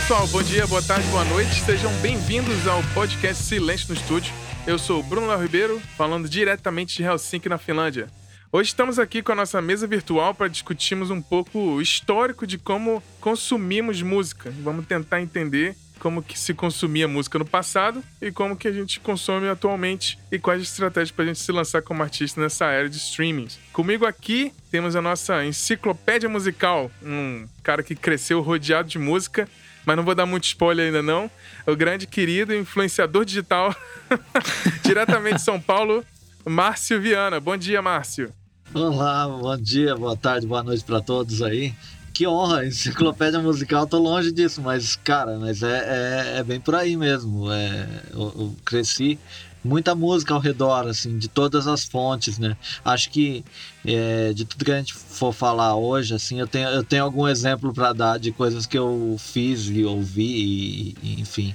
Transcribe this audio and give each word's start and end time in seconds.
pessoal, 0.00 0.26
bom 0.28 0.42
dia, 0.42 0.66
boa 0.66 0.82
tarde, 0.82 1.06
boa 1.08 1.24
noite. 1.26 1.60
Sejam 1.60 1.92
bem-vindos 2.00 2.66
ao 2.66 2.82
podcast 2.94 3.44
Silêncio 3.44 3.88
no 3.90 3.94
Estúdio. 3.94 4.32
Eu 4.66 4.78
sou 4.78 5.00
o 5.00 5.02
Bruno 5.02 5.26
Léo 5.26 5.42
Ribeiro, 5.42 5.78
falando 5.94 6.26
diretamente 6.26 6.96
de 6.96 7.02
Helsinki, 7.02 7.50
na 7.50 7.58
Finlândia. 7.58 8.08
Hoje 8.50 8.68
estamos 8.68 8.98
aqui 8.98 9.22
com 9.22 9.32
a 9.32 9.34
nossa 9.34 9.60
mesa 9.60 9.86
virtual 9.86 10.34
para 10.34 10.48
discutirmos 10.48 11.10
um 11.10 11.20
pouco 11.20 11.58
o 11.58 11.82
histórico 11.82 12.46
de 12.46 12.56
como 12.56 13.02
consumimos 13.20 14.00
música. 14.00 14.50
Vamos 14.62 14.86
tentar 14.86 15.20
entender 15.20 15.76
como 15.98 16.22
que 16.22 16.36
se 16.38 16.54
consumia 16.54 17.06
música 17.06 17.38
no 17.38 17.44
passado 17.44 18.02
e 18.22 18.32
como 18.32 18.56
que 18.56 18.66
a 18.66 18.72
gente 18.72 18.98
consome 19.00 19.48
atualmente 19.48 20.18
e 20.32 20.38
quais 20.38 20.62
estratégias 20.62 21.10
para 21.10 21.24
a 21.24 21.28
gente 21.28 21.40
se 21.40 21.52
lançar 21.52 21.82
como 21.82 22.02
artista 22.02 22.40
nessa 22.40 22.64
era 22.70 22.88
de 22.88 22.96
streamings. 22.96 23.60
Comigo 23.70 24.06
aqui 24.06 24.50
temos 24.70 24.96
a 24.96 25.02
nossa 25.02 25.44
enciclopédia 25.44 26.28
musical, 26.28 26.90
um 27.02 27.46
cara 27.62 27.82
que 27.82 27.94
cresceu 27.94 28.40
rodeado 28.40 28.88
de 28.88 28.98
música, 28.98 29.46
mas 29.90 29.96
não 29.96 30.04
vou 30.04 30.14
dar 30.14 30.24
muito 30.24 30.44
spoiler 30.44 30.86
ainda 30.86 31.02
não. 31.02 31.28
O 31.66 31.74
grande 31.74 32.06
querido 32.06 32.54
influenciador 32.54 33.24
digital 33.24 33.74
diretamente 34.86 35.38
de 35.38 35.42
São 35.42 35.60
Paulo, 35.60 36.04
Márcio 36.46 37.00
Viana. 37.00 37.40
Bom 37.40 37.56
dia, 37.56 37.82
Márcio. 37.82 38.32
Olá, 38.72 39.26
bom 39.26 39.56
dia, 39.56 39.96
boa 39.96 40.16
tarde, 40.16 40.46
boa 40.46 40.62
noite 40.62 40.84
para 40.84 41.00
todos 41.00 41.42
aí 41.42 41.74
que 42.12 42.24
honra, 42.24 42.66
enciclopédia 42.66 43.40
musical, 43.40 43.84
tô 43.84 43.98
longe 43.98 44.30
disso, 44.30 44.62
mas, 44.62 44.94
cara, 44.94 45.36
mas 45.40 45.60
é, 45.64 46.36
é, 46.36 46.38
é 46.38 46.44
bem 46.44 46.60
por 46.60 46.76
aí 46.76 46.96
mesmo. 46.96 47.50
É, 47.50 47.88
eu, 48.12 48.20
eu, 48.20 48.56
cresci 48.64 49.18
muita 49.62 49.94
música 49.94 50.34
ao 50.34 50.40
redor, 50.40 50.86
assim, 50.88 51.18
de 51.18 51.28
todas 51.28 51.66
as 51.66 51.84
fontes, 51.84 52.38
né? 52.38 52.56
Acho 52.84 53.10
que 53.10 53.44
é, 53.84 54.32
de 54.32 54.44
tudo 54.44 54.64
que 54.64 54.72
a 54.72 54.78
gente 54.78 54.94
for 54.94 55.32
falar 55.32 55.74
hoje, 55.76 56.14
assim, 56.14 56.40
eu 56.40 56.46
tenho, 56.46 56.68
eu 56.68 56.84
tenho 56.84 57.04
algum 57.04 57.26
exemplo 57.26 57.72
para 57.72 57.92
dar 57.92 58.18
de 58.18 58.32
coisas 58.32 58.66
que 58.66 58.78
eu 58.78 59.16
fiz 59.18 59.66
e 59.66 59.84
ouvi, 59.84 60.22
e, 60.22 60.96
e 61.02 61.20
enfim. 61.20 61.54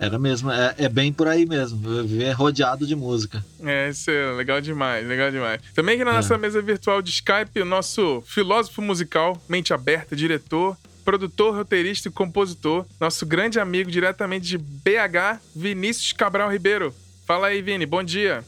Era 0.00 0.18
mesmo, 0.18 0.50
é, 0.50 0.74
é, 0.78 0.88
bem 0.88 1.12
por 1.12 1.26
aí 1.26 1.44
mesmo, 1.44 2.04
viver 2.04 2.30
rodeado 2.30 2.86
de 2.86 2.94
música. 2.94 3.44
É, 3.64 3.88
isso 3.88 4.10
é 4.10 4.32
legal 4.32 4.60
demais, 4.60 5.06
legal 5.06 5.30
demais. 5.30 5.60
Também 5.74 5.96
aqui 5.96 6.04
na 6.04 6.12
nossa 6.12 6.34
é. 6.34 6.38
mesa 6.38 6.62
virtual 6.62 7.02
de 7.02 7.10
Skype, 7.10 7.60
o 7.60 7.64
nosso 7.64 8.22
filósofo 8.24 8.80
musical, 8.80 9.40
mente 9.48 9.74
aberta, 9.74 10.14
diretor, 10.14 10.76
produtor, 11.04 11.54
roteirista 11.54 12.08
e 12.08 12.12
compositor, 12.12 12.86
nosso 13.00 13.26
grande 13.26 13.58
amigo 13.58 13.90
diretamente 13.90 14.46
de 14.46 14.58
BH, 14.58 15.40
Vinícius 15.56 16.12
Cabral 16.12 16.50
Ribeiro. 16.52 16.94
Fala 17.28 17.48
aí, 17.48 17.60
Vini, 17.60 17.84
bom 17.84 18.02
dia. 18.02 18.42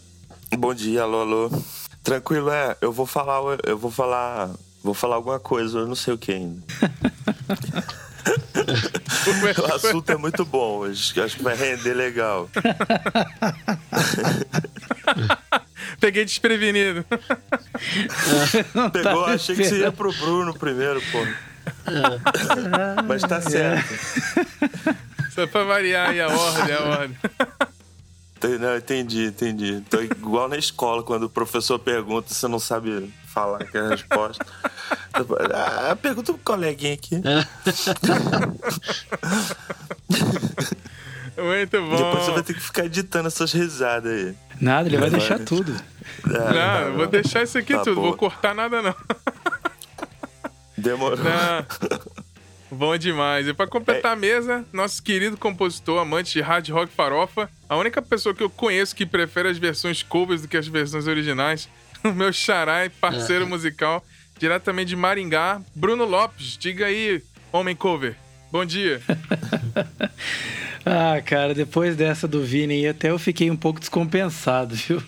Bom 0.57 0.73
dia, 0.73 1.03
alô, 1.03 1.21
alô. 1.21 1.51
Tranquilo, 2.03 2.49
é, 2.49 2.75
eu 2.81 2.91
vou 2.91 3.05
falar, 3.05 3.59
eu 3.63 3.77
vou 3.77 3.91
falar, 3.91 4.49
vou 4.83 4.95
falar 4.95 5.17
alguma 5.17 5.39
coisa, 5.39 5.81
eu 5.81 5.87
não 5.87 5.95
sei 5.95 6.15
o 6.15 6.19
que 6.19 6.33
ainda. 6.33 6.63
o 9.61 9.75
assunto 9.75 10.11
é 10.11 10.17
muito 10.17 10.47
bom 10.47 10.79
hoje, 10.79 11.21
acho 11.21 11.37
que 11.37 11.43
vai 11.43 11.55
render 11.55 11.93
legal. 11.93 12.49
Peguei 16.01 16.25
desprevenido. 16.25 17.05
Pegou, 18.95 19.27
achei 19.27 19.57
que 19.57 19.65
você 19.65 19.81
ia 19.81 19.93
pro 19.93 20.11
Bruno 20.15 20.55
primeiro, 20.55 21.03
pô. 21.13 21.19
É. 21.19 23.03
Mas 23.07 23.21
tá 23.21 23.43
certo. 23.43 23.93
Só 25.35 25.47
pra 25.47 25.65
variar 25.65 26.09
aí 26.09 26.21
a 26.23 26.29
ordem, 26.29 26.75
a 26.75 26.83
ordem. 26.83 27.19
Não, 28.59 28.77
entendi, 28.77 29.27
entendi. 29.27 29.83
Tô 29.89 30.01
igual 30.01 30.49
na 30.49 30.57
escola, 30.57 31.03
quando 31.03 31.25
o 31.25 31.31
professor 31.31 31.79
pergunta, 31.79 32.33
você 32.33 32.49
não 32.49 32.59
sabe 32.59 33.13
falar 33.27 33.65
que 33.65 33.77
é 33.77 33.81
a 33.81 33.89
resposta. 33.91 34.45
ah, 35.55 35.95
pergunta 35.97 36.33
pro 36.33 36.43
coleguinha 36.43 36.95
aqui. 36.95 37.17
Muito 41.37 41.81
bom. 41.83 41.97
Depois 41.97 42.25
você 42.25 42.31
vai 42.33 42.43
ter 42.43 42.55
que 42.55 42.61
ficar 42.61 42.85
editando 42.87 43.29
essas 43.29 43.53
risadas 43.53 44.13
aí. 44.13 44.35
Nada, 44.61 44.89
ele 44.89 44.99
vai 44.99 45.11
deixar 45.11 45.39
tudo. 45.39 45.75
Não, 46.25 46.53
não, 46.53 46.91
não, 46.91 46.97
vou 46.97 47.07
deixar 47.07 47.43
isso 47.43 47.57
aqui 47.57 47.73
tá 47.75 47.83
tudo, 47.83 48.01
vou 48.01 48.17
cortar 48.17 48.55
nada 48.55 48.83
não. 48.83 48.95
Demorou. 50.77 51.19
Não. 51.19 51.67
Bom 52.71 52.97
demais. 52.97 53.49
E 53.49 53.53
para 53.53 53.67
completar 53.67 54.13
é. 54.13 54.15
a 54.15 54.17
mesa, 54.17 54.65
nosso 54.73 55.03
querido 55.03 55.37
compositor, 55.37 56.01
amante 56.01 56.33
de 56.35 56.41
hard 56.41 56.69
rock 56.69 56.93
farofa, 56.93 57.51
a 57.69 57.77
única 57.77 58.01
pessoa 58.01 58.35
que 58.35 58.43
eu 58.43 58.51
conheço 58.51 58.95
que 58.95 59.05
prefere 59.05 59.49
as 59.49 59.59
versões 59.59 60.03
covers 60.03 60.43
do 60.43 60.49
que 60.49 60.57
as 60.57 60.69
versões 60.69 61.07
originais, 61.07 61.69
o 62.05 62.13
meu 62.13 62.33
xará 62.33 62.85
e 62.87 62.89
parceiro 62.89 63.45
é. 63.45 63.49
musical, 63.49 64.05
diretamente 64.39 64.91
de 64.91 64.97
Maringá, 64.97 65.61
Bruno 65.75 66.05
Lopes. 66.05 66.57
Diga 66.57 66.87
aí, 66.87 67.23
homem 67.53 67.75
cover. 67.75 68.17
Bom 68.53 68.65
dia. 68.65 69.01
ah, 70.85 71.21
cara, 71.25 71.55
depois 71.55 71.95
dessa 71.95 72.27
do 72.27 72.43
Vini, 72.43 72.87
até 72.87 73.11
eu 73.11 73.19
fiquei 73.19 73.51
um 73.51 73.57
pouco 73.57 73.81
descompensado, 73.81 74.75
viu? 74.75 75.03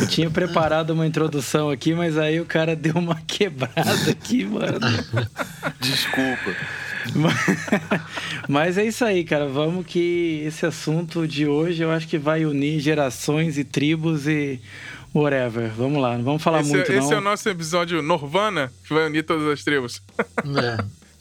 Eu 0.00 0.06
tinha 0.08 0.30
preparado 0.30 0.90
uma 0.90 1.06
introdução 1.06 1.70
aqui, 1.70 1.94
mas 1.94 2.16
aí 2.16 2.40
o 2.40 2.44
cara 2.44 2.76
deu 2.76 2.94
uma 2.94 3.20
quebrada 3.26 4.10
aqui, 4.10 4.44
mano. 4.44 4.78
Desculpa. 5.80 6.56
Mas 8.48 8.78
é 8.78 8.84
isso 8.84 9.04
aí, 9.04 9.24
cara. 9.24 9.48
Vamos 9.48 9.84
que 9.86 10.42
esse 10.46 10.64
assunto 10.64 11.26
de 11.26 11.48
hoje 11.48 11.82
eu 11.82 11.90
acho 11.90 12.06
que 12.06 12.16
vai 12.16 12.44
unir 12.44 12.78
gerações 12.78 13.58
e 13.58 13.64
tribos 13.64 14.28
e 14.28 14.60
whatever. 15.14 15.70
Vamos 15.76 16.00
lá, 16.00 16.16
não 16.16 16.24
vamos 16.24 16.42
falar 16.42 16.60
esse, 16.60 16.70
muito, 16.70 16.82
esse 16.84 16.94
não. 16.94 17.04
Esse 17.04 17.14
é 17.14 17.18
o 17.18 17.20
nosso 17.20 17.48
episódio 17.48 18.02
Norvana, 18.02 18.72
que 18.86 18.94
vai 18.94 19.06
unir 19.06 19.24
todas 19.24 19.46
as 19.48 19.64
tribos. 19.64 20.00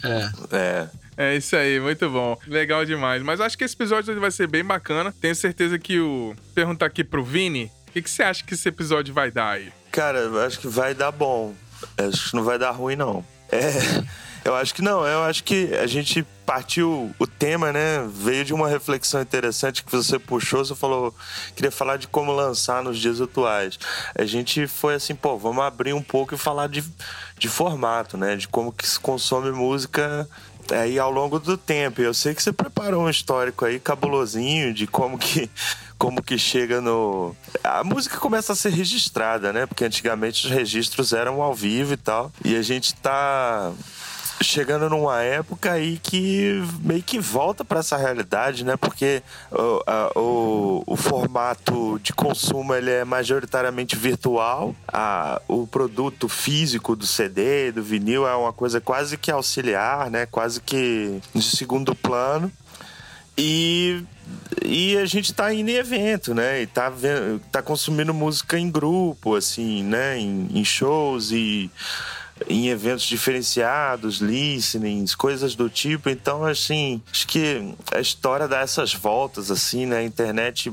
É, 0.03 0.07
é. 0.07 0.31
É. 0.51 1.00
É 1.21 1.35
isso 1.35 1.55
aí, 1.55 1.79
muito 1.79 2.09
bom. 2.09 2.35
Legal 2.47 2.83
demais. 2.83 3.21
Mas 3.21 3.39
acho 3.39 3.55
que 3.55 3.63
esse 3.63 3.75
episódio 3.75 4.19
vai 4.19 4.31
ser 4.31 4.47
bem 4.47 4.65
bacana. 4.65 5.13
Tenho 5.21 5.35
certeza 5.35 5.77
que 5.77 5.99
o. 5.99 6.35
Perguntar 6.55 6.87
aqui 6.87 7.03
pro 7.03 7.23
Vini, 7.23 7.71
o 7.87 7.91
que, 7.91 8.01
que 8.01 8.09
você 8.09 8.23
acha 8.23 8.43
que 8.43 8.55
esse 8.55 8.67
episódio 8.67 9.13
vai 9.13 9.29
dar 9.29 9.51
aí? 9.51 9.71
Cara, 9.91 10.27
acho 10.43 10.59
que 10.59 10.67
vai 10.67 10.95
dar 10.95 11.11
bom. 11.11 11.53
Acho 11.95 12.31
que 12.31 12.35
não 12.35 12.43
vai 12.43 12.57
dar 12.57 12.71
ruim, 12.71 12.95
não. 12.95 13.23
É. 13.51 13.71
Eu 14.43 14.55
acho 14.55 14.73
que 14.73 14.81
não, 14.81 15.05
eu 15.05 15.21
acho 15.21 15.43
que 15.43 15.71
a 15.75 15.85
gente 15.85 16.25
partiu 16.47 17.13
o 17.19 17.27
tema, 17.27 17.71
né? 17.71 18.03
Veio 18.11 18.43
de 18.43 18.55
uma 18.55 18.67
reflexão 18.67 19.21
interessante 19.21 19.83
que 19.83 19.91
você 19.91 20.17
puxou, 20.17 20.65
você 20.65 20.73
falou, 20.73 21.13
queria 21.55 21.69
falar 21.69 21.97
de 21.97 22.07
como 22.07 22.31
lançar 22.31 22.81
nos 22.83 22.97
dias 22.97 23.21
atuais. 23.21 23.77
A 24.15 24.25
gente 24.25 24.65
foi 24.65 24.95
assim, 24.95 25.13
pô, 25.13 25.37
vamos 25.37 25.63
abrir 25.63 25.93
um 25.93 26.01
pouco 26.01 26.33
e 26.33 26.39
falar 26.39 26.67
de, 26.67 26.83
de 27.37 27.47
formato, 27.47 28.17
né? 28.17 28.35
De 28.35 28.47
como 28.47 28.71
que 28.71 28.87
se 28.87 28.99
consome 28.99 29.51
música 29.51 30.27
aí 30.71 30.97
ao 30.97 31.11
longo 31.11 31.39
do 31.39 31.57
tempo. 31.57 32.01
Eu 32.01 32.13
sei 32.13 32.33
que 32.33 32.41
você 32.41 32.51
preparou 32.51 33.03
um 33.03 33.09
histórico 33.09 33.65
aí 33.65 33.79
cabulosinho 33.79 34.73
de 34.73 34.87
como 34.87 35.17
que 35.17 35.49
como 35.97 36.23
que 36.23 36.37
chega 36.37 36.81
no 36.81 37.35
a 37.63 37.83
música 37.83 38.17
começa 38.17 38.53
a 38.53 38.55
ser 38.55 38.71
registrada, 38.71 39.53
né? 39.53 39.65
Porque 39.65 39.85
antigamente 39.85 40.45
os 40.45 40.51
registros 40.51 41.13
eram 41.13 41.41
ao 41.41 41.53
vivo 41.53 41.93
e 41.93 41.97
tal. 41.97 42.31
E 42.43 42.55
a 42.55 42.61
gente 42.61 42.95
tá 42.95 43.71
chegando 44.44 44.90
numa 44.90 45.22
época 45.22 45.74
aí 45.74 46.00
que 46.02 46.62
meio 46.81 47.03
que 47.03 47.19
volta 47.19 47.63
para 47.63 47.79
essa 47.79 47.97
realidade, 47.97 48.63
né? 48.63 48.75
Porque 48.78 49.22
o, 49.52 49.84
a, 49.85 50.12
o, 50.19 50.84
o, 50.85 50.96
formato 50.96 52.00
de 52.02 52.13
consumo 52.13 52.74
ele 52.74 52.91
é 52.91 53.03
majoritariamente 53.03 53.96
virtual, 53.96 54.75
a, 54.88 55.41
o 55.47 55.68
produto 55.68 56.28
físico 56.28 56.96
do 56.96 57.06
CD, 57.06 57.72
do 57.72 57.84
vinil 57.84 58.28
é 58.28 58.35
uma 58.35 58.53
coisa 58.53 58.79
quase 58.81 59.18
que 59.18 59.31
auxiliar, 59.31 60.09
né? 60.09 60.25
Quase 60.25 60.62
que 60.62 61.22
de 61.34 61.44
segundo 61.44 61.96
plano. 61.96 62.52
E 63.38 64.03
e 64.63 64.97
a 64.97 65.06
gente 65.06 65.34
tá 65.34 65.53
indo 65.53 65.69
em 65.69 65.75
evento, 65.75 66.34
né? 66.34 66.62
E 66.62 66.68
tá, 66.68 66.90
vendo, 66.90 67.40
tá 67.52 67.62
consumindo 67.62 68.13
música 68.13 68.58
em 68.58 68.69
grupo, 68.69 69.35
assim, 69.35 69.84
né? 69.84 70.18
Em, 70.19 70.47
em 70.53 70.63
shows 70.63 71.32
e 71.32 71.70
em 72.47 72.67
eventos 72.67 73.05
diferenciados, 73.05 74.17
listenings, 74.17 75.16
coisas 75.16 75.55
do 75.55 75.70
tipo. 75.70 76.09
Então, 76.09 76.46
assim, 76.46 77.02
acho 77.11 77.28
que 77.28 77.73
a 77.93 77.99
história 77.99 78.47
dá 78.47 78.59
essas 78.59 78.93
voltas, 78.93 79.52
assim, 79.52 79.85
né? 79.85 79.97
A 79.97 80.03
internet 80.03 80.72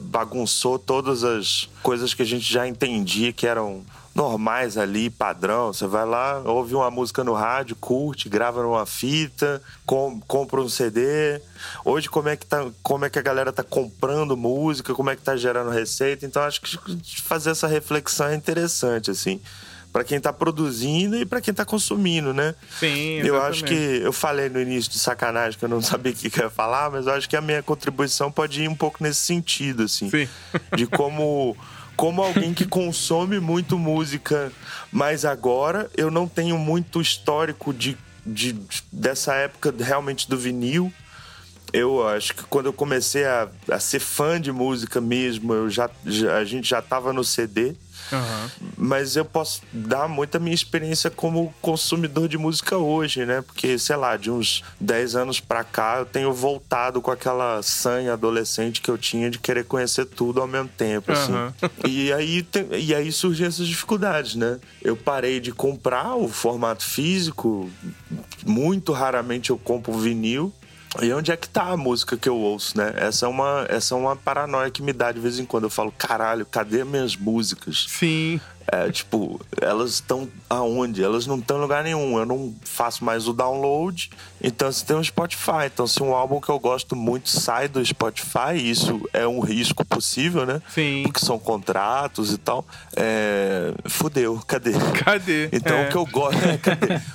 bagunçou 0.00 0.78
todas 0.78 1.24
as 1.24 1.68
coisas 1.82 2.14
que 2.14 2.22
a 2.22 2.26
gente 2.26 2.50
já 2.50 2.66
entendia 2.66 3.32
que 3.32 3.46
eram 3.46 3.84
normais 4.14 4.78
ali, 4.78 5.10
padrão. 5.10 5.72
Você 5.72 5.86
vai 5.86 6.06
lá, 6.06 6.40
ouve 6.40 6.74
uma 6.74 6.90
música 6.90 7.22
no 7.22 7.34
rádio, 7.34 7.76
curte, 7.76 8.28
grava 8.28 8.62
numa 8.62 8.86
fita, 8.86 9.62
com, 9.84 10.18
compra 10.26 10.60
um 10.60 10.68
CD. 10.68 11.40
Hoje, 11.84 12.08
como 12.08 12.28
é, 12.28 12.36
que 12.36 12.46
tá, 12.46 12.66
como 12.82 13.04
é 13.04 13.10
que 13.10 13.18
a 13.18 13.22
galera 13.22 13.52
tá 13.52 13.62
comprando 13.62 14.36
música, 14.36 14.94
como 14.94 15.10
é 15.10 15.16
que 15.16 15.22
tá 15.22 15.36
gerando 15.36 15.70
receita. 15.70 16.24
Então, 16.24 16.42
acho 16.42 16.62
que 16.62 16.78
fazer 17.22 17.50
essa 17.50 17.66
reflexão 17.66 18.28
é 18.28 18.34
interessante, 18.34 19.10
assim 19.10 19.40
para 19.96 20.04
quem 20.04 20.18
está 20.18 20.30
produzindo 20.30 21.16
e 21.16 21.24
para 21.24 21.40
quem 21.40 21.52
está 21.52 21.64
consumindo, 21.64 22.34
né? 22.34 22.54
Sim, 22.78 23.14
exatamente. 23.14 23.28
Eu 23.28 23.42
acho 23.42 23.64
que 23.64 23.72
eu 23.72 24.12
falei 24.12 24.50
no 24.50 24.60
início 24.60 24.92
de 24.92 24.98
sacanagem 24.98 25.58
que 25.58 25.64
eu 25.64 25.70
não 25.70 25.80
sabia 25.80 26.12
o 26.12 26.14
que, 26.14 26.28
que 26.28 26.38
eu 26.38 26.44
ia 26.44 26.50
falar, 26.50 26.90
mas 26.90 27.06
eu 27.06 27.14
acho 27.14 27.26
que 27.26 27.34
a 27.34 27.40
minha 27.40 27.62
contribuição 27.62 28.30
pode 28.30 28.62
ir 28.62 28.68
um 28.68 28.74
pouco 28.74 29.02
nesse 29.02 29.22
sentido, 29.22 29.84
assim, 29.84 30.10
Sim. 30.10 30.28
de 30.76 30.86
como 30.86 31.56
como 31.96 32.20
alguém 32.20 32.52
que 32.52 32.66
consome 32.66 33.40
muito 33.40 33.78
música, 33.78 34.52
mas 34.92 35.24
agora 35.24 35.90
eu 35.96 36.10
não 36.10 36.28
tenho 36.28 36.58
muito 36.58 37.00
histórico 37.00 37.72
de, 37.72 37.96
de 38.26 38.54
dessa 38.92 39.32
época 39.32 39.74
realmente 39.78 40.28
do 40.28 40.36
vinil. 40.36 40.92
eu 41.72 42.06
acho 42.06 42.34
que 42.34 42.44
quando 42.44 42.66
eu 42.66 42.72
comecei 42.74 43.24
a, 43.24 43.48
a 43.70 43.80
ser 43.80 44.00
fã 44.00 44.38
de 44.38 44.52
música 44.52 45.00
mesmo, 45.00 45.54
eu 45.54 45.70
já, 45.70 45.88
já 46.04 46.36
a 46.36 46.44
gente 46.44 46.68
já 46.68 46.82
tava 46.82 47.14
no 47.14 47.24
CD. 47.24 47.74
Uhum. 48.12 48.70
Mas 48.76 49.16
eu 49.16 49.24
posso 49.24 49.62
dar 49.72 50.08
muita 50.08 50.38
minha 50.38 50.54
experiência 50.54 51.10
como 51.10 51.54
consumidor 51.60 52.28
de 52.28 52.38
música 52.38 52.76
hoje, 52.76 53.24
né? 53.26 53.42
Porque, 53.42 53.78
sei 53.78 53.96
lá, 53.96 54.16
de 54.16 54.30
uns 54.30 54.62
10 54.80 55.16
anos 55.16 55.40
pra 55.40 55.64
cá, 55.64 55.98
eu 55.98 56.06
tenho 56.06 56.32
voltado 56.32 57.00
com 57.00 57.10
aquela 57.10 57.62
sanha 57.62 58.12
adolescente 58.12 58.80
que 58.80 58.90
eu 58.90 58.98
tinha 58.98 59.30
de 59.30 59.38
querer 59.38 59.64
conhecer 59.64 60.06
tudo 60.06 60.40
ao 60.40 60.46
mesmo 60.46 60.68
tempo, 60.68 61.12
assim. 61.12 61.32
Uhum. 61.32 61.52
E 61.86 62.12
aí, 62.12 62.42
tem, 62.42 62.68
e 62.72 62.94
aí 62.94 63.10
surgem 63.10 63.46
essas 63.46 63.66
dificuldades, 63.66 64.34
né? 64.34 64.58
Eu 64.82 64.96
parei 64.96 65.40
de 65.40 65.52
comprar 65.52 66.14
o 66.16 66.28
formato 66.28 66.84
físico, 66.84 67.70
muito 68.44 68.92
raramente 68.92 69.50
eu 69.50 69.58
compro 69.58 69.92
vinil. 69.92 70.52
E 71.02 71.12
onde 71.12 71.30
é 71.32 71.36
que 71.36 71.48
tá 71.48 71.64
a 71.64 71.76
música 71.76 72.16
que 72.16 72.28
eu 72.28 72.36
ouço, 72.36 72.76
né? 72.76 72.92
Essa 72.96 73.26
é 73.26 73.28
uma, 73.28 73.66
essa 73.68 73.94
é 73.94 73.98
uma 73.98 74.16
paranoia 74.16 74.70
que 74.70 74.82
me 74.82 74.92
dá 74.92 75.12
de 75.12 75.20
vez 75.20 75.38
em 75.38 75.44
quando. 75.44 75.64
Eu 75.64 75.70
falo, 75.70 75.92
caralho, 75.96 76.46
cadê 76.46 76.84
minhas 76.84 77.16
músicas? 77.16 77.86
Sim. 77.88 78.40
É, 78.68 78.90
tipo, 78.90 79.40
elas 79.60 79.92
estão 79.92 80.28
aonde? 80.50 81.00
Elas 81.02 81.24
não 81.24 81.38
estão 81.38 81.58
em 81.58 81.60
lugar 81.60 81.84
nenhum. 81.84 82.18
Eu 82.18 82.26
não 82.26 82.52
faço 82.64 83.04
mais 83.04 83.28
o 83.28 83.32
download. 83.32 84.10
Então, 84.42 84.72
se 84.72 84.84
tem 84.84 84.96
um 84.96 85.04
Spotify. 85.04 85.66
Então, 85.66 85.86
se 85.86 86.02
um 86.02 86.12
álbum 86.12 86.40
que 86.40 86.48
eu 86.48 86.58
gosto 86.58 86.96
muito 86.96 87.28
sai 87.30 87.68
do 87.68 87.84
Spotify, 87.84 88.54
isso 88.56 89.08
é 89.12 89.24
um 89.26 89.38
risco 89.38 89.84
possível, 89.84 90.44
né? 90.44 90.60
Sim. 90.74 91.02
Porque 91.04 91.24
são 91.24 91.38
contratos 91.38 92.32
e 92.32 92.38
tal. 92.38 92.66
É... 92.96 93.72
Fudeu, 93.84 94.42
cadê? 94.46 94.72
Cadê? 95.04 95.48
Então, 95.52 95.76
É. 95.76 95.86
o 95.86 95.90
que 95.90 95.96
eu 95.96 96.06
gosto. 96.06 96.42
É, 96.44 96.56
cadê? 96.56 97.00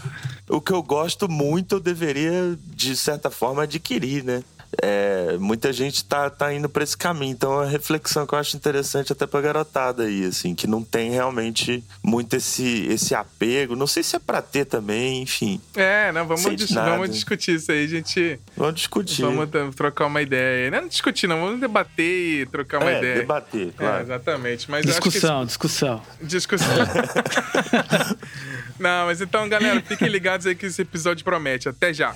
o 0.52 0.62
que 0.62 0.72
eu 0.72 0.84
gosto 0.84 1.28
muito, 1.30 1.76
eu 1.76 1.80
deveria, 1.80 2.58
de 2.76 2.96
certa 2.96 3.30
forma, 3.30 3.64
adquirir, 3.64 4.24
né? 4.24 4.44
É, 4.82 5.36
muita 5.38 5.74
gente 5.74 6.02
tá, 6.06 6.30
tá 6.30 6.54
indo 6.54 6.70
para 6.70 6.82
esse 6.82 6.96
caminho. 6.96 7.34
Então, 7.34 7.52
é 7.52 7.56
uma 7.58 7.66
reflexão 7.66 8.26
que 8.26 8.34
eu 8.34 8.40
acho 8.40 8.56
interessante 8.56 9.12
até 9.12 9.28
pra 9.28 9.42
garotada 9.42 10.04
aí, 10.04 10.24
assim, 10.24 10.56
que 10.56 10.66
não 10.66 10.82
tem 10.82 11.12
realmente 11.12 11.84
muito 12.02 12.38
esse, 12.38 12.86
esse 12.88 13.14
apego. 13.14 13.76
Não 13.76 13.86
sei 13.86 14.02
se 14.02 14.16
é 14.16 14.20
pra 14.20 14.42
ter 14.42 14.64
também, 14.64 15.22
enfim. 15.24 15.60
É, 15.76 16.10
não, 16.14 16.26
vamos, 16.26 16.56
dis- 16.56 16.72
nada. 16.72 16.92
vamos 16.92 17.10
discutir 17.10 17.56
isso 17.56 17.70
aí, 17.70 17.86
gente. 17.86 18.40
Vamos 18.56 18.76
discutir. 18.76 19.24
Vamos 19.24 19.50
trocar 19.76 20.06
uma 20.06 20.22
ideia. 20.22 20.72
Não 20.72 20.78
é 20.78 20.88
discutir, 20.88 21.28
não, 21.28 21.42
vamos 21.42 21.60
debater 21.60 22.42
e 22.44 22.46
trocar 22.46 22.80
uma 22.80 22.92
é, 22.92 22.98
ideia. 23.00 23.16
debater, 23.16 23.68
É, 23.68 23.72
claro. 23.72 24.04
exatamente. 24.04 24.72
Mas 24.72 24.86
Discussão, 24.86 25.46
discussão. 25.46 25.96
acho 25.98 26.08
que 26.18 26.24
esse- 26.24 26.28
discussão. 26.28 26.68
não, 28.82 29.06
mas 29.06 29.22
então, 29.22 29.48
galera, 29.48 29.82
fiquem 29.82 30.10
ligados 30.10 30.46
aí 30.46 30.56
que 30.56 30.66
esse 30.66 30.82
episódio 30.82 31.24
promete. 31.24 31.70
Até 31.70 31.94
já. 31.94 32.14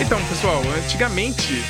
Então, 0.00 0.22
pessoal, 0.26 0.62
antigamente 0.84 1.62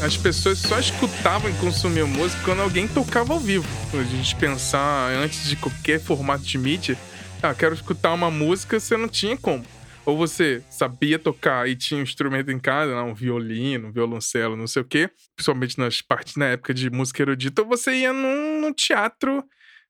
as 0.00 0.16
pessoas 0.16 0.58
só 0.58 0.78
escutavam 0.78 1.50
e 1.50 1.54
consumiam 1.54 2.06
música 2.06 2.40
quando 2.44 2.62
alguém 2.62 2.86
tocava 2.86 3.32
ao 3.32 3.40
vivo. 3.40 3.66
A 3.92 4.02
gente 4.02 4.34
pensar 4.36 5.10
antes 5.12 5.48
de 5.48 5.56
qualquer 5.56 6.00
formato 6.00 6.44
de 6.44 6.56
mídia, 6.56 6.96
ah, 7.42 7.54
quero 7.54 7.74
escutar 7.74 8.12
uma 8.12 8.30
música, 8.30 8.78
você 8.78 8.96
não 8.96 9.08
tinha 9.08 9.36
como. 9.36 9.64
Ou 10.08 10.16
você 10.16 10.64
sabia 10.70 11.18
tocar 11.18 11.68
e 11.68 11.76
tinha 11.76 12.00
um 12.00 12.02
instrumento 12.02 12.50
em 12.50 12.58
casa, 12.58 13.02
um 13.02 13.12
violino, 13.12 13.88
um 13.88 13.92
violoncelo, 13.92 14.56
não 14.56 14.66
sei 14.66 14.80
o 14.80 14.84
quê, 14.86 15.10
principalmente 15.36 15.78
nas 15.78 16.00
partes 16.00 16.34
na 16.36 16.46
época 16.46 16.72
de 16.72 16.88
música 16.88 17.22
erudita, 17.22 17.60
ou 17.60 17.68
você 17.68 17.92
ia 17.92 18.10
num, 18.10 18.58
num 18.58 18.72
teatro 18.72 19.44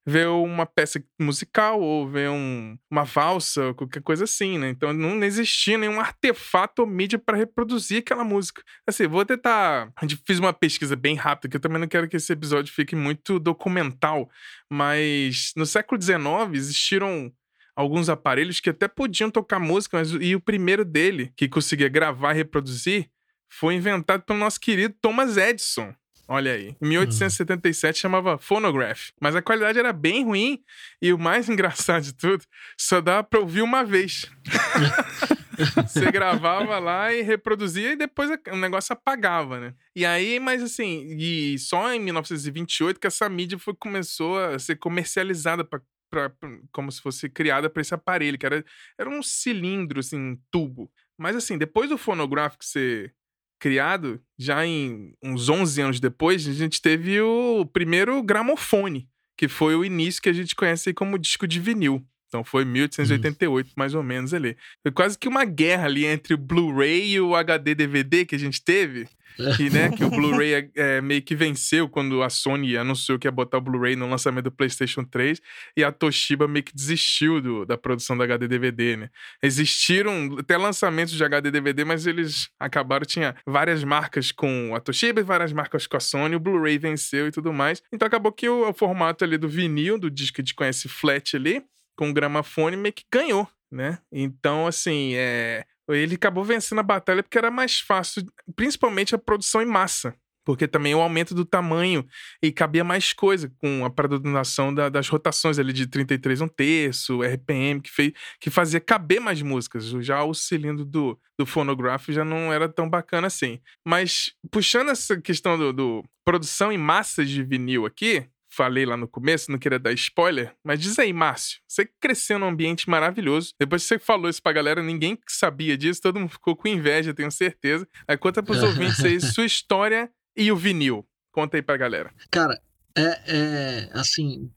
ver 0.05 0.27
uma 0.27 0.65
peça 0.65 1.01
musical 1.17 1.79
ou 1.79 2.05
ver 2.09 2.29
um- 2.29 2.77
uma 2.91 3.05
valsa, 3.05 3.73
qualquer 3.75 4.01
coisa 4.01 4.25
assim, 4.25 4.57
né? 4.57 4.69
Então 4.69 4.91
não 4.91 5.23
existia 5.23 5.77
nenhum 5.77 6.01
artefato 6.01 6.81
ou 6.81 6.87
mídia 6.87 7.17
para 7.17 7.37
reproduzir 7.37 7.99
aquela 7.99 8.25
música. 8.25 8.61
Assim, 8.85 9.07
vou 9.07 9.23
tentar. 9.23 9.89
Fiz 10.27 10.37
uma 10.39 10.51
pesquisa 10.51 10.97
bem 10.97 11.15
rápida, 11.15 11.47
que 11.49 11.55
eu 11.55 11.61
também 11.61 11.79
não 11.79 11.87
quero 11.87 12.09
que 12.09 12.17
esse 12.17 12.33
episódio 12.33 12.73
fique 12.73 12.93
muito 12.93 13.39
documental, 13.39 14.29
mas 14.69 15.53
no 15.55 15.65
século 15.65 15.97
XIX 15.97 16.53
existiram 16.53 17.31
alguns 17.75 18.09
aparelhos 18.09 18.59
que 18.59 18.69
até 18.69 18.87
podiam 18.87 19.29
tocar 19.29 19.59
música, 19.59 19.97
mas 19.97 20.11
e 20.11 20.35
o 20.35 20.39
primeiro 20.39 20.83
dele, 20.83 21.31
que 21.35 21.47
conseguia 21.47 21.89
gravar 21.89 22.33
e 22.33 22.37
reproduzir, 22.37 23.09
foi 23.49 23.75
inventado 23.75 24.23
pelo 24.23 24.39
nosso 24.39 24.59
querido 24.59 24.95
Thomas 25.01 25.37
Edison. 25.37 25.93
Olha 26.31 26.53
aí. 26.53 26.75
Em 26.79 26.87
1877 26.87 27.97
chamava 27.97 28.37
Phonograph. 28.37 29.09
Mas 29.19 29.35
a 29.35 29.41
qualidade 29.41 29.79
era 29.79 29.91
bem 29.91 30.23
ruim. 30.23 30.61
E 31.01 31.11
o 31.11 31.17
mais 31.17 31.49
engraçado 31.49 32.03
de 32.03 32.13
tudo, 32.13 32.43
só 32.77 33.01
dava 33.01 33.23
pra 33.23 33.39
ouvir 33.39 33.63
uma 33.63 33.83
vez. 33.83 34.29
Você 35.87 36.11
gravava 36.11 36.77
lá 36.77 37.11
e 37.11 37.21
reproduzia 37.21 37.91
e 37.91 37.95
depois 37.95 38.29
o 38.51 38.55
negócio 38.55 38.93
apagava, 38.93 39.59
né? 39.59 39.73
E 39.95 40.05
aí, 40.05 40.39
mas 40.39 40.63
assim, 40.63 41.05
e 41.17 41.57
só 41.59 41.91
em 41.91 41.99
1928 41.99 42.99
que 42.99 43.07
essa 43.07 43.27
mídia 43.27 43.57
foi, 43.57 43.73
começou 43.73 44.39
a 44.39 44.57
ser 44.57 44.77
comercializada 44.77 45.65
pra, 45.65 45.81
pra- 46.09 46.31
como 46.71 46.91
se 46.91 47.01
fosse 47.01 47.29
criada 47.29 47.69
para 47.69 47.81
esse 47.81 47.93
aparelho, 47.93 48.37
que 48.37 48.45
era, 48.45 48.63
era 48.97 49.09
um 49.09 49.21
cilindro, 49.23 49.99
assim, 49.99 50.17
um 50.17 50.37
tubo. 50.51 50.91
Mas 51.17 51.35
assim, 51.35 51.57
depois 51.57 51.89
do 51.89 51.97
fonográfico 51.97 52.63
ser 52.65 53.13
criado, 53.59 54.21
já 54.37 54.65
em 54.65 55.13
uns 55.23 55.49
11 55.49 55.81
anos 55.81 55.99
depois, 55.99 56.47
a 56.47 56.53
gente 56.53 56.81
teve 56.81 57.19
o 57.21 57.65
primeiro 57.65 58.21
gramofone, 58.23 59.09
que 59.37 59.47
foi 59.47 59.75
o 59.75 59.83
início 59.83 60.21
que 60.21 60.29
a 60.29 60.33
gente 60.33 60.55
conhece 60.55 60.93
como 60.93 61.19
disco 61.19 61.47
de 61.47 61.59
vinil. 61.59 62.05
Então 62.29 62.43
foi 62.43 62.63
1888, 62.63 63.71
mais 63.75 63.93
ou 63.93 64.03
menos 64.03 64.33
ali. 64.33 64.55
Foi 64.83 64.91
quase 64.91 65.17
que 65.17 65.27
uma 65.27 65.43
guerra 65.43 65.85
ali 65.85 66.05
entre 66.05 66.33
o 66.33 66.37
Blu-ray 66.37 67.13
e 67.13 67.19
o 67.19 67.35
HD 67.35 67.75
DVD 67.75 68.23
que 68.25 68.35
a 68.35 68.39
gente 68.39 68.63
teve. 68.63 69.07
Que, 69.55 69.69
né, 69.69 69.89
que 69.89 70.03
o 70.03 70.09
Blu-ray 70.09 70.53
é, 70.53 70.69
é, 70.75 71.01
meio 71.01 71.21
que 71.21 71.33
venceu 71.33 71.87
quando 71.87 72.21
a 72.23 72.29
Sony 72.29 72.75
anunciou 72.75 73.17
que 73.17 73.25
ia 73.25 73.31
botar 73.31 73.57
o 73.57 73.61
Blu-ray 73.61 73.95
no 73.95 74.09
lançamento 74.09 74.45
do 74.45 74.51
PlayStation 74.51 75.01
3 75.03 75.39
e 75.77 75.83
a 75.83 75.93
Toshiba 75.93 76.45
meio 76.45 76.63
que 76.65 76.75
desistiu 76.75 77.39
do- 77.39 77.65
da 77.65 77.77
produção 77.77 78.17
do 78.17 78.23
HD 78.23 78.49
DVD, 78.49 78.97
né? 78.97 79.09
Existiram 79.41 80.35
até 80.39 80.57
lançamentos 80.57 81.13
de 81.13 81.23
HD 81.23 81.51
DVD, 81.51 81.85
mas 81.85 82.05
eles 82.05 82.49
acabaram, 82.59 83.05
tinha 83.05 83.35
várias 83.45 83.83
marcas 83.83 84.31
com 84.31 84.75
a 84.75 84.79
Toshiba 84.79 85.21
e 85.21 85.23
várias 85.23 85.53
marcas 85.53 85.87
com 85.87 85.95
a 85.95 85.99
Sony, 86.01 86.35
o 86.35 86.39
Blu-ray 86.39 86.77
venceu 86.77 87.27
e 87.27 87.31
tudo 87.31 87.53
mais. 87.53 87.81
Então 87.93 88.05
acabou 88.07 88.31
que 88.31 88.49
o, 88.49 88.69
o 88.69 88.73
formato 88.73 89.23
ali 89.23 89.37
do 89.37 89.47
vinil, 89.47 89.97
do 89.97 90.09
disco 90.11 90.35
que 90.35 90.41
a 90.41 90.43
gente 90.43 90.55
conhece 90.55 90.87
flat 90.89 91.35
ali, 91.35 91.63
com 91.99 92.09
o 92.09 92.13
gramafone, 92.13 92.77
meio 92.77 92.93
que 92.93 93.03
ganhou, 93.13 93.45
né? 93.69 93.99
Então, 94.09 94.65
assim, 94.65 95.15
é... 95.15 95.65
ele 95.89 96.15
acabou 96.15 96.45
vencendo 96.45 96.79
a 96.79 96.83
batalha 96.83 97.21
porque 97.21 97.37
era 97.37 97.51
mais 97.51 97.81
fácil, 97.81 98.23
principalmente 98.55 99.13
a 99.13 99.17
produção 99.17 99.61
em 99.61 99.65
massa. 99.65 100.15
Porque 100.45 100.65
também 100.65 100.95
o 100.95 101.01
aumento 101.01 101.35
do 101.35 101.43
tamanho 101.43 102.07
e 102.41 102.53
cabia 102.53 102.85
mais 102.85 103.11
coisa 103.11 103.51
com 103.57 103.83
a 103.83 103.89
predominação 103.89 104.73
da- 104.73 104.87
das 104.87 105.09
rotações 105.09 105.59
ali 105.59 105.73
de 105.73 105.85
33 105.87 106.39
um 106.39 106.47
terço, 106.47 107.21
RPM, 107.21 107.81
que, 107.81 107.91
fez, 107.91 108.13
que 108.39 108.49
fazia 108.49 108.79
caber 108.79 109.19
mais 109.19 109.41
músicas. 109.41 109.89
Já 109.99 110.23
o 110.23 110.33
cilindro 110.33 110.85
do, 110.85 111.19
do 111.37 111.45
fonográfico 111.45 112.13
já 112.13 112.23
não 112.23 112.51
era 112.51 112.69
tão 112.69 112.89
bacana 112.89 113.27
assim. 113.27 113.59
Mas 113.85 114.33
puxando 114.49 114.89
essa 114.89 115.19
questão 115.19 115.57
do, 115.57 115.73
do 115.73 116.03
produção 116.23 116.71
em 116.71 116.77
massa 116.77 117.25
de 117.25 117.43
vinil 117.43 117.85
aqui, 117.85 118.25
falei 118.49 118.85
lá 118.85 118.97
no 118.97 119.07
começo, 119.07 119.51
não 119.51 119.59
queria 119.59 119.79
dar 119.79 119.93
spoiler, 119.93 120.55
mas 120.63 120.79
diz 120.79 120.97
aí, 120.99 121.13
Márcio, 121.13 121.59
você 121.67 121.85
cresceu 121.99 122.39
num 122.39 122.47
ambiente 122.47 122.89
maravilhoso. 122.89 123.53
Depois 123.59 123.83
que 123.83 123.87
você 123.89 123.99
falou 123.99 124.29
isso 124.29 124.41
pra 124.41 124.51
galera, 124.51 124.81
ninguém 124.81 125.17
sabia 125.27 125.77
disso, 125.77 126.01
todo 126.01 126.19
mundo 126.19 126.31
ficou 126.31 126.55
com 126.55 126.67
inveja, 126.67 127.13
tenho 127.13 127.31
certeza. 127.31 127.87
Aí 128.07 128.17
conta 128.17 128.43
pros 128.43 128.61
ouvintes 128.63 129.03
aí 129.03 129.19
sua 129.19 129.45
história 129.45 130.09
e 130.35 130.51
o 130.51 130.55
vinil. 130.55 131.07
Conta 131.31 131.57
aí 131.57 131.61
pra 131.61 131.77
galera. 131.77 132.11
Cara, 132.31 132.59
é, 132.97 133.21
é 133.27 133.89
assim. 133.93 134.49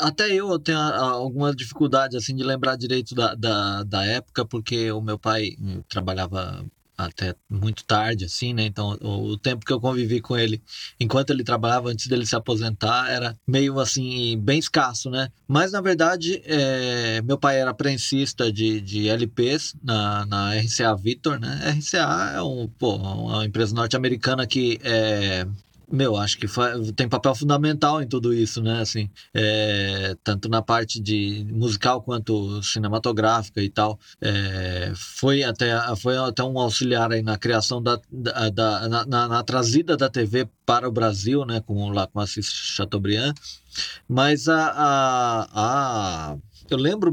Até 0.00 0.34
eu 0.34 0.58
tenho 0.58 0.78
alguma 0.78 1.54
dificuldade 1.54 2.16
assim 2.16 2.34
de 2.34 2.42
lembrar 2.42 2.76
direito 2.76 3.14
da, 3.14 3.34
da, 3.36 3.84
da 3.84 4.04
época, 4.04 4.44
porque 4.44 4.90
o 4.90 5.00
meu 5.00 5.16
pai 5.16 5.50
hum, 5.60 5.82
trabalhava 5.88 6.66
até 6.98 7.32
muito 7.48 7.84
tarde, 7.84 8.24
assim, 8.24 8.52
né? 8.52 8.64
Então, 8.64 8.98
o, 9.00 9.30
o 9.30 9.38
tempo 9.38 9.64
que 9.64 9.72
eu 9.72 9.80
convivi 9.80 10.20
com 10.20 10.36
ele, 10.36 10.60
enquanto 10.98 11.30
ele 11.30 11.44
trabalhava, 11.44 11.90
antes 11.90 12.08
dele 12.08 12.26
se 12.26 12.34
aposentar, 12.34 13.08
era 13.08 13.38
meio 13.46 13.78
assim, 13.78 14.36
bem 14.38 14.58
escasso, 14.58 15.08
né? 15.08 15.30
Mas, 15.46 15.70
na 15.70 15.80
verdade, 15.80 16.42
é, 16.44 17.22
meu 17.22 17.38
pai 17.38 17.60
era 17.60 17.72
prensista 17.72 18.52
de, 18.52 18.80
de 18.80 19.08
LPs 19.08 19.76
na, 19.82 20.26
na 20.26 20.54
RCA 20.56 20.96
Victor, 20.96 21.38
né? 21.38 21.76
RCA 21.78 22.32
é 22.34 22.42
um, 22.42 22.66
pô, 22.66 22.96
uma 22.96 23.46
empresa 23.46 23.72
norte-americana 23.72 24.44
que 24.44 24.80
é, 24.82 25.46
meu, 25.90 26.16
acho 26.16 26.38
que 26.38 26.46
tem 26.94 27.08
papel 27.08 27.34
fundamental 27.34 28.02
em 28.02 28.06
tudo 28.06 28.32
isso, 28.34 28.62
né? 28.62 28.80
Assim, 28.80 29.08
é, 29.34 30.14
tanto 30.22 30.48
na 30.48 30.60
parte 30.60 31.00
de 31.00 31.46
musical 31.50 32.02
quanto 32.02 32.62
cinematográfica 32.62 33.62
e 33.62 33.70
tal. 33.70 33.98
É, 34.20 34.92
foi 34.94 35.42
até 35.42 35.72
foi 35.96 36.16
até 36.18 36.42
um 36.44 36.58
auxiliar 36.58 37.10
aí 37.12 37.22
na 37.22 37.38
criação 37.38 37.82
da, 37.82 37.98
da, 38.10 38.50
da- 38.50 38.88
na, 38.88 39.06
na- 39.06 39.28
na 39.28 39.42
trazida 39.42 39.96
da 39.96 40.08
TV 40.10 40.46
para 40.66 40.88
o 40.88 40.92
Brasil, 40.92 41.44
né? 41.46 41.60
Com 41.60 41.88
lá 41.90 42.06
com 42.06 42.20
Assis 42.20 42.46
Chateaubriand. 42.52 43.34
Mas 44.08 44.48
a, 44.48 44.66
a, 44.70 45.48
a 46.32 46.36
eu 46.70 46.76
lembro 46.76 47.10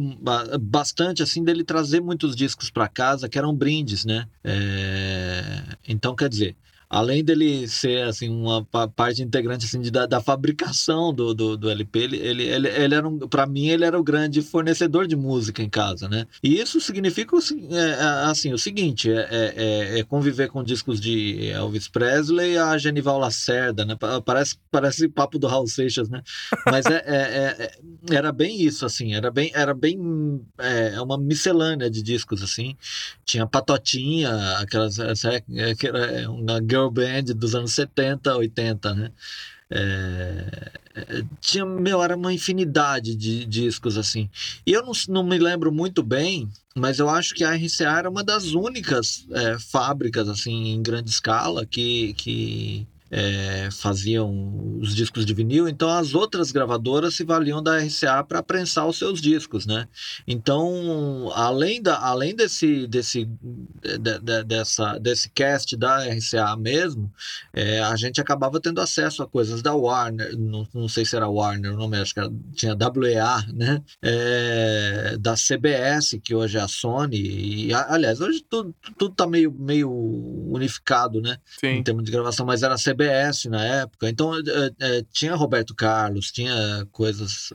bastante 0.60 1.24
assim 1.24 1.44
dele 1.44 1.64
trazer 1.64 2.02
muitos 2.02 2.36
discos 2.36 2.70
para 2.70 2.88
casa 2.90 3.30
que 3.30 3.38
eram 3.38 3.56
brindes, 3.56 4.04
né? 4.04 4.28
É, 4.44 5.64
então, 5.88 6.16
quer 6.16 6.28
dizer, 6.30 6.56
além 6.90 7.24
dele 7.24 7.68
ser 7.68 8.04
assim 8.04 8.30
uma 8.30 8.64
parte 8.64 9.22
integrante 9.22 9.66
assim 9.66 9.82
de, 9.82 9.92
da, 9.92 10.06
da, 10.06 10.22
fabricação 10.22 11.14
do, 11.14 11.34
do, 11.34 11.58
do, 11.58 11.70
LP 11.70 12.00
ele, 12.00 12.18
ele, 12.18 12.68
ele, 12.68 12.96
era 12.96 13.08
um, 13.08 13.20
para 13.20 13.46
mim 13.46 13.68
ele 13.68 13.86
era 13.86 14.00
o 14.00 14.04
grande 14.04 14.42
fornecedor 14.42 15.08
de 15.08 15.16
música 15.16 15.62
em 15.62 15.70
casa 15.70 16.08
né? 16.08 16.26
E 16.42 16.60
isso 16.60 16.80
significa 16.80 17.36
é, 17.36 17.76
é, 17.76 18.04
assim 18.30 18.54
o 18.54 18.58
seguinte 18.58 19.12
é, 19.12 19.28
é, 19.32 20.00
é, 20.00 20.04
conviver 20.04 20.50
com 20.50 20.64
discos 20.64 21.00
de 21.00 21.50
Elvis 21.50 21.88
Presley 21.88 22.58
a 22.58 22.78
Genival 22.78 23.20
Lacerda 23.20 23.86
né? 23.86 23.96
Parece 24.24 24.58
parece 24.72 25.08
papo 25.08 25.38
do 25.38 25.48
Raul 25.48 25.68
Seixas 25.68 26.10
né? 26.10 26.22
Mas 26.66 26.86
é, 26.86 27.04
é, 27.06 27.72
era 28.12 28.32
bem 28.32 28.62
isso 28.62 28.86
assim 28.86 29.14
era 29.14 29.32
bem 29.32 29.52
era 29.54 29.74
bem 29.74 29.98
é 30.58 31.02
uma 31.02 31.18
miscelânea 31.18 31.90
de 31.90 32.02
discos 32.02 32.42
assim. 32.44 32.76
Tinha 33.26 33.48
Patotinha 33.48 34.30
aquelas 34.58 34.98
que 35.78 35.88
era 35.88 36.30
uma 36.30 36.60
girl 36.76 36.90
band 36.90 37.34
dos 37.36 37.56
anos 37.56 37.74
70, 37.74 38.36
80, 38.36 38.94
né? 38.94 39.12
É, 39.70 40.72
é, 40.96 41.24
tinha, 41.42 41.66
meu, 41.66 42.02
era 42.02 42.16
uma 42.16 42.34
infinidade 42.34 43.16
de 43.16 43.46
discos 43.46 43.98
assim. 43.98 44.30
E 44.66 44.72
eu 44.72 44.84
não, 44.84 44.92
não 45.10 45.24
me 45.24 45.38
lembro 45.38 45.72
muito 45.72 46.04
bem, 46.04 46.50
mas 46.76 47.00
eu 47.00 47.10
acho 47.10 47.34
que 47.34 47.44
a 47.44 47.56
RCA 47.56 47.98
era 47.98 48.10
uma 48.10 48.24
das 48.24 48.54
únicas 48.54 49.26
é, 49.32 49.58
fábricas 49.58 50.30
assim 50.30 50.70
em 50.70 50.82
grande 50.84 51.10
escala 51.10 51.66
que, 51.66 52.14
que 52.14 52.88
é, 53.18 53.70
faziam 53.72 54.78
os 54.82 54.94
discos 54.94 55.26
de 55.26 55.34
vinil, 55.34 55.70
então 55.70 55.90
as 55.90 56.14
outras 56.14 56.52
gravadoras 56.52 57.16
se 57.16 57.24
valiam 57.24 57.64
da 57.64 57.78
RCA 57.78 58.22
para 58.28 58.44
prensar 58.44 58.86
os 58.86 58.98
seus 58.98 59.22
discos, 59.22 59.66
né? 59.66 59.88
Então, 60.28 61.32
além, 61.34 61.82
da, 61.82 61.98
além 61.98 62.36
desse, 62.36 62.86
desse, 62.88 63.24
de, 63.24 64.20
de, 64.20 64.44
dessa, 64.44 64.98
desse 65.00 65.30
cast 65.30 65.78
da 65.78 66.06
RCA 66.06 66.58
mesmo, 66.58 67.10
é, 67.54 67.80
a 67.80 67.96
gente 67.96 68.20
acabava 68.20 68.60
tendo 68.60 68.82
acesso 68.82 69.24
a 69.24 69.28
coisas 69.28 69.62
da 69.62 69.74
Warner, 69.74 70.38
não, 70.38 70.68
não 70.74 70.90
sei 70.90 71.06
se 71.06 71.16
era 71.16 71.30
Warner 71.30 71.74
o 71.74 71.78
nome, 71.78 71.96
acho 71.96 72.14
que 72.14 72.20
era, 72.20 72.32
tinha 72.54 72.76
WEA, 72.76 73.46
né? 73.54 73.82
É, 74.02 75.16
da 75.18 75.36
CBS, 75.36 76.20
que 76.22 76.36
hoje 76.36 76.58
é 76.58 76.62
a 76.62 76.68
Sony, 76.68 77.70
e, 77.70 77.74
aliás, 77.74 78.20
hoje 78.20 78.44
tudo, 78.50 78.76
tudo 78.98 79.16
tá 79.16 79.26
meio, 79.26 79.54
meio 79.58 79.90
unificado, 79.90 81.22
né? 81.22 81.38
Sim. 81.62 81.68
Em 81.68 81.84
termos 81.84 82.04
de 82.04 82.12
gravação, 82.12 82.46
mas 82.46 82.62
era 82.62 82.74
a 82.74 82.78
CBS 82.78 83.05
CBS 83.06 83.46
na 83.46 83.64
época. 83.64 84.10
Então 84.10 84.36
é, 84.36 84.42
é, 84.80 85.06
tinha 85.12 85.36
Roberto 85.36 85.74
Carlos, 85.76 86.32
tinha 86.32 86.88
coisas 86.92 87.54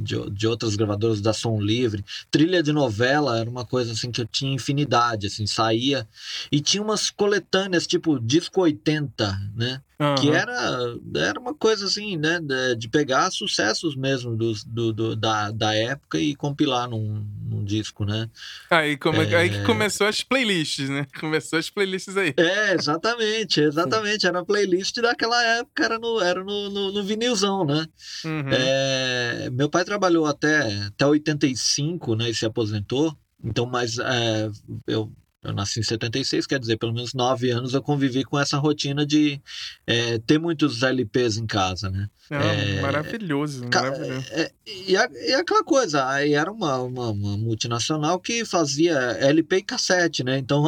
de, 0.00 0.30
de 0.30 0.46
outras 0.46 0.76
gravadoras 0.76 1.20
da 1.20 1.32
Som 1.32 1.60
Livre. 1.60 2.04
Trilha 2.30 2.62
de 2.62 2.72
novela 2.72 3.38
era 3.38 3.48
uma 3.48 3.64
coisa 3.64 3.92
assim 3.92 4.10
que 4.10 4.20
eu 4.20 4.26
tinha 4.26 4.54
infinidade, 4.54 5.26
assim, 5.26 5.46
saía. 5.46 6.06
E 6.50 6.60
tinha 6.60 6.82
umas 6.82 7.10
coletâneas, 7.10 7.86
tipo 7.86 8.18
Disco 8.18 8.60
80, 8.62 9.52
né? 9.54 9.80
Uhum. 9.98 10.14
Que 10.16 10.30
era, 10.30 10.98
era 11.14 11.40
uma 11.40 11.54
coisa 11.54 11.86
assim, 11.86 12.18
né? 12.18 12.38
De, 12.38 12.76
de 12.76 12.88
pegar 12.88 13.30
sucessos 13.30 13.96
mesmo 13.96 14.36
do, 14.36 14.52
do, 14.66 14.92
do, 14.92 15.16
da, 15.16 15.50
da 15.50 15.74
época 15.74 16.18
e 16.18 16.36
compilar 16.36 16.88
num, 16.88 17.26
num 17.48 17.64
disco, 17.64 18.04
né? 18.04 18.28
Aí, 18.68 18.98
como, 18.98 19.22
é... 19.22 19.34
aí 19.34 19.48
que 19.48 19.64
começou 19.64 20.06
as 20.06 20.22
playlists, 20.22 20.90
né? 20.90 21.06
Começou 21.18 21.58
as 21.58 21.70
playlists 21.70 22.14
aí. 22.16 22.34
É, 22.36 22.74
exatamente, 22.74 23.60
exatamente. 23.60 24.26
Era 24.26 24.40
a 24.40 24.44
playlist 24.44 24.96
daquela 25.00 25.42
época, 25.58 25.84
era 25.84 25.98
no, 25.98 26.20
era 26.20 26.44
no, 26.44 26.68
no, 26.68 26.92
no 26.92 27.02
vinilzão, 27.02 27.64
né? 27.64 27.86
Uhum. 28.22 28.50
É, 28.50 29.48
meu 29.50 29.70
pai 29.70 29.84
trabalhou 29.84 30.26
até, 30.26 30.86
até 30.88 31.06
85, 31.06 32.16
né? 32.16 32.28
E 32.28 32.34
se 32.34 32.44
aposentou. 32.44 33.16
Então, 33.42 33.64
mas 33.64 33.98
é, 33.98 34.50
eu 34.86 35.10
eu 35.42 35.52
nasci 35.52 35.80
em 35.80 35.82
76, 35.82 36.46
quer 36.46 36.58
dizer, 36.58 36.76
pelo 36.76 36.92
menos 36.92 37.14
nove 37.14 37.50
anos 37.50 37.72
eu 37.72 37.82
convivi 37.82 38.24
com 38.24 38.38
essa 38.38 38.58
rotina 38.58 39.06
de 39.06 39.40
é, 39.86 40.18
ter 40.18 40.38
muitos 40.38 40.82
LPs 40.82 41.36
em 41.36 41.46
casa, 41.46 41.88
né? 41.88 42.08
é, 42.30 42.80
maravilhoso, 42.80 43.64
maravilhoso. 43.72 44.26
É, 44.32 44.50
e, 44.66 44.96
a, 44.96 45.08
e, 45.12 45.34
aquela 45.34 45.62
coisa, 45.62 46.08
aí 46.08 46.34
era 46.34 46.50
uma, 46.50 46.78
uma, 46.78 47.10
uma, 47.10 47.36
multinacional 47.36 48.18
que 48.18 48.44
fazia 48.44 48.96
LP 49.20 49.58
e 49.58 49.62
cassete, 49.62 50.24
né? 50.24 50.36
Então 50.38 50.64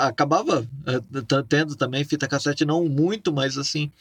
acabava 0.00 0.66
é, 0.86 1.42
tendo 1.46 1.76
também 1.76 2.04
fita 2.04 2.26
cassete, 2.26 2.64
não 2.64 2.88
muito, 2.88 3.32
mas 3.32 3.58
assim, 3.58 3.92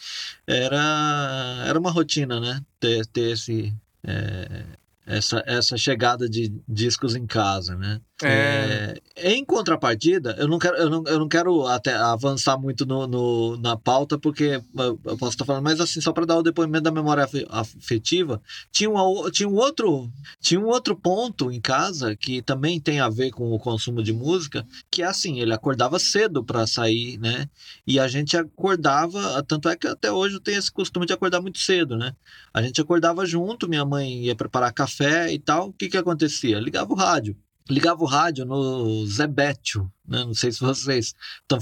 era, 0.47 1.65
era 1.67 1.77
uma 1.77 1.91
rotina, 1.91 2.39
né? 2.39 2.61
Ter, 2.79 3.05
ter 3.07 3.31
esse, 3.31 3.73
é, 4.05 4.63
essa, 5.05 5.43
essa 5.45 5.77
chegada 5.77 6.29
de 6.29 6.53
discos 6.67 7.15
em 7.15 7.25
casa, 7.25 7.75
né? 7.75 7.99
É... 8.21 9.01
É, 9.15 9.31
em 9.31 9.45
contrapartida, 9.45 10.35
eu 10.39 10.47
não 10.47 10.57
quero, 10.57 10.75
eu 10.77 10.89
não, 10.89 11.03
eu 11.05 11.19
não 11.19 11.27
quero 11.27 11.67
até 11.67 11.93
avançar 11.93 12.57
muito 12.57 12.85
no, 12.85 13.05
no 13.07 13.57
na 13.57 13.77
pauta, 13.77 14.17
porque 14.17 14.61
eu 14.75 15.17
posso 15.17 15.33
estar 15.33 15.45
falando, 15.45 15.63
mas 15.63 15.79
assim, 15.79 16.01
só 16.01 16.11
para 16.11 16.25
dar 16.25 16.37
o 16.37 16.43
depoimento 16.43 16.83
da 16.83 16.91
memória 16.91 17.27
afetiva, 17.49 18.41
tinha, 18.71 18.89
uma, 18.89 19.31
tinha, 19.31 19.47
um 19.47 19.55
outro, 19.55 20.11
tinha 20.39 20.59
um 20.59 20.65
outro 20.65 20.95
ponto 20.95 21.51
em 21.51 21.61
casa 21.61 22.15
que 22.15 22.41
também 22.41 22.79
tem 22.79 22.99
a 22.99 23.09
ver 23.09 23.31
com 23.31 23.51
o 23.51 23.59
consumo 23.59 24.01
de 24.01 24.13
música, 24.13 24.65
que 24.89 25.03
é 25.03 25.05
assim, 25.05 25.39
ele 25.39 25.53
acordava 25.53 25.99
cedo 25.99 26.43
para 26.43 26.65
sair, 26.65 27.17
né? 27.19 27.47
E 27.85 27.99
a 27.99 28.07
gente 28.07 28.35
acordava, 28.35 29.43
tanto 29.43 29.69
é 29.69 29.75
que 29.75 29.87
até 29.87 30.11
hoje 30.11 30.35
eu 30.35 30.41
tenho 30.41 30.57
esse 30.59 30.71
costume 30.71 31.05
de 31.05 31.13
acordar 31.13 31.41
muito 31.41 31.59
cedo, 31.59 31.95
né? 31.97 32.15
A 32.53 32.61
gente 32.61 32.81
acordava 32.81 33.25
junto, 33.25 33.69
minha 33.69 33.85
mãe 33.85 34.25
ia 34.25 34.35
preparar 34.35 34.73
café 34.73 35.31
e 35.31 35.39
tal, 35.39 35.69
o 35.69 35.73
que 35.73 35.87
que 35.89 35.97
acontecia? 35.97 36.59
Ligava 36.59 36.91
o 36.91 36.95
rádio 36.95 37.35
ligava 37.69 38.03
o 38.03 38.07
rádio 38.07 38.45
no 38.45 39.05
Zebetio, 39.05 39.91
né? 40.07 40.23
não 40.25 40.33
sei 40.33 40.51
se 40.51 40.59
vocês 40.59 41.15
estão 41.41 41.59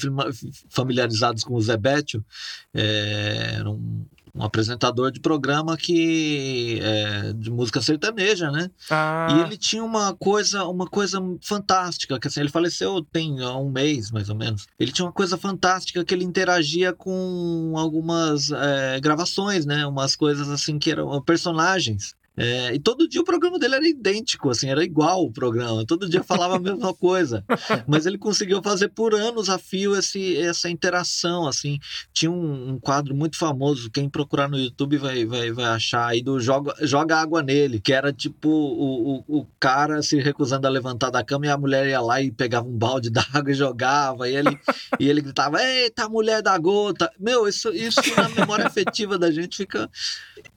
familiarizados 0.70 1.44
com 1.44 1.54
o 1.54 1.62
Zebetio, 1.62 2.26
é, 2.74 3.56
era 3.60 3.70
um, 3.70 4.06
um, 4.34 4.44
apresentador 4.44 5.12
de 5.12 5.20
programa 5.20 5.78
que 5.78 6.80
é, 6.82 7.34
de 7.34 7.52
música 7.52 7.82
sertaneja, 7.82 8.50
né? 8.50 8.72
Ah. 8.90 9.28
E 9.32 9.42
ele 9.42 9.58
tinha 9.58 9.84
uma 9.84 10.16
coisa, 10.16 10.66
uma 10.66 10.88
coisa 10.88 11.20
fantástica, 11.42 12.20
que 12.20 12.28
assim, 12.28 12.40
ele 12.40 12.50
faleceu 12.50 13.04
tem 13.04 13.44
um 13.44 13.70
mês 13.70 14.10
mais 14.10 14.30
ou 14.30 14.36
menos. 14.36 14.68
Ele 14.80 14.92
tinha 14.92 15.06
uma 15.06 15.14
coisa 15.14 15.38
fantástica 15.38 16.04
que 16.04 16.14
ele 16.14 16.26
interagia 16.26 16.94
com 16.94 17.74
algumas 17.76 18.52
é, 18.52 19.00
gravações, 19.00 19.66
né? 19.66 19.86
Umas 19.86 20.16
coisas 20.16 20.50
assim 20.50 20.80
que 20.80 20.92
eram 20.92 21.22
personagens. 21.22 22.16
É, 22.38 22.74
e 22.74 22.80
todo 22.80 23.10
dia 23.10 23.20
o 23.20 23.26
programa 23.26 23.60
dele 23.60 23.76
era 23.76 23.88
idêntico, 23.88 24.50
assim, 24.50 24.70
era 24.70 24.84
igual 24.84 25.26
o 25.26 25.32
programa. 25.32 25.86
Todo 25.86 26.10
dia 26.10 26.24
falava 26.24 26.56
a 26.56 26.60
mesma 26.60 26.94
coisa. 26.96 27.44
Mas 27.86 28.06
ele 28.06 28.18
conseguiu 28.18 28.62
fazer 28.64 28.88
por 28.90 29.14
anos 29.14 29.50
a 29.50 29.60
fio 29.60 29.96
esse, 29.96 30.38
essa 30.38 30.70
interação, 30.70 31.46
assim. 31.46 31.78
Tinha 32.14 32.32
um, 32.32 32.72
um, 32.72 32.80
quadro 32.80 33.14
muito 33.14 33.38
famoso, 33.38 33.92
quem 33.92 34.10
procurar 34.10 34.48
no 34.48 34.58
YouTube 34.58 34.98
vai, 34.98 35.26
vai, 35.26 35.52
vai 35.52 35.66
achar 35.66 36.08
aí 36.08 36.22
do 36.22 36.40
Joga, 36.40 36.74
Joga 36.82 37.18
Água 37.18 37.44
Nele, 37.44 37.82
que 37.82 37.92
era 37.92 38.14
tipo 38.14 38.50
o, 38.50 39.24
o, 39.28 39.40
o 39.40 39.48
cara 39.60 40.02
se 40.02 40.18
recusando 40.20 40.66
a 40.66 40.70
levantar 40.70 41.10
da 41.10 41.24
cama 41.24 41.46
e 41.46 41.50
a 41.50 41.58
mulher 41.58 41.88
ia 41.88 42.00
lá 42.00 42.22
e 42.22 42.32
pegava 42.32 42.68
um 42.68 42.78
balde 42.78 43.10
d'água 43.12 43.52
e 43.52 43.54
jogava. 43.54 44.30
E 44.30 44.36
ele, 44.36 44.58
e 45.00 45.10
ele 45.10 45.22
gritava, 45.22 45.62
eita, 45.62 46.08
mulher 46.08 46.42
da 46.42 46.58
gota. 46.58 47.12
Meu, 47.20 47.46
isso, 47.48 47.70
isso 47.74 48.02
na 48.16 48.30
memória 48.30 48.66
afetiva 48.66 49.18
da 49.20 49.30
gente 49.30 49.58
fica... 49.58 49.90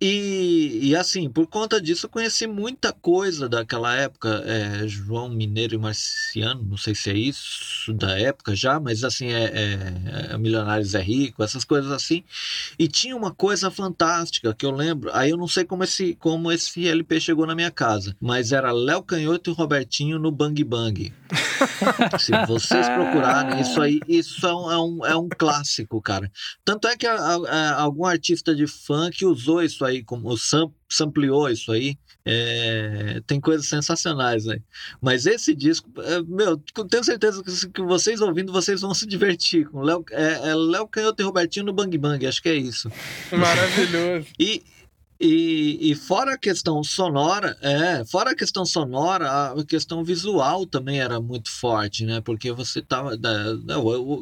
E, 0.01 0.81
e 0.83 0.97
assim, 0.97 1.29
por 1.29 1.47
conta 1.47 1.64
conta 1.65 1.81
disso, 1.81 2.05
eu 2.05 2.11
conheci 2.11 2.47
muita 2.47 2.93
coisa 2.93 3.49
daquela 3.49 3.95
época. 3.97 4.43
É, 4.45 4.87
João 4.87 5.31
Mineiro 5.31 5.75
e 5.75 5.79
Marciano, 5.79 6.63
não 6.63 6.77
sei 6.77 6.95
se 6.95 7.11
é 7.11 7.15
isso 7.15 7.93
da 7.95 8.19
época 8.19 8.55
já, 8.55 8.79
mas 8.79 9.03
assim, 9.03 9.29
é, 9.29 9.45
é, 9.45 10.33
é 10.33 10.39
Milionários 10.39 10.95
é 10.95 11.01
Rico, 11.01 11.43
essas 11.43 11.65
coisas 11.65 11.91
assim. 11.91 12.23
E 12.79 12.87
tinha 12.87 13.17
uma 13.17 13.33
coisa 13.33 13.71
fantástica 13.71 14.53
que 14.53 14.67
eu 14.67 14.71
lembro. 14.71 15.11
Aí 15.15 15.31
eu 15.31 15.39
não 15.39 15.49
sei 15.49 15.65
como 15.65 15.85
esse, 15.85 16.15
como 16.17 16.53
esse 16.53 16.87
LP 16.87 17.19
chegou 17.19 17.47
na 17.47 17.55
minha 17.55 17.71
casa, 17.71 18.15
mas 18.21 18.53
era 18.53 18.71
Léo 18.71 19.03
Canhoto 19.03 19.51
e 19.51 19.55
Robertinho 19.55 20.19
no 20.19 20.31
Bang 20.31 20.63
Bang. 20.65 21.15
se 22.21 22.33
vocês 22.47 22.87
procurarem, 22.91 23.61
isso 23.63 23.81
aí, 23.81 24.01
isso 24.07 24.47
é 24.47 24.55
um, 24.55 24.71
é 24.71 24.79
um, 24.79 25.07
é 25.07 25.17
um 25.17 25.29
clássico, 25.31 26.01
cara. 26.03 26.31
Tanto 26.63 26.87
é 26.89 26.97
que 26.97 27.07
a, 27.07 27.15
a, 27.15 27.81
algum 27.81 28.05
artista 28.05 28.55
de 28.55 28.67
funk 28.67 29.25
usou 29.25 29.63
isso 29.63 29.83
aí 29.83 30.05
como 30.05 30.29
o 30.29 30.37
sample 30.37 30.84
ampliou 31.03 31.49
isso 31.49 31.73
aí. 31.73 31.97
É, 32.27 33.21
tem 33.27 33.39
coisas 33.39 33.67
sensacionais, 33.67 34.47
né? 34.47 34.59
Mas 35.01 35.27
esse 35.27 35.55
disco, 35.55 35.91
é, 35.99 36.23
meu, 36.23 36.57
tenho 36.89 37.05
certeza 37.05 37.43
que, 37.43 37.69
que, 37.69 37.83
vocês 37.83 38.21
ouvindo, 38.21 38.53
vocês 38.53 38.81
vão 38.81 38.95
se 38.95 39.07
divertir 39.07 39.69
com 39.69 39.83
Léo, 39.83 40.05
é, 40.11 40.51
é 40.51 40.55
Léo 40.55 40.89
Canhoto 40.89 41.21
e 41.21 41.25
Robertinho 41.25 41.67
no 41.67 41.73
Bang 41.73 41.97
Bang, 41.99 42.27
acho 42.27 42.41
que 42.41 42.49
é 42.49 42.55
isso. 42.55 42.91
Maravilhoso. 43.31 44.27
e, 44.39 44.63
E, 45.21 45.91
e 45.91 45.95
fora 45.95 46.35
a 46.35 46.39
questão 46.39 46.83
sonora, 46.83 47.57
é, 47.61 48.05
fora 48.05 48.33
a 48.33 48.35
questão 48.35 48.65
sonora, 48.67 49.53
a 49.53 49.65
questão 49.65 50.03
visual 50.03 50.67
também 50.67 51.01
era 51.01 51.21
muito 51.21 51.51
forte, 51.51 52.05
né? 52.05 52.21
Porque 52.21 52.51
você 52.51 52.83
tava. 52.83 53.17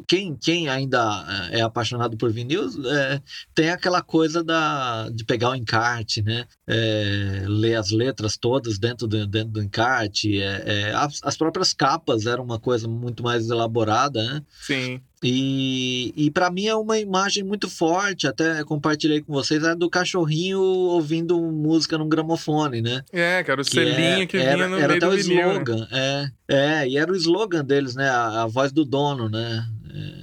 quem, 0.07 0.35
quem 0.35 0.69
ainda 0.69 1.49
é 1.51 1.61
apaixonado 1.61 2.15
por 2.15 2.31
vinil 2.31 2.69
é, 2.85 3.21
tem 3.55 3.69
aquela 3.69 4.01
coisa 4.01 4.43
da, 4.43 5.09
de 5.09 5.23
pegar 5.25 5.49
o 5.49 5.55
encarte, 5.55 6.21
né? 6.21 6.45
É, 6.67 7.43
ler 7.47 7.75
as 7.75 7.89
letras 7.89 8.37
todas 8.37 8.77
dentro 8.77 9.07
do, 9.07 9.25
dentro 9.25 9.53
do 9.53 9.63
encarte. 9.63 10.39
É, 10.39 10.63
é 10.65 10.93
as, 10.93 11.19
as 11.23 11.35
próprias 11.35 11.73
capas 11.73 12.27
eram 12.27 12.43
uma 12.43 12.59
coisa 12.59 12.87
muito 12.87 13.23
mais 13.23 13.49
elaborada, 13.49 14.23
né? 14.23 14.43
Sim. 14.61 15.01
E, 15.23 16.13
e 16.15 16.31
para 16.31 16.51
mim 16.51 16.67
é 16.67 16.75
uma 16.75 16.99
imagem 16.99 17.43
muito 17.43 17.69
forte, 17.69 18.27
até 18.27 18.63
compartilhei 18.63 19.21
com 19.21 19.31
vocês, 19.31 19.63
é 19.63 19.73
do 19.73 19.89
cachorrinho 19.89 20.59
ouvindo 20.59 21.39
música 21.39 21.97
num 21.97 22.09
gramofone, 22.09 22.81
né? 22.81 23.03
É, 23.11 23.43
cara, 23.43 23.61
o 23.61 23.63
selinho 23.63 24.27
que, 24.27 24.37
é, 24.37 24.43
era, 24.43 24.55
vinha 24.55 24.67
no 24.67 24.77
era 24.77 24.87
meio 24.89 24.97
até 24.97 25.07
o 25.07 25.11
né? 25.11 25.17
slogan, 25.17 25.87
é, 25.91 26.31
é, 26.47 26.87
e 26.87 26.97
era 26.97 27.11
o 27.11 27.15
slogan 27.15 27.63
deles, 27.63 27.95
né? 27.95 28.09
A, 28.09 28.43
a 28.43 28.47
voz 28.47 28.71
do 28.71 28.83
dono, 28.83 29.29
né? 29.29 29.65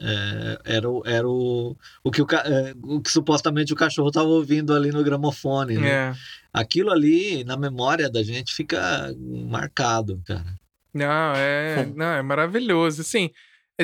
É, 0.03 0.77
era 0.77 0.91
o, 0.91 1.03
era 1.07 1.29
o, 1.29 1.77
o, 2.03 2.11
que 2.11 2.21
o, 2.21 2.27
é, 2.33 2.75
o 2.83 3.01
que 3.01 3.11
supostamente 3.11 3.73
o 3.73 3.77
cachorro 3.77 4.09
estava 4.09 4.27
ouvindo 4.27 4.75
ali 4.75 4.91
no 4.91 5.05
gramofone, 5.05 5.79
né? 5.79 5.89
É. 5.89 6.15
Aquilo 6.53 6.91
ali, 6.91 7.45
na 7.45 7.57
memória 7.57 8.11
da 8.11 8.23
gente, 8.23 8.53
fica 8.53 9.15
marcado, 9.49 10.21
cara. 10.27 10.59
Não, 10.93 11.33
é, 11.37 11.87
não, 11.95 12.07
é 12.07 12.23
maravilhoso. 12.23 13.01
Assim, 13.01 13.31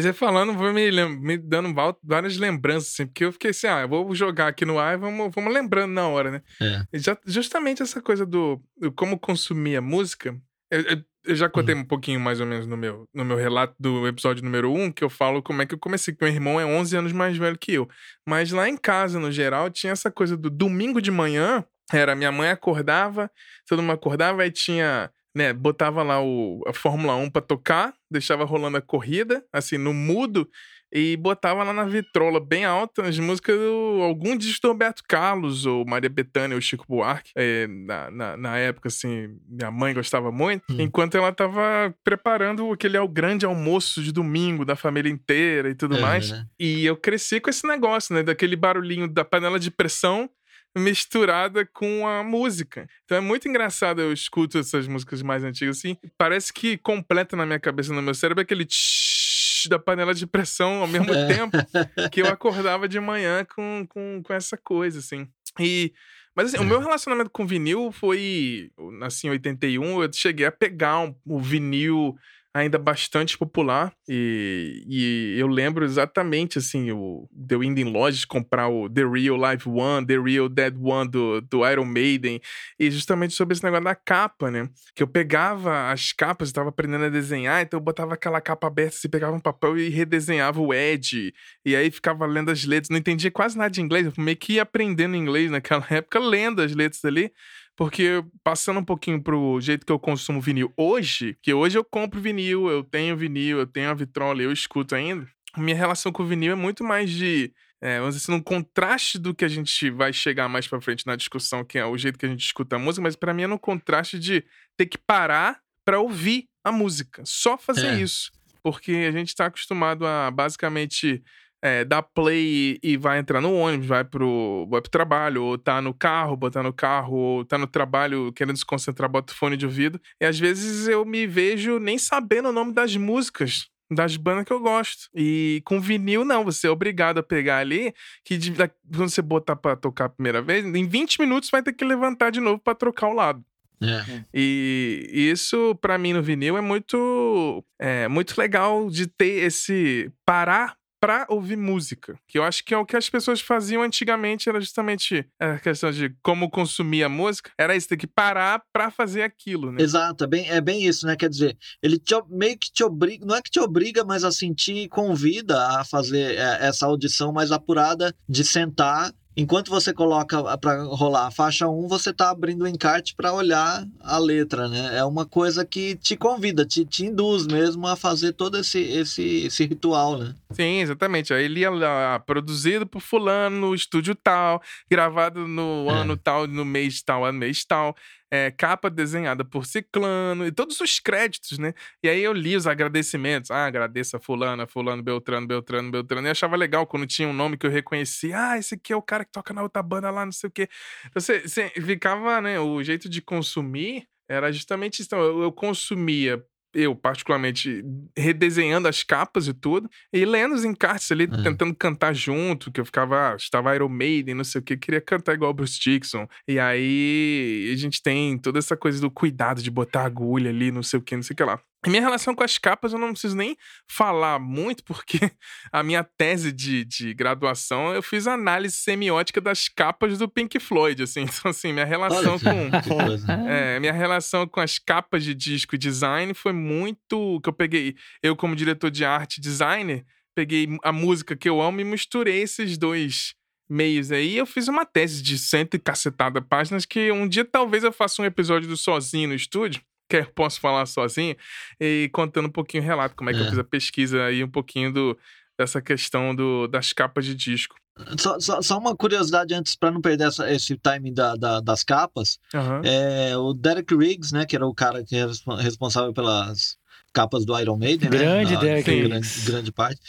você 0.00 0.12
falando, 0.12 0.54
foi 0.54 0.72
me, 0.72 0.90
me 1.16 1.38
dando 1.38 1.74
várias 2.02 2.36
lembranças, 2.36 2.92
assim, 2.92 3.06
porque 3.06 3.24
eu 3.24 3.32
fiquei 3.32 3.50
assim, 3.50 3.66
ah, 3.66 3.80
eu 3.82 3.88
vou 3.88 4.14
jogar 4.14 4.48
aqui 4.48 4.64
no 4.64 4.78
ar 4.78 4.94
e 4.94 5.00
vamos, 5.00 5.30
vamos 5.34 5.52
lembrando 5.52 5.92
na 5.92 6.08
hora, 6.08 6.30
né? 6.30 6.42
É. 6.60 6.98
Já, 6.98 7.16
justamente 7.26 7.82
essa 7.82 8.00
coisa 8.00 8.26
do, 8.26 8.62
do 8.76 8.92
como 8.92 9.18
consumir 9.18 9.76
a 9.76 9.80
música, 9.80 10.36
eu, 10.70 10.80
eu, 10.82 11.04
eu 11.24 11.34
já 11.34 11.48
contei 11.48 11.74
uhum. 11.74 11.80
um 11.80 11.84
pouquinho 11.84 12.20
mais 12.20 12.40
ou 12.40 12.46
menos 12.46 12.66
no 12.66 12.76
meu, 12.76 13.08
no 13.12 13.24
meu 13.24 13.36
relato 13.36 13.74
do 13.78 14.06
episódio 14.06 14.44
número 14.44 14.72
1, 14.72 14.82
um, 14.82 14.92
que 14.92 15.02
eu 15.02 15.10
falo 15.10 15.42
como 15.42 15.62
é 15.62 15.66
que 15.66 15.74
eu 15.74 15.78
comecei, 15.78 16.14
que 16.14 16.24
meu 16.24 16.32
irmão 16.32 16.60
é 16.60 16.64
11 16.64 16.96
anos 16.96 17.12
mais 17.12 17.36
velho 17.36 17.58
que 17.58 17.72
eu. 17.72 17.88
Mas 18.26 18.50
lá 18.52 18.68
em 18.68 18.76
casa, 18.76 19.18
no 19.18 19.30
geral, 19.30 19.70
tinha 19.70 19.92
essa 19.92 20.10
coisa 20.10 20.36
do 20.36 20.50
domingo 20.50 21.00
de 21.00 21.10
manhã, 21.10 21.64
era 21.92 22.14
minha 22.14 22.32
mãe 22.32 22.50
acordava, 22.50 23.30
todo 23.68 23.82
mundo 23.82 23.92
acordava, 23.92 24.42
aí 24.42 24.50
tinha 24.50 25.10
né, 25.36 25.52
botava 25.52 26.02
lá 26.02 26.18
o, 26.18 26.62
a 26.66 26.72
Fórmula 26.72 27.14
1 27.14 27.28
para 27.28 27.42
tocar, 27.42 27.92
deixava 28.10 28.42
rolando 28.42 28.78
a 28.78 28.80
corrida, 28.80 29.44
assim, 29.52 29.76
no 29.76 29.92
mudo, 29.92 30.48
e 30.90 31.14
botava 31.18 31.62
lá 31.62 31.74
na 31.74 31.84
vitrola 31.84 32.40
bem 32.40 32.64
alta 32.64 33.02
as 33.02 33.18
músicas 33.18 33.54
do 33.54 34.00
algum 34.00 34.34
disco 34.34 34.62
do 34.62 34.68
Roberto 34.68 35.02
Carlos, 35.06 35.66
ou 35.66 35.84
Maria 35.84 36.08
Bethânia, 36.08 36.54
ou 36.54 36.60
Chico 36.62 36.86
Buarque. 36.88 37.32
É, 37.36 37.66
na, 37.66 38.10
na, 38.10 38.36
na, 38.38 38.56
época, 38.56 38.88
assim, 38.88 39.38
minha 39.46 39.70
mãe 39.70 39.92
gostava 39.92 40.32
muito, 40.32 40.64
hum. 40.70 40.80
enquanto 40.80 41.18
ela 41.18 41.30
tava 41.30 41.94
preparando 42.02 42.72
aquele 42.72 42.96
grande 43.06 43.44
almoço 43.44 44.02
de 44.02 44.12
domingo 44.12 44.64
da 44.64 44.74
família 44.74 45.12
inteira 45.12 45.68
e 45.68 45.74
tudo 45.74 46.00
mais. 46.00 46.32
E 46.58 46.86
eu 46.86 46.96
cresci 46.96 47.40
com 47.40 47.50
esse 47.50 47.66
negócio, 47.68 48.14
né, 48.14 48.22
daquele 48.22 48.56
barulhinho 48.56 49.06
da 49.06 49.22
panela 49.22 49.60
de 49.60 49.70
pressão 49.70 50.30
misturada 50.76 51.66
com 51.66 52.06
a 52.06 52.22
música. 52.22 52.88
Então 53.04 53.18
é 53.18 53.20
muito 53.20 53.48
engraçado, 53.48 54.00
eu 54.00 54.12
escuto 54.12 54.58
essas 54.58 54.86
músicas 54.86 55.22
mais 55.22 55.42
antigas 55.42 55.78
assim, 55.78 55.96
parece 56.18 56.52
que 56.52 56.76
completa 56.76 57.36
na 57.36 57.46
minha 57.46 57.60
cabeça, 57.60 57.92
no 57.92 58.02
meu 58.02 58.14
cérebro, 58.14 58.42
aquele 58.42 58.64
tsh 58.64 59.66
da 59.68 59.78
panela 59.78 60.14
de 60.14 60.26
pressão 60.26 60.80
ao 60.80 60.86
mesmo 60.86 61.12
é. 61.12 61.26
tempo 61.26 61.56
que 62.12 62.22
eu 62.22 62.26
acordava 62.26 62.88
de 62.88 63.00
manhã 63.00 63.44
com, 63.44 63.86
com, 63.88 64.22
com 64.22 64.32
essa 64.32 64.56
coisa, 64.56 64.98
assim. 64.98 65.28
E 65.58 65.92
mas 66.36 66.52
assim, 66.52 66.62
o 66.62 66.68
meu 66.68 66.78
relacionamento 66.78 67.30
com 67.30 67.46
vinil 67.46 67.90
foi. 67.90 68.70
Nasci 68.98 69.26
em 69.26 69.30
81, 69.30 70.02
eu 70.02 70.12
cheguei 70.12 70.44
a 70.44 70.52
pegar 70.52 71.00
um, 71.00 71.14
o 71.24 71.40
vinil 71.40 72.14
ainda 72.56 72.78
bastante 72.78 73.36
popular. 73.36 73.92
E, 74.08 74.84
e 74.88 75.38
eu 75.38 75.46
lembro 75.46 75.84
exatamente, 75.84 76.58
assim, 76.58 76.90
o, 76.90 77.28
de 77.30 77.54
eu 77.54 77.62
indo 77.62 77.78
em 77.78 77.84
lojas 77.84 78.24
comprar 78.24 78.68
o 78.68 78.88
The 78.88 79.04
Real 79.04 79.36
Live 79.36 79.68
One, 79.68 80.06
The 80.06 80.18
Real 80.18 80.48
Dead 80.48 80.74
One 80.80 81.10
do, 81.10 81.40
do 81.42 81.68
Iron 81.68 81.84
Maiden. 81.84 82.40
E 82.78 82.90
justamente 82.90 83.34
sobre 83.34 83.54
esse 83.54 83.62
negócio 83.62 83.84
da 83.84 83.94
capa, 83.94 84.50
né? 84.50 84.68
Que 84.94 85.02
eu 85.02 85.06
pegava 85.06 85.90
as 85.90 86.12
capas, 86.12 86.48
estava 86.48 86.70
aprendendo 86.70 87.04
a 87.04 87.08
desenhar, 87.08 87.62
então 87.62 87.78
eu 87.78 87.84
botava 87.84 88.14
aquela 88.14 88.40
capa 88.40 88.66
aberta, 88.66 88.96
assim, 88.96 89.08
pegava 89.08 89.36
um 89.36 89.40
papel 89.40 89.78
e 89.78 89.88
redesenhava 89.88 90.60
o 90.60 90.72
Ed. 90.72 91.34
E 91.64 91.76
aí 91.76 91.90
ficava 91.90 92.26
lendo 92.26 92.50
as 92.50 92.64
letras. 92.64 92.88
Não 92.88 92.98
entendia 92.98 93.30
quase 93.30 93.58
nada 93.58 93.70
de 93.70 93.80
inglês, 93.82 94.06
eu 94.06 94.12
meio 94.16 94.36
que 94.36 94.54
ia 94.54 94.62
aprendendo 94.62 95.14
inglês 95.14 95.50
naquela 95.50 95.86
época, 95.90 96.18
lendo 96.18 96.62
as 96.62 96.74
letras 96.74 97.04
ali. 97.04 97.30
Porque 97.76 98.24
passando 98.42 98.80
um 98.80 98.84
pouquinho 98.84 99.22
pro 99.22 99.60
jeito 99.60 99.84
que 99.84 99.92
eu 99.92 99.98
consumo 99.98 100.40
vinil 100.40 100.72
hoje, 100.76 101.36
que 101.42 101.52
hoje 101.52 101.76
eu 101.76 101.84
compro 101.84 102.20
vinil, 102.20 102.68
eu 102.68 102.82
tenho 102.82 103.16
vinil, 103.16 103.58
eu 103.58 103.66
tenho 103.66 103.90
a 103.90 103.94
vitrola, 103.94 104.42
eu 104.42 104.50
escuto 104.50 104.94
ainda. 104.94 105.28
Minha 105.56 105.76
relação 105.76 106.10
com 106.10 106.22
o 106.22 106.26
vinil 106.26 106.52
é 106.52 106.56
muito 106.56 106.82
mais 106.82 107.10
de 107.10 107.52
é, 107.80 107.98
vamos 107.98 108.14
dizer 108.14 108.32
assim, 108.32 108.40
um 108.40 108.42
contraste 108.42 109.18
do 109.18 109.34
que 109.34 109.44
a 109.44 109.48
gente 109.48 109.90
vai 109.90 110.12
chegar 110.12 110.48
mais 110.48 110.66
pra 110.66 110.80
frente 110.80 111.06
na 111.06 111.14
discussão, 111.14 111.64
que 111.64 111.78
é 111.78 111.84
o 111.84 111.96
jeito 111.96 112.18
que 112.18 112.24
a 112.24 112.28
gente 112.28 112.44
escuta 112.44 112.76
a 112.76 112.78
música, 112.78 113.02
mas 113.02 113.14
para 113.14 113.34
mim 113.34 113.42
é 113.42 113.46
no 113.46 113.58
contraste 113.58 114.18
de 114.18 114.44
ter 114.76 114.86
que 114.86 114.96
parar 114.96 115.60
para 115.84 116.00
ouvir 116.00 116.48
a 116.64 116.72
música. 116.72 117.22
Só 117.24 117.58
fazer 117.58 117.88
é. 117.88 118.00
isso. 118.00 118.32
Porque 118.62 118.92
a 118.92 119.12
gente 119.12 119.34
tá 119.34 119.46
acostumado 119.46 120.06
a 120.06 120.30
basicamente 120.30 121.22
é, 121.66 121.84
dá 121.84 122.00
play 122.00 122.78
e 122.80 122.96
vai 122.96 123.18
entrar 123.18 123.40
no 123.40 123.52
ônibus, 123.52 123.88
vai 123.88 124.04
pro, 124.04 124.68
vai 124.70 124.80
pro 124.80 124.90
trabalho, 124.90 125.42
ou 125.42 125.58
tá 125.58 125.82
no 125.82 125.92
carro, 125.92 126.36
botar 126.36 126.62
no 126.62 126.72
carro, 126.72 127.16
ou 127.16 127.44
tá 127.44 127.58
no 127.58 127.66
trabalho 127.66 128.32
querendo 128.32 128.56
se 128.56 128.64
concentrar, 128.64 129.10
bota 129.10 129.32
o 129.32 129.36
fone 129.36 129.56
de 129.56 129.66
ouvido. 129.66 130.00
E 130.20 130.24
às 130.24 130.38
vezes 130.38 130.86
eu 130.86 131.04
me 131.04 131.26
vejo 131.26 131.80
nem 131.80 131.98
sabendo 131.98 132.50
o 132.50 132.52
nome 132.52 132.72
das 132.72 132.94
músicas 132.96 133.68
das 133.90 134.16
bandas 134.16 134.44
que 134.44 134.52
eu 134.52 134.60
gosto. 134.60 135.08
E 135.12 135.60
com 135.64 135.80
vinil, 135.80 136.24
não, 136.24 136.44
você 136.44 136.68
é 136.68 136.70
obrigado 136.70 137.18
a 137.18 137.22
pegar 137.22 137.58
ali, 137.58 137.92
que 138.24 138.36
de, 138.38 138.52
quando 138.52 139.10
você 139.10 139.22
botar 139.22 139.56
pra 139.56 139.74
tocar 139.74 140.04
a 140.04 140.08
primeira 140.08 140.40
vez, 140.40 140.64
em 140.64 140.86
20 140.86 141.20
minutos 141.20 141.50
vai 141.50 141.62
ter 141.62 141.72
que 141.72 141.84
levantar 141.84 142.30
de 142.30 142.40
novo 142.40 142.60
para 142.60 142.74
trocar 142.76 143.08
o 143.08 143.12
lado. 143.12 143.44
É. 143.82 144.24
E 144.32 145.10
isso, 145.12 145.74
para 145.80 145.98
mim, 145.98 146.12
no 146.12 146.22
vinil 146.22 146.56
é 146.56 146.60
muito, 146.60 147.64
é 147.78 148.08
muito 148.08 148.38
legal 148.38 148.88
de 148.88 149.06
ter 149.06 149.44
esse 149.44 150.10
parar 150.24 150.76
para 151.06 151.24
ouvir 151.28 151.56
música. 151.56 152.18
Que 152.26 152.36
eu 152.36 152.42
acho 152.42 152.64
que 152.64 152.74
é 152.74 152.76
o 152.76 152.84
que 152.84 152.96
as 152.96 153.08
pessoas 153.08 153.40
faziam 153.40 153.80
antigamente, 153.80 154.48
era 154.48 154.60
justamente 154.60 155.24
a 155.38 155.56
questão 155.56 155.92
de 155.92 156.12
como 156.20 156.50
consumir 156.50 157.04
a 157.04 157.08
música. 157.08 157.52
Era 157.56 157.76
isso, 157.76 157.88
ter 157.88 157.96
que 157.96 158.08
parar 158.08 158.60
para 158.72 158.90
fazer 158.90 159.22
aquilo, 159.22 159.70
né? 159.70 159.80
Exato, 159.80 160.24
é 160.24 160.26
bem, 160.26 160.50
é 160.50 160.60
bem 160.60 160.84
isso, 160.84 161.06
né? 161.06 161.14
Quer 161.14 161.28
dizer, 161.28 161.56
ele 161.80 161.96
te, 161.96 162.12
meio 162.28 162.58
que 162.58 162.72
te 162.72 162.82
obriga, 162.82 163.24
não 163.24 163.36
é 163.36 163.40
que 163.40 163.52
te 163.52 163.60
obriga, 163.60 164.04
mas 164.04 164.24
a 164.24 164.32
sentir 164.32 164.88
convida 164.88 165.78
a 165.78 165.84
fazer 165.84 166.34
é, 166.34 166.66
essa 166.66 166.86
audição 166.86 167.32
mais 167.32 167.52
apurada 167.52 168.12
de 168.28 168.42
sentar 168.42 169.12
Enquanto 169.36 169.70
você 169.70 169.92
coloca 169.92 170.56
para 170.56 170.82
rolar 170.84 171.26
a 171.26 171.30
faixa 171.30 171.68
1, 171.68 171.88
você 171.88 172.10
está 172.10 172.30
abrindo 172.30 172.62
o 172.62 172.68
encarte 172.68 173.14
para 173.14 173.32
olhar 173.34 173.86
a 174.00 174.18
letra, 174.18 174.66
né? 174.66 174.96
É 174.96 175.04
uma 175.04 175.26
coisa 175.26 175.64
que 175.64 175.94
te 175.96 176.16
convida, 176.16 176.64
te, 176.64 176.86
te 176.86 177.04
induz 177.04 177.46
mesmo 177.46 177.86
a 177.86 177.96
fazer 177.96 178.32
todo 178.32 178.56
esse, 178.56 178.80
esse, 178.80 179.44
esse 179.44 179.66
ritual, 179.66 180.16
né? 180.16 180.34
Sim, 180.52 180.80
exatamente. 180.80 181.34
Aí 181.34 181.44
ele 181.44 181.60
ia 181.60 181.70
lá, 181.70 182.18
produzido 182.18 182.86
por 182.86 183.02
fulano, 183.02 183.60
no 183.60 183.74
estúdio 183.74 184.14
tal, 184.14 184.62
gravado 184.90 185.46
no 185.46 185.86
é. 185.90 185.92
ano 185.92 186.16
tal, 186.16 186.46
no 186.46 186.64
mês 186.64 187.02
tal, 187.02 187.24
ano 187.24 187.38
mês 187.38 187.64
tal 187.64 187.94
é, 188.30 188.50
capa 188.50 188.90
desenhada 188.90 189.44
por 189.44 189.66
Ciclano, 189.66 190.46
e 190.46 190.52
todos 190.52 190.80
os 190.80 190.98
créditos, 190.98 191.58
né? 191.58 191.74
E 192.02 192.08
aí 192.08 192.22
eu 192.22 192.32
li 192.32 192.56
os 192.56 192.66
agradecimentos. 192.66 193.50
Ah, 193.50 193.66
agradeça 193.66 194.16
a 194.16 194.20
fulana, 194.20 194.66
fulano, 194.66 195.02
Beltrano, 195.02 195.46
Beltrano, 195.46 195.90
Beltrano. 195.90 196.26
E 196.26 196.30
achava 196.30 196.56
legal 196.56 196.86
quando 196.86 197.06
tinha 197.06 197.28
um 197.28 197.32
nome 197.32 197.56
que 197.56 197.66
eu 197.66 197.70
reconhecia. 197.70 198.36
Ah, 198.36 198.58
esse 198.58 198.74
aqui 198.74 198.92
é 198.92 198.96
o 198.96 199.02
cara 199.02 199.24
que 199.24 199.32
toca 199.32 199.54
na 199.54 199.62
outra 199.62 199.82
banda 199.82 200.10
lá, 200.10 200.24
não 200.24 200.32
sei 200.32 200.48
o 200.48 200.50
quê. 200.50 200.68
Você, 201.14 201.40
você 201.40 201.70
ficava, 201.70 202.40
né? 202.40 202.58
O 202.60 202.82
jeito 202.82 203.08
de 203.08 203.22
consumir 203.22 204.08
era 204.28 204.50
justamente 204.52 205.00
isso. 205.00 205.08
Então, 205.08 205.20
eu, 205.20 205.42
eu 205.42 205.52
consumia 205.52 206.44
eu 206.76 206.94
particularmente 206.94 207.82
redesenhando 208.16 208.86
as 208.86 209.02
capas 209.02 209.48
e 209.48 209.54
tudo, 209.54 209.88
e 210.12 210.24
lendo 210.26 210.54
os 210.54 210.64
encartes 210.64 211.10
ali, 211.10 211.26
tentando 211.26 211.74
cantar 211.74 212.14
junto, 212.14 212.70
que 212.70 212.78
eu 212.78 212.84
ficava, 212.84 213.32
ah, 213.32 213.36
estava 213.36 213.74
Iron 213.74 213.88
Maiden, 213.88 214.34
não 214.34 214.44
sei 214.44 214.60
o 214.60 214.64
que, 214.64 214.76
queria 214.76 215.00
cantar 215.00 215.34
igual 215.34 215.54
Bruce 215.54 215.80
Dixon. 215.80 216.28
E 216.46 216.58
aí 216.58 217.70
a 217.72 217.76
gente 217.76 218.02
tem 218.02 218.36
toda 218.36 218.58
essa 218.58 218.76
coisa 218.76 219.00
do 219.00 219.10
cuidado 219.10 219.62
de 219.62 219.70
botar 219.70 220.04
agulha 220.04 220.50
ali, 220.50 220.70
não 220.70 220.82
sei 220.82 220.98
o 220.98 221.02
que, 221.02 221.16
não 221.16 221.22
sei 221.22 221.32
o 221.32 221.36
que 221.36 221.44
lá. 221.44 221.58
A 221.84 221.88
minha 221.88 222.02
relação 222.02 222.34
com 222.34 222.42
as 222.42 222.58
capas 222.58 222.92
eu 222.92 222.98
não 222.98 223.12
preciso 223.12 223.36
nem 223.36 223.56
falar 223.88 224.40
muito, 224.40 224.82
porque 224.82 225.18
a 225.70 225.82
minha 225.82 226.02
tese 226.02 226.50
de, 226.50 226.84
de 226.84 227.14
graduação 227.14 227.94
eu 227.94 228.02
fiz 228.02 228.26
análise 228.26 228.76
semiótica 228.76 229.40
das 229.40 229.68
capas 229.68 230.18
do 230.18 230.28
Pink 230.28 230.58
Floyd, 230.58 231.02
assim. 231.02 231.26
Então, 231.36 231.50
assim, 231.50 231.72
minha 231.72 231.84
relação 231.84 232.38
com. 232.38 233.48
é, 233.48 233.78
minha 233.78 233.92
relação 233.92 234.46
com 234.46 234.60
as 234.60 234.78
capas 234.78 235.22
de 235.22 235.34
disco 235.34 235.74
e 235.74 235.78
design 235.78 236.32
foi 236.34 236.52
muito. 236.52 237.40
que 237.42 237.48
eu 237.48 237.52
peguei. 237.52 237.94
Eu, 238.22 238.34
como 238.34 238.56
diretor 238.56 238.90
de 238.90 239.04
arte 239.04 239.40
designer, 239.40 240.04
peguei 240.34 240.68
a 240.82 240.92
música 240.92 241.36
que 241.36 241.48
eu 241.48 241.60
amo 241.60 241.80
e 241.80 241.84
misturei 241.84 242.42
esses 242.42 242.78
dois 242.78 243.34
meios 243.68 244.12
aí. 244.12 244.36
Eu 244.36 244.46
fiz 244.46 244.68
uma 244.68 244.84
tese 244.84 245.22
de 245.22 245.38
cento 245.38 245.74
e 245.74 245.78
cacetada 245.78 246.40
páginas 246.40 246.86
que 246.86 247.10
um 247.10 247.28
dia 247.28 247.44
talvez 247.44 247.84
eu 247.84 247.92
faça 247.92 248.22
um 248.22 248.24
episódio 248.24 248.68
do 248.68 248.76
Sozinho 248.76 249.28
no 249.28 249.34
estúdio, 249.34 249.82
que 250.08 250.16
eu 250.16 250.26
posso 250.26 250.60
falar 250.60 250.86
sozinho, 250.86 251.36
e 251.80 252.08
contando 252.12 252.46
um 252.46 252.52
pouquinho 252.52 252.82
o 252.82 252.86
relato, 252.86 253.14
como 253.16 253.30
é 253.30 253.34
que 253.34 253.40
eu 253.40 253.46
É. 253.46 253.48
fiz 253.50 253.58
a 253.58 253.64
pesquisa 253.64 254.24
aí, 254.24 254.42
um 254.44 254.50
pouquinho 254.50 254.92
do, 254.92 255.18
dessa 255.58 255.80
questão 255.82 256.34
do, 256.34 256.66
das 256.68 256.92
capas 256.92 257.24
de 257.24 257.34
disco. 257.34 257.74
Só, 258.18 258.38
só, 258.38 258.60
só 258.60 258.78
uma 258.78 258.94
curiosidade 258.94 259.54
antes, 259.54 259.74
para 259.74 259.90
não 259.90 260.02
perder 260.02 260.28
essa- 260.28 260.52
esse 260.52 260.76
timing 260.76 261.14
da, 261.14 261.34
da- 261.34 261.60
das 261.60 261.82
capas. 261.82 262.38
Aham. 262.54 262.82
É, 262.84 263.36
o 263.38 263.54
Derek 263.54 263.94
Riggs, 263.96 264.34
né, 264.34 264.44
que 264.44 264.54
era 264.54 264.66
o 264.66 264.74
cara 264.74 265.02
que 265.02 265.16
era 265.16 265.28
respo- 265.28 265.54
responsável 265.54 266.12
pelas 266.12 266.76
capas 267.14 267.46
do 267.46 267.58
Iron 267.58 267.78
Maiden, 267.78 268.10
né, 268.10 268.18
Grande 268.18 268.52
na- 268.52 268.60
Derek 268.60 268.90
em 268.90 268.94
Riggs. 269.02 269.08
grande, 269.08 269.50
grande 269.50 269.72
parte. 269.72 270.00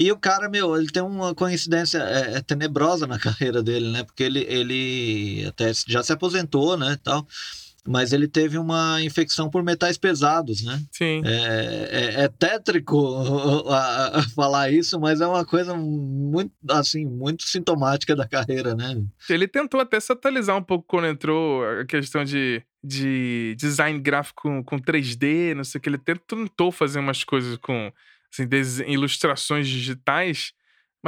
E 0.00 0.10
o 0.12 0.16
cara, 0.16 0.48
meu, 0.48 0.76
ele 0.76 0.88
tem 0.90 1.02
uma 1.02 1.32
coincidência 1.34 1.98
é, 1.98 2.38
é 2.38 2.40
tenebrosa 2.40 3.06
na 3.06 3.18
carreira 3.52 3.62
dele, 3.62 3.88
né? 3.92 4.02
Porque 4.02 4.24
ele, 4.24 4.40
ele 4.48 5.44
até 5.46 5.72
já 5.86 6.02
se 6.02 6.12
aposentou, 6.12 6.76
né, 6.76 6.98
tal. 7.04 7.24
Mas 7.90 8.12
ele 8.12 8.28
teve 8.28 8.58
uma 8.58 9.02
infecção 9.02 9.48
por 9.48 9.62
metais 9.62 9.96
pesados, 9.96 10.62
né? 10.62 10.78
Sim. 10.92 11.22
É, 11.24 11.88
é, 12.20 12.24
é 12.24 12.28
tétrico 12.28 13.16
a- 13.72 14.18
a 14.18 14.22
falar 14.34 14.70
isso, 14.70 15.00
mas 15.00 15.20
é 15.22 15.26
uma 15.26 15.44
coisa 15.44 15.74
muito, 15.74 16.52
assim, 16.68 17.06
muito 17.06 17.44
sintomática 17.44 18.14
da 18.14 18.28
carreira, 18.28 18.74
né? 18.74 19.02
Ele 19.30 19.48
tentou 19.48 19.80
até 19.80 19.98
se 19.98 20.12
atualizar 20.12 20.56
um 20.56 20.62
pouco 20.62 20.84
quando 20.86 21.06
entrou 21.06 21.64
a 21.64 21.84
questão 21.86 22.24
de, 22.24 22.62
de 22.84 23.54
design 23.58 23.98
gráfico 23.98 24.42
com, 24.42 24.62
com 24.62 24.78
3D, 24.78 25.54
não 25.54 25.64
sei 25.64 25.78
o 25.78 25.82
que. 25.82 25.88
Ele 25.88 25.98
tentou 25.98 26.70
fazer 26.70 26.98
umas 27.00 27.24
coisas 27.24 27.56
com 27.56 27.90
assim, 28.30 28.46
ilustrações 28.86 29.66
digitais, 29.66 30.52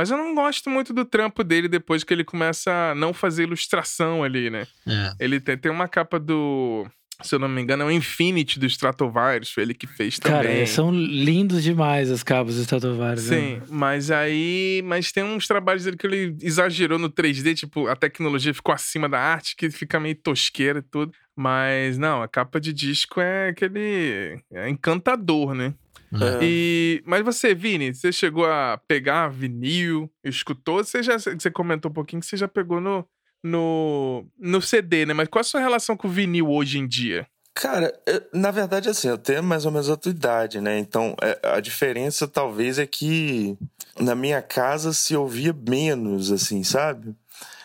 mas 0.00 0.10
eu 0.10 0.16
não 0.16 0.34
gosto 0.34 0.70
muito 0.70 0.94
do 0.94 1.04
trampo 1.04 1.44
dele 1.44 1.68
depois 1.68 2.02
que 2.02 2.14
ele 2.14 2.24
começa 2.24 2.70
a 2.72 2.94
não 2.94 3.12
fazer 3.12 3.42
ilustração 3.42 4.24
ali, 4.24 4.48
né? 4.48 4.66
É. 4.88 5.12
Ele 5.20 5.38
tem, 5.38 5.58
tem 5.58 5.70
uma 5.70 5.86
capa 5.86 6.18
do. 6.18 6.86
Se 7.22 7.34
eu 7.34 7.38
não 7.38 7.50
me 7.50 7.60
engano, 7.60 7.82
é 7.82 7.86
o 7.86 7.90
Infinity 7.90 8.58
do 8.58 8.64
Stratovarius, 8.64 9.52
foi 9.52 9.62
ele 9.62 9.74
que 9.74 9.86
fez 9.86 10.18
também. 10.18 10.54
Cara, 10.54 10.66
são 10.66 10.90
lindos 10.90 11.62
demais 11.62 12.10
as 12.10 12.22
capas 12.22 12.54
do 12.54 12.62
Stratovarius. 12.62 13.28
né? 13.28 13.36
Sim, 13.36 13.62
mas 13.68 14.10
aí. 14.10 14.80
Mas 14.86 15.12
tem 15.12 15.22
uns 15.22 15.46
trabalhos 15.46 15.84
dele 15.84 15.98
que 15.98 16.06
ele 16.06 16.34
exagerou 16.40 16.98
no 16.98 17.10
3D, 17.10 17.54
tipo, 17.54 17.86
a 17.86 17.94
tecnologia 17.94 18.54
ficou 18.54 18.74
acima 18.74 19.06
da 19.06 19.20
arte, 19.20 19.54
que 19.54 19.68
fica 19.68 20.00
meio 20.00 20.14
tosqueira 20.14 20.78
e 20.78 20.82
tudo. 20.82 21.12
Mas 21.40 21.96
não, 21.96 22.22
a 22.22 22.28
capa 22.28 22.60
de 22.60 22.70
disco 22.70 23.18
é 23.18 23.48
aquele. 23.48 24.38
É 24.52 24.68
encantador, 24.68 25.54
né? 25.54 25.72
É. 26.12 26.38
E, 26.42 27.02
mas 27.06 27.24
você, 27.24 27.54
Vini, 27.54 27.94
você 27.94 28.12
chegou 28.12 28.44
a 28.44 28.78
pegar 28.86 29.28
vinil, 29.28 30.10
escutou? 30.22 30.84
Você 30.84 31.02
já 31.02 31.16
você 31.18 31.50
comentou 31.50 31.90
um 31.90 31.94
pouquinho 31.94 32.20
que 32.20 32.26
você 32.26 32.36
já 32.36 32.46
pegou 32.46 32.78
no, 32.78 33.06
no, 33.42 34.26
no 34.38 34.60
CD, 34.60 35.06
né? 35.06 35.14
Mas 35.14 35.28
qual 35.28 35.40
a 35.40 35.44
sua 35.44 35.60
relação 35.60 35.96
com 35.96 36.08
o 36.08 36.10
vinil 36.10 36.50
hoje 36.50 36.78
em 36.78 36.86
dia? 36.86 37.26
Cara, 37.54 37.92
eu- 38.06 38.22
na 38.34 38.50
verdade, 38.50 38.88
assim, 38.88 39.08
eu 39.08 39.16
tenho 39.18 39.42
mais 39.42 39.64
ou 39.64 39.72
menos 39.72 39.88
a 39.88 39.96
tua 39.96 40.10
idade, 40.10 40.60
né? 40.60 40.78
Então, 40.78 41.14
é, 41.22 41.40
a 41.56 41.60
diferença 41.60 42.28
talvez 42.28 42.78
é 42.78 42.86
que 42.86 43.56
na 43.98 44.14
minha 44.14 44.42
casa 44.42 44.92
se 44.92 45.16
ouvia 45.16 45.52
menos, 45.52 46.30
assim, 46.30 46.62
sabe? 46.62 47.14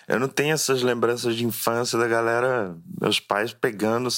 Eu 0.07 0.19
não 0.19 0.27
tenho 0.27 0.53
essas 0.53 0.81
lembranças 0.81 1.35
de 1.35 1.45
infância 1.45 1.97
da 1.97 2.07
galera, 2.07 2.75
meus 3.01 3.19
pais 3.19 3.53
pegando 3.53 4.09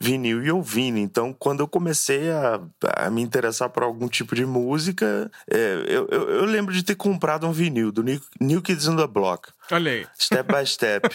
vinil 0.00 0.42
e 0.42 0.50
ouvindo. 0.50 0.98
Então, 0.98 1.32
quando 1.32 1.60
eu 1.60 1.68
comecei 1.68 2.30
a, 2.30 2.60
a 2.96 3.10
me 3.10 3.20
interessar 3.20 3.68
por 3.68 3.82
algum 3.82 4.08
tipo 4.08 4.34
de 4.34 4.46
música, 4.46 5.30
é, 5.48 5.84
eu, 5.86 6.08
eu, 6.10 6.30
eu 6.30 6.44
lembro 6.46 6.72
de 6.72 6.82
ter 6.82 6.94
comprado 6.94 7.46
um 7.46 7.52
vinil 7.52 7.92
do 7.92 8.02
New, 8.02 8.20
New 8.40 8.62
Kids 8.62 8.88
on 8.88 8.96
the 8.96 9.06
Block, 9.06 9.50
Olha 9.72 9.92
aí. 9.92 10.06
Step 10.18 10.52
by 10.52 10.66
Step. 10.66 11.08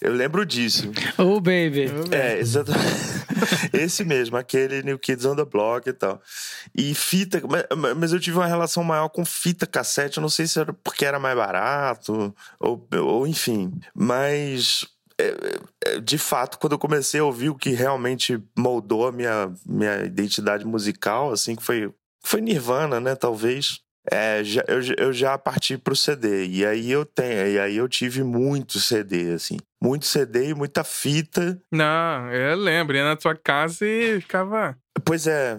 eu 0.00 0.12
lembro 0.12 0.44
disso. 0.44 0.90
Oh, 1.16 1.40
baby. 1.40 1.88
É, 2.10 2.38
exatamente. 2.38 2.84
Esse 3.72 4.04
mesmo, 4.04 4.36
aquele 4.36 4.82
New 4.82 4.98
Kids 4.98 5.24
on 5.24 5.36
the 5.36 5.44
Block 5.44 5.88
e 5.88 5.92
tal. 5.92 6.20
E 6.76 6.94
fita, 6.94 7.40
mas, 7.48 7.94
mas 7.96 8.12
eu 8.12 8.18
tive 8.18 8.38
uma 8.38 8.46
relação 8.46 8.82
maior 8.82 9.08
com 9.08 9.24
fita 9.24 9.66
cassete, 9.66 10.18
eu 10.18 10.22
não 10.22 10.28
sei 10.28 10.46
se 10.46 10.58
era 10.58 10.72
porque 10.72 11.04
era 11.04 11.18
mais 11.18 11.36
barato, 11.36 12.34
ou, 12.58 12.86
ou 12.92 13.26
enfim. 13.26 13.72
Mas. 13.94 14.86
É, 15.20 15.34
é, 15.86 16.00
De 16.00 16.18
fato, 16.18 16.58
quando 16.58 16.72
eu 16.72 16.78
comecei 16.78 17.20
a 17.20 17.24
ouvir 17.24 17.48
o 17.50 17.54
que 17.56 17.70
realmente 17.70 18.42
moldou 18.56 19.06
a 19.06 19.12
minha, 19.12 19.52
minha 19.66 20.04
identidade 20.04 20.64
musical, 20.66 21.30
assim, 21.32 21.54
que 21.56 21.62
foi, 21.62 21.92
foi 22.24 22.40
Nirvana, 22.40 23.00
né? 23.00 23.14
Talvez. 23.14 23.80
É, 24.10 24.44
já- 24.44 24.64
eu, 24.68 24.80
eu 24.98 25.12
já 25.14 25.38
parti 25.38 25.78
pro 25.78 25.96
CD. 25.96 26.46
E 26.46 26.66
aí 26.66 26.90
eu 26.90 27.06
tenho, 27.06 27.46
e 27.48 27.58
aí 27.58 27.76
eu 27.76 27.88
tive 27.88 28.22
muito 28.22 28.78
CD, 28.78 29.32
assim. 29.32 29.56
Muito 29.82 30.04
CD 30.04 30.48
e 30.50 30.54
muita 30.54 30.84
fita. 30.84 31.58
Não, 31.72 32.30
eu 32.30 32.56
lembro. 32.56 32.94
Ia 32.96 33.04
na 33.04 33.16
tua 33.16 33.34
casa 33.34 33.86
e 33.86 34.20
ficava. 34.20 34.76
Pois 35.04 35.26
é. 35.26 35.58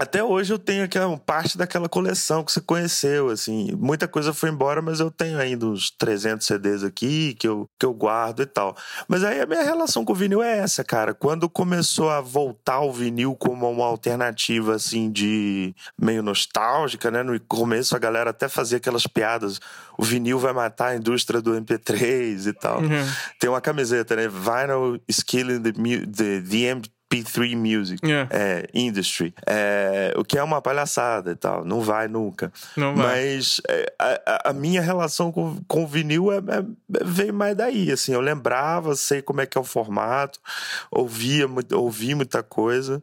Até 0.00 0.22
hoje 0.22 0.52
eu 0.52 0.58
tenho 0.58 0.84
aquela 0.84 1.16
parte 1.18 1.58
daquela 1.58 1.88
coleção 1.88 2.44
que 2.44 2.52
você 2.52 2.60
conheceu, 2.60 3.30
assim. 3.30 3.72
Muita 3.76 4.06
coisa 4.06 4.32
foi 4.32 4.48
embora, 4.48 4.80
mas 4.80 5.00
eu 5.00 5.10
tenho 5.10 5.38
ainda 5.38 5.66
uns 5.66 5.90
300 5.90 6.46
CDs 6.46 6.84
aqui 6.84 7.34
que 7.34 7.48
eu, 7.48 7.68
que 7.78 7.84
eu 7.84 7.92
guardo 7.92 8.40
e 8.40 8.46
tal. 8.46 8.76
Mas 9.08 9.24
aí 9.24 9.40
a 9.40 9.46
minha 9.46 9.62
relação 9.62 10.04
com 10.04 10.12
o 10.12 10.16
vinil 10.16 10.40
é 10.40 10.58
essa, 10.58 10.84
cara. 10.84 11.12
Quando 11.12 11.48
começou 11.48 12.10
a 12.10 12.20
voltar 12.20 12.80
o 12.80 12.92
vinil 12.92 13.34
como 13.34 13.68
uma 13.68 13.86
alternativa, 13.86 14.76
assim, 14.76 15.10
de 15.10 15.74
meio 16.00 16.22
nostálgica, 16.22 17.10
né? 17.10 17.24
No 17.24 17.38
começo 17.40 17.96
a 17.96 17.98
galera 17.98 18.30
até 18.30 18.48
fazia 18.48 18.78
aquelas 18.78 19.06
piadas. 19.06 19.60
O 19.98 20.04
vinil 20.04 20.38
vai 20.38 20.52
matar 20.52 20.88
a 20.88 20.96
indústria 20.96 21.40
do 21.40 21.52
MP3 21.52 22.46
e 22.46 22.52
tal. 22.52 22.80
Uhum. 22.80 23.04
Tem 23.40 23.50
uma 23.50 23.60
camiseta, 23.60 24.14
né? 24.14 24.28
Vinyl 24.28 25.00
is 25.08 25.24
killing 25.24 25.60
the, 25.60 25.72
the, 25.72 26.40
the 26.40 26.74
MP3 26.74 26.97
music 27.56 28.00
É, 28.10 28.28
é, 28.30 28.66
industry, 28.74 29.34
é, 29.46 30.12
o 30.16 30.24
que 30.24 30.36
é 30.38 30.42
uma 30.42 30.60
palhaçada 30.60 31.30
e 31.32 31.34
tal, 31.36 31.64
não 31.64 31.80
vai 31.80 32.06
nunca. 32.08 32.52
não 32.76 32.94
vai. 32.94 33.06
Mas 33.32 33.60
é, 33.68 33.92
a, 33.98 34.50
a- 34.50 34.52
minha 34.52 34.80
relação 34.82 35.32
com, 35.32 35.58
com 35.66 35.84
o 35.84 35.86
vinil 35.86 36.30
é, 36.32 36.36
é- 36.38 37.02
veio 37.04 37.32
mais 37.32 37.56
daí, 37.56 37.90
assim, 37.90 38.12
eu 38.12 38.20
lembrava, 38.20 38.94
sei 38.94 39.22
como 39.22 39.40
é 39.40 39.46
que 39.46 39.56
é 39.56 39.60
o 39.60 39.64
formato, 39.64 40.38
ouvia, 40.90 41.46
ouvi 41.72 42.14
muita 42.14 42.42
coisa, 42.42 43.02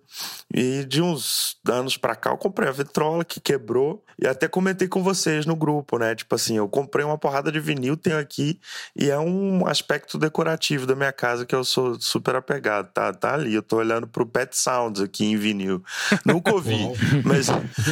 e 0.53 0.85
de 0.85 1.01
uns 1.01 1.57
anos 1.67 1.97
pra 1.97 2.15
cá 2.15 2.29
eu 2.31 2.37
comprei 2.37 2.69
a 2.69 2.71
vitrola 2.71 3.25
que 3.25 3.39
quebrou, 3.39 4.03
e 4.19 4.27
até 4.27 4.47
comentei 4.47 4.87
com 4.87 5.03
vocês 5.03 5.45
no 5.45 5.55
grupo, 5.55 5.97
né, 5.97 6.15
tipo 6.15 6.33
assim, 6.35 6.57
eu 6.57 6.67
comprei 6.67 7.05
uma 7.05 7.17
porrada 7.17 7.51
de 7.51 7.59
vinil, 7.59 7.97
tenho 7.97 8.17
aqui, 8.17 8.59
e 8.95 9.09
é 9.09 9.17
um 9.17 9.65
aspecto 9.67 10.17
decorativo 10.17 10.85
da 10.85 10.95
minha 10.95 11.11
casa 11.11 11.45
que 11.45 11.55
eu 11.55 11.63
sou 11.63 11.99
super 11.99 12.35
apegado, 12.35 12.89
tá, 12.91 13.13
tá 13.13 13.33
ali, 13.33 13.53
eu 13.53 13.63
tô 13.63 13.77
olhando 13.77 14.07
pro 14.07 14.25
Pet 14.25 14.55
Sounds 14.57 15.01
aqui 15.01 15.25
em 15.25 15.37
vinil, 15.37 15.83
nunca 16.25 16.53
ouvi, 16.53 16.79
mas, 17.23 17.47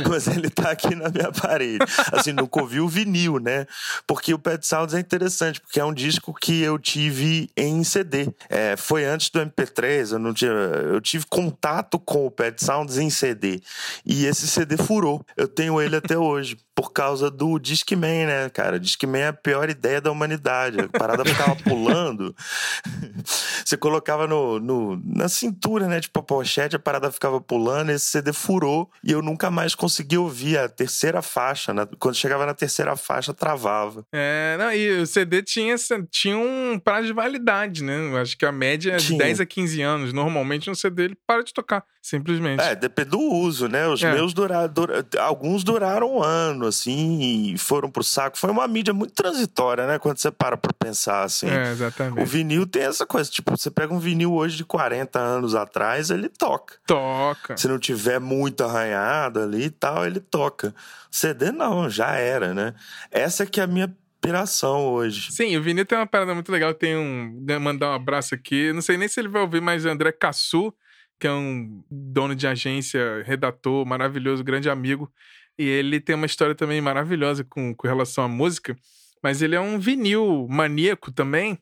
mas 0.10 0.28
ele 0.28 0.50
tá 0.50 0.72
aqui 0.72 0.96
na 0.96 1.10
minha 1.10 1.32
parede. 1.32 1.80
Assim, 2.12 2.32
nunca 2.32 2.62
ouvi 2.62 2.80
o 2.80 2.88
vinil, 2.88 3.40
né? 3.40 3.66
Porque 4.08 4.34
o 4.34 4.40
Pet 4.40 4.66
Sounds 4.66 4.94
é 4.94 5.00
interessante, 5.00 5.60
porque 5.62 5.80
é 5.80 5.86
um 5.86 5.94
disco 5.94 6.34
que 6.34 6.62
eu 6.62 6.78
tive 6.78 7.50
em 7.56 7.84
CD. 7.84 8.30
É, 8.50 8.76
foi 8.76 9.06
antes 9.06 9.30
do 9.30 9.40
MP3, 9.40 10.14
eu 10.14 10.20
não 10.20 10.34
tinha. 10.34 10.52
Eu 10.52 11.02
tive 11.02 11.26
contato 11.26 12.00
com 12.00 12.26
o 12.26 12.32
Pet 12.32 12.64
Sounds 12.64 12.98
em 12.98 13.10
CD. 13.10 13.62
E 14.06 14.26
esse 14.26 14.48
CD 14.48 14.78
furou. 14.78 15.26
Eu 15.36 15.48
tenho 15.48 15.82
ele 15.82 15.96
até 15.96 16.13
hoje. 16.18 16.58
Por 16.76 16.92
causa 16.92 17.30
do 17.30 17.60
Discman, 17.60 18.26
né, 18.26 18.50
cara? 18.50 18.80
Discman 18.80 19.22
é 19.22 19.28
a 19.28 19.34
pior 19.34 19.70
ideia 19.70 20.02
da 20.02 20.12
humanidade. 20.12 20.80
A 20.80 20.90
parada 20.90 21.24
ficava 21.24 21.56
pulando. 21.58 22.36
Você 23.64 23.78
colocava 23.78 24.28
no, 24.28 24.60
no- 24.60 25.02
na 25.06 25.30
cintura, 25.30 25.88
né? 25.88 26.00
Tipo 26.00 26.20
a 26.20 26.24
pochete, 26.24 26.76
a 26.76 26.80
parada 26.80 27.12
ficava 27.12 27.40
pulando, 27.40 27.92
esse 27.92 28.06
CD 28.08 28.34
furou 28.34 28.90
e 29.04 29.12
eu 29.12 29.22
nunca 29.22 29.50
mais 29.52 29.76
consegui 29.76 30.18
ouvir 30.18 30.58
a 30.58 30.68
terceira 30.68 31.22
faixa. 31.22 31.74
né? 31.74 31.88
Quando 32.00 32.16
chegava 32.16 32.46
na 32.46 32.54
terceira 32.54 32.96
faixa, 32.96 33.34
travava. 33.34 34.06
É, 34.12 34.56
não, 34.58 34.72
e 34.72 35.00
o 35.02 35.06
CD 35.08 35.42
tinha, 35.44 35.76
tinha 36.10 36.38
um 36.38 36.80
prazo 36.80 37.08
de 37.08 37.14
validade, 37.14 37.84
né? 37.84 37.98
Eu 38.12 38.18
acho 38.18 38.38
que 38.38 38.46
a 38.46 38.52
média 38.52 38.94
é 38.94 38.98
de 38.98 39.08
Tinha. 39.08 39.20
10 39.20 39.40
a 39.42 39.46
15 39.46 39.82
anos. 39.82 40.14
Normalmente 40.14 40.70
um 40.70 40.76
CD 40.76 41.04
ele 41.04 41.18
para 41.28 41.44
de 41.44 41.54
tocar, 41.54 41.84
simplesmente. 42.02 42.62
É, 42.62 42.76
depende 42.76 43.10
do 43.12 43.20
uso, 43.20 43.68
né? 43.68 43.88
Os 43.88 44.02
É. 44.04 44.12
meus 44.14 44.34
duraram. 44.34 44.72
dura- 44.74 45.06
alguns 45.20 45.64
duraram 45.64 46.18
um 46.18 46.24
ano, 46.24 46.63
assim, 46.68 47.52
e 47.54 47.58
foram 47.58 47.90
pro 47.90 48.04
saco. 48.04 48.38
Foi 48.38 48.50
uma 48.52 48.68
mídia 48.68 48.94
muito 48.94 49.14
transitória, 49.14 49.86
né? 49.88 50.00
Quando 50.00 50.18
você 50.18 50.32
para 50.32 50.56
pra 50.58 50.72
pensar, 50.74 51.24
assim. 51.24 51.48
É, 51.48 51.64
O 51.64 51.72
exatamente. 51.72 52.26
vinil 52.26 52.66
tem 52.66 52.84
essa 52.84 53.06
coisa, 53.06 53.30
tipo, 53.30 53.56
você 53.58 53.70
pega 53.72 53.94
um 53.94 54.00
vinil 54.00 54.34
hoje 54.34 54.58
de 54.58 54.66
40 54.66 55.20
anos 55.20 55.56
atrás, 55.56 56.10
ele 56.10 56.30
toca. 56.30 56.76
Toca. 56.88 57.56
Se 57.58 57.68
não 57.68 57.78
tiver 57.80 58.20
muito 58.20 58.64
arranhado 58.64 59.40
ali 59.42 59.66
e 59.66 59.70
tal, 59.70 60.06
ele 60.06 60.20
toca. 60.20 60.74
CD 61.12 61.52
não, 61.52 61.90
já 61.90 62.16
era, 62.16 62.54
né? 62.54 62.74
Essa 63.12 63.46
que 63.46 63.60
é 63.60 63.64
a 63.64 63.68
minha 63.68 63.94
piração 64.22 64.86
hoje. 64.88 65.32
Sim, 65.34 65.58
o 65.58 65.62
Vinil 65.62 65.86
tem 65.86 65.98
uma 65.98 66.08
parada 66.08 66.34
muito 66.34 66.52
legal. 66.52 66.74
Tem 66.74 66.96
um. 66.98 67.44
né, 67.46 67.58
Mandar 67.60 67.90
um 67.90 67.94
abraço 67.94 68.34
aqui. 68.34 68.72
Não 68.74 68.82
sei 68.82 68.98
nem 68.98 69.08
se 69.08 69.20
ele 69.20 69.28
vai 69.28 69.42
ouvir, 69.42 69.62
mas 69.62 69.86
André 69.86 70.14
Cassu, 70.14 70.74
que 71.20 71.28
é 71.28 71.32
um 71.32 71.84
dono 71.92 72.34
de 72.34 72.48
agência, 72.48 73.22
redator, 73.26 73.86
maravilhoso, 73.86 74.44
grande 74.44 74.70
amigo. 74.70 75.12
E 75.58 75.64
ele 75.64 76.00
tem 76.00 76.16
uma 76.16 76.26
história 76.26 76.56
também 76.56 76.82
maravilhosa 76.82 77.44
com, 77.44 77.74
com 77.76 77.88
relação 77.88 78.24
à 78.24 78.28
música. 78.28 78.76
mas 79.24 79.42
ele 79.42 79.56
é 79.56 79.60
um 79.62 79.80
vinil 79.80 80.48
maníaco 80.50 81.12
também. 81.12 81.58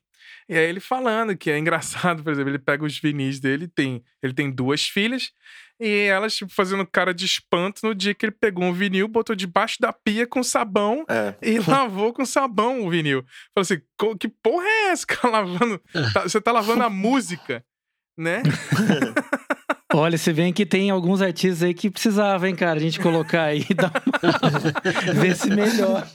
E 0.50 0.56
aí 0.58 0.66
ele 0.68 0.80
falando 0.80 1.36
que 1.38 1.52
é 1.52 1.58
engraçado, 1.60 2.24
por 2.24 2.32
exemplo, 2.32 2.50
ele 2.50 2.60
pega 2.60 2.84
os 2.86 2.98
vinis 3.00 3.40
dele, 3.40 3.68
tem, 3.68 4.04
ele 4.24 4.34
tem 4.34 4.50
duas 4.52 4.88
filhas, 4.88 5.32
e 5.80 6.06
elas, 6.08 6.36
tipo, 6.36 6.52
fazendo 6.54 6.86
cara 6.86 7.14
de 7.14 7.26
espanto 7.26 7.82
no 7.86 7.96
dia 7.96 8.14
que 8.14 8.26
ele 8.26 8.32
pegou 8.40 8.64
um 8.66 8.74
vinil, 8.74 9.08
botou 9.08 9.36
debaixo 9.36 9.78
da 9.80 9.92
pia 9.92 10.28
com 10.28 10.44
sabão 10.44 11.04
É. 11.10 11.34
e 11.42 11.58
lavou 11.68 12.14
com 12.14 12.24
sabão 12.26 12.86
o 12.86 12.90
vinil. 12.90 13.24
Falou 13.54 13.62
assim: 13.64 13.82
"Co- 13.98 14.16
que 14.18 14.28
porra 14.28 14.66
é 14.68 14.88
essa? 14.90 15.06
Cara, 15.08 15.30
lavando. 15.40 15.82
tá- 16.14 16.24
você 16.24 16.40
tá 16.42 16.52
lavando 16.52 16.84
a 16.84 16.90
música, 16.90 17.64
né? 18.18 18.42
Olha, 19.94 20.18
você 20.18 20.32
vê 20.32 20.52
que 20.52 20.66
tem 20.66 20.90
alguns 20.90 21.22
artistas 21.22 21.64
aí 21.64 21.74
que 21.74 21.90
precisavam, 21.90 22.48
hein, 22.48 22.56
cara, 22.56 22.80
a 22.80 22.82
gente 22.82 23.00
colocar 23.00 23.44
aí 23.44 23.66
e 23.70 23.74
dar 23.74 23.92
uma... 23.92 25.14
ver 25.14 25.36
se 25.36 25.50
melhor. 25.50 26.08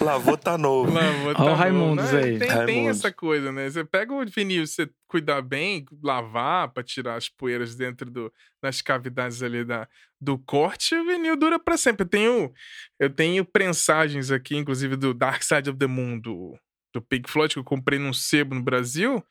Lavou 0.00 0.36
tá 0.36 0.58
novo. 0.58 0.92
Lavou, 0.92 1.34
Ó 1.36 1.42
o 1.42 1.46
bom. 1.46 1.54
Raimundos 1.54 2.12
aí. 2.12 2.38
Tem, 2.38 2.66
tem 2.66 2.88
essa 2.88 3.12
coisa, 3.12 3.52
né? 3.52 3.70
Você 3.70 3.84
pega 3.84 4.12
o 4.12 4.24
vinil, 4.26 4.66
você 4.66 4.88
cuidar 5.06 5.42
bem, 5.42 5.84
lavar 6.02 6.68
pra 6.68 6.82
tirar 6.82 7.16
as 7.16 7.28
poeiras 7.28 7.74
dentro 7.74 8.10
do, 8.10 8.32
das 8.62 8.82
cavidades 8.82 9.42
ali 9.42 9.64
da, 9.64 9.88
do 10.20 10.38
corte, 10.38 10.94
o 10.94 11.04
vinil 11.04 11.36
dura 11.36 11.58
pra 11.58 11.76
sempre. 11.76 12.04
Eu 12.04 12.08
tenho, 12.08 12.52
eu 12.98 13.10
tenho 13.10 13.44
prensagens 13.44 14.30
aqui, 14.30 14.56
inclusive 14.56 14.96
do 14.96 15.14
Dark 15.14 15.42
Side 15.42 15.70
of 15.70 15.78
the 15.78 15.86
Moon, 15.86 16.18
do, 16.18 16.58
do 16.92 17.00
Pink 17.00 17.30
Floyd, 17.30 17.54
que 17.54 17.58
eu 17.58 17.64
comprei 17.64 17.98
num 17.98 18.12
sebo 18.12 18.54
no 18.54 18.62
Brasil, 18.62 19.24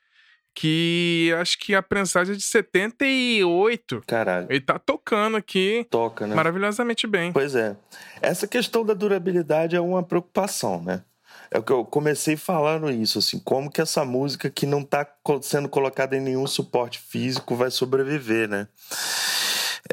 que 0.59 1.33
acho 1.39 1.57
que 1.57 1.73
a 1.73 1.81
prensagem 1.81 2.33
é 2.33 2.37
de 2.37 2.43
78. 2.43 4.03
Caralho. 4.05 4.47
Ele 4.49 4.59
tá 4.59 4.77
tocando 4.77 5.37
aqui 5.37 5.87
Toca, 5.89 6.27
né? 6.27 6.35
maravilhosamente 6.35 7.07
bem. 7.07 7.31
Pois 7.31 7.55
é. 7.55 7.77
Essa 8.21 8.45
questão 8.45 8.85
da 8.85 8.93
durabilidade 8.93 9.77
é 9.77 9.79
uma 9.79 10.03
preocupação, 10.03 10.83
né? 10.83 11.01
É 11.49 11.57
o 11.57 11.63
que 11.63 11.71
eu 11.71 11.85
comecei 11.85 12.35
falando 12.35 12.91
isso, 12.91 13.19
assim, 13.19 13.39
como 13.39 13.71
que 13.71 13.79
essa 13.79 14.03
música 14.03 14.49
que 14.49 14.65
não 14.65 14.81
está 14.81 15.07
sendo 15.41 15.69
colocada 15.69 16.17
em 16.17 16.19
nenhum 16.19 16.45
suporte 16.45 16.99
físico 16.99 17.55
vai 17.55 17.71
sobreviver, 17.71 18.49
né? 18.49 18.67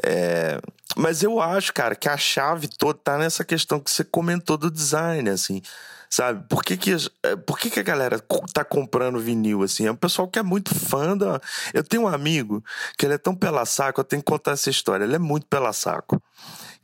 É, 0.03 0.59
mas 0.97 1.23
eu 1.23 1.39
acho, 1.39 1.73
cara, 1.73 1.95
que 1.95 2.09
a 2.09 2.17
chave 2.17 2.67
toda 2.67 2.99
tá 3.01 3.17
nessa 3.17 3.45
questão 3.45 3.79
que 3.79 3.89
você 3.89 4.03
comentou 4.03 4.57
do 4.57 4.69
design, 4.69 5.29
assim, 5.29 5.61
sabe? 6.09 6.43
Por 6.47 6.63
que 6.63 6.77
que, 6.77 6.95
é, 7.23 7.35
por 7.35 7.57
que, 7.57 7.69
que 7.69 7.79
a 7.79 7.83
galera 7.83 8.19
tá 8.53 8.63
comprando 8.63 9.19
vinil, 9.19 9.63
assim? 9.63 9.85
É 9.85 9.91
um 9.91 9.95
pessoal 9.95 10.27
que 10.27 10.39
é 10.39 10.43
muito 10.43 10.73
fã 10.73 11.17
da... 11.17 11.39
Eu 11.73 11.83
tenho 11.83 12.03
um 12.03 12.07
amigo 12.07 12.63
que 12.97 13.05
ele 13.05 13.15
é 13.15 13.17
tão 13.17 13.35
pela 13.35 13.65
saco, 13.65 14.01
eu 14.01 14.05
tenho 14.05 14.21
que 14.21 14.31
contar 14.31 14.51
essa 14.51 14.69
história, 14.69 15.03
ele 15.03 15.15
é 15.15 15.19
muito 15.19 15.45
pela 15.47 15.73
saco 15.73 16.21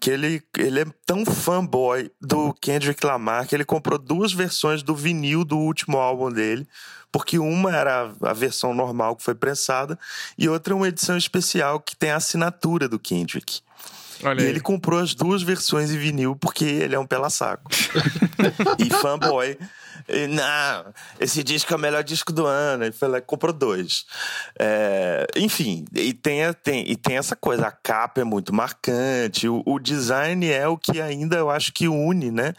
que 0.03 0.11
ele, 0.11 0.43
ele 0.57 0.81
é 0.81 0.85
tão 1.05 1.25
fanboy 1.25 2.11
do 2.19 2.53
Kendrick 2.55 3.05
Lamar 3.05 3.47
que 3.47 3.55
ele 3.55 3.63
comprou 3.63 3.97
duas 3.97 4.33
versões 4.33 4.83
do 4.83 4.93
vinil 4.93 5.45
do 5.45 5.57
último 5.57 5.97
álbum 5.97 6.29
dele, 6.29 6.67
porque 7.09 7.39
uma 7.39 7.73
era 7.73 8.11
a 8.21 8.33
versão 8.33 8.73
normal 8.73 9.15
que 9.15 9.23
foi 9.23 9.33
prensada 9.33 9.97
e 10.37 10.49
outra 10.49 10.73
é 10.73 10.75
uma 10.75 10.89
edição 10.89 11.15
especial 11.15 11.79
que 11.79 11.95
tem 11.95 12.11
a 12.11 12.17
assinatura 12.17 12.89
do 12.89 12.99
Kendrick. 12.99 13.61
Olha 14.23 14.41
E 14.41 14.43
aí. 14.45 14.49
ele 14.49 14.59
comprou 14.59 14.99
as 14.99 15.13
duas 15.13 15.41
versões 15.43 15.91
em 15.91 15.97
vinil 15.97 16.35
porque 16.35 16.65
ele 16.65 16.95
é 16.95 16.99
um 16.99 17.05
pela 17.05 17.29
saco. 17.29 17.69
e 18.79 18.89
fanboy. 18.89 19.57
E, 20.07 20.27
não, 20.27 20.93
esse 21.19 21.43
disco 21.43 21.73
é 21.73 21.75
o 21.75 21.79
melhor 21.79 22.03
disco 22.03 22.31
do 22.31 22.45
ano. 22.45 22.83
Ele 22.83 22.95
lá 23.01 23.17
e 23.17 23.21
comprou 23.21 23.53
dois. 23.53 24.05
É, 24.59 25.25
enfim, 25.35 25.85
e 25.93 26.13
tem, 26.13 26.41
tem, 26.63 26.89
e 26.89 26.95
tem 26.95 27.17
essa 27.17 27.35
coisa, 27.35 27.67
a 27.67 27.71
capa 27.71 28.21
é 28.21 28.23
muito 28.23 28.53
marcante, 28.53 29.47
o, 29.47 29.61
o 29.65 29.79
design 29.79 30.49
é 30.49 30.67
o 30.67 30.77
que 30.77 31.01
ainda 31.01 31.37
eu 31.37 31.49
acho 31.49 31.71
que 31.73 31.87
une, 31.87 32.31
né? 32.31 32.53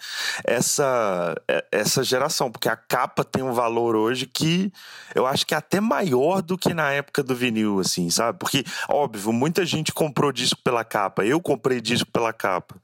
Essa, 0.44 1.34
é- 1.48 1.64
essa 1.72 2.02
geração, 2.02 2.50
porque 2.50 2.68
a 2.68 2.76
capa 2.76 3.24
tem 3.24 3.42
um 3.42 3.52
valor 3.52 3.96
hoje 3.96 4.26
que 4.26 4.72
eu 5.14 5.26
acho 5.26 5.46
que 5.46 5.54
é 5.54 5.56
até 5.56 5.80
maior 5.80 6.42
do 6.42 6.58
que 6.58 6.74
na 6.74 6.90
época 6.92 7.22
do 7.22 7.34
vinil, 7.34 7.80
assim, 7.80 8.10
sabe? 8.10 8.38
Porque, 8.38 8.64
óbvio, 8.88 9.32
muita 9.32 9.64
gente 9.64 9.92
comprou 9.92 10.32
disco 10.32 10.60
pela 10.62 10.84
capa. 10.84 11.24
Eu 11.24 11.40
comprei 11.40 11.80
disco 11.80 12.10
pela 12.10 12.32
capa. 12.32 12.76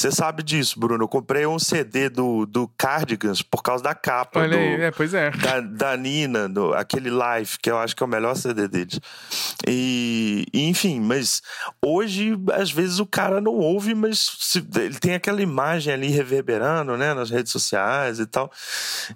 Você 0.00 0.10
sabe 0.10 0.42
disso, 0.42 0.80
Bruno. 0.80 1.04
Eu 1.04 1.08
comprei 1.08 1.44
um 1.46 1.58
CD 1.58 2.08
do, 2.08 2.46
do 2.46 2.66
Cardigans 2.78 3.42
por 3.42 3.62
causa 3.62 3.84
da 3.84 3.94
capa. 3.94 4.40
Olha 4.40 4.56
do, 4.56 4.56
aí, 4.56 4.82
é, 4.84 4.90
pois 4.90 5.12
é. 5.12 5.30
da, 5.30 5.60
da 5.60 5.94
Nina, 5.94 6.48
do, 6.48 6.72
aquele 6.72 7.10
Life, 7.10 7.58
que 7.60 7.70
eu 7.70 7.76
acho 7.76 7.94
que 7.94 8.02
é 8.02 8.06
o 8.06 8.08
melhor 8.08 8.34
CD 8.34 8.66
deles. 8.66 8.98
E, 9.68 10.46
enfim, 10.54 11.00
mas 11.00 11.42
hoje, 11.84 12.34
às 12.54 12.70
vezes, 12.70 12.98
o 12.98 13.04
cara 13.04 13.42
não 13.42 13.52
ouve, 13.52 13.94
mas 13.94 14.36
se- 14.38 14.66
ele 14.76 14.98
tem 14.98 15.12
aquela 15.12 15.42
imagem 15.42 15.92
ali 15.92 16.08
reverberando, 16.08 16.96
né, 16.96 17.12
nas 17.12 17.28
redes 17.28 17.52
sociais 17.52 18.18
e 18.18 18.24
tal. 18.24 18.50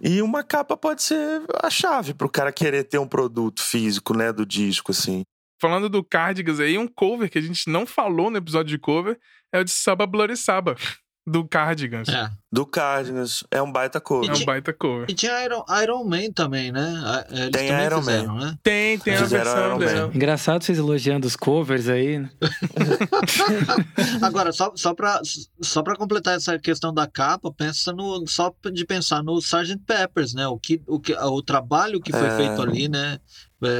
E 0.03 0.21
uma 0.21 0.45
capa 0.45 0.77
pode 0.77 1.03
ser 1.03 1.41
a 1.63 1.71
chave 1.71 2.13
pro 2.13 2.29
cara 2.29 2.53
querer 2.53 2.85
ter 2.85 2.99
um 2.99 3.09
produto 3.09 3.63
físico, 3.63 4.15
né, 4.15 4.31
do 4.35 4.45
disco, 4.45 4.93
assim. 4.93 5.25
Falando 5.61 5.89
do 5.89 6.03
Cardigans 6.03 6.61
aí, 6.61 6.77
um 6.77 6.89
cover 6.89 7.31
que 7.31 7.39
a 7.39 7.43
gente 7.43 7.69
não 7.69 7.87
falou 7.87 8.31
no 8.31 8.39
episódio 8.39 8.71
de 8.71 8.79
cover 8.79 9.19
é 9.53 9.59
o 9.61 9.65
de 9.65 9.71
Saba 9.71 10.07
Bloody 10.07 10.37
Saba, 10.37 10.75
do 11.27 11.47
Cardigans. 11.47 12.09
É. 12.09 12.31
Do 12.55 12.65
Cardinals, 12.65 13.43
é 13.51 13.61
um 13.61 13.73
baita 13.73 14.01
cover. 14.01 14.33
um 14.33 14.45
baita 14.45 14.73
cover. 14.73 15.07
E 15.11 15.13
tinha 15.15 15.45
Iron, 15.45 15.65
Iron 15.83 16.05
Man 16.05 16.31
também, 16.33 16.71
né? 16.71 17.03
Ah, 17.05 17.27
Eles 17.29 17.51
Tem 17.51 17.67
também 17.69 17.85
Iron 17.87 17.99
fizeram, 17.99 18.37
né? 18.37 18.59
Tem, 18.63 18.97
tem 19.01 19.15
a 19.17 19.19
Fizeram 19.19 19.45
versão 19.45 19.67
Iron 19.67 19.79
dela. 19.79 20.07
Man. 20.07 20.15
Engraçado 20.15 20.63
vocês 20.63 20.79
elogiando 20.79 21.27
os 21.27 21.35
covers 21.35 21.89
aí, 21.89 22.21
né? 22.21 22.31
Agora, 24.23 24.53
só, 24.53 24.71
só 24.77 24.95
para 24.95 25.21
só 25.61 25.83
pra 25.83 25.97
completar 25.97 26.37
essa 26.37 26.57
questão 26.57 26.95
da 26.95 27.09
capa, 27.09 27.53
pensa 27.53 27.93
no. 27.93 28.25
Só 28.29 28.55
de 28.73 28.85
pensar 28.87 29.21
no 29.25 29.37
Sgt. 29.41 29.77
Peppers, 29.85 30.33
né? 30.33 30.47
O, 30.47 30.57
que, 30.57 30.81
o, 30.87 31.01
que, 31.01 31.13
o 31.13 31.43
trabalho 31.43 32.01
que 32.01 32.13
foi 32.13 32.27
É. 32.29 32.37
feito 32.37 32.63
ali, 32.63 32.89
né? 32.89 33.19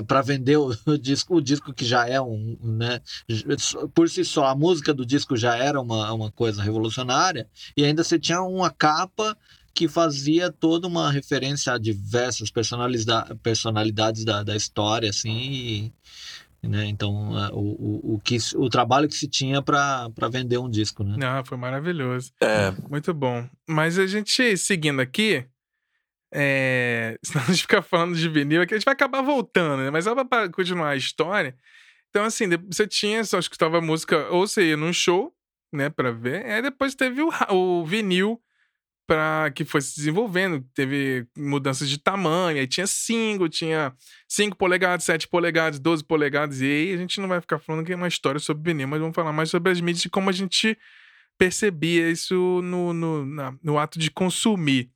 para 0.07 0.23
vender 0.23 0.57
o, 0.57 0.73
o 0.87 0.97
disco, 0.97 1.37
o 1.37 1.43
disco 1.43 1.71
que 1.73 1.85
já 1.85 2.09
é 2.09 2.19
um, 2.19 2.57
né? 2.63 3.01
Por 3.95 4.09
si 4.09 4.25
só, 4.25 4.47
a 4.47 4.55
música 4.55 4.95
do 4.95 5.05
disco 5.05 5.37
já 5.37 5.57
era 5.57 5.79
uma, 5.79 6.11
uma 6.13 6.31
coisa 6.33 6.63
revolucionária, 6.63 7.47
e 7.77 7.85
ainda 7.85 8.03
você 8.03 8.19
tinha 8.19 8.41
uma 8.65 8.71
capa 8.71 9.37
que 9.75 9.89
fazia 9.89 10.51
toda 10.51 10.87
uma 10.87 11.11
referência 11.11 11.73
a 11.73 11.79
diversas 11.79 12.51
personalidades, 12.51 13.37
personalidades 13.43 14.25
da, 14.25 14.43
da 14.43 14.57
história, 14.57 15.11
assim, 15.11 15.93
e, 16.63 16.69
né? 16.69 16.87
Então, 16.87 17.37
é, 17.39 17.51
o, 17.53 17.59
o, 17.59 18.15
o, 18.15 18.21
que, 18.21 18.39
o 18.55 18.69
trabalho 18.69 19.09
que 19.09 19.17
se 19.17 19.29
tinha 19.29 19.61
para 19.61 20.09
vender 20.31 20.59
um 20.59 20.71
disco, 20.71 21.03
né? 21.03 21.17
Ah, 21.27 21.43
foi 21.45 21.59
maravilhoso. 21.59 22.33
É, 22.41 22.73
Muito 22.89 23.13
bom. 23.13 23.49
Mas 23.69 23.99
a 23.99 24.07
gente, 24.07 24.57
seguindo 24.57 25.01
aqui, 25.01 25.45
é... 26.33 27.19
senão 27.25 27.45
a 27.45 27.49
gente 27.49 27.63
fica 27.63 27.83
falando 27.83 28.17
de 28.17 28.29
vinil 28.29 28.63
aqui, 28.63 28.75
a 28.75 28.79
gente 28.79 28.85
vai 28.85 28.95
acabar 28.95 29.23
voltando, 29.23 29.83
né? 29.83 29.91
Mas 29.91 30.05
só 30.05 30.25
pra 30.25 30.49
continuar 30.49 30.91
a 30.91 30.97
história. 30.97 31.57
Então, 32.11 32.25
assim, 32.25 32.47
você 32.71 32.87
tinha, 32.87 33.25
só 33.25 33.41
escutava 33.41 33.81
música, 33.81 34.29
ou 34.31 34.47
você 34.47 34.69
ia 34.69 34.77
num 34.77 34.93
show, 34.93 35.35
né, 35.73 35.91
pra 35.91 36.13
ver, 36.13 36.47
aí 36.47 36.63
depois 36.63 36.95
teve 36.95 37.21
o, 37.21 37.31
o 37.51 37.85
vinil 37.85 38.41
para 39.07 39.51
que 39.55 39.65
foi 39.65 39.81
se 39.83 39.97
desenvolvendo, 39.97 40.65
teve 40.75 41.27
mudanças 41.37 41.89
de 41.89 41.99
tamanho, 41.99 42.59
aí 42.59 42.67
tinha 42.67 42.87
single, 42.87 43.49
tinha 43.49 43.95
5 44.29 44.57
polegadas, 44.57 45.05
7 45.05 45.29
polegadas, 45.29 45.79
12 45.79 46.03
polegadas, 46.05 46.61
e 46.61 46.65
aí 46.65 46.93
a 46.95 46.97
gente 46.97 47.21
não 47.21 47.29
vai 47.29 47.41
ficar 47.41 47.59
falando 47.59 47.85
que 47.85 47.93
é 47.93 47.97
uma 47.97 48.09
história 48.09 48.41
sobre 48.41 48.73
vinil, 48.73 48.89
mas 48.89 49.01
vamos 49.01 49.15
falar 49.15 49.33
mais 49.33 49.51
sobre 49.51 49.71
as 49.73 49.81
mídias 49.81 50.05
e 50.07 50.09
como 50.11 50.31
a 50.31 50.33
gente 50.33 50.77
percebia 51.37 52.11
isso 52.11 52.61
no, 52.63 52.93
no, 52.95 53.27
na- 53.27 53.55
no 53.63 53.79
ato 53.79 53.99
de 53.99 54.11
consumir. 54.11 54.91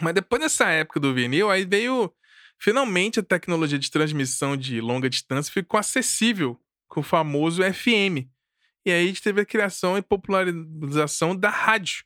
Mas 0.00 0.14
depois 0.14 0.40
dessa 0.42 0.68
época 0.68 1.00
do 1.00 1.14
vinil, 1.14 1.50
aí 1.50 1.64
veio 1.64 2.12
finalmente 2.58 3.20
a 3.20 3.22
tecnologia 3.22 3.78
de 3.78 3.90
transmissão 3.90 4.56
de 4.56 4.80
longa 4.80 5.08
distância 5.10 5.52
ficou 5.52 5.78
acessível 5.78 6.58
com 6.88 7.00
o 7.00 7.02
famoso 7.02 7.62
FM. 7.62 8.28
E 8.86 8.90
aí 8.90 9.04
a 9.04 9.06
gente 9.06 9.22
teve 9.22 9.40
a 9.40 9.46
criação 9.46 9.96
e 9.96 10.02
popularização 10.02 11.34
da 11.34 11.50
rádio. 11.50 12.04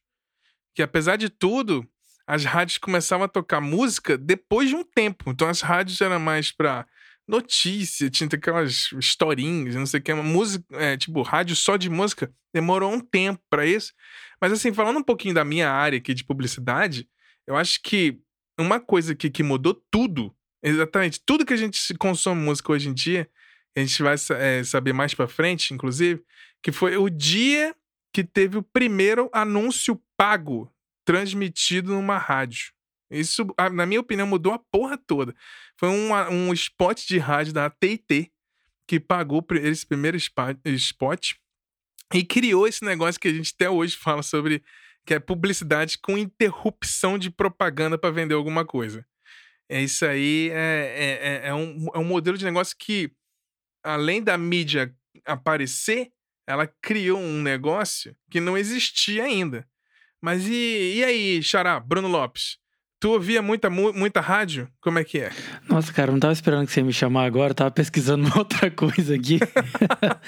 Que 0.74 0.82
apesar 0.82 1.16
de 1.16 1.28
tudo, 1.28 1.88
as 2.26 2.44
rádios 2.44 2.78
começavam 2.78 3.24
a 3.24 3.28
tocar 3.28 3.60
música 3.60 4.18
depois 4.18 4.68
de 4.68 4.74
um 4.74 4.84
tempo. 4.84 5.30
Então 5.30 5.48
as 5.48 5.60
rádios 5.60 6.00
eram 6.00 6.20
mais 6.20 6.52
pra 6.52 6.86
notícia, 7.26 8.08
tinha 8.08 8.28
aquelas 8.32 8.90
historinhas, 8.92 9.74
não 9.74 9.84
sei 9.84 10.00
o 10.00 10.02
que, 10.02 10.12
uma 10.12 10.22
música, 10.22 10.64
é, 10.72 10.96
tipo, 10.96 11.20
rádio 11.20 11.54
só 11.54 11.76
de 11.76 11.90
música, 11.90 12.32
demorou 12.54 12.90
um 12.90 13.00
tempo 13.00 13.40
pra 13.50 13.66
isso. 13.66 13.92
Mas 14.40 14.50
assim, 14.50 14.72
falando 14.72 14.98
um 14.98 15.02
pouquinho 15.02 15.34
da 15.34 15.44
minha 15.44 15.70
área 15.70 15.98
aqui 15.98 16.14
de 16.14 16.24
publicidade, 16.24 17.06
eu 17.46 17.54
acho 17.54 17.82
que 17.82 18.18
uma 18.58 18.80
coisa 18.80 19.14
que, 19.14 19.30
que 19.30 19.42
mudou 19.42 19.74
tudo, 19.90 20.34
exatamente, 20.62 21.20
tudo 21.24 21.44
que 21.44 21.52
a 21.52 21.56
gente 21.56 21.94
consome 21.98 22.40
música 22.40 22.72
hoje 22.72 22.88
em 22.88 22.94
dia, 22.94 23.28
a 23.76 23.80
gente 23.80 24.02
vai 24.02 24.16
é, 24.38 24.64
saber 24.64 24.92
mais 24.92 25.14
pra 25.14 25.28
frente, 25.28 25.72
inclusive, 25.72 26.22
que 26.62 26.72
foi 26.72 26.96
o 26.96 27.08
dia 27.08 27.74
que 28.12 28.24
teve 28.24 28.58
o 28.58 28.62
primeiro 28.62 29.28
anúncio 29.32 30.00
pago 30.16 30.72
transmitido 31.04 31.92
numa 31.92 32.18
rádio. 32.18 32.72
Isso, 33.10 33.46
na 33.72 33.86
minha 33.86 34.00
opinião, 34.00 34.26
mudou 34.26 34.52
a 34.52 34.58
porra 34.58 34.98
toda. 34.98 35.34
Foi 35.78 35.88
um, 35.88 36.12
um 36.30 36.52
spot 36.52 37.06
de 37.06 37.18
rádio 37.18 37.52
da 37.52 37.66
AT&T 37.66 38.30
que 38.86 38.98
pagou 39.00 39.44
esse 39.62 39.86
primeiro 39.86 40.16
spot 40.16 41.34
e 42.12 42.24
criou 42.24 42.66
esse 42.66 42.84
negócio 42.84 43.20
que 43.20 43.28
a 43.28 43.32
gente 43.32 43.52
até 43.54 43.68
hoje 43.68 43.96
fala 43.96 44.22
sobre 44.22 44.62
que 45.06 45.14
é 45.14 45.18
publicidade 45.18 45.98
com 45.98 46.18
interrupção 46.18 47.18
de 47.18 47.30
propaganda 47.30 47.96
para 47.96 48.10
vender 48.10 48.34
alguma 48.34 48.64
coisa. 48.64 49.06
É 49.68 49.82
isso 49.82 50.04
aí, 50.04 50.50
é, 50.50 50.54
é, 50.54 51.46
é, 51.46 51.48
é, 51.48 51.54
um, 51.54 51.86
é 51.94 51.98
um 51.98 52.04
modelo 52.04 52.36
de 52.36 52.44
negócio 52.44 52.76
que, 52.78 53.10
além 53.82 54.22
da 54.22 54.36
mídia 54.36 54.94
aparecer, 55.26 56.10
ela 56.48 56.66
criou 56.80 57.20
um 57.20 57.42
negócio 57.42 58.16
que 58.30 58.40
não 58.40 58.56
existia 58.56 59.22
ainda. 59.24 59.66
Mas 60.20 60.48
e, 60.48 60.94
e 60.96 61.04
aí, 61.04 61.42
Xará, 61.42 61.78
Bruno 61.78 62.08
Lopes? 62.08 62.56
Tu 62.98 63.10
ouvia 63.10 63.42
muita, 63.42 63.68
muita 63.68 64.20
rádio? 64.22 64.66
Como 64.80 64.98
é 64.98 65.04
que 65.04 65.18
é? 65.18 65.30
Nossa, 65.68 65.92
cara, 65.92 66.10
não 66.10 66.18
tava 66.18 66.32
esperando 66.32 66.66
que 66.66 66.72
você 66.72 66.80
ia 66.80 66.86
me 66.86 66.92
chamar 66.92 67.26
agora, 67.26 67.52
tava 67.52 67.70
pesquisando 67.70 68.24
uma 68.26 68.38
outra 68.38 68.70
coisa 68.70 69.14
aqui. 69.14 69.38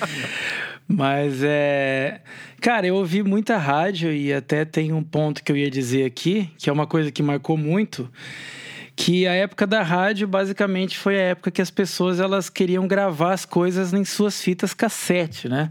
Mas 0.86 1.42
é. 1.42 2.20
Cara, 2.60 2.86
eu 2.86 2.96
ouvi 2.96 3.22
muita 3.22 3.56
rádio 3.56 4.12
e 4.12 4.30
até 4.30 4.66
tem 4.66 4.92
um 4.92 5.02
ponto 5.02 5.42
que 5.42 5.50
eu 5.50 5.56
ia 5.56 5.70
dizer 5.70 6.04
aqui, 6.04 6.50
que 6.58 6.68
é 6.68 6.72
uma 6.72 6.86
coisa 6.86 7.10
que 7.10 7.22
marcou 7.22 7.56
muito 7.56 8.12
que 9.00 9.26
a 9.26 9.32
época 9.32 9.66
da 9.66 9.82
rádio 9.82 10.28
basicamente 10.28 10.98
foi 10.98 11.18
a 11.18 11.22
época 11.22 11.50
que 11.50 11.62
as 11.62 11.70
pessoas 11.70 12.20
elas 12.20 12.50
queriam 12.50 12.86
gravar 12.86 13.32
as 13.32 13.46
coisas 13.46 13.94
em 13.94 14.04
suas 14.04 14.42
fitas 14.42 14.74
cassete, 14.74 15.48
né? 15.48 15.70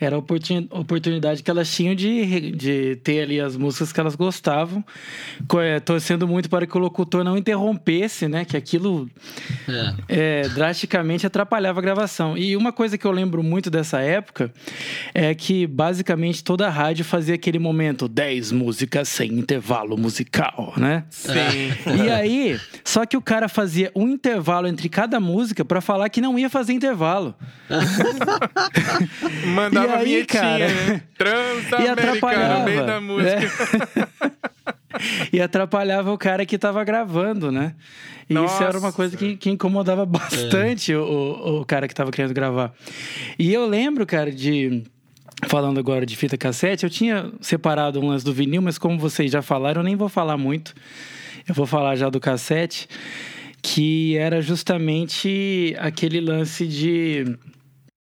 Era 0.00 0.16
a 0.16 0.18
oportunidade 0.18 1.44
que 1.44 1.50
elas 1.50 1.72
tinham 1.72 1.94
de, 1.94 2.50
de 2.50 2.96
ter 2.96 3.22
ali 3.22 3.40
as 3.40 3.56
músicas 3.56 3.92
que 3.92 4.00
elas 4.00 4.16
gostavam, 4.16 4.84
é, 5.60 5.78
torcendo 5.78 6.26
muito 6.26 6.50
para 6.50 6.66
que 6.66 6.76
o 6.76 6.80
locutor 6.80 7.22
não 7.22 7.38
interrompesse, 7.38 8.26
né? 8.26 8.44
Que 8.44 8.56
aquilo 8.56 9.08
é. 10.08 10.42
É, 10.42 10.48
drasticamente 10.48 11.24
atrapalhava 11.24 11.78
a 11.78 11.82
gravação. 11.82 12.36
E 12.36 12.56
uma 12.56 12.72
coisa 12.72 12.98
que 12.98 13.06
eu 13.06 13.12
lembro 13.12 13.40
muito 13.40 13.70
dessa 13.70 14.00
época 14.00 14.52
é 15.14 15.32
que 15.32 15.64
basicamente 15.64 16.42
toda 16.42 16.66
a 16.66 16.70
rádio 16.70 17.04
fazia 17.04 17.36
aquele 17.36 17.60
momento 17.60 18.08
10 18.08 18.50
músicas 18.50 19.08
sem 19.08 19.32
intervalo 19.32 19.96
musical, 19.96 20.74
né? 20.76 21.04
Sim. 21.08 22.02
E 22.04 22.10
aí 22.10 22.63
só 22.84 23.06
que 23.06 23.16
o 23.16 23.22
cara 23.22 23.48
fazia 23.48 23.90
um 23.94 24.08
intervalo 24.08 24.66
entre 24.66 24.88
cada 24.88 25.18
música 25.18 25.64
para 25.64 25.80
falar 25.80 26.08
que 26.08 26.20
não 26.20 26.38
ia 26.38 26.50
fazer 26.50 26.72
intervalo. 26.72 27.34
Mandava 29.54 30.04
e 30.04 30.16
aí, 30.16 30.24
cara, 30.24 30.68
né? 30.68 31.02
e 31.82 31.88
atrapalhava. 31.88 32.58
no 32.58 32.64
meio 32.64 32.86
da 32.86 33.00
música. 33.00 33.30
É. 34.30 34.32
e 35.32 35.40
atrapalhava 35.40 36.12
o 36.12 36.18
cara 36.18 36.44
que 36.46 36.58
tava 36.58 36.84
gravando, 36.84 37.50
né? 37.50 37.74
E 38.28 38.34
Nossa. 38.34 38.54
isso 38.54 38.64
era 38.64 38.78
uma 38.78 38.92
coisa 38.92 39.16
que, 39.16 39.36
que 39.36 39.50
incomodava 39.50 40.06
bastante 40.06 40.92
é. 40.92 40.98
o, 40.98 41.60
o 41.60 41.64
cara 41.64 41.86
que 41.86 41.94
tava 41.94 42.10
querendo 42.10 42.32
gravar. 42.32 42.72
E 43.38 43.52
eu 43.52 43.66
lembro, 43.66 44.06
cara, 44.06 44.30
de 44.30 44.82
falando 45.48 45.78
agora 45.78 46.06
de 46.06 46.16
fita 46.16 46.38
cassete, 46.38 46.84
eu 46.84 46.90
tinha 46.90 47.30
separado 47.40 48.00
um 48.00 48.08
lance 48.08 48.24
do 48.24 48.32
vinil, 48.32 48.62
mas 48.62 48.78
como 48.78 48.98
vocês 48.98 49.30
já 49.30 49.42
falaram, 49.42 49.80
eu 49.80 49.84
nem 49.84 49.96
vou 49.96 50.08
falar 50.08 50.36
muito. 50.36 50.74
Eu 51.48 51.54
vou 51.54 51.66
falar 51.66 51.94
já 51.96 52.08
do 52.08 52.18
cassete, 52.18 52.88
que 53.60 54.16
era 54.16 54.40
justamente 54.40 55.76
aquele 55.78 56.20
lance 56.20 56.66
de 56.66 57.36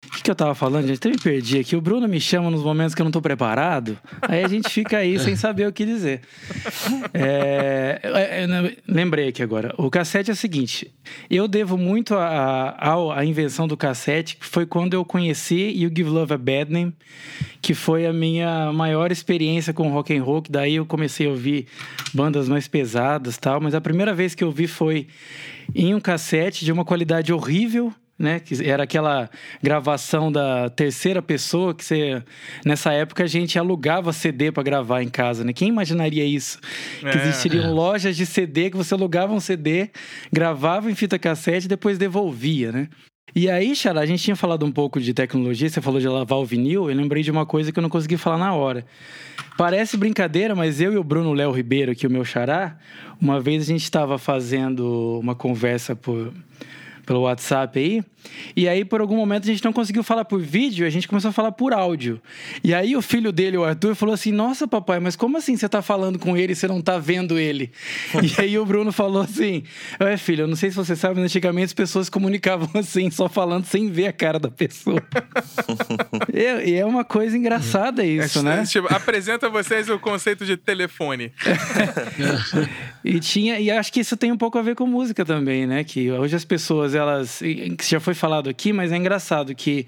o 0.09 0.11
que, 0.11 0.23
que, 0.23 0.31
eu 0.31 0.35
tava 0.35 0.55
falando, 0.55 0.87
gente? 0.87 0.97
Até 0.97 1.09
me 1.09 1.19
perdi 1.19 1.59
aqui. 1.59 1.75
O 1.75 1.81
Bruno 1.81 2.07
me 2.07 2.19
chama 2.19 2.49
nos 2.49 2.63
momentos 2.63 2.95
que 2.95 3.01
eu 3.01 3.03
não 3.03 3.11
tô 3.11 3.21
preparado. 3.21 3.95
Aí 4.23 4.43
a 4.43 4.47
gente 4.47 4.67
fica 4.67 4.97
aí 4.97 5.19
sem 5.19 5.35
saber 5.35 5.67
o 5.67 5.71
que 5.71 5.85
dizer. 5.85 6.21
É, 7.13 7.99
é, 8.01 8.43
é 8.43 8.75
lembrei 8.87 9.27
aqui 9.27 9.43
agora. 9.43 9.73
O 9.77 9.89
cassete 9.89 10.31
é 10.31 10.33
o 10.33 10.35
seguinte: 10.35 10.91
eu 11.29 11.47
devo 11.47 11.77
muito 11.77 12.15
à 12.17 13.23
invenção 13.23 13.67
do 13.67 13.77
cassete, 13.77 14.37
que 14.37 14.45
foi 14.45 14.65
quando 14.65 14.95
eu 14.95 15.05
conheci 15.05 15.69
You 15.77 15.91
Give 15.95 16.09
Love 16.09 16.33
a 16.33 16.37
Bad 16.37 16.71
Name, 16.71 16.93
que 17.61 17.75
foi 17.75 18.07
a 18.07 18.13
minha 18.13 18.73
maior 18.73 19.11
experiência 19.11 19.73
com 19.73 19.89
rock 19.89 20.17
and 20.17 20.23
roll. 20.23 20.43
Daí 20.49 20.75
eu 20.75 20.87
comecei 20.87 21.27
a 21.27 21.29
ouvir 21.29 21.67
bandas 22.13 22.49
mais 22.49 22.67
pesadas 22.67 23.37
tal. 23.37 23.61
Mas 23.61 23.75
a 23.75 23.81
primeira 23.81 24.13
vez 24.13 24.33
que 24.33 24.43
eu 24.43 24.51
vi 24.51 24.65
foi 24.65 25.07
em 25.75 25.93
um 25.93 25.99
cassete 25.99 26.65
de 26.65 26.71
uma 26.71 26.83
qualidade 26.83 27.31
horrível 27.31 27.93
né? 28.19 28.39
Que 28.39 28.69
era 28.69 28.83
aquela 28.83 29.29
gravação 29.63 30.29
da 30.29 30.69
terceira 30.69 31.21
pessoa 31.21 31.73
que 31.73 31.85
você 31.85 32.21
nessa 32.65 32.91
época 32.91 33.23
a 33.23 33.27
gente 33.27 33.57
alugava 33.57 34.11
CD 34.11 34.51
para 34.51 34.61
gravar 34.61 35.01
em 35.01 35.09
casa, 35.09 35.45
né? 35.45 35.53
Quem 35.53 35.69
imaginaria 35.69 36.25
isso? 36.25 36.59
É, 37.01 37.09
que 37.09 37.17
existiriam 37.17 37.63
é. 37.63 37.69
lojas 37.69 38.17
de 38.17 38.25
CD 38.25 38.69
que 38.69 38.75
você 38.75 38.93
alugava 38.93 39.33
um 39.33 39.39
CD, 39.39 39.89
gravava 40.31 40.91
em 40.91 40.95
fita 40.95 41.17
cassete 41.17 41.65
e 41.65 41.69
depois 41.69 41.97
devolvia, 41.97 42.73
né? 42.73 42.89
E 43.35 43.47
aí, 43.49 43.75
Xará, 43.75 44.01
a 44.01 44.05
gente 44.05 44.23
tinha 44.23 44.35
falado 44.35 44.65
um 44.65 44.71
pouco 44.71 44.99
de 44.99 45.13
tecnologia, 45.13 45.69
você 45.69 45.79
falou 45.79 45.99
de 45.99 46.07
lavar 46.07 46.39
o 46.39 46.45
vinil, 46.45 46.89
eu 46.89 46.95
lembrei 46.95 47.21
de 47.21 47.29
uma 47.29 47.45
coisa 47.45 47.71
que 47.71 47.77
eu 47.77 47.81
não 47.81 47.89
consegui 47.89 48.17
falar 48.17 48.39
na 48.39 48.53
hora. 48.53 48.85
Parece 49.55 49.97
brincadeira, 49.97 50.55
mas 50.55 50.81
eu 50.81 50.93
e 50.93 50.97
o 50.97 51.03
Bruno 51.03 51.31
Léo 51.33 51.51
Ribeiro, 51.51 51.91
aqui 51.91 52.07
o 52.07 52.09
meu 52.09 52.25
xará, 52.25 52.77
uma 53.21 53.39
vez 53.39 53.63
a 53.63 53.65
gente 53.67 53.83
estava 53.83 54.17
fazendo 54.17 55.19
uma 55.21 55.35
conversa 55.35 55.95
por 55.95 56.33
pelo 57.09 57.21
WhatsApp 57.21 57.79
aí. 57.79 58.03
E 58.55 58.67
aí, 58.67 58.85
por 58.85 59.01
algum 59.01 59.15
momento, 59.15 59.43
a 59.43 59.47
gente 59.47 59.63
não 59.63 59.73
conseguiu 59.73 60.03
falar 60.03 60.25
por 60.25 60.39
vídeo, 60.41 60.85
a 60.85 60.89
gente 60.89 61.07
começou 61.07 61.29
a 61.29 61.31
falar 61.31 61.51
por 61.51 61.73
áudio. 61.73 62.21
E 62.63 62.73
aí, 62.73 62.95
o 62.95 63.01
filho 63.01 63.31
dele, 63.31 63.57
o 63.57 63.63
Arthur, 63.63 63.95
falou 63.95 64.13
assim: 64.13 64.31
Nossa, 64.31 64.67
papai, 64.67 64.99
mas 64.99 65.15
como 65.15 65.37
assim 65.37 65.57
você 65.57 65.67
tá 65.67 65.81
falando 65.81 66.19
com 66.19 66.37
ele 66.37 66.53
e 66.53 66.55
você 66.55 66.67
não 66.67 66.81
tá 66.81 66.99
vendo 66.99 67.39
ele? 67.39 67.71
e 68.21 68.41
aí, 68.41 68.59
o 68.59 68.65
Bruno 68.65 68.91
falou 68.91 69.23
assim: 69.23 69.63
É, 69.99 70.17
filho, 70.17 70.43
eu 70.43 70.47
não 70.47 70.55
sei 70.55 70.69
se 70.69 70.75
você 70.75 70.95
sabe, 70.95 71.15
mas 71.15 71.25
antigamente 71.25 71.65
as 71.65 71.73
pessoas 71.73 72.09
comunicavam 72.09 72.69
assim, 72.75 73.09
só 73.09 73.27
falando 73.27 73.65
sem 73.65 73.89
ver 73.89 74.07
a 74.07 74.13
cara 74.13 74.37
da 74.37 74.51
pessoa. 74.51 75.01
e, 76.31 76.73
é 76.73 76.85
uma 76.85 77.03
coisa 77.03 77.37
engraçada 77.37 78.03
isso, 78.03 78.39
é, 78.39 78.43
né? 78.43 78.63
Tipo, 78.65 78.93
apresenta 78.93 79.47
a 79.47 79.49
vocês 79.49 79.89
o 79.89 79.97
conceito 79.97 80.45
de 80.45 80.57
telefone. 80.57 81.31
e 83.03 83.19
tinha, 83.19 83.59
e 83.59 83.71
acho 83.71 83.91
que 83.91 84.01
isso 84.01 84.15
tem 84.17 84.31
um 84.31 84.37
pouco 84.37 84.57
a 84.57 84.61
ver 84.61 84.75
com 84.75 84.85
música 84.85 85.25
também, 85.25 85.65
né? 85.65 85.83
Que 85.83 86.11
hoje 86.11 86.35
as 86.35 86.45
pessoas 86.45 86.93
elas. 86.99 87.39
Que 87.39 87.89
já 87.89 87.99
foi 87.99 88.13
falado 88.13 88.49
aqui, 88.49 88.71
mas 88.71 88.91
é 88.91 88.97
engraçado 88.97 89.53
que 89.55 89.87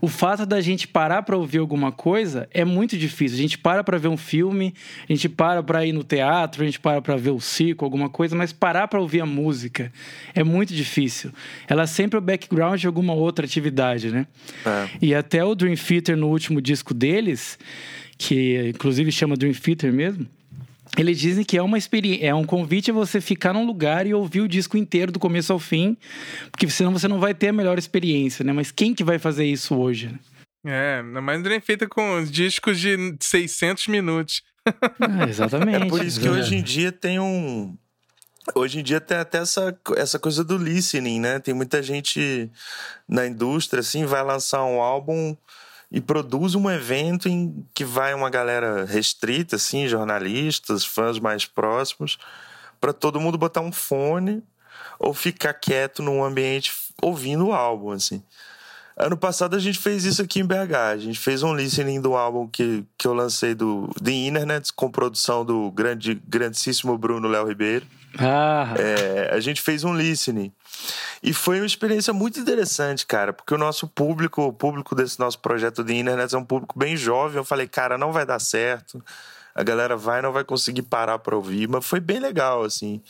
o 0.00 0.08
fato 0.08 0.46
da 0.46 0.60
gente 0.60 0.86
parar 0.86 1.22
para 1.22 1.36
ouvir 1.36 1.58
alguma 1.58 1.90
coisa 1.90 2.48
é 2.52 2.64
muito 2.64 2.96
difícil. 2.96 3.38
A 3.38 3.40
gente 3.40 3.58
para 3.58 3.82
para 3.82 3.98
ver 3.98 4.08
um 4.08 4.16
filme, 4.16 4.74
a 5.08 5.12
gente 5.12 5.28
para 5.28 5.62
para 5.62 5.84
ir 5.84 5.92
no 5.92 6.04
teatro, 6.04 6.62
a 6.62 6.66
gente 6.66 6.78
para 6.78 7.00
para 7.02 7.16
ver 7.16 7.30
o 7.30 7.40
circo, 7.40 7.84
alguma 7.84 8.08
coisa, 8.08 8.36
mas 8.36 8.52
parar 8.52 8.88
para 8.88 9.00
ouvir 9.00 9.20
a 9.20 9.26
música 9.26 9.92
é 10.34 10.44
muito 10.44 10.74
difícil. 10.74 11.32
Ela 11.68 11.82
é 11.82 11.86
sempre 11.86 12.18
o 12.18 12.20
background 12.20 12.80
de 12.80 12.86
alguma 12.86 13.14
outra 13.14 13.44
atividade, 13.44 14.10
né? 14.10 14.26
É. 14.64 14.88
E 15.02 15.14
até 15.14 15.44
o 15.44 15.54
Dream 15.54 15.76
Theater 15.76 16.16
no 16.16 16.28
último 16.28 16.60
disco 16.60 16.94
deles, 16.94 17.58
que 18.16 18.68
inclusive 18.68 19.10
chama 19.10 19.36
Dream 19.36 19.54
Theater 19.54 19.92
mesmo 19.92 20.26
eles 20.96 21.18
dizem 21.18 21.44
que 21.44 21.56
é 21.56 21.62
uma 21.62 21.78
experiência, 21.78 22.26
é 22.26 22.34
um 22.34 22.44
convite 22.44 22.90
a 22.90 22.94
você 22.94 23.20
ficar 23.20 23.52
num 23.52 23.64
lugar 23.64 24.06
e 24.06 24.14
ouvir 24.14 24.40
o 24.40 24.48
disco 24.48 24.76
inteiro 24.76 25.12
do 25.12 25.18
começo 25.18 25.52
ao 25.52 25.58
fim, 25.58 25.96
porque 26.50 26.68
senão 26.68 26.92
você 26.92 27.06
não 27.06 27.20
vai 27.20 27.34
ter 27.34 27.48
a 27.48 27.52
melhor 27.52 27.78
experiência, 27.78 28.44
né? 28.44 28.52
Mas 28.52 28.70
quem 28.70 28.94
que 28.94 29.04
vai 29.04 29.18
fazer 29.18 29.44
isso 29.44 29.76
hoje? 29.76 30.08
Né? 30.08 30.18
É, 30.66 31.02
mas 31.02 31.44
é 31.46 31.60
feita 31.60 31.88
com 31.88 32.22
discos 32.24 32.78
de 32.78 33.16
600 33.20 33.86
minutos. 33.86 34.42
Ah, 34.66 35.28
exatamente. 35.28 35.84
É 35.86 35.88
por 35.88 36.04
isso 36.04 36.20
que 36.20 36.28
hoje 36.28 36.56
em 36.56 36.62
dia 36.62 36.92
tem 36.92 37.18
um 37.18 37.76
Hoje 38.54 38.80
em 38.80 38.82
dia 38.82 39.00
tem 39.00 39.18
até 39.18 39.38
essa, 39.38 39.78
essa 39.96 40.18
coisa 40.18 40.42
do 40.42 40.56
listening, 40.56 41.20
né? 41.20 41.38
Tem 41.38 41.54
muita 41.54 41.82
gente 41.82 42.50
na 43.08 43.26
indústria, 43.26 43.80
assim, 43.80 44.06
vai 44.06 44.24
lançar 44.24 44.64
um 44.64 44.80
álbum 44.80 45.36
e 45.90 46.00
produz 46.00 46.54
um 46.54 46.70
evento 46.70 47.28
em 47.28 47.66
que 47.74 47.84
vai 47.84 48.14
uma 48.14 48.30
galera 48.30 48.84
restrita, 48.84 49.56
assim, 49.56 49.88
jornalistas, 49.88 50.84
fãs 50.84 51.18
mais 51.18 51.44
próximos, 51.44 52.18
para 52.80 52.92
todo 52.92 53.20
mundo 53.20 53.36
botar 53.36 53.60
um 53.60 53.72
fone 53.72 54.42
ou 54.98 55.12
ficar 55.12 55.54
quieto 55.54 56.02
num 56.02 56.22
ambiente 56.22 56.72
ouvindo 57.02 57.48
o 57.48 57.52
álbum, 57.52 57.90
assim. 57.90 58.22
Ano 58.96 59.16
passado 59.16 59.56
a 59.56 59.58
gente 59.58 59.78
fez 59.78 60.04
isso 60.04 60.20
aqui 60.20 60.40
em 60.40 60.44
BH. 60.44 60.74
A 60.92 60.98
gente 60.98 61.18
fez 61.18 61.42
um 61.42 61.54
listening 61.54 62.00
do 62.02 62.14
álbum 62.14 62.46
que, 62.46 62.84
que 62.98 63.06
eu 63.06 63.14
lancei 63.14 63.54
do 63.54 63.88
The 64.02 64.12
Internet, 64.12 64.72
com 64.74 64.90
produção 64.90 65.42
do 65.42 65.70
grande, 65.70 66.20
grandíssimo 66.28 66.98
Bruno 66.98 67.26
Léo 67.26 67.48
Ribeiro. 67.48 67.86
Ah. 68.18 68.74
É, 68.76 69.30
a 69.32 69.40
gente 69.40 69.62
fez 69.62 69.84
um 69.84 69.96
listening. 69.96 70.52
E 71.22 71.32
foi 71.32 71.58
uma 71.58 71.66
experiência 71.66 72.12
muito 72.12 72.40
interessante, 72.40 73.06
cara, 73.06 73.32
porque 73.32 73.54
o 73.54 73.58
nosso 73.58 73.86
público, 73.86 74.42
o 74.42 74.52
público 74.52 74.94
desse 74.94 75.18
nosso 75.18 75.38
projeto 75.38 75.84
de 75.84 75.94
internet 75.94 76.34
é 76.34 76.38
um 76.38 76.44
público 76.44 76.78
bem 76.78 76.96
jovem. 76.96 77.36
Eu 77.36 77.44
falei, 77.44 77.68
cara, 77.68 77.98
não 77.98 78.12
vai 78.12 78.24
dar 78.24 78.38
certo. 78.38 79.02
A 79.54 79.62
galera 79.62 79.96
vai, 79.96 80.22
não 80.22 80.32
vai 80.32 80.44
conseguir 80.44 80.82
parar 80.82 81.18
para 81.18 81.36
ouvir, 81.36 81.68
mas 81.68 81.84
foi 81.84 82.00
bem 82.00 82.18
legal, 82.18 82.62
assim. 82.62 83.02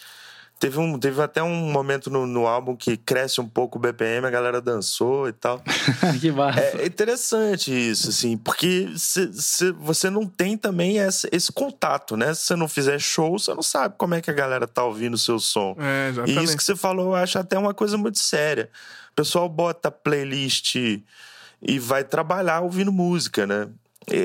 Teve, 0.60 0.78
um, 0.78 0.98
teve 0.98 1.22
até 1.22 1.42
um 1.42 1.72
momento 1.72 2.10
no, 2.10 2.26
no 2.26 2.46
álbum 2.46 2.76
que 2.76 2.94
cresce 2.94 3.40
um 3.40 3.48
pouco 3.48 3.78
o 3.78 3.80
BPM, 3.80 4.26
a 4.26 4.30
galera 4.30 4.60
dançou 4.60 5.26
e 5.26 5.32
tal. 5.32 5.58
que 6.20 6.30
massa. 6.30 6.60
É, 6.60 6.84
interessante 6.84 7.72
isso, 7.72 8.10
assim, 8.10 8.36
porque 8.36 8.92
se, 8.94 9.32
se 9.32 9.72
você 9.72 10.10
não 10.10 10.26
tem 10.26 10.58
também 10.58 10.98
esse, 10.98 11.26
esse 11.32 11.50
contato, 11.50 12.14
né? 12.14 12.34
Se 12.34 12.42
você 12.42 12.56
não 12.56 12.68
fizer 12.68 12.98
show, 12.98 13.38
você 13.38 13.54
não 13.54 13.62
sabe 13.62 13.94
como 13.96 14.14
é 14.14 14.20
que 14.20 14.30
a 14.30 14.34
galera 14.34 14.68
tá 14.68 14.84
ouvindo 14.84 15.14
o 15.14 15.18
seu 15.18 15.38
som. 15.38 15.74
É, 15.78 16.10
exatamente. 16.10 16.38
E 16.38 16.44
isso 16.44 16.56
que 16.58 16.62
você 16.62 16.76
falou, 16.76 17.06
eu 17.06 17.14
acho 17.14 17.38
até 17.38 17.58
uma 17.58 17.72
coisa 17.72 17.96
muito 17.96 18.18
séria. 18.18 18.68
O 19.12 19.14
pessoal 19.14 19.48
bota 19.48 19.90
playlist 19.90 20.74
e 20.74 21.78
vai 21.78 22.04
trabalhar 22.04 22.60
ouvindo 22.60 22.92
música, 22.92 23.46
né? 23.46 23.66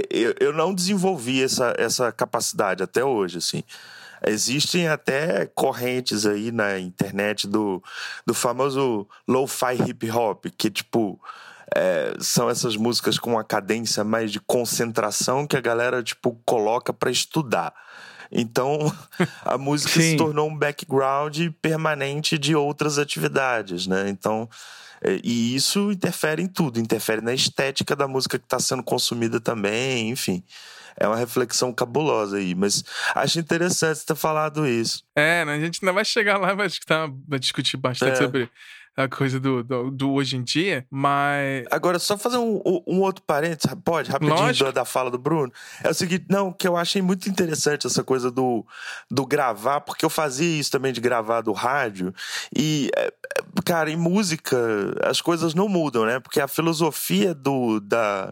eu, 0.09 0.33
eu 0.39 0.53
não 0.53 0.73
desenvolvi 0.73 1.43
essa, 1.43 1.73
essa 1.77 2.11
capacidade 2.11 2.81
até 2.83 3.03
hoje, 3.03 3.37
assim. 3.37 3.63
Existem 4.27 4.87
até 4.87 5.45
correntes 5.45 6.25
aí 6.25 6.51
na 6.51 6.79
internet 6.79 7.47
do, 7.47 7.81
do 8.25 8.33
famoso 8.33 9.07
lo-fi 9.27 9.75
hip 9.87 10.09
hop, 10.09 10.45
que 10.57 10.69
tipo 10.69 11.19
é, 11.75 12.15
são 12.19 12.49
essas 12.49 12.75
músicas 12.75 13.19
com 13.19 13.31
uma 13.31 13.43
cadência 13.43 14.03
mais 14.03 14.31
de 14.31 14.39
concentração 14.39 15.45
que 15.45 15.57
a 15.57 15.61
galera 15.61 16.01
tipo 16.01 16.39
coloca 16.45 16.91
para 16.91 17.11
estudar. 17.11 17.73
Então, 18.31 18.91
a 19.45 19.57
música 19.57 19.93
Sim. 19.93 20.11
se 20.11 20.17
tornou 20.17 20.49
um 20.49 20.57
background 20.57 21.37
permanente 21.61 22.37
de 22.37 22.55
outras 22.55 22.97
atividades, 22.97 23.87
né? 23.87 24.09
Então, 24.09 24.49
é, 25.01 25.19
e 25.23 25.55
isso 25.55 25.91
interfere 25.91 26.41
em 26.41 26.47
tudo, 26.47 26.79
interfere 26.79 27.21
na 27.21 27.33
estética 27.33 27.95
da 27.95 28.07
música 28.07 28.39
que 28.39 28.45
está 28.45 28.59
sendo 28.59 28.83
consumida 28.83 29.39
também, 29.39 30.09
enfim. 30.09 30.43
É 30.97 31.07
uma 31.07 31.17
reflexão 31.17 31.73
cabulosa 31.73 32.37
aí, 32.37 32.55
mas 32.55 32.83
acho 33.13 33.39
interessante 33.39 33.99
você 33.99 34.05
ter 34.05 34.15
falado 34.15 34.67
isso. 34.67 35.03
É, 35.15 35.43
né? 35.45 35.55
a 35.55 35.59
gente 35.59 35.79
ainda 35.81 35.93
vai 35.93 36.05
chegar 36.05 36.37
lá 36.37 36.53
vai, 36.53 36.67
vai 37.27 37.39
discutir 37.39 37.77
bastante 37.77 38.13
é. 38.13 38.15
sobre 38.15 38.49
a 38.97 39.09
coisa 39.09 39.39
do, 39.39 39.61
do, 39.61 39.91
do, 39.91 40.11
hoje 40.13 40.37
em 40.37 40.43
dia, 40.43 40.85
mas. 40.89 41.65
Agora, 41.69 41.99
só 41.99 42.17
fazer 42.17 42.37
um, 42.37 42.61
um 42.87 43.01
outro 43.01 43.23
parênteses, 43.23 43.75
pode, 43.83 44.09
rapidinho, 44.09 44.71
da 44.71 44.85
fala 44.85 45.11
do 45.11 45.17
Bruno. 45.17 45.51
É 45.83 45.89
o 45.89 45.93
seguinte, 45.93 46.25
não, 46.29 46.51
que 46.51 46.67
eu 46.67 46.77
achei 46.77 47.01
muito 47.01 47.27
interessante 47.29 47.85
essa 47.85 48.03
coisa 48.03 48.31
do, 48.31 48.65
do 49.11 49.25
gravar, 49.25 49.81
porque 49.81 50.05
eu 50.05 50.09
fazia 50.09 50.59
isso 50.59 50.71
também 50.71 50.93
de 50.93 51.01
gravar 51.01 51.41
do 51.41 51.51
rádio, 51.51 52.13
e, 52.55 52.89
é, 52.95 53.07
é, 53.07 53.61
cara, 53.65 53.91
em 53.91 53.97
música 53.97 54.57
as 55.03 55.19
coisas 55.19 55.53
não 55.53 55.67
mudam, 55.67 56.05
né? 56.05 56.19
Porque 56.19 56.39
a 56.39 56.47
filosofia 56.47 57.33
do. 57.33 57.81
da 57.81 58.31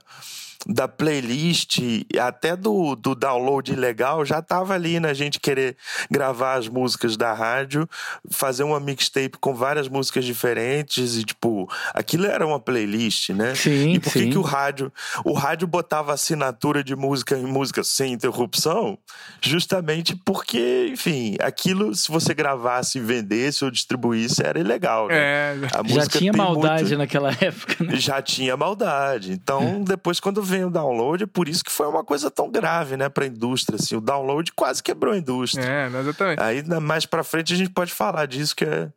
da 0.68 0.88
playlist, 0.88 1.80
até 2.20 2.56
do, 2.56 2.96
do 2.96 3.16
download 3.16 3.76
legal, 3.76 4.26
já 4.26 4.42
tava 4.42 4.74
ali 4.74 5.00
na 5.00 5.14
gente 5.14 5.40
querer 5.40 5.76
gravar 6.10 6.56
as 6.56 6.68
músicas 6.68 7.18
da 7.18 7.34
rádio, 7.34 7.88
fazer 8.30 8.64
uma 8.64 8.80
mixtape 8.80 9.38
com 9.40 9.54
várias 9.54 9.88
músicas 9.88 10.26
diferentes 10.26 11.18
e, 11.18 11.24
tipo, 11.24 11.70
aquilo 11.94 12.26
era 12.26 12.46
uma 12.46 12.60
playlist, 12.60 13.30
né? 13.30 13.56
Sim, 13.56 13.94
e 13.94 14.00
por 14.00 14.14
que, 14.14 14.30
que 14.30 14.38
o 14.38 14.42
rádio 14.42 14.92
o 15.26 15.34
rádio 15.34 15.68
botava 15.68 16.14
assinatura 16.14 16.84
de 16.84 16.96
música 16.96 17.38
em 17.38 17.46
música 17.46 17.84
sem 17.84 18.14
interrupção? 18.14 18.98
Justamente 19.42 20.16
porque, 20.26 20.90
enfim, 20.92 21.36
aquilo, 21.40 21.94
se 21.96 22.10
você 22.10 22.34
gravasse 22.34 23.00
vendesse 23.00 23.64
ou 23.66 23.72
distribuísse, 23.72 24.44
era 24.44 24.60
ilegal, 24.60 25.08
né? 25.08 25.16
É, 25.16 25.56
a 25.74 25.88
já 25.88 26.08
tinha 26.08 26.34
maldade 26.34 26.84
muito... 26.84 26.98
naquela 26.98 27.32
época, 27.32 27.84
né? 27.84 27.96
Já 27.96 28.22
tinha 28.22 28.56
maldade. 28.56 29.32
Então, 29.32 29.84
depois, 29.84 30.20
quando 30.20 30.42
vem 30.54 30.66
o 30.66 30.70
download, 30.70 31.24
é 31.24 31.28
por 31.28 31.50
isso 31.50 31.64
que 31.64 31.72
foi 31.72 31.88
uma 31.88 32.04
coisa 32.04 32.30
tão 32.30 32.50
grave, 32.52 32.96
né, 32.96 33.10
pra 33.10 33.26
indústria, 33.26 33.78
assim. 33.78 33.96
O 33.96 34.02
download 34.02 34.52
quase 34.54 34.84
quebrou 34.84 35.14
a 35.14 35.18
indústria. 35.18 35.64
É, 35.64 35.88
exatamente. 35.88 36.42
Aí, 36.42 36.64
mais 36.80 37.06
pra 37.06 37.24
frente, 37.24 37.54
a 37.54 37.58
gente 37.58 37.72
pode 37.72 37.92
falar 37.92 38.26
disso, 38.28 38.56
que 38.56 38.66
é... 38.66 38.92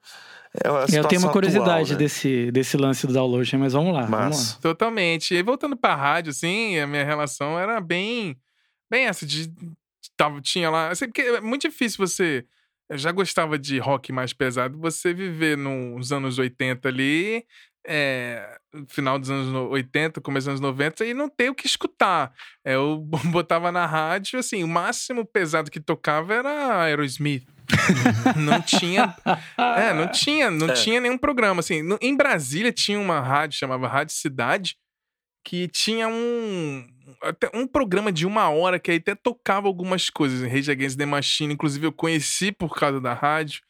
É 0.65 0.99
eu 0.99 1.05
tenho 1.05 1.21
uma 1.21 1.31
curiosidade 1.33 1.69
atual, 1.69 1.87
né? 1.87 1.97
desse, 1.97 2.51
desse 2.51 2.79
lance 2.79 3.07
do 3.07 3.13
download, 3.13 3.57
mas 3.59 3.75
vamos 3.75 3.93
lá, 3.93 4.07
vamos 4.07 4.55
lá. 4.55 4.59
Totalmente. 4.61 5.35
E 5.35 5.43
voltando 5.43 5.77
pra 5.77 5.95
rádio, 5.95 6.31
assim, 6.31 6.79
a 6.79 6.87
minha 6.87 7.05
relação 7.05 7.59
era 7.59 7.79
bem. 7.79 8.39
Bem 8.91 9.07
essa 9.07 9.27
de. 9.27 9.53
Tava, 10.17 10.41
tinha 10.41 10.71
lá. 10.71 10.89
Assim, 10.89 11.07
porque 11.07 11.21
é 11.21 11.41
muito 11.43 11.69
difícil 11.69 11.99
você. 11.99 12.47
Eu 12.89 12.97
já 12.97 13.13
gostava 13.13 13.59
de 13.59 13.79
rock 13.79 14.13
mais 14.13 14.33
pesado, 14.33 14.79
você 14.79 15.13
viver 15.13 15.59
nos 15.59 16.11
anos 16.11 16.39
80 16.39 16.89
ali, 16.89 17.45
é, 17.87 18.59
final 18.89 19.19
dos 19.19 19.31
anos 19.31 19.71
80, 19.71 20.21
começo 20.21 20.47
dos 20.47 20.61
anos 20.61 20.61
90, 20.61 21.05
e 21.05 21.15
não 21.15 21.29
ter 21.29 21.51
o 21.51 21.55
que 21.55 21.67
escutar. 21.67 22.33
É, 22.65 22.75
eu 22.75 22.99
botava 23.31 23.71
na 23.73 23.87
rádio, 23.87 24.39
assim, 24.39 24.63
o 24.63 24.69
máximo 24.69 25.25
pesado 25.25 25.71
que 25.71 25.81
tocava 25.81 26.35
era 26.35 26.83
Aerosmith. 26.83 27.47
não 28.37 28.61
tinha. 28.63 29.15
É, 29.59 29.93
não 29.93 30.09
tinha, 30.09 30.51
não 30.51 30.69
é. 30.69 30.73
tinha 30.73 31.01
nenhum 31.01 31.19
programa. 31.19 31.61
Assim, 31.61 31.83
no, 31.83 31.99
em 32.01 32.17
Brasília 32.17 32.73
tinha 32.73 32.99
uma 32.99 33.21
rádio, 33.21 33.59
chamava 33.59 33.89
Rádio 33.89 34.15
Cidade, 34.15 34.77
que 35.45 35.67
tinha 35.69 36.09
um. 36.09 36.87
Até 37.23 37.51
um 37.55 37.67
programa 37.67 38.13
de 38.13 38.27
uma 38.27 38.49
hora 38.51 38.79
que 38.79 38.91
aí 38.91 38.99
até 38.99 39.15
tocava 39.15 39.67
algumas 39.67 40.11
coisas. 40.11 40.49
Rage 40.49 40.71
Against 40.71 40.97
the 40.97 41.07
Machine, 41.07 41.55
inclusive 41.55 41.87
eu 41.87 41.93
conheci 41.93 42.53
por 42.53 42.75
causa 42.75 43.01
da 43.01 43.15
rádio 43.15 43.63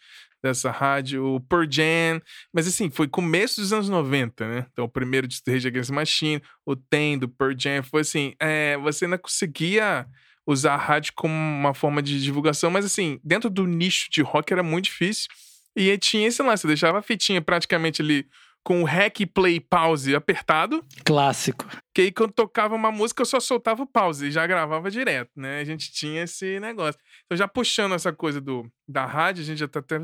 dessa 0.47 0.71
rádio, 0.71 1.25
o 1.25 1.41
Pearl 1.41 1.67
Jam, 1.69 2.21
mas 2.53 2.67
assim, 2.67 2.91
foi 2.91 3.09
começo 3.09 3.61
dos 3.61 3.73
anos 3.73 3.89
90, 3.89 4.49
né? 4.49 4.67
Então, 4.73 4.85
o 4.85 4.89
primeiro 4.89 5.27
de 5.27 5.41
Rage 5.47 5.69
Against 5.69 5.91
the 5.91 5.95
Machine, 5.95 6.43
o 6.65 6.77
Tem 6.77 7.19
do 7.19 7.29
Pearl 7.29 7.55
Jam, 7.59 7.83
foi 7.83 8.03
assim, 8.03 8.35
é, 8.41 8.77
você 8.79 9.05
ainda 9.05 9.19
conseguia 9.19 10.07
usar 10.47 10.75
a 10.75 10.79
rádio 10.79 11.13
como 11.17 11.35
uma 11.35 11.75
forma 11.75 12.03
de 12.03 12.23
divulgação, 12.23 12.71
mas 12.71 12.85
assim, 12.85 13.19
dentro 13.25 13.51
do 13.51 13.67
nicho 13.67 14.09
de 14.11 14.23
rock 14.23 14.53
era 14.53 14.63
muito 14.63 14.85
difícil, 14.85 15.29
e 15.77 15.91
aí 15.91 15.99
tinha 15.99 16.29
esse 16.29 16.43
lance, 16.43 16.63
você 16.63 16.69
deixava 16.69 16.99
a 16.99 17.03
fitinha 17.03 17.43
praticamente 17.43 18.01
ali 18.01 18.27
com 18.67 18.83
o 18.83 18.85
rec 18.85 19.25
play 19.33 19.61
pause 19.61 20.13
apertado. 20.13 20.85
Clássico. 21.05 21.65
Que 21.95 22.03
aí 22.03 22.13
quando 22.13 22.33
tocava 22.33 22.75
uma 22.75 22.91
música 22.91 23.23
eu 23.23 23.27
só 23.27 23.39
soltava 23.39 23.85
o 23.85 23.87
pause 23.87 24.27
e 24.27 24.31
já 24.33 24.45
gravava 24.45 24.91
direto, 24.91 25.31
né? 25.37 25.61
A 25.61 25.65
gente 25.65 25.93
tinha 25.93 26.25
esse 26.25 26.59
negócio. 26.59 27.01
Então 27.25 27.39
já 27.39 27.47
puxando 27.47 27.95
essa 27.95 28.13
coisa 28.13 28.41
do 28.41 28.69
da 28.89 29.07
rádio, 29.07 29.43
a 29.43 29.47
gente 29.47 29.59
já 29.59 29.69
tá 29.69 29.79
até 29.79 30.01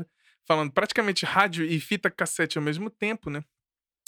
falando 0.47 0.71
praticamente 0.71 1.25
rádio 1.25 1.65
e 1.65 1.79
fita 1.79 2.09
cassete 2.09 2.57
ao 2.57 2.63
mesmo 2.63 2.89
tempo, 2.89 3.29
né? 3.29 3.43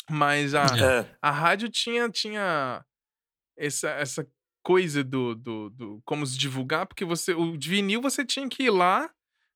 Mas 0.10 0.54
a, 0.54 0.66
é. 0.66 1.18
a 1.22 1.32
rádio 1.32 1.70
tinha, 1.70 2.10
tinha 2.10 2.84
essa, 3.58 3.90
essa 3.92 4.28
coisa 4.64 5.04
do, 5.04 5.36
do, 5.36 5.70
do 5.70 6.02
como 6.04 6.26
se 6.26 6.38
divulgar, 6.38 6.86
porque 6.86 7.06
você 7.06 7.34
o 7.34 7.58
vinil 7.60 8.02
você 8.02 8.26
tinha 8.26 8.48
que 8.50 8.64
ir 8.64 8.72
lá, 8.72 9.10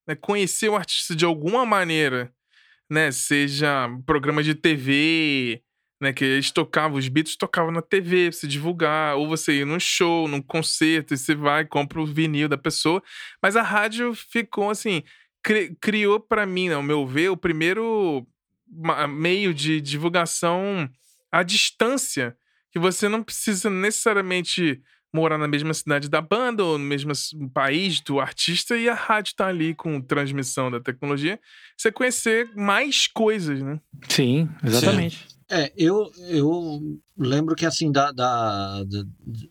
né, 0.07 0.15
conhecer 0.15 0.69
o 0.69 0.75
artista 0.75 1.15
de 1.15 1.25
alguma 1.25 1.65
maneira, 1.65 2.34
né? 2.89 3.11
Seja 3.11 3.88
programa 4.05 4.41
de 4.43 4.55
TV, 4.55 5.63
né? 6.01 6.13
Que 6.13 6.25
eles 6.25 6.51
tocavam, 6.51 6.97
os 6.97 7.07
Beatles 7.07 7.36
tocavam 7.36 7.71
na 7.71 7.82
TV 7.82 8.30
pra 8.30 8.39
se 8.39 8.47
divulgar, 8.47 9.15
ou 9.17 9.27
você 9.27 9.59
ia 9.59 9.65
num 9.65 9.80
show, 9.80 10.27
num 10.27 10.41
concerto, 10.41 11.13
e 11.13 11.17
você 11.17 11.36
vai, 11.36 11.65
compra 11.65 12.01
o 12.01 12.05
vinil 12.05 12.47
da 12.47 12.57
pessoa. 12.57 13.01
Mas 13.41 13.55
a 13.55 13.61
rádio 13.61 14.13
ficou 14.13 14.69
assim, 14.69 15.03
cri 15.43 15.75
criou 15.81 16.19
para 16.19 16.45
mim, 16.45 16.69
ao 16.69 16.83
meu 16.83 17.05
ver, 17.05 17.29
o 17.29 17.37
primeiro 17.37 18.25
meio 19.09 19.53
de 19.53 19.81
divulgação 19.81 20.89
à 21.31 21.43
distância, 21.43 22.35
que 22.71 22.79
você 22.79 23.09
não 23.09 23.23
precisa 23.23 23.69
necessariamente 23.69 24.81
morar 25.13 25.37
na 25.37 25.47
mesma 25.47 25.73
cidade 25.73 26.07
da 26.07 26.21
banda 26.21 26.63
ou 26.63 26.77
no 26.77 26.85
mesmo 26.85 27.11
país 27.51 27.99
do 28.01 28.19
artista 28.19 28.77
e 28.77 28.87
a 28.87 28.93
rádio 28.93 29.35
tá 29.35 29.47
ali 29.47 29.73
com 29.73 29.99
transmissão 29.99 30.69
da 30.69 30.79
tecnologia, 30.79 31.39
você 31.75 31.91
conhecer 31.91 32.49
mais 32.55 33.07
coisas, 33.07 33.59
né? 33.61 33.79
Sim, 34.07 34.47
exatamente. 34.63 35.27
Sim. 35.27 35.39
É, 35.51 35.73
eu, 35.75 36.11
eu 36.27 36.99
lembro 37.17 37.55
que 37.55 37.65
assim, 37.65 37.91
da, 37.91 38.11
da, 38.11 38.83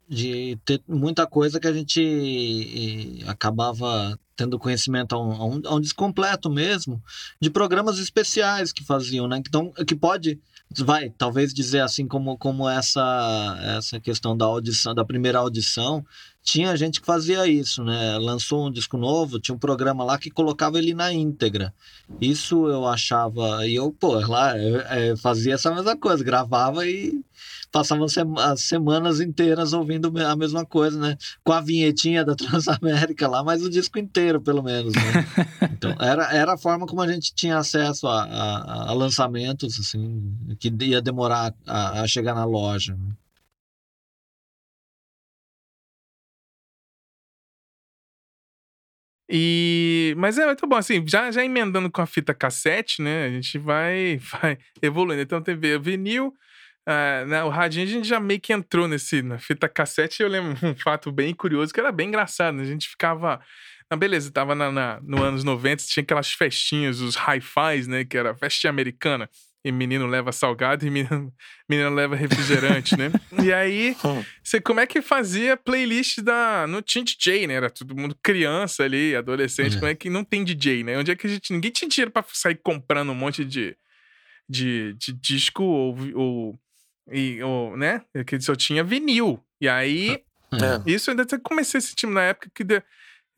de 0.08 0.56
ter 0.64 0.80
muita 0.86 1.26
coisa 1.26 1.58
que 1.58 1.66
a 1.66 1.72
gente 1.72 3.18
acabava 3.26 4.16
tendo 4.38 4.56
conhecimento 4.56 5.16
a 5.16 5.20
um, 5.20 5.60
a 5.66 5.74
um, 5.74 5.80
descompleto 5.80 6.48
mesmo, 6.48 7.02
de 7.40 7.50
programas 7.50 7.98
especiais 7.98 8.72
que 8.72 8.84
faziam, 8.84 9.26
né? 9.26 9.36
Então, 9.38 9.72
que 9.84 9.96
pode 9.96 10.38
vai 10.78 11.10
talvez 11.10 11.52
dizer 11.52 11.80
assim 11.80 12.06
como 12.06 12.36
como 12.36 12.68
essa 12.68 13.58
essa 13.78 13.98
questão 13.98 14.36
da 14.36 14.44
audição 14.44 14.94
da 14.94 15.04
primeira 15.04 15.38
audição 15.38 16.04
tinha 16.48 16.74
gente 16.76 17.00
que 17.00 17.06
fazia 17.06 17.46
isso 17.46 17.84
né 17.84 18.16
lançou 18.18 18.66
um 18.66 18.70
disco 18.70 18.96
novo 18.96 19.38
tinha 19.38 19.54
um 19.54 19.58
programa 19.58 20.02
lá 20.02 20.18
que 20.18 20.30
colocava 20.30 20.78
ele 20.78 20.94
na 20.94 21.12
íntegra 21.12 21.74
isso 22.20 22.66
eu 22.68 22.86
achava 22.86 23.66
e 23.66 23.74
eu 23.74 23.92
pô 23.92 24.14
lá 24.26 24.56
eu 24.58 25.16
fazia 25.18 25.54
essa 25.54 25.74
mesma 25.74 25.94
coisa 25.96 26.24
gravava 26.24 26.86
e 26.86 27.22
passavam 27.70 28.06
as 28.38 28.62
semanas 28.62 29.20
inteiras 29.20 29.72
ouvindo 29.72 30.12
a 30.24 30.34
mesma 30.34 30.64
coisa, 30.64 30.98
né? 30.98 31.16
Com 31.44 31.52
a 31.52 31.60
vinhetinha 31.60 32.24
da 32.24 32.34
Transamérica 32.36 33.28
lá, 33.28 33.44
mas 33.44 33.62
o 33.62 33.70
disco 33.70 33.98
inteiro, 33.98 34.40
pelo 34.40 34.62
menos, 34.62 34.94
né? 34.94 35.02
Então, 35.78 35.94
era, 36.00 36.34
era 36.34 36.54
a 36.54 36.58
forma 36.58 36.86
como 36.86 37.00
a 37.02 37.12
gente 37.12 37.32
tinha 37.32 37.58
acesso 37.58 38.08
a, 38.08 38.24
a, 38.24 38.90
a 38.90 38.92
lançamentos, 38.92 39.78
assim, 39.78 40.34
que 40.58 40.72
ia 40.80 41.00
demorar 41.00 41.54
a, 41.66 42.00
a 42.00 42.08
chegar 42.08 42.34
na 42.34 42.44
loja, 42.44 42.94
né? 42.96 43.12
E, 49.30 50.14
mas 50.16 50.38
é 50.38 50.46
muito 50.46 50.66
bom, 50.66 50.76
assim, 50.76 51.04
já, 51.06 51.30
já 51.30 51.44
emendando 51.44 51.90
com 51.90 52.00
a 52.00 52.06
fita 52.06 52.32
cassete, 52.32 53.02
né? 53.02 53.26
A 53.26 53.30
gente 53.30 53.58
vai, 53.58 54.18
vai 54.40 54.58
evoluindo. 54.82 55.22
Então, 55.22 55.42
TV, 55.42 55.78
vinil, 55.78 56.34
Uh, 56.88 57.26
né, 57.26 57.44
o 57.44 57.50
radinho 57.50 57.84
a 57.84 57.90
gente 57.90 58.08
já 58.08 58.18
meio 58.18 58.40
que 58.40 58.50
entrou 58.50 58.88
nesse, 58.88 59.20
na 59.20 59.38
fita 59.38 59.68
cassete. 59.68 60.22
Eu 60.22 60.28
lembro 60.28 60.56
um 60.66 60.74
fato 60.74 61.12
bem 61.12 61.34
curioso 61.34 61.70
que 61.70 61.78
era 61.78 61.92
bem 61.92 62.08
engraçado. 62.08 62.54
Né? 62.54 62.62
A 62.62 62.66
gente 62.66 62.88
ficava. 62.88 63.42
Ah, 63.90 63.96
beleza, 63.96 64.30
tava 64.32 64.54
na, 64.54 64.72
na, 64.72 65.00
no 65.02 65.22
anos 65.22 65.44
90, 65.44 65.84
tinha 65.84 66.02
aquelas 66.02 66.32
festinhas, 66.32 67.00
os 67.00 67.14
hi-fis, 67.14 67.86
né? 67.86 68.06
Que 68.06 68.16
era 68.16 68.34
festinha 68.34 68.70
americana. 68.70 69.28
E 69.64 69.72
menino 69.72 70.06
leva 70.06 70.32
salgado 70.32 70.86
e 70.86 70.90
menino, 70.90 71.32
menino 71.68 71.90
leva 71.90 72.14
refrigerante, 72.14 72.96
né? 72.96 73.10
E 73.42 73.52
aí, 73.52 73.96
você 74.42 74.60
como 74.60 74.80
é 74.80 74.86
que 74.86 75.02
fazia 75.02 75.56
playlist 75.56 76.20
da 76.20 76.66
no 76.66 76.80
tinha 76.80 77.04
DJ, 77.04 77.46
né? 77.46 77.54
Era 77.54 77.70
todo 77.70 77.96
mundo 77.96 78.16
criança 78.22 78.84
ali, 78.84 79.16
adolescente, 79.16 79.76
é. 79.76 79.78
como 79.78 79.90
é 79.90 79.94
que 79.94 80.08
não 80.08 80.24
tem 80.24 80.44
DJ, 80.44 80.84
né? 80.84 80.98
Onde 80.98 81.10
é 81.10 81.16
que 81.16 81.26
a 81.26 81.30
gente 81.30 81.52
ninguém 81.52 81.70
tinha 81.70 81.88
dinheiro 81.88 82.10
para 82.10 82.24
sair 82.32 82.56
comprando 82.56 83.10
um 83.10 83.14
monte 83.14 83.44
de 83.44 83.76
de, 84.48 84.94
de 84.94 85.12
disco 85.12 85.62
ou, 85.62 85.96
ou, 86.14 86.60
e, 87.12 87.42
ou 87.42 87.76
né? 87.76 88.02
Que 88.26 88.40
só 88.40 88.54
tinha 88.54 88.82
vinil. 88.82 89.44
E 89.60 89.68
aí, 89.68 90.22
é. 90.52 90.90
isso 90.90 91.10
ainda 91.10 91.26
comecei 91.40 91.78
a 91.78 91.80
sentir 91.80 92.06
na 92.06 92.22
época 92.22 92.50
que 92.54 92.64
de, 92.64 92.82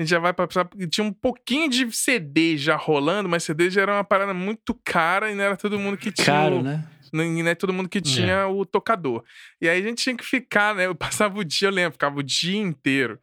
a 0.00 0.02
gente 0.02 0.10
já 0.10 0.18
vai 0.18 0.32
passar. 0.32 0.66
Tinha 0.90 1.06
um 1.06 1.12
pouquinho 1.12 1.68
de 1.68 1.92
CD 1.92 2.56
já 2.56 2.74
rolando, 2.74 3.28
mas 3.28 3.44
CD 3.44 3.68
já 3.68 3.82
era 3.82 3.92
uma 3.92 4.04
parada 4.04 4.32
muito 4.32 4.74
cara 4.82 5.30
e 5.30 5.34
não 5.34 5.44
era 5.44 5.58
todo 5.58 5.78
mundo 5.78 5.98
que 5.98 6.10
tinha. 6.10 6.24
Caro, 6.24 6.62
né? 6.62 6.88
Não, 7.12 7.22
não 7.22 7.48
é 7.48 7.54
todo 7.54 7.70
mundo 7.70 7.86
que 7.86 8.00
tinha 8.00 8.32
é. 8.32 8.44
o 8.46 8.64
tocador. 8.64 9.22
E 9.60 9.68
aí 9.68 9.78
a 9.78 9.86
gente 9.86 10.02
tinha 10.02 10.16
que 10.16 10.24
ficar, 10.24 10.74
né? 10.74 10.86
Eu 10.86 10.94
passava 10.96 11.38
o 11.38 11.44
dia, 11.44 11.68
eu 11.68 11.72
lembro, 11.72 11.92
ficava 11.92 12.18
o 12.18 12.22
dia 12.22 12.56
inteiro 12.56 13.20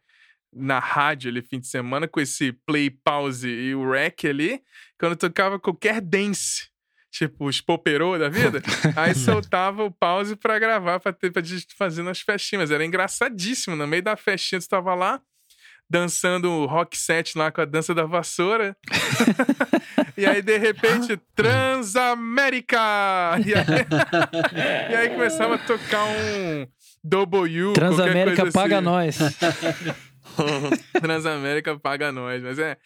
na 0.54 0.78
rádio 0.78 1.28
ali, 1.28 1.42
fim 1.42 1.58
de 1.58 1.66
semana, 1.66 2.06
com 2.06 2.20
esse 2.20 2.52
play, 2.64 2.90
pause 2.90 3.48
e 3.48 3.74
o 3.74 3.90
rec 3.90 4.24
ali, 4.24 4.62
quando 5.00 5.16
tocava 5.16 5.58
qualquer 5.58 6.00
dance 6.00 6.68
tipo 7.10 7.46
os 7.46 7.60
poperô 7.60 8.16
da 8.18 8.28
vida, 8.28 8.62
aí 8.94 9.14
soltava 9.14 9.82
o 9.82 9.90
pause 9.90 10.36
para 10.36 10.58
gravar, 10.58 11.00
pra, 11.00 11.12
ter, 11.12 11.32
pra 11.32 11.42
gente 11.42 11.74
fazer 11.76 12.04
nas 12.04 12.20
festinhas. 12.20 12.70
Era 12.70 12.84
engraçadíssimo. 12.84 13.74
No 13.74 13.86
meio 13.86 14.02
da 14.02 14.14
festinha, 14.14 14.60
tu 14.60 14.68
tava 14.68 14.94
lá, 14.94 15.20
dançando 15.90 16.50
o 16.50 16.66
rock 16.66 16.96
set 16.98 17.36
lá 17.36 17.50
com 17.50 17.60
a 17.60 17.64
dança 17.64 17.94
da 17.94 18.04
vassoura. 18.04 18.76
e 20.16 20.26
aí, 20.26 20.42
de 20.42 20.58
repente, 20.58 21.16
Transamérica! 21.34 22.76
E 23.44 23.54
aí, 23.54 23.64
e 24.92 24.94
aí 24.94 25.08
começava 25.10 25.54
a 25.54 25.58
tocar 25.58 26.04
um 26.04 26.66
W. 27.02 27.72
Transamérica 27.72 28.50
paga 28.52 28.76
assim. 28.76 28.84
nós. 28.84 29.18
Transamérica 31.00 31.78
paga 31.78 32.12
nós. 32.12 32.42
Mas 32.42 32.58
é. 32.58 32.76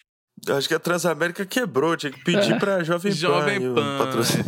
Eu 0.46 0.56
acho 0.56 0.66
que 0.66 0.74
a 0.74 0.78
Transamérica 0.78 1.46
quebrou, 1.46 1.96
tinha 1.96 2.10
que 2.10 2.24
pedir 2.24 2.58
pra 2.58 2.82
Jovem 2.82 3.12
Pan. 3.12 3.18
Jovem 3.18 3.74
Pan. 3.74 3.98
Patrocínio. 3.98 4.44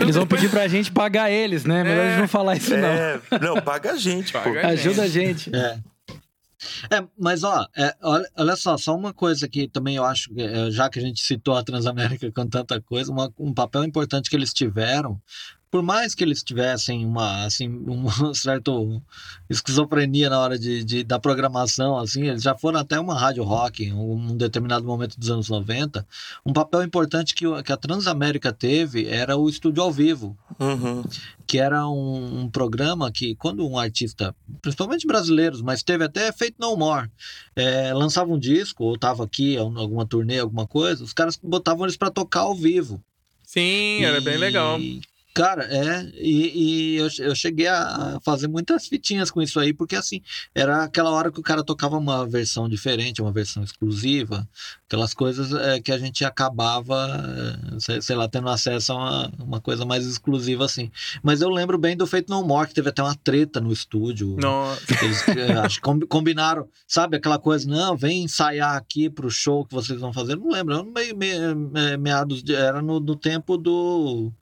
Eles 0.00 0.16
vão 0.16 0.26
pedir 0.26 0.48
pra 0.48 0.66
gente 0.68 0.90
pagar 0.90 1.30
eles, 1.30 1.64
né? 1.64 1.84
Melhor 1.84 2.04
é. 2.04 2.10
gente 2.10 2.20
não 2.20 2.28
falar 2.28 2.56
isso, 2.56 2.72
é. 2.72 3.20
não. 3.30 3.54
Não, 3.54 3.62
paga 3.62 3.92
a 3.92 3.96
gente, 3.96 4.32
paga 4.32 4.44
pô. 4.44 4.66
A 4.66 4.74
gente. 4.74 4.88
Ajuda 4.88 5.02
a 5.02 5.08
gente. 5.08 5.54
É. 5.54 5.78
É, 6.90 7.06
mas 7.18 7.44
ó, 7.44 7.66
é, 7.76 7.94
olha, 8.02 8.28
olha, 8.36 8.56
só, 8.56 8.76
só 8.76 8.96
uma 8.96 9.12
coisa 9.12 9.48
que 9.48 9.68
também 9.68 9.96
eu 9.96 10.04
acho, 10.04 10.30
é, 10.38 10.70
já 10.70 10.88
que 10.88 10.98
a 10.98 11.02
gente 11.02 11.22
citou 11.22 11.56
a 11.56 11.62
Transamérica 11.62 12.30
com 12.32 12.46
tanta 12.46 12.80
coisa, 12.80 13.10
uma, 13.10 13.32
um 13.38 13.52
papel 13.52 13.84
importante 13.84 14.30
que 14.30 14.36
eles 14.36 14.52
tiveram 14.52 15.20
por 15.74 15.82
mais 15.82 16.14
que 16.14 16.22
eles 16.22 16.40
tivessem 16.40 17.04
uma, 17.04 17.44
assim, 17.44 17.66
uma 17.84 18.32
certa 18.32 18.70
esquizofrenia 19.50 20.30
na 20.30 20.38
hora 20.38 20.56
de, 20.56 20.84
de, 20.84 21.02
da 21.02 21.18
programação, 21.18 21.98
assim, 21.98 22.28
eles 22.28 22.44
já 22.44 22.56
foram 22.56 22.78
até 22.78 23.00
uma 23.00 23.18
rádio 23.18 23.42
rock 23.42 23.82
em 23.82 23.92
um 23.92 24.36
determinado 24.36 24.86
momento 24.86 25.18
dos 25.18 25.28
anos 25.32 25.48
90. 25.48 26.06
Um 26.46 26.52
papel 26.52 26.84
importante 26.84 27.34
que, 27.34 27.44
que 27.64 27.72
a 27.72 27.76
Transamérica 27.76 28.52
teve 28.52 29.08
era 29.08 29.36
o 29.36 29.48
estúdio 29.48 29.82
ao 29.82 29.90
vivo, 29.90 30.38
uhum. 30.60 31.02
que 31.44 31.58
era 31.58 31.88
um, 31.88 32.42
um, 32.42 32.48
programa 32.48 33.10
que, 33.10 33.34
quando 33.34 33.68
um 33.68 33.76
artista, 33.76 34.32
principalmente 34.62 35.08
brasileiros, 35.08 35.60
mas 35.60 35.82
teve 35.82 36.04
até 36.04 36.30
feito 36.30 36.54
No 36.60 36.76
More, 36.76 37.10
é, 37.56 37.92
lançava 37.92 38.32
um 38.32 38.38
disco, 38.38 38.84
ou 38.84 38.94
estava 38.94 39.24
aqui, 39.24 39.56
alguma 39.56 40.06
turnê, 40.06 40.38
alguma 40.38 40.68
coisa, 40.68 41.02
os 41.02 41.12
caras 41.12 41.36
botavam 41.42 41.84
eles 41.84 41.96
para 41.96 42.12
tocar 42.12 42.42
ao 42.42 42.54
vivo. 42.54 43.02
Sim, 43.42 43.98
e... 44.00 44.04
era 44.04 44.20
bem 44.20 44.36
legal. 44.36 44.78
Cara, 45.34 45.64
é, 45.64 46.12
e, 46.14 46.94
e 46.94 46.96
eu, 46.96 47.08
eu, 47.18 47.34
cheguei 47.34 47.66
a 47.66 48.20
fazer 48.22 48.46
muitas 48.46 48.86
fitinhas 48.86 49.32
com 49.32 49.42
isso 49.42 49.58
aí, 49.58 49.74
porque 49.74 49.96
assim, 49.96 50.22
era 50.54 50.84
aquela 50.84 51.10
hora 51.10 51.32
que 51.32 51.40
o 51.40 51.42
cara 51.42 51.64
tocava 51.64 51.98
uma 51.98 52.24
versão 52.24 52.68
diferente, 52.68 53.20
uma 53.20 53.32
versão 53.32 53.64
exclusiva, 53.64 54.48
aquelas 54.86 55.12
coisas 55.12 55.52
é, 55.52 55.80
que 55.80 55.90
a 55.90 55.98
gente 55.98 56.24
acabava, 56.24 57.20
é, 57.74 57.80
sei, 57.80 58.00
sei, 58.00 58.14
lá, 58.14 58.28
tendo 58.28 58.48
acesso 58.48 58.92
a 58.92 58.94
uma, 58.94 59.32
uma, 59.40 59.60
coisa 59.60 59.84
mais 59.84 60.06
exclusiva 60.06 60.66
assim. 60.66 60.88
Mas 61.20 61.40
eu 61.40 61.48
lembro 61.48 61.76
bem 61.78 61.96
do 61.96 62.06
Feito 62.06 62.30
No 62.30 62.46
More, 62.46 62.68
que 62.68 62.74
teve 62.74 62.90
até 62.90 63.02
uma 63.02 63.16
treta 63.16 63.60
no 63.60 63.72
estúdio. 63.72 64.36
Nossa. 64.40 65.04
Eles 65.04 65.26
é, 65.28 65.52
acho 65.58 65.80
combinaram, 66.08 66.68
sabe, 66.86 67.16
aquela 67.16 67.40
coisa, 67.40 67.68
não, 67.68 67.96
vem 67.96 68.22
ensaiar 68.22 68.76
aqui 68.76 69.10
pro 69.10 69.28
show 69.28 69.64
que 69.64 69.74
vocês 69.74 70.00
vão 70.00 70.12
fazer. 70.12 70.36
Não 70.36 70.48
lembro, 70.48 70.74
eu 70.74 70.84
meio, 70.84 71.16
meio, 71.16 71.98
meados, 71.98 72.40
de, 72.40 72.54
era 72.54 72.80
no, 72.80 73.00
no 73.00 73.16
tempo 73.16 73.56
do 73.56 74.32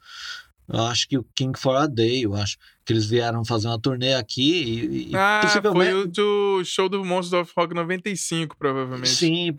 eu 0.72 0.86
acho 0.86 1.08
que 1.08 1.18
o 1.18 1.24
King 1.34 1.58
for 1.58 1.76
a 1.76 1.86
Day, 1.86 2.24
eu 2.24 2.34
acho 2.34 2.56
que 2.84 2.92
eles 2.92 3.06
vieram 3.06 3.44
fazer 3.44 3.68
uma 3.68 3.78
turnê 3.78 4.14
aqui 4.14 5.08
e, 5.10 5.16
ah, 5.16 5.40
possivelmente... 5.42 5.90
foi 5.90 6.02
o 6.02 6.06
do 6.06 6.64
show 6.64 6.88
do 6.88 7.04
Monsters 7.04 7.42
of 7.42 7.52
Rock 7.56 7.74
95, 7.74 8.56
provavelmente. 8.56 9.08
Sim, 9.08 9.54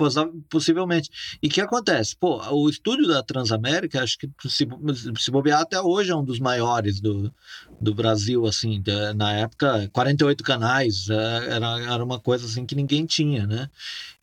possivelmente. 0.50 1.10
E 1.42 1.48
o 1.48 1.50
que 1.50 1.62
acontece? 1.62 2.16
Pô, 2.18 2.42
o 2.52 2.70
estúdio 2.70 3.08
da 3.08 3.24
Transamérica, 3.24 4.04
acho 4.04 4.18
que 4.18 4.30
se, 4.48 4.68
se 5.18 5.32
bobear 5.32 5.62
até 5.62 5.80
hoje 5.80 6.12
é 6.12 6.16
um 6.16 6.24
dos 6.24 6.40
maiores 6.40 7.00
do, 7.00 7.32
do 7.80 7.96
Brasil, 7.96 8.46
assim, 8.46 8.84
na 9.16 9.32
época, 9.34 9.90
48 9.94 10.44
canais, 10.44 11.10
é, 11.10 11.56
era, 11.56 11.80
era 11.94 12.04
uma 12.04 12.20
coisa 12.20 12.46
assim 12.46 12.66
que 12.66 12.76
ninguém 12.76 13.06
tinha, 13.06 13.48
né? 13.48 13.70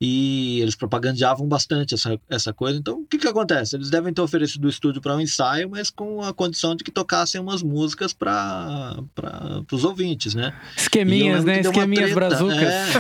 E 0.00 0.60
eles 0.60 0.74
propagandeavam 0.74 1.46
bastante 1.46 1.94
essa, 1.94 2.18
essa 2.28 2.52
coisa. 2.52 2.78
Então, 2.78 3.00
o 3.00 3.06
que 3.06 3.18
que 3.18 3.28
acontece? 3.28 3.76
Eles 3.76 3.90
devem 3.90 4.12
ter 4.12 4.22
oferecido 4.22 4.64
o 4.64 4.70
estúdio 4.70 5.00
para 5.00 5.16
um 5.16 5.20
ensaio, 5.20 5.70
mas 5.70 5.90
com 5.90 6.22
a 6.22 6.32
condição 6.32 6.74
de 6.74 6.84
que 6.84 6.90
tocassem 6.90 7.40
umas 7.40 7.62
músicas 7.62 8.12
para 8.12 8.89
para 9.14 9.62
os 9.72 9.84
ouvintes, 9.84 10.34
né? 10.34 10.52
Esqueminhas, 10.76 11.44
né? 11.44 11.60
Esqueminhas 11.60 12.12
brazucas. 12.12 12.62
É, 12.62 12.90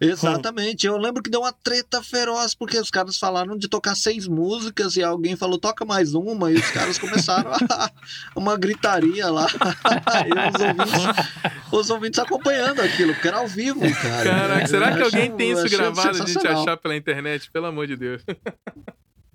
exatamente. 0.00 0.86
Eu 0.86 0.96
lembro 0.96 1.22
que 1.22 1.30
deu 1.30 1.40
uma 1.40 1.52
treta 1.52 2.02
feroz, 2.02 2.54
porque 2.54 2.78
os 2.78 2.90
caras 2.90 3.18
falaram 3.18 3.56
de 3.56 3.68
tocar 3.68 3.94
seis 3.94 4.26
músicas 4.26 4.96
e 4.96 5.02
alguém 5.02 5.36
falou, 5.36 5.58
toca 5.58 5.84
mais 5.84 6.14
uma, 6.14 6.50
e 6.50 6.54
os 6.54 6.70
caras 6.70 6.98
começaram 6.98 7.52
a, 7.52 7.90
uma 8.36 8.56
gritaria 8.56 9.28
lá. 9.30 9.46
e 10.26 10.54
os 10.54 10.60
ouvintes, 10.60 11.32
os 11.72 11.90
ouvintes 11.90 12.18
acompanhando 12.18 12.80
aquilo, 12.80 13.12
porque 13.14 13.28
era 13.28 13.38
ao 13.38 13.48
vivo, 13.48 13.80
cara. 13.80 14.30
Caraca, 14.30 14.66
será 14.66 14.96
que 14.96 15.02
alguém 15.02 15.30
tem 15.36 15.52
isso 15.52 15.68
gravado 15.68 16.22
a 16.22 16.26
gente 16.26 16.46
achar 16.46 16.76
pela 16.76 16.96
internet? 16.96 17.50
Pelo 17.50 17.66
amor 17.66 17.86
de 17.86 17.96
Deus. 17.96 18.22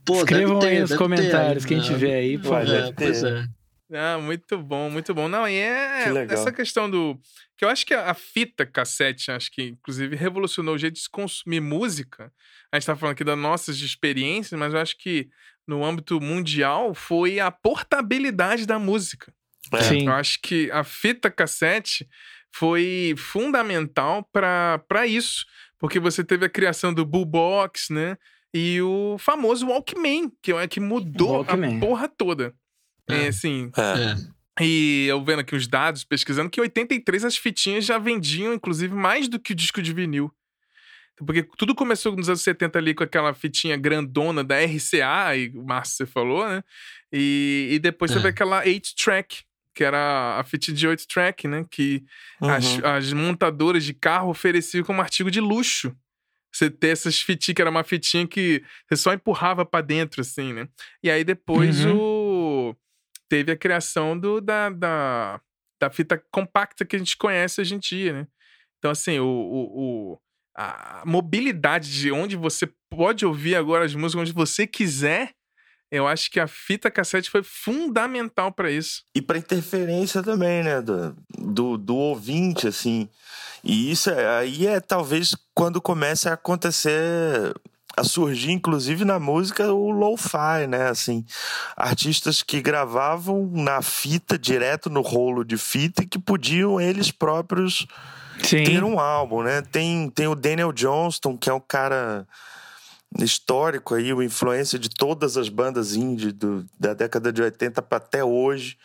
Pô, 0.05 0.17
Escrevam 0.17 0.59
ter, 0.59 0.67
aí 0.67 0.79
nos 0.79 0.93
comentários, 0.93 1.63
ter, 1.63 1.69
quem 1.69 1.77
né? 1.77 1.83
tiver 1.83 2.15
aí, 2.15 2.37
pô. 2.37 2.55
É, 2.57 2.91
pois 2.93 3.23
é. 3.23 3.45
Ah, 3.91 4.19
muito 4.19 4.57
bom, 4.57 4.89
muito 4.89 5.13
bom. 5.13 5.27
Não, 5.27 5.47
e 5.47 5.55
é 5.55 6.25
que 6.27 6.33
essa 6.33 6.51
questão 6.51 6.89
do. 6.89 7.19
Que 7.57 7.65
eu 7.65 7.69
acho 7.69 7.85
que 7.85 7.93
a, 7.93 8.13
fita 8.13 8.65
cassete, 8.65 9.31
acho 9.31 9.51
que 9.51 9.63
inclusive 9.63 10.15
revolucionou 10.15 10.75
o 10.75 10.77
jeito 10.77 10.93
de 10.93 11.01
se 11.01 11.09
consumir 11.09 11.59
música. 11.59 12.31
A 12.71 12.77
gente 12.77 12.85
tá 12.85 12.95
falando 12.95 13.13
aqui 13.13 13.23
das 13.23 13.37
nossas 13.37 13.77
experiências, 13.77 14.57
mas 14.57 14.73
eu 14.73 14.79
acho 14.79 14.95
que 14.97 15.27
no 15.67 15.83
âmbito 15.83 16.21
mundial 16.21 16.93
foi 16.93 17.39
a 17.39 17.51
portabilidade 17.51 18.65
da 18.65 18.77
música. 18.77 19.33
É. 19.73 19.81
Sim. 19.81 20.05
Eu 20.07 20.13
acho 20.13 20.39
que 20.41 20.69
a 20.71 20.83
fita 20.83 21.29
cassete 21.29 22.07
foi 22.53 23.15
fundamental 23.17 24.27
para 24.31 25.05
isso, 25.07 25.45
porque 25.77 25.99
você 25.99 26.23
teve 26.23 26.45
a 26.45 26.49
criação 26.49 26.93
do 26.93 27.05
Boombox, 27.05 27.89
né? 27.89 28.17
E 28.53 28.81
o 28.81 29.17
famoso 29.19 29.67
Walkman, 29.67 30.31
que 30.41 30.51
é 30.51 30.67
que 30.67 30.79
mudou 30.79 31.43
Walkman. 31.43 31.77
a 31.77 31.79
porra 31.79 32.07
toda. 32.07 32.55
É, 33.09 33.27
assim. 33.27 33.71
É. 33.77 34.39
E 34.63 35.05
eu 35.07 35.23
vendo 35.23 35.39
aqui 35.39 35.55
os 35.55 35.67
dados, 35.67 36.03
pesquisando, 36.03 36.49
que 36.49 36.59
em 36.59 36.63
83 36.63 37.25
as 37.25 37.37
fitinhas 37.37 37.85
já 37.85 37.97
vendiam, 37.97 38.53
inclusive, 38.53 38.93
mais 38.93 39.27
do 39.27 39.39
que 39.39 39.53
o 39.53 39.55
disco 39.55 39.81
de 39.81 39.93
vinil. 39.93 40.31
Porque 41.25 41.43
tudo 41.57 41.75
começou 41.75 42.15
nos 42.15 42.29
anos 42.29 42.41
70 42.41 42.77
ali 42.77 42.93
com 42.93 43.03
aquela 43.03 43.33
fitinha 43.33 43.75
grandona 43.75 44.43
da 44.43 44.57
RCA, 44.59 45.35
e 45.35 45.49
o 45.49 45.63
Márcio 45.65 45.97
você 45.97 46.05
falou, 46.05 46.47
né? 46.47 46.63
E, 47.11 47.69
e 47.71 47.79
depois 47.79 48.11
é. 48.11 48.15
teve 48.15 48.29
aquela 48.29 48.63
8-track, 48.63 49.43
que 49.73 49.83
era 49.83 50.39
a 50.39 50.43
fitinha 50.43 50.75
de 50.75 50.87
8-track, 50.87 51.47
né? 51.47 51.65
Que 51.69 52.03
uhum. 52.41 52.49
as, 52.49 52.83
as 52.83 53.13
montadoras 53.13 53.83
de 53.83 53.93
carro 53.93 54.29
ofereciam 54.29 54.83
como 54.83 55.01
artigo 55.01 55.31
de 55.31 55.41
luxo. 55.41 55.95
Você 56.51 56.69
ter 56.69 56.89
essas 56.89 57.21
fitinhas, 57.21 57.55
que 57.55 57.61
era 57.61 57.69
uma 57.69 57.83
fitinha 57.83 58.25
que 58.25 58.63
você 58.87 58.95
só 58.95 59.13
empurrava 59.13 59.65
para 59.65 59.85
dentro, 59.85 60.21
assim, 60.21 60.51
né? 60.51 60.67
E 61.03 61.09
aí 61.09 61.23
depois 61.23 61.85
uhum. 61.85 61.95
o 61.95 62.18
teve 63.29 63.51
a 63.51 63.57
criação 63.57 64.17
do, 64.17 64.41
da, 64.41 64.69
da, 64.69 65.39
da 65.79 65.89
fita 65.89 66.21
compacta 66.31 66.83
que 66.83 66.95
a 66.95 66.99
gente 66.99 67.15
conhece 67.15 67.61
hoje 67.61 67.75
em 67.75 67.79
dia, 67.79 68.13
né? 68.13 68.27
Então, 68.79 68.91
assim, 68.91 69.19
o, 69.19 69.27
o, 69.27 70.13
o, 70.13 70.19
a 70.57 71.03
mobilidade 71.05 71.91
de 71.91 72.11
onde 72.11 72.35
você 72.35 72.69
pode 72.89 73.25
ouvir 73.25 73.55
agora 73.55 73.85
as 73.85 73.93
músicas 73.93 74.21
onde 74.21 74.33
você 74.33 74.65
quiser, 74.65 75.33
eu 75.91 76.07
acho 76.07 76.29
que 76.31 76.39
a 76.39 76.47
fita 76.47 76.89
cassete 76.89 77.29
foi 77.29 77.43
fundamental 77.43 78.51
para 78.51 78.71
isso. 78.71 79.03
E 79.15 79.21
para 79.21 79.37
interferência 79.37 80.23
também, 80.23 80.63
né? 80.63 80.81
Do, 80.81 81.15
do, 81.37 81.77
do, 81.77 81.95
ouvinte, 81.95 82.67
assim. 82.67 83.09
E 83.63 83.91
isso 83.91 84.09
é, 84.09 84.39
aí 84.39 84.67
é 84.67 84.79
talvez 84.79 85.35
quando 85.53 85.81
começa 85.81 86.29
a 86.29 86.33
acontecer 86.33 87.53
a 87.95 88.03
surgir, 88.03 88.51
inclusive 88.51 89.03
na 89.03 89.19
música, 89.19 89.71
o 89.73 89.91
lo-fi, 89.91 90.67
né? 90.67 90.89
Assim, 90.89 91.25
artistas 91.75 92.41
que 92.41 92.61
gravavam 92.61 93.49
na 93.53 93.81
fita, 93.81 94.37
direto 94.37 94.89
no 94.89 95.01
rolo 95.01 95.43
de 95.43 95.57
fita, 95.57 96.03
e 96.03 96.07
que 96.07 96.19
podiam 96.19 96.79
eles 96.79 97.11
próprios 97.11 97.85
Sim. 98.43 98.63
ter 98.63 98.83
um 98.83 98.99
álbum, 98.99 99.43
né? 99.43 99.61
Tem, 99.61 100.09
tem 100.09 100.27
o 100.27 100.35
Daniel 100.35 100.71
Johnston, 100.71 101.37
que 101.37 101.49
é 101.49 101.53
um 101.53 101.59
cara 101.59 102.25
histórico 103.17 103.95
aí, 103.95 104.13
o 104.13 104.21
influência 104.21 104.77
de 104.77 104.89
todas 104.89 105.35
as 105.35 105.49
bandas 105.49 105.95
indie 105.95 106.31
do, 106.31 106.65
da 106.79 106.93
década 106.93 107.33
de 107.33 107.41
80 107.41 107.81
para 107.81 107.97
até 107.97 108.23
hoje 108.23 108.77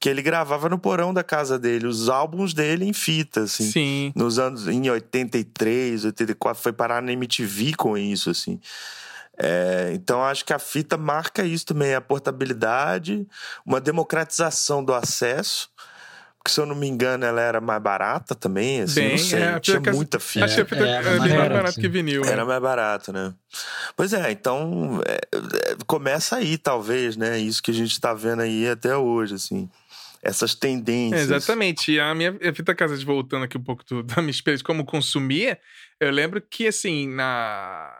que 0.00 0.08
ele 0.08 0.22
gravava 0.22 0.68
no 0.68 0.78
porão 0.78 1.12
da 1.12 1.24
casa 1.24 1.58
dele, 1.58 1.86
os 1.86 2.08
álbuns 2.08 2.54
dele 2.54 2.84
em 2.84 2.92
fita, 2.92 3.42
assim. 3.42 3.70
Sim. 3.70 4.12
Nos 4.14 4.38
anos, 4.38 4.68
em 4.68 4.88
83, 4.88 6.04
84, 6.04 6.62
foi 6.62 6.72
parar 6.72 7.02
na 7.02 7.12
MTV 7.12 7.74
com 7.76 7.98
isso, 7.98 8.30
assim. 8.30 8.60
É, 9.36 9.90
então 9.94 10.22
acho 10.24 10.44
que 10.44 10.52
a 10.52 10.58
fita 10.58 10.96
marca 10.96 11.44
isso 11.44 11.66
também, 11.66 11.94
a 11.94 12.00
portabilidade, 12.00 13.26
uma 13.64 13.80
democratização 13.80 14.84
do 14.84 14.94
acesso. 14.94 15.68
Porque, 16.38 16.52
se 16.52 16.60
eu 16.60 16.66
não 16.66 16.76
me 16.76 16.86
engano, 16.86 17.24
ela 17.24 17.40
era 17.40 17.60
mais 17.60 17.82
barata 17.82 18.32
também, 18.32 18.82
assim, 18.82 19.00
Bem, 19.00 19.10
não 19.10 19.18
sei, 19.18 19.42
é, 19.42 19.60
tinha 19.60 19.80
muita 19.80 20.20
fita. 20.20 20.44
Acho 20.44 20.54
que 20.54 20.60
a 20.60 20.64
fita 20.64 20.86
é, 20.86 20.90
era 20.90 21.18
mais, 21.18 21.34
mais 21.34 21.48
barato 21.48 21.80
que 21.80 21.88
vinil. 21.88 22.24
Era 22.24 22.36
né? 22.36 22.44
mais 22.44 22.62
barato, 22.62 23.12
né? 23.12 23.34
Pois 23.96 24.12
é, 24.12 24.30
então 24.30 25.00
é, 25.04 25.18
é, 25.32 25.76
começa 25.86 26.36
aí, 26.36 26.56
talvez, 26.56 27.16
né? 27.16 27.38
Isso 27.38 27.60
que 27.60 27.72
a 27.72 27.74
gente 27.74 27.90
está 27.90 28.14
vendo 28.14 28.42
aí 28.42 28.68
até 28.68 28.96
hoje, 28.96 29.34
assim 29.34 29.68
essas 30.22 30.54
tendências. 30.54 31.30
exatamente. 31.30 31.92
E 31.92 32.00
a 32.00 32.14
minha 32.14 32.30
a 32.30 32.54
fita 32.54 32.74
voltando 33.04 33.44
aqui 33.44 33.56
um 33.56 33.62
pouco 33.62 33.84
do, 33.84 34.02
da 34.04 34.16
minha 34.16 34.30
experiência 34.30 34.64
como 34.64 34.84
consumia, 34.84 35.58
eu 36.00 36.10
lembro 36.10 36.40
que, 36.40 36.66
assim, 36.66 37.08
na, 37.08 37.92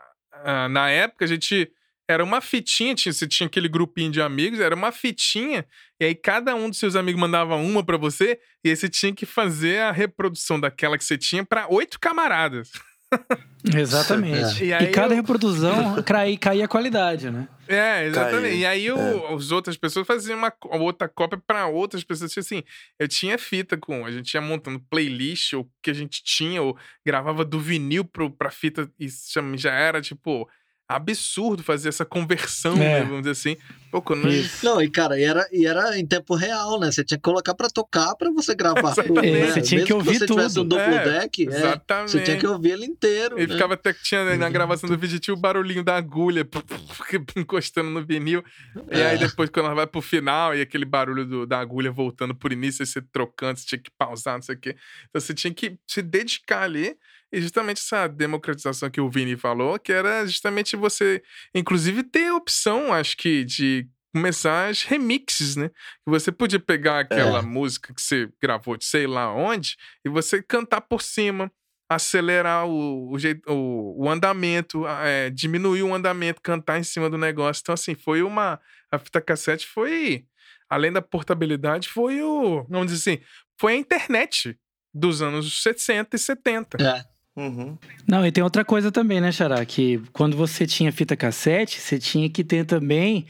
na 0.69 0.89
época 0.89 1.25
a 1.25 1.27
gente. 1.27 1.71
Era 2.07 2.23
uma 2.23 2.41
fitinha, 2.41 2.95
tinha, 2.95 3.13
você 3.13 3.27
tinha 3.27 3.45
aquele 3.45 3.69
grupinho 3.69 4.11
de 4.11 4.19
amigos, 4.19 4.59
era 4.59 4.73
uma 4.73 4.91
fitinha, 4.91 5.63
e 6.01 6.05
aí 6.05 6.15
cada 6.15 6.55
um 6.55 6.67
dos 6.67 6.79
seus 6.79 6.95
amigos 6.95 7.21
mandava 7.21 7.55
uma 7.55 7.85
para 7.85 7.97
você, 7.97 8.39
e 8.65 8.69
aí 8.71 8.75
você 8.75 8.89
tinha 8.89 9.13
que 9.13 9.27
fazer 9.27 9.81
a 9.81 9.91
reprodução 9.91 10.59
daquela 10.59 10.97
que 10.97 11.03
você 11.05 11.19
tinha 11.19 11.45
para 11.45 11.67
oito 11.71 11.99
camaradas. 11.99 12.71
Exatamente. 13.75 14.71
É. 14.71 14.81
E, 14.81 14.85
e, 14.85 14.87
cada 14.91 15.13
eu... 15.13 15.17
reprodução 15.17 16.01
caía, 16.03 16.65
a 16.65 16.67
qualidade, 16.67 17.29
né? 17.29 17.47
É, 17.67 18.05
exatamente. 18.05 18.55
E 18.55 18.65
aí 18.65 18.87
é. 18.87 19.33
as 19.33 19.51
outras 19.51 19.77
pessoas 19.77 20.07
faziam 20.07 20.37
uma 20.37 20.51
outra 20.79 21.07
cópia 21.07 21.41
para 21.45 21.67
outras 21.67 22.03
pessoas. 22.03 22.31
Tipo 22.31 22.39
assim, 22.39 22.63
eu 22.97 23.07
tinha 23.07 23.37
fita 23.37 23.77
com. 23.77 24.05
A 24.05 24.11
gente 24.11 24.33
ia 24.33 24.41
montando 24.41 24.79
playlist, 24.89 25.53
ou 25.53 25.69
que 25.81 25.91
a 25.91 25.93
gente 25.93 26.23
tinha, 26.23 26.61
ou 26.61 26.77
gravava 27.05 27.43
do 27.43 27.59
vinil 27.59 28.05
pro, 28.05 28.31
pra 28.31 28.49
fita 28.49 28.89
e 28.99 29.07
já 29.55 29.73
era 29.73 30.01
tipo 30.01 30.49
absurdo 30.89 31.61
fazer 31.61 31.89
essa 31.89 32.03
conversão, 32.03 32.73
é. 32.73 32.77
né, 32.77 33.03
vamos 33.03 33.19
dizer 33.19 33.31
assim. 33.31 33.57
Pô, 33.91 34.01
quando... 34.01 34.27
Não, 34.63 34.81
e 34.81 34.89
cara, 34.89 35.19
e 35.19 35.23
era, 35.23 35.47
e 35.51 35.65
era 35.65 35.97
em 35.97 36.05
tempo 36.05 36.35
real, 36.35 36.79
né? 36.79 36.91
Você 36.91 37.03
tinha 37.03 37.17
que 37.17 37.23
colocar 37.23 37.53
pra 37.55 37.67
tocar 37.69 38.15
pra 38.15 38.31
você 38.31 38.55
gravar. 38.55 38.93
Tudo, 38.95 39.21
né? 39.21 39.47
Você 39.47 39.61
tinha 39.61 39.79
Mesmo 39.79 39.87
que 39.87 39.93
ouvir 39.93 40.11
que 40.11 40.19
você 40.19 40.25
tudo. 40.25 40.37
tivesse 40.37 40.59
um 40.59 40.63
duplo 40.65 40.83
é, 40.83 41.03
deck, 41.03 41.47
é, 41.47 42.07
você 42.07 42.23
tinha 42.23 42.37
que 42.37 42.45
ouvir 42.45 42.71
ele 42.71 42.85
inteiro. 42.85 43.39
E 43.39 43.47
né? 43.47 43.53
ficava 43.53 43.75
até 43.75 43.93
que 43.93 44.03
tinha 44.03 44.37
na 44.37 44.49
gravação 44.49 44.89
do 44.89 44.97
vídeo 44.97 45.19
tinha 45.19 45.33
o 45.33 45.37
barulhinho 45.37 45.83
da 45.83 45.95
agulha 45.95 46.47
encostando 47.35 47.89
no 47.89 48.03
vinil. 48.03 48.43
E 48.91 49.01
aí 49.01 49.15
é. 49.15 49.17
depois, 49.17 49.49
quando 49.49 49.67
ela 49.67 49.75
vai 49.75 49.87
pro 49.87 50.01
final, 50.01 50.55
e 50.55 50.61
aquele 50.61 50.85
barulho 50.85 51.25
do, 51.25 51.45
da 51.47 51.59
agulha 51.59 51.91
voltando 51.91 52.35
por 52.35 52.51
início, 52.51 52.85
você 52.85 53.01
trocando, 53.01 53.59
você 53.59 53.65
tinha 53.65 53.79
que 53.79 53.91
pausar, 53.91 54.35
não 54.35 54.41
sei 54.41 54.55
o 54.55 54.59
quê. 54.59 54.75
Então 55.09 55.19
você 55.19 55.33
tinha 55.33 55.53
que 55.53 55.77
se 55.87 56.01
dedicar 56.01 56.63
ali. 56.63 56.95
E 57.31 57.41
justamente 57.41 57.77
essa 57.77 58.07
democratização 58.07 58.89
que 58.89 58.99
o 58.99 59.09
Vini 59.09 59.37
falou, 59.37 59.77
que 59.77 59.91
era 59.91 60.25
justamente 60.25 60.75
você, 60.75 61.21
inclusive, 61.53 62.03
ter 62.03 62.27
a 62.27 62.35
opção, 62.35 62.91
acho 62.91 63.15
que, 63.15 63.43
de 63.43 63.87
começar 64.13 64.69
as 64.69 64.83
remixes, 64.83 65.55
né? 65.55 65.69
Que 65.69 66.09
você 66.09 66.31
podia 66.31 66.59
pegar 66.59 66.99
aquela 66.99 67.39
é. 67.39 67.41
música 67.41 67.93
que 67.93 68.01
você 68.01 68.29
gravou 68.41 68.75
de 68.75 68.85
sei 68.85 69.05
lá 69.05 69.33
onde 69.33 69.77
e 70.03 70.09
você 70.09 70.41
cantar 70.41 70.81
por 70.81 71.01
cima, 71.01 71.51
acelerar 71.87 72.67
o, 72.67 73.11
o, 73.11 73.19
jeito, 73.19 73.51
o, 73.51 74.05
o 74.05 74.09
andamento, 74.09 74.87
é, 74.87 75.29
diminuir 75.29 75.83
o 75.83 75.93
andamento, 75.93 76.41
cantar 76.41 76.79
em 76.79 76.83
cima 76.83 77.09
do 77.09 77.17
negócio. 77.17 77.61
Então, 77.61 77.73
assim, 77.73 77.95
foi 77.95 78.21
uma. 78.21 78.59
A 78.91 78.97
fita 78.97 79.21
cassete 79.21 79.67
foi. 79.67 80.25
Além 80.69 80.91
da 80.91 81.01
portabilidade, 81.01 81.89
foi 81.89 82.21
o. 82.21 82.63
Vamos 82.69 82.91
dizer 82.91 83.11
assim, 83.11 83.23
foi 83.59 83.73
a 83.73 83.77
internet 83.77 84.57
dos 84.93 85.21
anos 85.21 85.61
60 85.61 86.15
e 86.15 86.19
70. 86.19 86.77
É. 86.81 87.03
Uhum. 87.39 87.77
Não, 88.05 88.25
e 88.25 88.31
tem 88.33 88.43
outra 88.43 88.65
coisa 88.65 88.91
também, 88.91 89.21
né, 89.21 89.31
Xará? 89.31 89.63
Que 89.63 90.01
quando 90.11 90.35
você 90.35 90.67
tinha 90.67 90.91
fita 90.91 91.15
cassete, 91.15 91.79
você 91.79 91.97
tinha 91.97 92.29
que 92.29 92.43
ter 92.43 92.65
também 92.65 93.25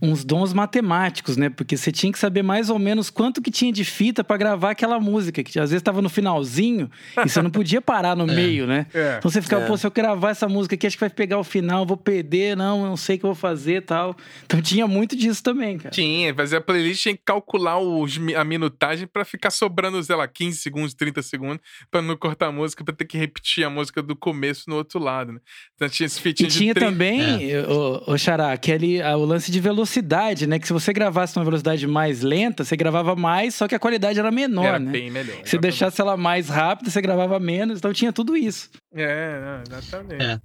uns 0.00 0.24
dons 0.24 0.52
matemáticos, 0.52 1.36
né? 1.36 1.48
Porque 1.48 1.76
você 1.76 1.92
tinha 1.92 2.12
que 2.12 2.18
saber 2.18 2.42
mais 2.42 2.68
ou 2.68 2.78
menos 2.78 3.08
quanto 3.08 3.40
que 3.40 3.52
tinha 3.52 3.72
de 3.72 3.84
fita 3.84 4.24
para 4.24 4.36
gravar 4.36 4.72
aquela 4.72 4.98
música, 4.98 5.44
que 5.44 5.60
às 5.60 5.70
vezes 5.70 5.80
estava 5.80 6.02
no 6.02 6.08
finalzinho 6.08 6.90
e 7.24 7.28
você 7.28 7.40
não 7.40 7.50
podia 7.50 7.80
parar 7.80 8.16
no 8.16 8.24
é. 8.28 8.34
meio, 8.34 8.66
né? 8.66 8.86
É. 8.92 9.16
Então 9.18 9.30
você 9.30 9.40
ficava, 9.40 9.62
é. 9.62 9.66
pô, 9.68 9.76
se 9.76 9.86
eu 9.86 9.92
gravar 9.92 10.30
essa 10.30 10.48
música 10.48 10.74
aqui, 10.74 10.88
acho 10.88 10.96
que 10.96 11.00
vai 11.00 11.10
pegar 11.10 11.38
o 11.38 11.44
final, 11.44 11.86
vou 11.86 11.96
perder, 11.96 12.56
não, 12.56 12.84
não 12.84 12.96
sei 12.96 13.14
o 13.14 13.18
que 13.20 13.24
eu 13.24 13.28
vou 13.28 13.36
fazer 13.36 13.82
tal. 13.82 14.16
Então 14.44 14.60
tinha 14.60 14.88
muito 14.88 15.14
disso 15.14 15.40
também, 15.40 15.78
cara. 15.78 15.90
Tinha, 15.90 16.34
fazer 16.34 16.56
a 16.56 16.60
playlist 16.60 17.00
tinha 17.00 17.16
que 17.16 17.22
calcular 17.24 17.78
os, 17.78 18.18
a 18.36 18.42
minutagem 18.42 19.06
para 19.06 19.24
ficar 19.24 19.50
sobrando, 19.50 20.02
sei 20.02 20.16
lá, 20.16 20.26
15 20.26 20.58
segundos, 20.58 20.94
30 20.94 21.22
segundos, 21.22 21.60
para 21.88 22.02
não 22.02 22.16
cortar 22.16 22.46
a 22.46 22.52
música, 22.52 22.82
para 22.82 22.94
ter 22.94 23.04
que 23.04 23.16
repetir 23.16 23.51
repetir 23.52 23.64
a 23.64 23.70
música 23.70 24.02
do 24.02 24.16
começo 24.16 24.68
no 24.68 24.76
outro 24.76 24.98
lado, 24.98 25.32
né? 25.32 25.40
Então 25.74 25.88
tinha 25.88 26.06
esse 26.06 26.20
fitinho 26.20 26.48
E 26.48 26.50
tinha 26.50 26.74
também, 26.74 27.52
é. 27.52 27.60
o, 27.60 28.12
o 28.12 28.18
Xará, 28.18 28.52
aquele, 28.52 29.02
o 29.02 29.24
lance 29.24 29.50
de 29.50 29.60
velocidade, 29.60 30.46
né? 30.46 30.58
Que 30.58 30.66
se 30.66 30.72
você 30.72 30.92
gravasse 30.92 31.36
numa 31.36 31.44
velocidade 31.44 31.86
mais 31.86 32.22
lenta, 32.22 32.64
você 32.64 32.76
gravava 32.76 33.14
mais, 33.14 33.54
só 33.54 33.68
que 33.68 33.74
a 33.74 33.78
qualidade 33.78 34.18
era 34.18 34.30
menor, 34.30 34.64
era 34.64 34.78
né? 34.78 34.90
bem 34.90 35.10
melhor. 35.10 35.36
Se 35.44 35.58
deixasse 35.58 36.00
ela 36.00 36.16
mais 36.16 36.48
rápida, 36.48 36.90
você 36.90 37.00
gravava 37.00 37.38
menos, 37.38 37.78
então 37.78 37.92
tinha 37.92 38.12
tudo 38.12 38.36
isso. 38.36 38.70
É, 38.94 39.62
exatamente. 39.66 40.22
É. 40.22 40.40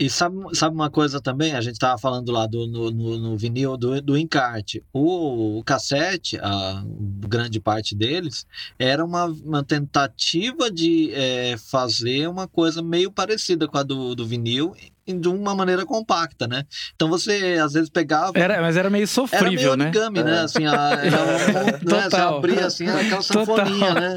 E 0.00 0.08
sabe, 0.08 0.56
sabe 0.56 0.74
uma 0.74 0.88
coisa 0.88 1.20
também? 1.20 1.52
A 1.52 1.60
gente 1.60 1.74
estava 1.74 1.98
falando 1.98 2.32
lá 2.32 2.46
do, 2.46 2.66
no, 2.66 2.90
no, 2.90 3.18
no 3.18 3.36
vinil 3.36 3.76
do, 3.76 4.00
do 4.00 4.16
encarte. 4.16 4.82
O, 4.94 5.58
o, 5.58 5.62
cassete, 5.62 6.38
a 6.38 6.82
grande 7.28 7.60
parte 7.60 7.94
deles, 7.94 8.46
era 8.78 9.04
uma, 9.04 9.26
uma 9.26 9.62
tentativa 9.62 10.70
de 10.70 11.12
é, 11.12 11.54
fazer 11.58 12.26
uma 12.30 12.48
coisa 12.48 12.80
meio 12.80 13.12
parecida 13.12 13.68
com 13.68 13.76
a 13.76 13.82
do, 13.82 14.14
do 14.14 14.26
vinil, 14.26 14.74
de 15.06 15.28
uma 15.28 15.54
maneira 15.54 15.84
compacta, 15.84 16.46
né? 16.46 16.64
Então 16.94 17.08
você 17.08 17.58
às 17.62 17.72
vezes 17.72 17.88
pegava. 17.88 18.38
Era, 18.38 18.60
mas 18.60 18.76
era 18.76 18.88
meio 18.88 19.06
sofrível, 19.06 19.72
era 19.72 19.76
meio 19.76 19.88
origami, 19.88 20.22
né? 20.22 20.30
né? 20.30 20.40
Assim, 20.40 20.66
a, 20.66 20.72
um, 21.84 21.90
né? 21.90 22.08
Você 22.08 22.16
abria 22.16 22.66
assim, 22.66 22.86
aquela 22.86 23.22
sanfoninha, 23.22 23.94
Total. 23.94 24.00
né? 24.00 24.14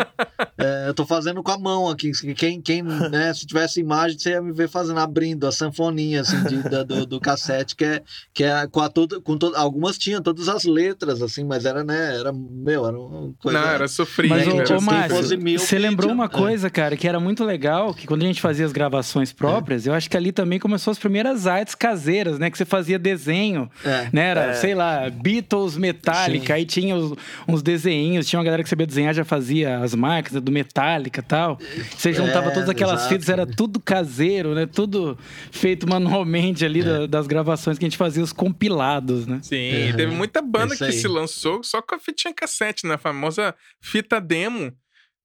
É, 0.57 0.85
eu 0.87 0.93
tô 0.93 1.05
fazendo 1.05 1.41
com 1.41 1.51
a 1.51 1.57
mão 1.57 1.89
aqui. 1.89 2.11
Quem, 2.35 2.61
quem 2.61 2.83
né, 2.83 3.33
se 3.33 3.45
tivesse 3.45 3.79
imagem, 3.79 4.17
você 4.17 4.31
ia 4.31 4.41
me 4.41 4.51
ver 4.51 4.69
fazendo, 4.69 4.99
abrindo 4.99 5.47
a 5.47 5.51
sanfoninha 5.51 6.21
assim, 6.21 6.41
de, 6.43 6.69
da, 6.69 6.83
do, 6.83 7.05
do, 7.05 7.19
cassete, 7.19 7.75
que 7.75 7.85
é, 7.85 8.01
que 8.33 8.43
é 8.43 8.67
com, 8.67 8.79
a 8.79 8.89
todo, 8.89 9.21
com 9.21 9.37
to, 9.37 9.53
algumas 9.55 9.97
tinham 9.97 10.21
todas 10.21 10.47
as 10.47 10.63
letras, 10.63 11.21
assim, 11.21 11.43
mas 11.43 11.65
era, 11.65 11.83
né? 11.83 12.19
Era, 12.19 12.31
meu, 12.31 12.85
era 12.85 12.99
uma 12.99 13.33
coisa. 13.41 13.59
Não, 13.59 13.67
era 13.67 13.87
sofrível. 13.87 14.37
Mas, 14.37 14.69
ô, 14.69 14.77
ô 14.77 14.81
Márcio, 14.81 15.39
você 15.57 15.79
lembrou 15.79 16.11
uma 16.11 16.25
é. 16.25 16.29
coisa, 16.29 16.69
cara, 16.69 16.95
que 16.95 17.07
era 17.07 17.19
muito 17.19 17.43
legal, 17.43 17.93
que 17.93 18.05
quando 18.05 18.23
a 18.23 18.25
gente 18.25 18.41
fazia 18.41 18.65
as 18.65 18.71
gravações 18.71 19.33
próprias, 19.33 19.87
é. 19.87 19.89
eu 19.89 19.93
acho 19.93 20.09
que 20.09 20.17
ali 20.17 20.31
também 20.31 20.59
começou 20.59 20.72
as 20.75 20.99
primeiras 20.99 21.47
artes 21.47 21.75
caseiras, 21.75 22.39
né? 22.39 22.49
Que 22.49 22.57
você 22.57 22.65
fazia 22.65 22.97
desenho, 22.99 23.69
é. 23.83 24.09
né? 24.11 24.29
Era, 24.29 24.41
é. 24.45 24.53
sei 24.53 24.75
lá, 24.75 25.09
Beatles, 25.09 25.77
Metallica, 25.77 26.47
Sim. 26.47 26.53
aí 26.53 26.65
tinha 26.65 26.95
os, 26.95 27.13
uns 27.47 27.61
desenhinhos, 27.61 28.27
tinha 28.27 28.39
uma 28.39 28.45
galera 28.45 28.63
que 28.63 28.69
sabia 28.69 28.85
desenhar, 28.85 29.13
já 29.13 29.25
fazia 29.25 29.79
as 29.79 29.93
marcas 29.95 30.41
do 30.41 30.51
Metallica 30.51 31.19
e 31.19 31.23
tal. 31.23 31.59
Você 31.95 32.13
juntava 32.13 32.49
é, 32.49 32.53
todas 32.53 32.69
aquelas 32.69 33.01
exato. 33.01 33.09
fitas, 33.09 33.29
era 33.29 33.45
tudo 33.45 33.79
caseiro, 33.79 34.53
né? 34.55 34.65
Tudo 34.65 35.17
feito 35.51 35.87
manualmente 35.87 36.65
ali 36.65 36.83
da, 36.83 37.05
das 37.07 37.27
gravações 37.27 37.77
que 37.77 37.85
a 37.85 37.87
gente 37.89 37.97
fazia, 37.97 38.23
os 38.23 38.33
compilados, 38.33 39.27
né? 39.27 39.39
Sim, 39.41 39.93
teve 39.95 40.07
muita 40.07 40.41
banda 40.41 40.75
que 40.75 40.91
se 40.91 41.07
lançou 41.07 41.63
só 41.63 41.81
com 41.81 41.95
a 41.95 41.99
fitinha 41.99 42.33
cassete, 42.33 42.87
né? 42.87 42.95
A 42.95 42.97
famosa 42.97 43.55
fita 43.81 44.19
demo. 44.19 44.73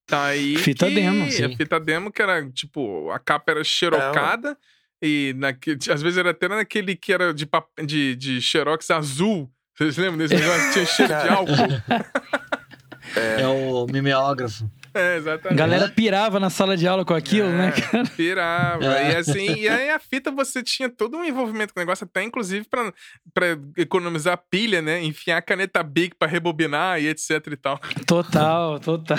Tá 0.09 0.25
aí. 0.25 0.57
Fita 0.57 0.87
que... 0.87 0.95
demo. 0.95 1.31
Sim. 1.31 1.45
A 1.45 1.57
fita 1.57 1.79
demo, 1.79 2.11
que 2.11 2.23
era 2.23 2.51
tipo, 2.51 3.11
a 3.11 3.19
capa 3.19 3.53
era 3.53 3.63
xerocada. 3.63 4.53
É, 4.53 4.78
e 5.03 5.35
naquele, 5.37 5.79
às 5.93 6.03
vezes 6.03 6.19
era 6.19 6.31
até 6.31 6.49
naquele 6.49 6.97
que 6.97 7.13
era 7.13 7.33
de, 7.33 7.49
de, 7.85 8.17
de 8.17 8.41
xerox 8.41 8.91
azul. 8.91 9.51
Vocês 9.77 9.97
lembram 9.97 10.19
desse 10.19 10.35
negócio? 10.35 10.73
Tinha 10.73 10.87
cheiro 10.87 11.15
de 11.15 11.29
álcool. 11.29 11.55
É, 13.17 13.43
é 13.43 13.49
o 13.49 13.87
mimeógrafo. 13.87 14.69
É, 14.99 15.17
exatamente. 15.17 15.59
Galera 15.59 15.89
pirava 15.89 16.39
na 16.41 16.51
sala 16.51 16.77
de 16.77 16.87
aula 16.87 17.05
com 17.05 17.15
aquilo, 17.15 17.49
né, 17.49 17.69
É, 17.77 17.81
cara? 17.81 18.05
Pirava. 18.17 18.85
É. 18.85 19.13
E 19.13 19.17
assim, 19.17 19.55
e 19.57 19.69
aí 19.69 19.91
a 19.91 19.99
fita 19.99 20.31
você 20.31 20.63
tinha 20.63 20.89
todo 20.89 21.17
um 21.17 21.25
envolvimento 21.25 21.73
com 21.73 21.81
o 21.81 21.83
negócio, 21.83 22.05
até 22.05 22.23
inclusive 22.23 22.67
pra, 22.69 22.93
pra 23.33 23.47
economizar 23.77 24.39
pilha, 24.51 24.83
né? 24.83 25.03
Enfiar 25.03 25.39
a 25.39 25.43
caneta 25.43 25.83
Bic 25.83 26.17
pra 26.19 26.27
rebobinar 26.29 27.01
e 27.01 27.09
etc 27.09 27.31
e 27.53 27.57
tal. 27.57 27.79
Total, 28.07 28.79
total. 28.81 29.19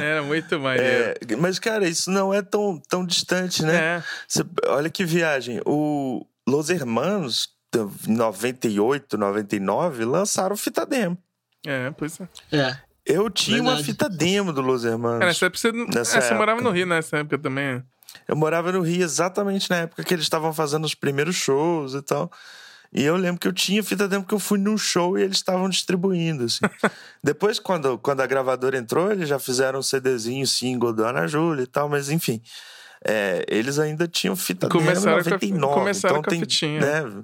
Era 0.00 0.22
muito 0.22 0.58
maneiro. 0.58 1.14
É, 1.30 1.36
mas, 1.36 1.58
cara, 1.58 1.88
isso 1.88 2.10
não 2.10 2.32
é 2.32 2.42
tão, 2.42 2.80
tão 2.88 3.04
distante, 3.04 3.62
né? 3.62 3.76
É. 3.98 4.02
Você- 4.26 4.44
olha 4.66 4.90
que 4.90 5.04
viagem. 5.04 5.60
O 5.66 6.26
Los 6.48 6.70
Hermanos, 6.70 7.48
em 8.08 8.12
98, 8.14 9.16
99, 9.18 10.04
lançaram 10.04 10.56
fita 10.56 10.86
demo. 10.86 11.18
É, 11.66 11.90
pois 11.90 12.18
é. 12.20 12.28
É. 12.56 12.76
Eu 13.08 13.30
tinha 13.30 13.60
uma 13.62 13.70
Verdade. 13.76 13.84
fita 13.86 14.08
demo 14.08 14.52
do 14.52 14.60
Los 14.60 14.84
Hermanos. 14.84 15.22
É, 15.22 15.26
nessa 15.26 15.46
época 15.46 15.58
você, 15.58 15.72
Nessa 15.72 16.18
é, 16.18 16.20
você 16.20 16.34
morava 16.34 16.60
no 16.60 16.70
Rio 16.70 16.86
nessa 16.86 17.16
época 17.16 17.38
também. 17.38 17.76
né? 17.76 17.82
Eu 18.26 18.36
morava 18.36 18.70
no 18.70 18.82
Rio 18.82 19.02
exatamente 19.02 19.70
na 19.70 19.76
época 19.78 20.04
que 20.04 20.12
eles 20.14 20.24
estavam 20.24 20.52
fazendo 20.52 20.84
os 20.84 20.94
primeiros 20.94 21.34
shows 21.36 21.94
e 21.94 22.02
tal. 22.02 22.30
E 22.92 23.02
eu 23.04 23.16
lembro 23.16 23.38
que 23.40 23.46
eu 23.48 23.52
tinha 23.52 23.82
fita 23.82 24.08
demo 24.08 24.24
que 24.24 24.32
eu 24.34 24.38
fui 24.38 24.58
num 24.58 24.76
show 24.78 25.18
e 25.18 25.22
eles 25.22 25.36
estavam 25.38 25.68
distribuindo, 25.68 26.44
assim. 26.44 26.60
Depois, 27.22 27.58
quando, 27.58 27.98
quando 27.98 28.20
a 28.22 28.26
gravadora 28.26 28.78
entrou, 28.78 29.10
eles 29.12 29.28
já 29.28 29.38
fizeram 29.38 29.78
um 29.80 29.82
CDzinho, 29.82 30.46
single 30.46 30.92
do 30.92 31.04
Ana 31.04 31.26
Júlia 31.26 31.62
e 31.64 31.66
tal, 31.66 31.88
mas 31.88 32.08
enfim. 32.10 32.40
É, 33.04 33.44
eles 33.46 33.78
ainda 33.78 34.08
tinham 34.08 34.34
fita 34.34 34.68
Começaram 34.68 35.22
demo 35.22 35.28
em 35.28 35.28
com 35.28 35.28
a- 35.28 35.32
99. 35.32 35.74
começaram 35.74 36.14
então 36.16 36.22
com 36.22 36.28
a 36.28 36.30
tem, 36.30 36.40
fitinha. 36.40 36.80
Né, 36.80 37.22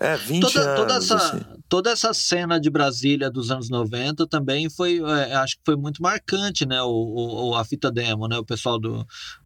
é, 0.00 0.16
20 0.16 0.42
Toda, 0.52 0.76
toda, 0.76 0.92
anos, 0.94 1.04
essa, 1.10 1.16
assim. 1.16 1.44
toda 1.68 1.90
essa 1.90 2.14
cena 2.14 2.60
de 2.60 2.70
Brasília 2.70 3.30
dos 3.30 3.50
anos 3.50 3.68
90 3.68 4.26
também 4.28 4.70
foi, 4.70 5.00
é, 5.00 5.34
acho 5.34 5.56
que 5.56 5.62
foi 5.64 5.76
muito 5.76 6.00
marcante, 6.02 6.64
né? 6.66 6.80
O, 6.82 6.88
o- 6.88 7.50
o- 7.50 7.54
a 7.54 7.64
fita 7.64 7.90
demo, 7.90 8.28
né? 8.28 8.38
O 8.38 8.44
pessoal 8.44 8.78
do 8.78 9.04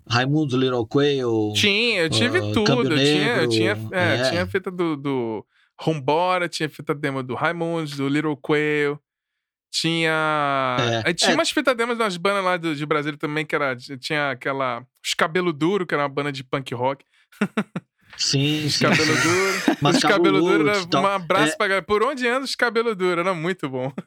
Raimundos 0.09 0.55
Little 0.55 0.87
Quail. 0.87 1.53
Tinha, 1.55 2.01
eu 2.03 2.11
tive 2.11 2.39
Ah, 2.39 2.53
tudo. 2.53 2.93
Eu 2.93 2.99
tinha, 2.99 3.37
eu 3.37 3.49
tinha, 3.49 3.79
é, 3.93 4.15
é. 4.17 4.31
tinha 4.31 4.47
fita 4.47 4.71
do, 4.71 4.97
do 4.97 5.47
Rumbora, 5.81 6.49
tinha 6.49 6.69
fita 6.69 6.95
demo 6.95 7.23
do 7.23 7.35
Raimundos, 7.35 7.97
do 7.97 8.07
Little 8.09 8.37
Quail. 8.37 8.99
Tinha. 9.75 10.77
É, 10.79 11.09
Aí 11.09 11.15
tinha 11.15 11.31
é. 11.31 11.35
umas 11.35 11.51
fita 11.51 11.75
demos 11.75 11.97
das 11.97 12.19
bandas 12.19 12.45
lá 12.45 12.59
do- 12.59 12.75
de 12.77 12.85
Brasília 12.85 13.19
também, 13.19 13.47
que 13.47 13.55
era. 13.55 13.75
Tinha 13.77 14.31
aquela. 14.33 14.85
Os 15.03 15.15
Cabelo 15.15 15.51
Duro, 15.51 15.87
que 15.87 15.95
era 15.95 16.03
uma 16.03 16.09
banda 16.11 16.31
de 16.31 16.45
punk 16.45 16.75
rock. 16.75 17.05
Sim, 18.17 18.67
Os 18.67 18.75
sim. 18.75 18.85
Cabelo 18.85 19.15
Duro. 19.17 19.63
Mas 19.81 19.97
os 19.97 20.03
Cabelo 20.03 20.41
Duro, 20.41 20.65
Roots 20.65 20.77
era 20.79 20.87
e 20.87 20.89
tal. 20.89 21.03
um 21.03 21.07
abraço 21.07 21.53
É. 21.53 21.57
pra 21.57 21.69
galera. 21.69 21.85
Por 21.87 22.03
onde 22.05 22.27
anda 22.29 22.45
os 22.45 22.55
Cabelo 22.55 22.95
Duro? 22.95 23.21
Era 23.21 23.35
muito 23.35 23.69
bom. 23.69 23.93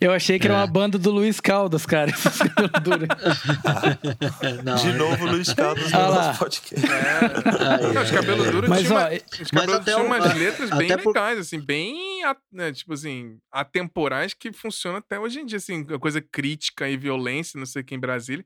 Eu 0.00 0.12
achei 0.12 0.38
que 0.38 0.46
era 0.46 0.54
É. 0.54 0.58
uma 0.58 0.66
banda 0.66 0.98
do 0.98 1.10
Luiz 1.10 1.40
Caldas, 1.40 1.86
cara. 1.86 2.10
esses 2.14 2.38
cabelos. 2.38 3.08
Não, 4.64 4.74
De 4.76 4.88
é- 4.88 4.92
novo, 4.92 5.26
Luiz 5.26 5.52
Caldas 5.54 5.90
no 5.90 5.98
Ah 5.98 6.08
lá. 6.08 6.26
nosso 6.26 6.38
podcast. 6.38 6.86
Aí, 6.86 7.94
Não, 7.94 8.02
os 8.02 8.10
é. 8.10 8.14
Cabelo 8.14 8.50
Duro 8.50 8.68
Mas, 8.68 8.80
tinha, 8.82 8.92
ó, 8.94 8.98
uma- 8.98 9.10
os 9.42 9.50
Cabelo 9.50 9.74
até 9.76 9.84
tinha 9.92 9.98
o- 10.02 10.06
umas 10.06 10.34
letras 10.34 10.70
bem 10.70 10.98
por- 10.98 11.14
legais, 11.14 11.38
assim, 11.38 11.60
bem, 11.60 11.96
né, 12.52 12.72
tipo 12.72 12.92
assim, 12.92 13.38
atemporais 13.52 14.34
que 14.34 14.52
funcionam 14.52 14.98
até 14.98 15.18
hoje 15.18 15.40
em 15.40 15.46
dia, 15.46 15.58
assim, 15.58 15.84
coisa 15.98 16.20
crítica 16.20 16.88
e 16.88 16.96
violência, 16.96 17.58
não 17.58 17.66
sei 17.66 17.82
o 17.82 17.84
que, 17.84 17.94
em 17.94 18.00
Brasília. 18.00 18.44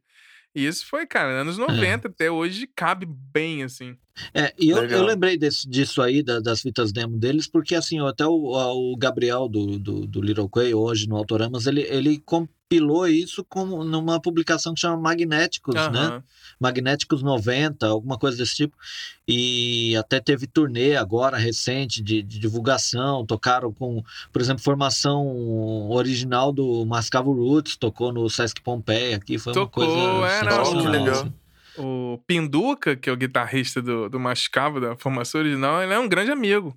E 0.54 0.66
isso 0.66 0.86
foi, 0.86 1.06
cara, 1.06 1.42
anos 1.42 1.56
90, 1.58 2.08
até 2.08 2.30
hoje 2.30 2.66
cabe 2.74 3.06
bem, 3.06 3.62
assim. 3.62 3.96
É, 4.34 4.52
e 4.58 4.68
eu, 4.70 4.78
eu 4.84 5.04
lembrei 5.04 5.38
desse, 5.38 5.68
disso 5.68 6.02
aí, 6.02 6.22
da- 6.22 6.40
das 6.40 6.60
fitas 6.60 6.92
demo 6.92 7.16
deles, 7.18 7.46
porque 7.48 7.74
assim, 7.74 8.00
até 8.00 8.26
o, 8.26 8.32
o 8.32 8.96
Gabriel 8.96 9.48
do, 9.48 9.78
do, 9.78 10.06
do 10.06 10.20
Little 10.20 10.48
Quay, 10.48 10.74
hoje 10.74 11.08
no 11.08 11.16
Autoramas, 11.16 11.66
ele, 11.66 11.82
ele 11.82 12.18
compilou 12.70 13.08
isso 13.08 13.44
como 13.44 13.82
numa 13.82 14.20
publicação 14.20 14.72
que 14.72 14.80
chama 14.80 14.96
Magnéticos, 14.96 15.74
né? 15.74 16.00
Aham. 16.00 16.22
Magnéticos 16.60 17.20
90, 17.22 17.86
alguma 17.86 18.16
coisa 18.16 18.36
desse 18.36 18.54
tipo. 18.54 18.76
E 19.26 19.96
até 19.96 20.20
teve 20.20 20.46
turnê 20.46 20.96
agora, 20.96 21.36
recente, 21.36 22.00
de, 22.00 22.22
de 22.22 22.38
divulgação. 22.38 23.26
Tocaram 23.26 23.72
com, 23.72 24.02
por 24.32 24.40
exemplo, 24.40 24.62
formação 24.62 25.90
original 25.90 26.52
do 26.52 26.84
Mascavo 26.86 27.32
Roots, 27.32 27.76
tocou 27.76 28.12
no 28.12 28.30
Sesc 28.30 28.60
Pompeia 28.62 29.16
aqui. 29.16 29.36
Foi 29.36 29.52
Tocou, 29.52 29.84
uma 29.84 30.20
coisa 30.20 30.44
sensacional. 30.44 30.82
que 30.82 30.88
legal. 30.88 31.20
assim. 31.20 31.32
O 31.76 32.18
Pinduca, 32.26 32.94
que 32.94 33.08
é 33.08 33.12
o 33.12 33.16
guitarrista 33.16 33.82
do, 33.82 34.08
do 34.08 34.20
Mascavo, 34.20 34.80
da 34.80 34.96
formação 34.96 35.40
original, 35.40 35.82
ele 35.82 35.92
é 35.92 35.98
um 35.98 36.08
grande 36.08 36.30
amigo. 36.30 36.76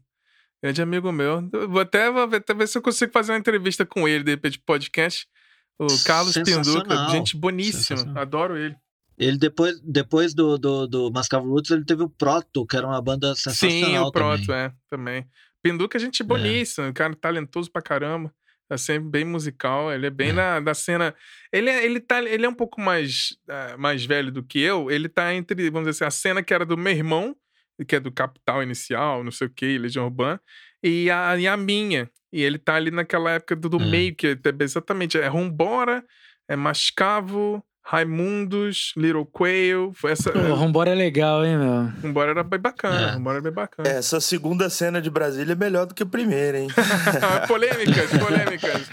Grande 0.61 0.81
amigo 0.81 1.11
meu. 1.11 1.49
Eu 1.51 1.69
Vou 1.69 1.81
até, 1.81 2.09
vou 2.09 2.23
até 2.23 2.53
ver 2.53 2.67
se 2.67 2.77
eu 2.77 2.81
consigo 2.81 3.11
fazer 3.11 3.33
uma 3.33 3.37
entrevista 3.37 3.85
com 3.85 4.07
ele, 4.07 4.23
de 4.23 4.31
repente, 4.31 4.57
podcast. 4.59 5.27
O 5.79 5.87
Carlos 6.05 6.33
Pinduca, 6.37 7.09
gente 7.09 7.35
boníssima. 7.35 8.19
Adoro 8.19 8.57
ele. 8.57 8.75
Ele 9.17 9.37
depois, 9.37 9.79
depois 9.81 10.33
do, 10.33 10.57
do, 10.57 10.87
do 10.87 11.11
Mascavo 11.11 11.47
Roots, 11.49 11.69
ele 11.71 11.85
teve 11.85 12.03
o 12.03 12.09
Proto, 12.09 12.65
que 12.65 12.75
era 12.75 12.87
uma 12.87 13.01
banda 13.01 13.35
sensacional 13.35 13.89
Sim, 13.89 13.97
o 13.97 14.11
Proto, 14.11 14.45
também. 14.47 14.61
é, 14.61 14.71
também. 14.89 15.27
Pinduca 15.61 15.97
é 15.97 16.01
gente 16.01 16.23
boníssima, 16.23 16.87
um 16.87 16.93
cara 16.93 17.15
talentoso 17.15 17.71
pra 17.71 17.81
caramba. 17.81 18.33
É 18.69 18.77
sempre 18.77 19.09
bem 19.09 19.25
musical, 19.25 19.91
ele 19.93 20.07
é 20.07 20.09
bem 20.09 20.29
É. 20.29 20.33
na, 20.33 20.59
da 20.59 20.73
cena. 20.73 21.13
Ele 21.51 21.69
é, 21.69 21.85
ele, 21.85 21.99
tá, 21.99 22.23
ele 22.23 22.45
é 22.45 22.49
um 22.49 22.53
pouco 22.55 22.81
mais, 22.81 23.37
ah, 23.47 23.75
mais 23.77 24.03
velho 24.03 24.31
do 24.31 24.41
que 24.41 24.59
eu. 24.59 24.89
Ele 24.89 25.07
tá 25.07 25.33
entre, 25.33 25.69
vamos 25.69 25.87
dizer 25.89 26.05
assim, 26.05 26.07
a 26.07 26.11
cena 26.29 26.43
que 26.43 26.53
era 26.53 26.65
do 26.65 26.75
meu 26.77 26.91
irmão, 26.91 27.35
que 27.87 27.95
é 27.95 27.99
do 27.99 28.11
Capital 28.11 28.63
Inicial, 28.63 29.23
não 29.23 29.31
sei 29.31 29.47
o 29.47 29.49
que, 29.49 29.77
Legião 29.77 30.05
Urbana, 30.05 30.41
e 30.83 31.09
a, 31.09 31.37
e 31.37 31.47
a 31.47 31.55
minha. 31.57 32.09
E 32.31 32.41
ele 32.41 32.57
tá 32.57 32.75
ali 32.75 32.91
naquela 32.91 33.31
época 33.31 33.55
do, 33.55 33.69
do 33.69 33.81
É. 33.81 33.85
meio, 33.85 34.15
que 34.15 34.27
é 34.27 34.37
exatamente 34.59 35.17
é 35.17 35.27
Rumbora, 35.27 36.03
é 36.49 36.55
Mascavo, 36.55 37.63
Raimundos, 37.85 38.93
Little 38.97 39.25
Quail. 39.25 39.91
Foi 39.93 40.11
essa. 40.13 40.31
Pô, 40.31 40.39
o 40.39 40.53
Rumbora 40.55 40.89
é 40.91 40.95
legal, 40.95 41.45
hein, 41.45 41.57
meu? 41.57 41.91
Rumbora 42.01 42.31
era 42.31 42.43
bem 42.43 42.59
bacana, 42.59 43.09
É. 43.09 43.11
Rumbora 43.13 43.35
era 43.35 43.43
bem 43.43 43.51
bacana. 43.53 43.87
Essa 43.89 44.19
segunda 44.19 44.69
cena 44.69 45.01
de 45.01 45.09
Brasília 45.09 45.51
é 45.53 45.55
melhor 45.55 45.85
do 45.85 45.93
que 45.93 46.01
a 46.01 46.05
primeira, 46.05 46.59
hein? 46.59 46.67
polêmicas, 47.47 48.09
polêmicas. 48.17 48.89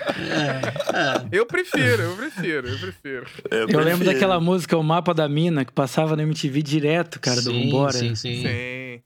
É, 0.93 1.28
Eu 1.36 1.47
prefiro, 1.47 2.03
eu 2.03 2.16
prefiro, 2.16 2.68
eu 2.68 2.78
prefiro. 2.78 3.26
Eu, 3.51 3.59
Eu 3.61 3.66
lembro 3.66 3.84
prefiro. 3.84 4.12
daquela 4.12 4.41
música 4.41 4.76
O 4.76 4.82
Mapa 4.82 5.14
da 5.14 5.28
Mina, 5.28 5.64
que 5.64 5.72
passava 5.72 6.16
na 6.16 6.22
MTV 6.24 6.61
direto, 6.62 7.20
cara, 7.20 7.36
do 7.41 7.51
sim, 7.51 7.64
Rumbora. 7.64 7.93
Sim, 7.93 8.14
sim, 8.14 8.43
Sim. 8.43 8.49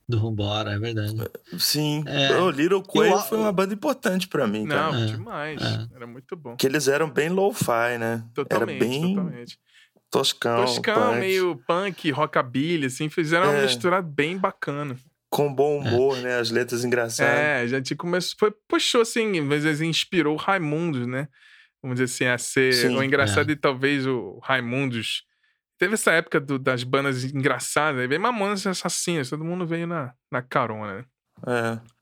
Do 0.09 0.19
Rumbora, 0.19 0.73
é 0.73 0.79
verdade. 0.79 1.17
Sim. 1.59 2.05
É. 2.07 2.37
O 2.37 2.51
Little 2.51 2.83
Quail 2.83 3.19
foi 3.21 3.39
uma 3.39 3.53
banda 3.53 3.73
importante 3.73 4.29
pra 4.29 4.47
mim, 4.47 4.67
cara. 4.67 4.93
Não, 4.93 5.03
É, 5.03 5.07
demais. 5.07 5.63
é. 5.63 5.87
Era 5.97 6.07
muito 6.07 6.37
bom. 6.37 6.51
Porque 6.51 6.67
eles 6.67 6.89
eram 6.89 7.09
bem 7.11 7.31
lo-fi, 7.31 7.97
né? 7.99 8.23
Totalmente, 8.35 8.71
Era 8.77 8.91
bem 8.91 9.15
totalmente. 9.15 9.59
toscão. 10.11 10.65
Toscão, 10.65 10.95
punk, 11.13 11.19
meio 11.21 11.57
punk, 11.67 12.11
rockabilly, 12.11 12.87
assim, 12.87 13.09
fizeram 13.09 13.47
uma 13.51 13.59
É. 13.59 13.63
mistura 13.63 14.03
bem 14.03 14.37
bacana. 14.37 14.97
Com 15.31 15.53
bom 15.53 15.79
humor, 15.79 16.17
né? 16.19 16.39
As 16.39 16.51
letras 16.51 16.85
engraçadas. 16.85 17.35
É, 17.35 17.61
a 17.63 17.67
gente 17.67 17.97
começou, 17.97 18.37
foi, 18.39 18.53
puxou 18.69 19.01
assim, 19.01 19.41
às 19.41 19.63
vezes 19.65 19.81
inspirou 19.81 20.35
o 20.35 20.39
Raimundos, 20.39 21.07
né? 21.07 21.29
Vamos 21.83 21.99
dizer 21.99 22.05
assim, 22.15 22.33
a 22.33 22.39
ser 22.39 22.73
Sim, 22.75 22.97
o 22.97 23.03
engraçado 23.03 23.51
e 23.51 23.57
talvez 23.57 24.07
o 24.07 24.39
Raimundos. 24.43 25.25
Teve 25.79 25.95
essa 25.95 26.13
época 26.13 26.41
do- 26.41 26.59
das 26.59 26.85
bandas 26.85 27.25
engraçadas, 27.25 28.01
aí 28.01 28.07
veio 28.07 28.21
Mamonas 28.21 28.67
Assassinas, 28.67 29.29
todo 29.31 29.45
mundo 29.45 29.67
veio 29.67 29.87
na, 29.87 30.13
na 30.31 30.41
carona, 30.43 30.99
né? 30.99 31.05
É. 31.47 31.94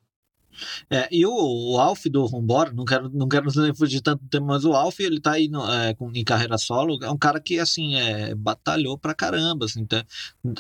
É, 0.90 1.08
e 1.10 1.24
o, 1.26 1.32
o 1.32 1.78
Alf 1.78 2.04
do 2.06 2.24
Rumbora, 2.26 2.72
não 2.72 2.84
quero, 2.84 3.08
não 3.12 3.28
quero 3.28 3.50
fugir 3.74 4.00
tanto 4.00 4.22
do 4.22 4.28
tempo, 4.28 4.46
mas 4.46 4.64
o 4.64 4.72
Alf, 4.72 4.98
ele 5.00 5.20
tá 5.20 5.32
aí 5.32 5.48
no- 5.48 5.70
é, 5.70 5.94
com- 5.94 6.10
em 6.14 6.24
carreira 6.24 6.58
solo, 6.58 6.98
é 7.02 7.10
um 7.10 7.16
cara 7.18 7.40
que, 7.40 7.58
assim, 7.58 7.96
é, 7.96 8.34
batalhou 8.34 8.96
pra 8.98 9.14
caramba, 9.14 9.64
assim, 9.66 9.84
tá- 9.84 10.04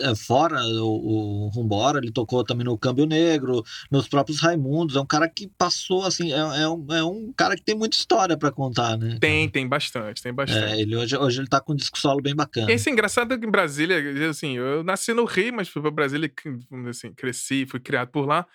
é, 0.00 0.14
fora 0.14 0.62
o, 0.64 1.46
o 1.46 1.48
Rumbora, 1.48 1.98
ele 1.98 2.10
tocou 2.12 2.42
também 2.44 2.64
no 2.64 2.76
Câmbio 2.78 3.06
Negro, 3.06 3.62
nos 3.90 4.08
próprios 4.08 4.40
Raimundos, 4.40 4.96
é 4.96 5.00
um 5.00 5.06
cara 5.06 5.28
que 5.28 5.48
passou, 5.58 6.04
assim, 6.04 6.32
é, 6.32 6.36
é 6.62 6.68
um, 6.68 6.86
é 6.90 7.04
um 7.04 7.32
cara 7.36 7.54
que 7.56 7.62
tem 7.62 7.74
muita 7.74 7.96
história 7.96 8.36
pra 8.36 8.50
contar, 8.50 8.96
né? 8.96 9.18
Tem, 9.20 9.48
tem 9.48 9.68
bastante, 9.68 10.22
tem 10.22 10.32
bastante. 10.32 10.72
É, 10.74 10.80
ele 10.80 10.96
hoje, 10.96 11.16
hoje 11.16 11.40
ele 11.40 11.48
tá 11.48 11.60
com 11.60 11.72
um 11.72 11.76
disco 11.76 11.98
solo 11.98 12.20
bem 12.22 12.34
bacana. 12.34 12.70
Esse 12.72 12.88
é 12.88 12.92
engraçado 12.92 13.38
que 13.38 13.46
em 13.46 13.50
Brasília, 13.50 13.96
assim, 14.28 14.56
eu 14.56 14.82
nasci 14.82 15.12
no 15.12 15.24
Rio, 15.24 15.54
mas 15.54 15.68
fui 15.68 15.82
pra 15.82 15.90
Brasília, 15.90 16.30
assim, 16.88 17.12
cresci, 17.12 17.66
fui 17.66 17.80
criado 17.80 18.08
por 18.08 18.26
lá. 18.26 18.46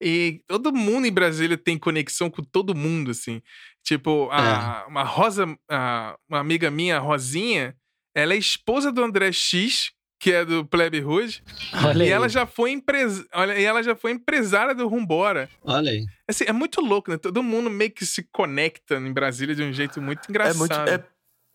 E 0.00 0.40
todo 0.46 0.72
mundo 0.72 1.06
em 1.06 1.12
Brasília 1.12 1.58
tem 1.58 1.78
conexão 1.78 2.30
com 2.30 2.42
todo 2.42 2.74
mundo, 2.74 3.10
assim. 3.10 3.42
Tipo, 3.84 4.28
a, 4.32 4.86
uma 4.88 5.02
Rosa, 5.02 5.46
a- 5.70 6.16
uma 6.28 6.38
amiga 6.38 6.70
minha, 6.70 6.96
a 6.96 7.00
Rosinha, 7.00 7.76
ela 8.14 8.34
é 8.34 8.36
esposa 8.36 8.90
do 8.90 9.02
André 9.02 9.30
X, 9.32 9.90
que 10.18 10.32
é 10.32 10.44
do 10.44 10.64
Plebe 10.64 11.02
Hood. 11.02 11.42
Olha 11.84 11.98
E 12.04 12.06
aí. 12.06 12.10
ela 12.10 12.28
já 12.28 12.46
foi 12.46 12.70
empresa, 12.72 13.26
olha, 13.34 13.58
e 13.58 13.64
ela 13.64 13.82
já 13.82 13.94
foi 13.94 14.12
empresária 14.12 14.74
do 14.74 14.86
Rumbora. 14.88 15.48
Olha 15.62 15.90
aí. 15.90 16.04
Assim, 16.28 16.44
é 16.46 16.52
muito 16.52 16.80
louco, 16.80 17.10
né? 17.10 17.16
Todo 17.18 17.42
mundo 17.42 17.68
meio 17.70 17.90
que 17.90 18.04
se 18.06 18.26
conecta 18.32 18.96
em 18.96 19.12
Brasília 19.12 19.54
de 19.54 19.62
um 19.62 19.72
jeito 19.72 20.00
muito 20.00 20.20
É 20.26 20.30
engraçado. 20.30 20.58
muito. 20.58 20.74
É 20.74 21.04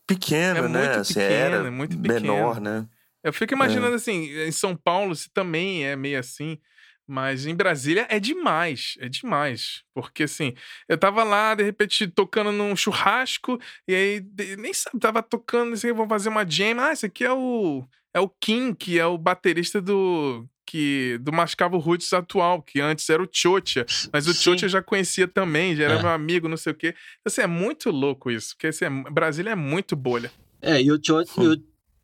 pequeno, 0.06 0.58
É 0.58 0.68
né? 0.68 0.78
muito 0.80 0.98
assim, 1.00 1.14
pequeno, 1.14 1.34
era 1.56 1.66
é 1.66 1.70
muito 1.70 1.98
menor, 1.98 2.54
pequeno. 2.54 2.60
né? 2.60 2.86
Eu 3.24 3.32
fico 3.32 3.52
imaginando 3.54 3.94
assim, 3.96 4.30
em 4.46 4.52
São 4.52 4.76
Paulo, 4.76 5.14
se 5.16 5.28
também 5.32 5.84
é 5.84 5.96
meio 5.96 6.18
assim. 6.18 6.58
Mas 7.06 7.46
em 7.46 7.54
Brasília 7.54 8.06
é 8.10 8.18
demais, 8.18 8.96
é 8.98 9.08
demais. 9.08 9.84
Porque 9.94 10.24
assim, 10.24 10.54
eu 10.88 10.98
tava 10.98 11.22
lá, 11.22 11.54
de 11.54 11.62
repente, 11.62 12.08
tocando 12.08 12.50
num 12.50 12.74
churrasco, 12.74 13.60
e 13.86 13.94
aí 13.94 14.56
nem 14.58 14.74
sabe, 14.74 14.98
tava 14.98 15.22
tocando, 15.22 15.74
assim, 15.74 15.92
vou 15.92 16.08
fazer 16.08 16.28
uma 16.28 16.48
jam. 16.48 16.80
Ah, 16.80 16.92
esse 16.92 17.06
aqui 17.06 17.24
é 17.24 17.32
o. 17.32 17.84
É 18.12 18.18
o 18.18 18.28
Kim, 18.28 18.74
que 18.74 18.98
é 18.98 19.06
o 19.06 19.16
baterista 19.16 19.80
do. 19.80 20.46
Que, 20.68 21.16
do 21.20 21.32
Mascavo 21.32 21.78
Roots 21.78 22.12
atual, 22.12 22.60
que 22.60 22.80
antes 22.80 23.08
era 23.08 23.22
o 23.22 23.28
Chocha. 23.30 23.86
Mas 24.12 24.26
o 24.26 24.34
Chocha 24.34 24.64
eu 24.64 24.68
já 24.68 24.82
conhecia 24.82 25.28
também, 25.28 25.76
já 25.76 25.84
era 25.84 25.94
é. 25.94 26.02
meu 26.02 26.10
amigo, 26.10 26.48
não 26.48 26.56
sei 26.56 26.72
o 26.72 26.74
quê. 26.74 26.92
Assim, 27.24 27.42
é 27.42 27.46
muito 27.46 27.88
louco 27.92 28.32
isso. 28.32 28.56
Porque 28.56 28.66
assim, 28.66 28.86
é, 28.86 28.90
Brasília 28.90 29.50
é 29.50 29.54
muito 29.54 29.94
bolha. 29.94 30.28
É, 30.60 30.82
e 30.82 30.90
o 30.90 30.98
Chocha. 31.00 31.40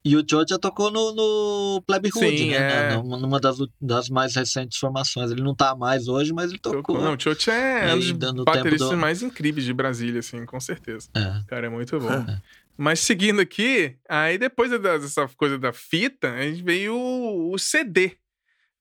E 0.05 0.16
o 0.16 0.24
já 0.28 0.59
tocou 0.59 0.90
no, 0.90 1.14
no 1.14 1.82
Plebe 1.86 2.11
Hood, 2.12 2.46
né? 2.46 2.94
É. 2.94 2.96
Numa 2.96 3.38
das, 3.38 3.57
das 3.80 4.09
mais 4.09 4.34
recentes 4.34 4.76
formações. 4.76 5.30
Ele 5.30 5.42
não 5.42 5.55
tá 5.55 5.76
mais 5.76 6.09
hoje, 6.09 6.32
mas 6.32 6.50
ele 6.50 6.59
tocou. 6.59 6.82
tocou. 6.82 7.00
Não, 7.00 7.14
o 7.14 7.20
Chote 7.20 7.50
é 7.50 7.94
um 7.94 7.98
dos 7.98 8.44
bateristas 8.44 8.90
do... 8.90 8.96
mais 8.96 9.22
incríveis 9.22 9.64
de 9.64 9.72
Brasília, 9.72 10.18
assim, 10.18 10.44
com 10.44 10.59
certeza. 10.59 11.09
É. 11.14 11.42
Cara, 11.46 11.68
é 11.68 11.70
muito 11.70 12.00
bom. 12.00 12.11
É. 12.12 12.42
Mas 12.76 12.98
seguindo 12.98 13.40
aqui, 13.40 13.96
aí 14.09 14.38
depois 14.38 14.70
dessa 14.80 15.28
coisa 15.36 15.57
da 15.57 15.72
fita, 15.72 16.32
a 16.32 16.42
gente 16.42 16.64
veio 16.64 16.96
o, 16.96 17.55
o 17.55 17.59
CD, 17.59 18.16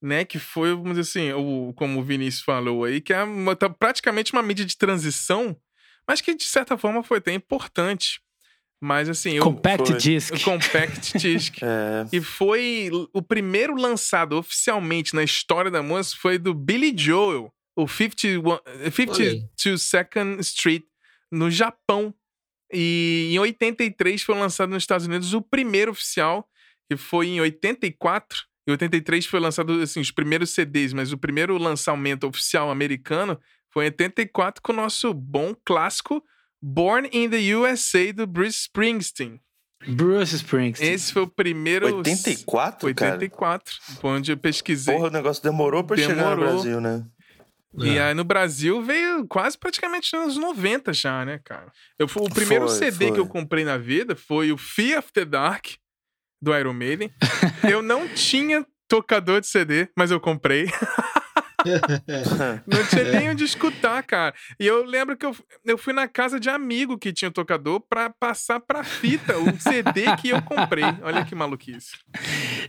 né? 0.01 0.25
Que 0.25 0.39
foi, 0.39 0.71
vamos 0.71 0.97
dizer 0.97 1.01
assim, 1.01 1.31
o, 1.33 1.71
como 1.75 1.99
o 1.99 2.03
Vinícius 2.03 2.43
falou 2.43 2.83
aí, 2.83 2.99
que 2.99 3.13
é 3.13 3.23
uma, 3.23 3.55
tá 3.55 3.69
praticamente 3.69 4.33
uma 4.33 4.41
mídia 4.41 4.65
de 4.65 4.75
transição, 4.75 5.55
mas 6.07 6.19
que 6.19 6.33
de 6.33 6.45
certa 6.45 6.75
forma 6.79 7.03
foi 7.03 7.19
até 7.19 7.31
importante 7.31 8.19
mas 8.81 9.07
assim. 9.07 9.37
Compact 9.39 9.91
foi, 9.91 9.97
Disc. 9.97 10.33
Compact 10.43 11.17
Disc. 11.19 11.57
é. 11.61 12.07
E 12.11 12.19
foi 12.19 12.89
o 13.13 13.21
primeiro 13.21 13.75
lançado 13.75 14.33
oficialmente 14.33 15.15
na 15.15 15.23
história 15.23 15.69
da 15.69 15.83
música 15.83 16.19
foi 16.19 16.39
do 16.39 16.53
Billy 16.53 16.93
Joel, 16.97 17.53
o 17.75 17.87
51, 17.87 18.41
52nd 18.87 20.39
Street, 20.39 20.83
no 21.31 21.51
Japão. 21.51 22.13
E 22.73 23.29
em 23.31 23.39
83 23.39 24.23
foi 24.23 24.35
lançado 24.35 24.69
nos 24.69 24.81
Estados 24.81 25.05
Unidos 25.05 25.33
o 25.33 25.41
primeiro 25.41 25.91
oficial, 25.91 26.47
que 26.89 26.97
foi 26.97 27.27
em 27.27 27.39
84. 27.39 28.43
Em 28.67 28.71
83 28.71 29.25
foi 29.25 29.39
lançado 29.39 29.73
assim, 29.81 29.99
os 29.99 30.11
primeiros 30.11 30.51
CDs, 30.51 30.93
mas 30.93 31.11
o 31.11 31.17
primeiro 31.17 31.57
lançamento 31.57 32.25
oficial 32.25 32.71
americano 32.71 33.39
foi 33.69 33.85
em 33.85 33.87
84 33.87 34.61
com 34.61 34.71
o 34.71 34.75
nosso 34.75 35.13
bom 35.13 35.53
clássico 35.65 36.23
Born 36.61 37.09
in 37.11 37.29
the 37.29 37.55
USA 37.55 38.11
do 38.13 38.27
Bruce 38.27 38.61
Springsteen. 38.61 39.39
Bruce 39.87 40.35
Springsteen. 40.35 40.93
Esse 40.93 41.11
foi 41.11 41.23
o 41.23 41.27
primeiro. 41.27 41.97
84, 41.97 42.87
84, 42.87 43.75
cara? 43.79 44.07
onde 44.15 44.31
eu 44.31 44.37
pesquisei. 44.37 44.93
Porra, 44.93 45.07
o 45.07 45.11
negócio 45.11 45.41
demorou 45.41 45.83
pra 45.83 45.95
demorou. 45.95 46.17
chegar 46.17 46.35
no 46.35 46.41
Brasil, 46.41 46.81
né? 46.81 47.05
E 47.79 47.97
é. 47.97 48.03
aí 48.03 48.13
no 48.13 48.23
Brasil 48.23 48.81
veio 48.81 49.25
quase 49.27 49.57
praticamente 49.57 50.13
nos 50.15 50.35
90 50.35 50.93
já, 50.93 51.23
né, 51.23 51.39
cara? 51.43 51.71
Eu, 51.97 52.05
o 52.05 52.29
primeiro 52.29 52.67
foi, 52.67 52.77
CD 52.77 53.07
foi. 53.07 53.13
que 53.13 53.19
eu 53.19 53.27
comprei 53.27 53.63
na 53.63 53.77
vida 53.77 54.15
foi 54.15 54.51
o 54.51 54.57
Fear 54.57 54.99
of 54.99 55.11
the 55.13 55.23
Dark, 55.23 55.67
do 56.41 56.55
Iron 56.55 56.73
Maiden. 56.73 57.11
eu 57.71 57.81
não 57.81 58.09
tinha 58.09 58.65
tocador 58.89 59.39
de 59.39 59.47
CD, 59.47 59.87
mas 59.97 60.11
eu 60.11 60.19
comprei. 60.19 60.65
não 62.67 62.87
tinha 62.87 63.03
nem 63.11 63.29
onde 63.29 63.43
escutar, 63.43 64.01
cara. 64.03 64.33
E 64.59 64.65
eu 64.65 64.83
lembro 64.83 65.17
que 65.17 65.25
eu, 65.25 65.35
eu 65.65 65.77
fui 65.77 65.93
na 65.93 66.07
casa 66.07 66.39
de 66.39 66.49
amigo 66.49 66.97
que 66.97 67.13
tinha 67.13 67.31
tocador 67.31 67.79
pra 67.81 68.09
passar 68.09 68.59
pra 68.59 68.83
fita 68.83 69.37
o 69.37 69.59
CD 69.59 70.15
que 70.17 70.29
eu 70.29 70.41
comprei. 70.41 70.83
Olha 71.03 71.25
que 71.25 71.35
maluquice. 71.35 71.97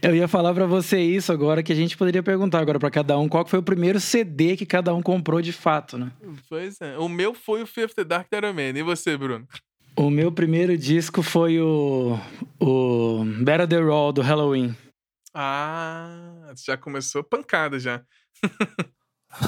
Eu 0.01 0.15
ia 0.15 0.27
falar 0.27 0.53
pra 0.53 0.65
você 0.65 0.99
isso 0.99 1.31
agora, 1.31 1.63
que 1.63 1.71
a 1.71 1.75
gente 1.75 1.97
poderia 1.97 2.23
perguntar 2.23 2.59
agora 2.59 2.79
pra 2.79 2.91
cada 2.91 3.17
um 3.17 3.27
qual 3.27 3.45
foi 3.45 3.59
o 3.59 3.63
primeiro 3.63 3.99
CD 3.99 4.55
que 4.55 4.65
cada 4.65 4.93
um 4.93 5.01
comprou 5.01 5.41
de 5.41 5.51
fato, 5.53 5.97
né? 5.97 6.11
Pois 6.49 6.79
é. 6.81 6.97
O 6.97 7.07
meu 7.09 7.33
foi 7.33 7.61
o 7.61 7.67
Fifth 7.67 8.03
Dark 8.05 8.27
Iron 8.33 8.53
Man. 8.53 8.77
E 8.77 8.83
você, 8.83 9.17
Bruno? 9.17 9.47
O 9.95 10.09
meu 10.09 10.31
primeiro 10.31 10.75
disco 10.75 11.21
foi 11.21 11.59
o, 11.59 12.17
o 12.59 13.23
Better 13.43 13.67
The 13.67 13.79
Roll 13.79 14.11
do 14.11 14.21
Halloween. 14.21 14.75
Ah, 15.33 16.51
já 16.65 16.75
começou 16.77 17.23
pancada 17.23 17.79
já. 17.79 18.03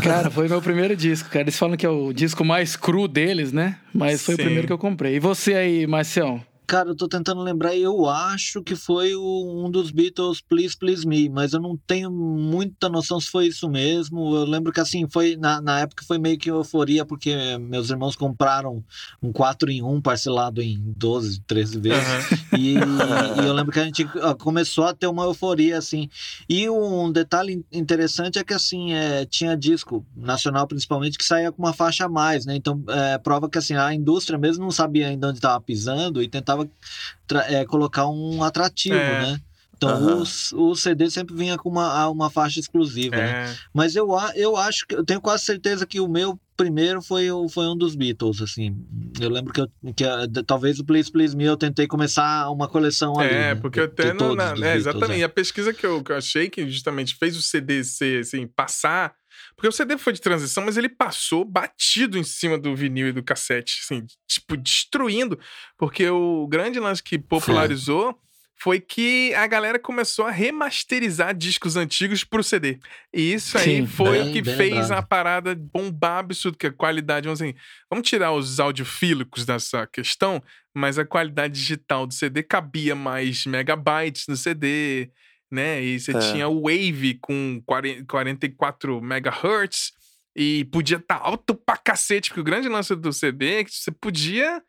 Cara, 0.02 0.32
foi 0.32 0.48
meu 0.48 0.62
primeiro 0.62 0.96
disco, 0.96 1.30
cara. 1.30 1.42
Eles 1.42 1.58
falam 1.58 1.78
que 1.78 1.86
é 1.86 1.90
o 1.90 2.12
disco 2.12 2.44
mais 2.44 2.76
cru 2.76 3.08
deles, 3.08 3.52
né? 3.52 3.78
Mas 3.94 4.24
foi 4.24 4.36
Sim. 4.36 4.42
o 4.42 4.44
primeiro 4.46 4.68
que 4.68 4.74
eu 4.74 4.80
comprei. 4.80 5.16
E 5.16 5.20
você 5.20 5.54
aí, 5.54 5.86
Marcião? 5.86 6.44
Cara, 6.68 6.90
eu 6.90 6.96
tô 6.96 7.08
tentando 7.08 7.42
lembrar, 7.42 7.76
eu 7.76 8.08
acho 8.08 8.64
que 8.64 8.76
foi 8.76 9.14
o, 9.16 9.66
um 9.66 9.70
dos 9.70 9.92
Beatles 9.92 10.42
Please 10.42 10.78
Please 10.78 11.08
Me, 11.08 11.30
mas 11.30 11.54
eu 11.54 11.62
não 11.62 11.78
tenho 11.78 12.12
muita 12.12 12.90
noção 12.90 13.20
se 13.20 13.30
foi 13.30 13.48
isso 13.48 13.70
mesmo. 13.70 14.36
Eu 14.36 14.46
lembro 14.46 14.72
que 14.72 14.80
assim, 14.80 15.08
foi 15.10 15.36
na, 15.36 15.62
na 15.62 15.80
época 15.82 16.04
foi 16.08 16.18
meio 16.18 16.38
que 16.38 16.50
euforia, 16.50 17.06
porque 17.06 17.58
meus 17.60 17.90
irmãos 17.90 18.16
compraram 18.16 18.84
um 19.22 19.32
4 19.32 19.70
em 19.70 19.82
1 19.82 20.02
parcelado 20.02 20.62
em 20.62 20.94
12, 20.96 21.42
13 21.42 21.80
vezes. 21.80 22.32
Uhum. 22.54 22.60
E, 22.60 22.74
e, 22.76 23.48
eu 23.48 23.54
lembro 23.54 23.72
que 23.72 23.80
a 23.80 23.86
gente 23.86 24.06
começou 24.40 24.86
a 24.86 24.94
ter 24.94 25.08
uma 25.08 25.26
euforia, 25.26 25.78
assim. 25.78 26.10
E 26.48 26.70
um 26.70 27.12
detalhe 27.12 27.66
interessante 27.72 28.40
é 28.40 28.44
que 28.44 28.54
assim, 28.54 28.94
é, 28.94 29.26
tinha 29.26 29.58
disco 29.58 30.06
nacional 30.16 30.68
principalmente 30.68 31.18
que 31.18 31.26
saía 31.26 31.52
com 31.52 31.62
uma 31.62 31.74
faixa 31.74 32.06
a 32.06 32.10
mais, 32.10 32.46
né? 32.46 32.56
Então, 32.56 32.82
é, 32.88 33.18
prova 33.18 33.50
que 33.50 33.58
assim, 33.58 33.76
a 33.76 33.94
indústria 33.94 34.38
mesmo 34.38 34.64
não 34.64 34.72
sabia 34.72 35.08
ainda 35.08 35.28
onde 35.28 35.38
estava 35.38 35.60
pisando 35.62 36.22
e 36.22 36.28
tentava 36.28 36.55
precisava 36.56 37.54
é, 37.54 37.66
colocar 37.66 38.08
um 38.08 38.44
atrativo, 38.44 38.96
é. 38.96 39.22
né? 39.22 39.42
Então 39.78 40.02
uhum. 40.02 40.24
o, 40.54 40.72
o 40.72 40.76
CD 40.76 41.10
sempre 41.10 41.36
vinha 41.36 41.58
com 41.58 41.70
uma, 41.70 42.08
uma 42.10 42.30
faixa 42.30 42.60
exclusiva, 42.60 43.16
né? 43.16 43.30
é. 43.30 43.48
né? 43.48 43.58
Mas 43.74 43.96
eu, 43.96 44.08
eu 44.36 44.56
acho 44.56 44.88
que 44.88 44.96
eu 44.96 45.04
tenho 45.04 45.20
quase 45.20 45.44
certeza 45.44 45.86
que 45.86 46.00
o 46.00 46.08
meu 46.08 46.40
primeiro 46.56 47.02
foi, 47.02 47.28
foi 47.50 47.66
um 47.68 47.78
dos 47.78 47.96
Beatles, 47.96 48.42
assim. 48.42 48.76
Eu 49.20 49.30
lembro 49.30 49.54
que, 49.54 49.62
eu, 49.62 49.68
que 49.94 50.06
talvez 50.46 50.80
o 50.80 50.86
Please 50.86 51.12
Please 51.12 51.36
Me 51.36 51.44
eu 51.44 51.58
tentei 51.58 51.88
começar 51.88 52.50
uma 52.50 52.68
coleção 52.68 53.20
ali. 53.20 53.30
É, 53.30 53.54
né? 53.54 53.56
porque 53.56 53.80
eu 53.80 53.86
até 53.86 54.14
não. 54.14 54.34
Na, 54.34 54.52
é, 54.52 54.54
Beatles, 54.54 54.76
exatamente. 54.76 55.22
É. 55.22 55.26
A 55.26 55.30
pesquisa 55.30 55.74
que 55.74 55.86
eu, 55.86 56.02
que 56.04 56.12
eu 56.12 56.18
achei 56.18 56.50
que 56.50 56.70
justamente 56.70 57.16
fez 57.16 57.36
o 57.36 57.42
CD 57.42 57.84
ser, 57.84 58.22
assim, 58.22 58.48
passar 58.48 59.14
porque 59.56 59.68
o 59.68 59.72
CD 59.72 59.98
foi 59.98 60.14
de 60.14 60.22
transição, 60.22 60.64
mas 60.66 60.78
ele 60.78 60.90
passou 60.90 61.46
batido 61.46 62.18
em 62.18 62.24
cima 62.24 62.58
do 62.58 62.76
vinil 62.76 63.08
e 63.08 63.12
do 63.12 63.24
cassete, 63.24 63.80
assim, 63.84 64.06
tipo, 64.28 64.58
destruindo. 64.58 65.40
Porque 65.78 66.10
o 66.10 66.46
grande 66.48 66.80
lance 66.80 67.02
que 67.02 67.18
popularizou 67.18 68.12
foi, 68.58 68.78
foi 68.78 68.80
que 68.82 69.34
a 69.34 69.48
galera 69.48 69.80
começou 69.80 70.26
a 70.26 70.32
remasterizar 70.32 71.34
discos 71.34 71.78
antigos 71.78 72.24
pro 72.24 72.44
CD. 72.44 72.80
E 73.14 73.34
isso 73.34 73.58
aí 73.58 73.82
Sim, 73.82 73.88
foi 73.88 74.20
bem, 74.20 74.30
o 74.30 74.34
que 74.34 74.44
fez 74.44 74.74
lembrado. 74.74 74.92
a 74.92 75.02
parada 75.02 75.56
bombar 75.56 76.20
absurdo, 76.20 76.58
que 76.58 76.68
a 76.68 76.72
qualidade, 76.74 77.26
vamos 77.26 77.42
assim, 77.42 77.54
vamos 77.90 78.08
tirar 78.10 78.34
os 78.34 78.60
audiofílicos 78.60 79.46
dessa 79.46 79.88
questão, 79.88 80.44
mas 80.74 81.00
a 81.00 81.06
qualidade 81.06 81.54
digital 81.54 82.06
do 82.06 82.14
CD 82.14 82.44
cabia 82.44 82.94
mais 82.94 83.46
megabytes 83.46 84.28
no 84.28 84.36
CD, 84.36 85.10
né? 85.56 85.82
E 85.82 86.00
você 86.00 86.16
é. 86.16 86.20
tinha 86.20 86.48
o 86.48 86.64
Wave 86.64 87.18
com 87.22 87.62
40, 87.66 88.06
44 88.06 89.02
MHz 89.02 89.94
e 90.36 90.66
podia 90.66 90.98
estar 90.98 91.20
tá 91.20 91.26
alto 91.26 91.56
pra 91.56 91.78
cacete, 91.78 92.30
porque 92.30 92.42
o 92.42 92.44
grande 92.44 92.68
lance 92.68 92.96
do 92.96 93.14
CD 93.14 93.62
é 93.62 93.64
que 93.64 93.72
você 93.72 93.90
podia 93.90 94.62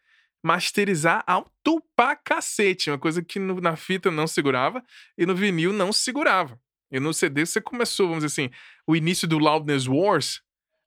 masterizar 0.42 1.24
alto 1.26 1.82
pra 1.96 2.14
cacete, 2.14 2.88
uma 2.88 2.98
coisa 2.98 3.20
que 3.20 3.38
no, 3.38 3.60
na 3.60 3.74
fita 3.74 4.10
não 4.10 4.28
segurava 4.28 4.82
e 5.18 5.26
no 5.26 5.34
vinil 5.34 5.72
não 5.72 5.92
segurava. 5.92 6.58
E 6.90 7.00
no 7.00 7.12
CD 7.12 7.44
você 7.44 7.60
começou, 7.60 8.06
vamos 8.06 8.22
dizer 8.22 8.42
assim, 8.42 8.54
o 8.86 8.94
início 8.94 9.26
do 9.26 9.38
Loudness 9.38 9.88
Wars, 9.88 10.40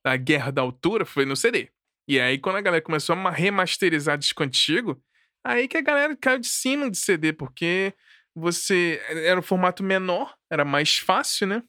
a 0.03 0.15
guerra 0.15 0.51
da 0.51 0.61
altura, 0.61 1.05
foi 1.05 1.25
no 1.25 1.35
CD. 1.35 1.69
E 2.07 2.19
aí, 2.19 2.39
quando 2.39 2.55
a 2.55 2.61
galera 2.61 2.81
começou 2.81 3.15
a 3.15 3.29
remasterizar 3.29 4.17
disco 4.17 4.41
antigo, 4.41 4.99
aí 5.43 5.67
que 5.67 5.77
a 5.77 5.81
galera 5.81 6.15
caiu 6.15 6.39
de 6.39 6.47
cima 6.47 6.89
de 6.89 6.97
CD, 6.97 7.33
porque 7.33 7.93
você 8.35 9.01
era 9.09 9.39
um 9.39 9.43
formato 9.43 9.83
menor, 9.83 10.33
era 10.51 10.63
mais 10.63 10.97
fácil, 10.97 11.47
né? 11.47 11.63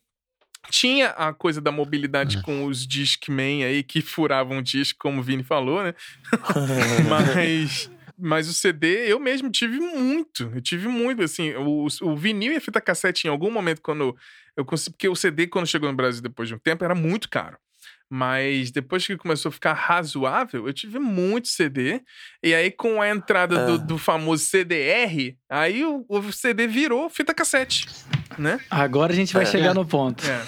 Tinha 0.68 1.08
a 1.10 1.32
coisa 1.32 1.60
da 1.60 1.72
mobilidade 1.72 2.36
uhum. 2.36 2.42
com 2.42 2.66
os 2.66 2.86
Discman 2.86 3.64
aí 3.64 3.82
que 3.82 4.02
furavam 4.02 4.62
disco, 4.62 4.98
como 5.00 5.20
o 5.20 5.22
Vini 5.22 5.42
falou, 5.42 5.82
né? 5.82 5.94
mas, 7.08 7.90
mas 8.18 8.48
o 8.48 8.52
CD 8.52 9.10
eu 9.10 9.18
mesmo 9.18 9.50
tive 9.50 9.80
muito. 9.80 10.52
Eu 10.54 10.60
tive 10.60 10.86
muito, 10.86 11.22
assim, 11.22 11.54
o, 11.54 11.86
o 12.02 12.16
vinil 12.16 12.52
e 12.52 12.56
a 12.56 12.60
fita 12.60 12.80
cassete 12.80 13.26
em 13.26 13.30
algum 13.30 13.50
momento 13.50 13.80
quando 13.80 14.14
eu 14.54 14.64
consegui, 14.64 14.96
porque 14.96 15.08
o 15.08 15.16
CD 15.16 15.46
quando 15.46 15.66
chegou 15.66 15.88
no 15.88 15.96
Brasil 15.96 16.22
depois 16.22 16.48
de 16.48 16.54
um 16.54 16.58
tempo 16.58 16.84
era 16.84 16.94
muito 16.94 17.30
caro. 17.30 17.56
Mas 18.12 18.72
depois 18.72 19.06
que 19.06 19.16
começou 19.16 19.50
a 19.50 19.52
ficar 19.52 19.72
razoável, 19.72 20.66
eu 20.66 20.72
tive 20.72 20.98
muito 20.98 21.46
CD. 21.46 22.02
E 22.42 22.52
aí, 22.52 22.68
com 22.68 23.00
a 23.00 23.08
entrada 23.08 23.56
é. 23.56 23.66
do, 23.66 23.78
do, 23.78 23.98
famoso 23.98 24.44
CDR, 24.44 25.36
aí 25.48 25.84
o, 25.84 26.04
o, 26.08 26.32
CD 26.32 26.66
virou 26.66 27.08
fita 27.08 27.32
cassete, 27.32 27.86
né? 28.36 28.58
Agora 28.68 29.12
a 29.12 29.16
gente 29.16 29.32
vai 29.32 29.44
é. 29.44 29.46
chegar 29.46 29.74
no 29.74 29.86
ponto. 29.86 30.24
É. 30.26 30.40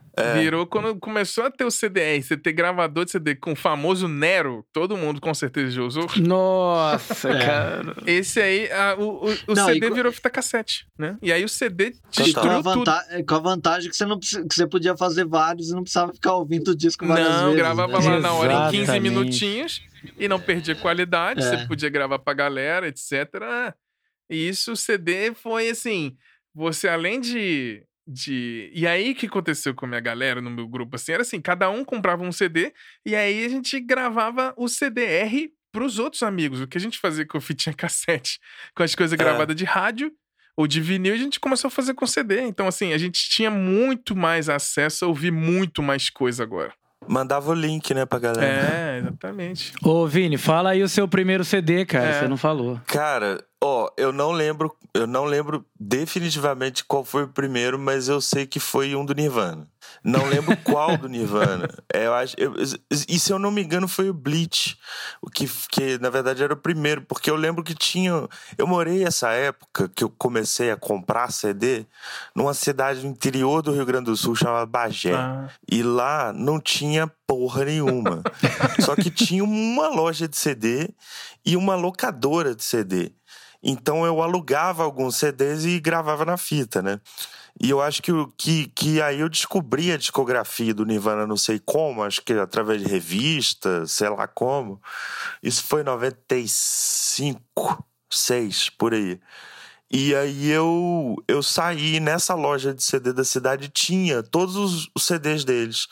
É. 0.18 0.40
Virou 0.40 0.66
quando 0.66 0.98
começou 0.98 1.44
a 1.44 1.50
ter 1.50 1.66
o 1.66 1.70
CDR, 1.70 2.22
você 2.22 2.38
ter 2.38 2.52
gravador 2.52 3.04
de 3.04 3.10
CD 3.10 3.34
com 3.34 3.52
o 3.52 3.56
famoso 3.56 4.08
Nero, 4.08 4.66
todo 4.72 4.96
mundo 4.96 5.20
com 5.20 5.34
certeza 5.34 5.70
já 5.70 5.82
usou. 5.82 6.06
Nossa, 6.16 7.28
é. 7.36 7.44
cara. 7.44 7.96
Esse 8.06 8.40
aí, 8.40 8.72
a, 8.72 8.96
o, 8.98 9.26
o, 9.26 9.30
o 9.48 9.54
não, 9.54 9.66
CD 9.66 9.90
virou 9.90 10.10
fita 10.10 10.30
cassete, 10.30 10.86
né? 10.98 11.18
E 11.20 11.30
aí 11.30 11.44
o 11.44 11.48
CD 11.48 11.94
destruiu 12.10 12.62
com 12.62 12.72
tudo. 12.72 12.90
Com 13.28 13.34
a 13.34 13.38
vantagem 13.40 13.90
que 13.90 13.96
você, 13.96 14.06
não, 14.06 14.18
que 14.18 14.54
você 14.54 14.66
podia 14.66 14.96
fazer 14.96 15.26
vários 15.26 15.68
e 15.68 15.74
não 15.74 15.82
precisava 15.82 16.14
ficar 16.14 16.32
ouvindo 16.32 16.68
o 16.68 16.76
disco 16.76 17.06
várias 17.06 17.28
não, 17.28 17.34
vezes. 17.34 17.48
Não, 17.48 17.56
gravava 17.56 18.00
né? 18.00 18.08
lá 18.08 18.20
na 18.20 18.32
hora 18.32 18.68
em 18.68 18.70
15 18.70 19.00
minutinhos 19.00 19.82
e 20.18 20.26
não 20.28 20.40
perdia 20.40 20.74
qualidade, 20.74 21.40
é. 21.40 21.42
você 21.42 21.66
podia 21.66 21.90
gravar 21.90 22.18
pra 22.18 22.32
galera, 22.32 22.88
etc. 22.88 23.12
E 24.30 24.48
isso, 24.48 24.72
o 24.72 24.76
CD 24.76 25.34
foi 25.34 25.68
assim, 25.68 26.16
você 26.54 26.88
além 26.88 27.20
de 27.20 27.85
de. 28.06 28.70
E 28.74 28.86
aí, 28.86 29.12
o 29.12 29.14
que 29.14 29.26
aconteceu 29.26 29.74
com 29.74 29.84
a 29.84 29.88
minha 29.88 30.00
galera 30.00 30.40
no 30.40 30.50
meu 30.50 30.68
grupo, 30.68 30.96
assim, 30.96 31.12
era 31.12 31.22
assim, 31.22 31.40
cada 31.40 31.68
um 31.68 31.84
comprava 31.84 32.22
um 32.22 32.32
CD 32.32 32.72
e 33.04 33.16
aí 33.16 33.44
a 33.44 33.48
gente 33.48 33.80
gravava 33.80 34.54
o 34.56 34.68
CDR 34.68 35.50
pros 35.72 35.98
outros 35.98 36.22
amigos. 36.22 36.60
O 36.60 36.66
que 36.66 36.78
a 36.78 36.80
gente 36.80 36.98
fazia 36.98 37.26
com 37.26 37.40
fitinha 37.40 37.74
cassete, 37.76 38.38
com 38.74 38.82
as 38.82 38.94
coisas 38.94 39.12
é. 39.12 39.16
gravadas 39.16 39.56
de 39.56 39.64
rádio 39.64 40.12
ou 40.56 40.66
de 40.66 40.80
vinil, 40.80 41.12
a 41.12 41.18
gente 41.18 41.38
começou 41.38 41.68
a 41.68 41.70
fazer 41.70 41.92
com 41.94 42.06
CD. 42.06 42.40
Então, 42.40 42.66
assim, 42.66 42.92
a 42.92 42.98
gente 42.98 43.28
tinha 43.28 43.50
muito 43.50 44.16
mais 44.16 44.48
acesso 44.48 45.04
a 45.04 45.08
ouvir 45.08 45.30
muito 45.30 45.82
mais 45.82 46.08
coisa 46.08 46.42
agora. 46.42 46.72
Mandava 47.08 47.50
o 47.50 47.54
link, 47.54 47.92
né, 47.94 48.04
pra 48.04 48.18
galera. 48.18 48.46
É, 48.46 48.98
exatamente. 48.98 49.72
Ô, 49.82 50.06
Vini, 50.06 50.36
fala 50.36 50.70
aí 50.70 50.82
o 50.82 50.88
seu 50.88 51.06
primeiro 51.06 51.44
CD, 51.44 51.84
cara. 51.84 52.06
É. 52.06 52.20
Você 52.20 52.28
não 52.28 52.36
falou. 52.36 52.80
Cara, 52.86 53.42
ó, 53.62 53.90
eu 53.96 54.12
não 54.12 54.32
lembro, 54.32 54.74
eu 54.94 55.06
não 55.06 55.24
lembro 55.24 55.64
definitivamente 55.78 56.84
qual 56.84 57.04
foi 57.04 57.24
o 57.24 57.28
primeiro, 57.28 57.78
mas 57.78 58.08
eu 58.08 58.20
sei 58.20 58.46
que 58.46 58.60
foi 58.60 58.94
um 58.94 59.04
do 59.04 59.14
Nirvana. 59.14 59.66
Não 60.02 60.26
lembro 60.26 60.56
qual 60.58 60.96
do 60.96 61.08
Nirvana. 61.08 61.68
É, 61.92 62.06
eu 62.06 62.14
acho, 62.14 62.34
eu, 62.38 62.54
e 63.08 63.18
se 63.18 63.32
eu 63.32 63.38
não 63.38 63.50
me 63.50 63.62
engano 63.62 63.88
foi 63.88 64.08
o 64.08 64.14
Bleach, 64.14 64.78
o 65.20 65.30
que, 65.30 65.48
que 65.70 65.98
na 65.98 66.10
verdade 66.10 66.42
era 66.42 66.54
o 66.54 66.56
primeiro, 66.56 67.02
porque 67.02 67.30
eu 67.30 67.36
lembro 67.36 67.64
que 67.64 67.74
tinha, 67.74 68.12
eu 68.56 68.66
morei 68.66 69.04
essa 69.04 69.30
época 69.30 69.88
que 69.88 70.04
eu 70.04 70.10
comecei 70.10 70.70
a 70.70 70.76
comprar 70.76 71.32
CD 71.32 71.86
numa 72.34 72.54
cidade 72.54 73.02
no 73.02 73.10
interior 73.10 73.62
do 73.62 73.72
Rio 73.72 73.86
Grande 73.86 74.06
do 74.06 74.16
Sul 74.16 74.34
chamada 74.34 74.66
Bagé. 74.66 75.14
Ah. 75.14 75.48
E 75.70 75.82
lá 75.82 76.32
não 76.32 76.60
tinha 76.60 77.10
porra 77.26 77.64
nenhuma. 77.64 78.22
Só 78.80 78.94
que 78.94 79.10
tinha 79.10 79.42
uma 79.42 79.88
loja 79.88 80.28
de 80.28 80.36
CD 80.36 80.90
e 81.44 81.56
uma 81.56 81.74
locadora 81.74 82.54
de 82.54 82.64
CD. 82.64 83.12
Então 83.62 84.06
eu 84.06 84.22
alugava 84.22 84.84
alguns 84.84 85.16
CDs 85.16 85.64
e 85.64 85.80
gravava 85.80 86.24
na 86.24 86.36
fita, 86.36 86.80
né? 86.80 87.00
E 87.60 87.70
eu 87.70 87.80
acho 87.80 88.02
que, 88.02 88.12
que, 88.36 88.68
que 88.68 89.00
aí 89.00 89.20
eu 89.20 89.28
descobri 89.28 89.90
a 89.90 89.96
discografia 89.96 90.74
do 90.74 90.84
Nirvana, 90.84 91.26
não 91.26 91.38
sei 91.38 91.58
como, 91.58 92.02
acho 92.02 92.20
que 92.22 92.34
através 92.34 92.82
de 92.82 92.88
revista, 92.88 93.86
sei 93.86 94.10
lá 94.10 94.28
como. 94.28 94.80
Isso 95.42 95.64
foi 95.64 95.80
em 95.80 95.84
95, 95.84 97.84
6, 98.10 98.70
por 98.70 98.92
aí. 98.92 99.18
E 99.90 100.14
aí 100.14 100.50
eu, 100.50 101.16
eu 101.26 101.42
saí 101.42 102.00
nessa 102.00 102.34
loja 102.34 102.74
de 102.74 102.82
CD 102.82 103.12
da 103.12 103.24
cidade, 103.24 103.68
tinha 103.68 104.22
todos 104.22 104.56
os, 104.56 105.02
CDs 105.02 105.44
deles. 105.44 105.86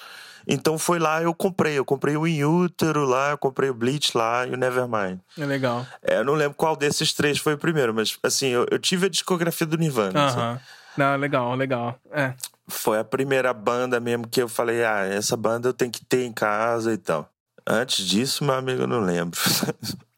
Então 0.46 0.76
foi 0.76 0.98
lá 0.98 1.22
eu 1.22 1.32
comprei. 1.32 1.78
Eu 1.78 1.84
comprei 1.84 2.16
o 2.16 2.26
In 2.26 2.44
Utero 2.44 3.06
lá, 3.06 3.30
eu 3.30 3.38
comprei 3.38 3.70
o 3.70 3.74
Bleach 3.74 4.14
lá 4.14 4.46
e 4.46 4.50
o 4.50 4.56
Nevermind. 4.56 5.18
É 5.38 5.46
legal. 5.46 5.86
É, 6.02 6.18
eu 6.18 6.24
não 6.24 6.34
lembro 6.34 6.54
qual 6.54 6.76
desses 6.76 7.14
três 7.14 7.38
foi 7.38 7.54
o 7.54 7.58
primeiro, 7.58 7.94
mas 7.94 8.18
assim, 8.22 8.48
eu, 8.48 8.66
eu 8.70 8.78
tive 8.78 9.06
a 9.06 9.08
discografia 9.08 9.66
do 9.66 9.78
Nirvana. 9.78 10.26
Uh 10.26 10.36
-huh. 10.36 10.60
Não, 10.96 11.16
legal, 11.16 11.54
legal. 11.54 11.98
É. 12.12 12.34
Foi 12.68 12.98
a 12.98 13.04
primeira 13.04 13.52
banda 13.52 14.00
mesmo 14.00 14.28
que 14.28 14.40
eu 14.40 14.48
falei, 14.48 14.84
ah, 14.84 15.04
essa 15.04 15.36
banda 15.36 15.68
eu 15.68 15.74
tenho 15.74 15.90
que 15.90 16.04
ter 16.04 16.24
em 16.24 16.32
casa 16.32 16.92
e 16.92 16.96
tal. 16.96 17.28
Antes 17.66 18.06
disso, 18.06 18.44
meu 18.44 18.54
amigo, 18.54 18.82
eu 18.82 18.86
não 18.86 19.00
lembro. 19.00 19.38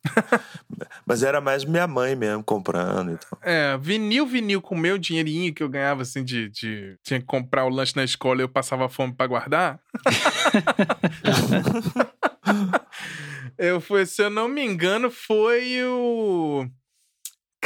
Mas 1.05 1.23
era 1.23 1.41
mais 1.41 1.65
minha 1.65 1.87
mãe 1.87 2.15
mesmo 2.15 2.43
comprando 2.43 3.13
e 3.13 3.17
tal. 3.17 3.39
É, 3.43 3.77
vinil, 3.79 4.27
vinil 4.27 4.61
com 4.61 4.77
meu 4.77 4.99
dinheirinho 4.99 5.53
que 5.53 5.63
eu 5.63 5.69
ganhava 5.69 6.03
assim 6.03 6.25
de. 6.25 6.49
de... 6.49 6.97
Tinha 7.03 7.21
que 7.21 7.27
comprar 7.27 7.65
o 7.65 7.69
lanche 7.69 7.97
na 7.97 8.05
escola 8.05 8.41
e 8.41 8.45
eu 8.45 8.49
passava 8.49 8.89
fome 8.89 9.13
para 9.13 9.27
guardar. 9.27 9.81
eu 13.59 13.81
fui, 13.81 14.07
se 14.07 14.23
eu 14.23 14.31
não 14.31 14.49
me 14.49 14.65
engano, 14.65 15.11
foi 15.11 15.83
o. 15.85 16.67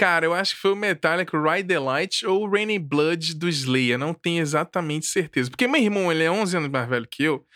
Cara, 0.00 0.24
eu 0.24 0.32
acho 0.32 0.54
que 0.54 0.62
foi 0.62 0.72
o 0.72 0.76
Metallica 0.76 1.38
Ride 1.38 1.68
the 1.68 1.78
Light 1.78 2.26
ou 2.26 2.48
Rainy 2.48 2.78
Blood 2.78 3.34
do 3.34 3.46
Slayer. 3.46 3.98
Não 3.98 4.14
tenho 4.14 4.40
exatamente 4.40 5.04
certeza. 5.04 5.50
Porque 5.50 5.68
meu 5.68 5.78
irmão, 5.78 6.10
ele 6.10 6.24
é 6.24 6.30
11 6.30 6.56
anos 6.56 6.70
mais 6.70 6.88
velho 6.88 7.06
que 7.06 7.22
eu. 7.22 7.46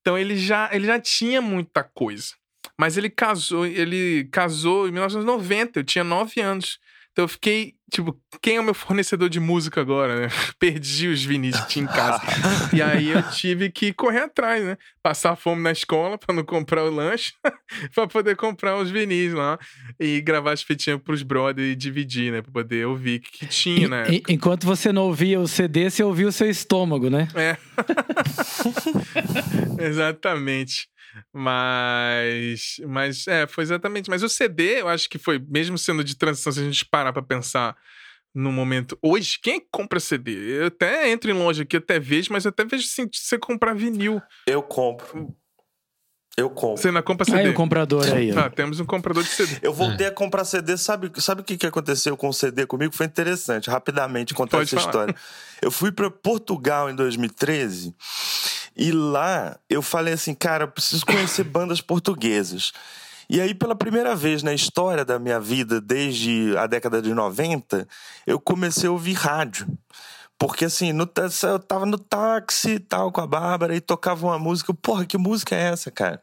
Então 0.00 0.16
ele 0.16 0.36
já, 0.36 0.70
ele 0.72 0.86
já 0.86 1.00
tinha 1.00 1.42
muita 1.42 1.82
coisa. 1.82 2.34
Mas 2.78 2.96
ele 2.96 3.10
casou, 3.10 3.66
ele 3.66 4.28
casou 4.30 4.86
em 4.86 4.92
1990, 4.92 5.80
eu 5.80 5.82
tinha 5.82 6.04
9 6.04 6.40
anos. 6.40 6.78
Então 7.18 7.24
eu 7.24 7.28
fiquei, 7.28 7.74
tipo, 7.90 8.16
quem 8.40 8.58
é 8.58 8.60
o 8.60 8.62
meu 8.62 8.72
fornecedor 8.72 9.28
de 9.28 9.40
música 9.40 9.80
agora, 9.80 10.20
né? 10.20 10.28
Perdi 10.56 11.08
os 11.08 11.24
vinis 11.24 11.58
que 11.58 11.66
tinha 11.66 11.84
em 11.84 11.88
casa. 11.88 12.22
e 12.72 12.80
aí 12.80 13.08
eu 13.08 13.20
tive 13.30 13.72
que 13.72 13.92
correr 13.92 14.20
atrás, 14.20 14.64
né? 14.64 14.78
Passar 15.02 15.34
fome 15.34 15.60
na 15.60 15.72
escola 15.72 16.16
para 16.16 16.32
não 16.32 16.44
comprar 16.44 16.84
o 16.84 16.90
lanche, 16.94 17.32
para 17.92 18.06
poder 18.06 18.36
comprar 18.36 18.76
os 18.76 18.88
vinis 18.88 19.32
lá 19.32 19.58
e 19.98 20.20
gravar 20.20 20.52
as 20.52 20.62
fitinhas 20.62 21.00
pros 21.02 21.24
brothers 21.24 21.72
e 21.72 21.74
dividir, 21.74 22.30
né? 22.30 22.40
Pra 22.40 22.52
poder 22.52 22.86
ouvir 22.86 23.18
o 23.18 23.22
que, 23.22 23.38
que 23.38 23.46
tinha, 23.46 23.88
né? 23.88 24.04
Enquanto 24.28 24.64
você 24.64 24.92
não 24.92 25.02
ouvia 25.02 25.40
o 25.40 25.48
CD, 25.48 25.90
você 25.90 26.04
ouvia 26.04 26.28
o 26.28 26.32
seu 26.32 26.48
estômago, 26.48 27.10
né? 27.10 27.26
É. 27.34 27.56
Exatamente. 29.84 30.88
Mas, 31.32 32.76
mas 32.86 33.26
é, 33.26 33.46
foi 33.46 33.64
exatamente. 33.64 34.10
Mas 34.10 34.22
o 34.22 34.28
CD, 34.28 34.80
eu 34.80 34.88
acho 34.88 35.08
que 35.08 35.18
foi, 35.18 35.38
mesmo 35.38 35.78
sendo 35.78 36.02
de 36.04 36.16
transição, 36.16 36.52
se 36.52 36.60
a 36.60 36.64
gente 36.64 36.84
parar 36.84 37.12
pra 37.12 37.22
pensar 37.22 37.76
no 38.34 38.52
momento. 38.52 38.98
Hoje, 39.02 39.38
quem 39.42 39.60
compra 39.70 39.98
CD? 39.98 40.60
Eu 40.60 40.66
até 40.66 41.10
entro 41.10 41.30
em 41.30 41.34
loja 41.34 41.62
aqui, 41.62 41.76
até 41.76 41.98
vejo, 41.98 42.32
mas 42.32 42.44
eu 42.44 42.50
até 42.50 42.64
vejo 42.64 42.84
assim, 42.84 43.08
você 43.12 43.38
comprar 43.38 43.74
vinil. 43.74 44.22
Eu 44.46 44.62
compro. 44.62 45.34
Eu 46.36 46.48
compro. 46.48 46.80
Você 46.80 46.92
não 46.92 47.02
compra 47.02 47.24
CD? 47.24 47.40
Aí 47.40 47.48
o 47.48 47.54
comprador 47.54 48.04
aí. 48.14 48.32
Tá, 48.32 48.48
temos 48.48 48.78
um 48.78 48.84
comprador 48.84 49.24
de 49.24 49.28
CD. 49.28 49.58
Eu 49.60 49.72
voltei 49.72 50.06
é. 50.06 50.08
a 50.08 50.12
comprar 50.12 50.44
CD. 50.44 50.76
Sabe, 50.76 51.10
sabe 51.20 51.40
o 51.40 51.44
que, 51.44 51.56
que 51.56 51.66
aconteceu 51.66 52.16
com 52.16 52.28
o 52.28 52.32
CD 52.32 52.64
comigo? 52.64 52.94
Foi 52.94 53.06
interessante, 53.06 53.68
rapidamente 53.68 54.34
contar 54.34 54.58
Pode 54.58 54.68
essa 54.68 54.76
falar. 54.76 54.88
história. 54.88 55.14
Eu 55.60 55.72
fui 55.72 55.90
para 55.90 56.08
Portugal 56.08 56.88
em 56.88 56.94
2013 56.94 57.92
e 58.78 58.92
lá 58.92 59.58
eu 59.68 59.82
falei 59.82 60.14
assim, 60.14 60.34
cara, 60.34 60.64
eu 60.64 60.68
preciso 60.68 61.04
conhecer 61.04 61.42
bandas 61.44 61.80
portuguesas. 61.80 62.72
E 63.28 63.40
aí, 63.40 63.54
pela 63.54 63.74
primeira 63.74 64.16
vez 64.16 64.42
na 64.42 64.54
história 64.54 65.04
da 65.04 65.18
minha 65.18 65.38
vida, 65.38 65.80
desde 65.80 66.56
a 66.56 66.66
década 66.66 67.02
de 67.02 67.12
90, 67.12 67.86
eu 68.26 68.40
comecei 68.40 68.88
a 68.88 68.92
ouvir 68.92 69.12
rádio. 69.12 69.66
Porque 70.38 70.66
assim, 70.66 70.92
no, 70.92 71.10
eu 71.42 71.58
tava 71.58 71.84
no 71.84 71.98
táxi 71.98 72.74
e 72.74 72.78
tal 72.78 73.10
com 73.10 73.20
a 73.20 73.26
Bárbara 73.26 73.74
e 73.74 73.80
tocava 73.80 74.24
uma 74.24 74.38
música. 74.38 74.72
Porra, 74.72 75.04
que 75.04 75.18
música 75.18 75.56
é 75.56 75.72
essa, 75.72 75.90
cara? 75.90 76.22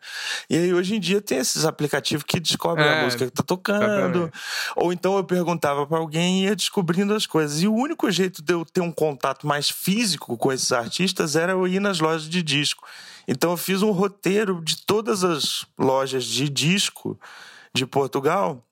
E 0.50 0.56
aí 0.56 0.74
hoje 0.74 0.96
em 0.96 1.00
dia 1.02 1.20
tem 1.20 1.38
esses 1.38 1.66
aplicativos 1.66 2.24
que 2.24 2.40
descobrem 2.40 2.88
é, 2.88 3.02
a 3.02 3.04
música 3.04 3.26
que 3.26 3.32
tá 3.32 3.44
tocando. 3.44 4.32
Ou 4.78 4.94
então 4.94 5.18
eu 5.18 5.24
perguntava 5.26 5.86
para 5.86 5.98
alguém 5.98 6.44
e 6.44 6.44
ia 6.46 6.56
descobrindo 6.56 7.14
as 7.14 7.26
coisas. 7.26 7.62
E 7.62 7.68
o 7.68 7.74
único 7.74 8.10
jeito 8.10 8.42
de 8.42 8.54
eu 8.54 8.64
ter 8.64 8.80
um 8.80 8.92
contato 8.92 9.46
mais 9.46 9.70
físico 9.70 10.38
com 10.38 10.54
esses 10.54 10.72
artistas 10.72 11.36
era 11.36 11.52
eu 11.52 11.68
ir 11.68 11.82
nas 11.82 12.00
lojas 12.00 12.30
de 12.30 12.42
disco. 12.42 12.88
Então 13.28 13.52
eu 13.52 13.58
fiz 13.58 13.82
um 13.82 13.92
roteiro 13.92 14.62
de 14.64 14.78
todas 14.78 15.26
as 15.26 15.66
lojas 15.78 16.24
de 16.24 16.48
disco 16.48 17.20
de 17.74 17.86
Portugal 17.86 18.64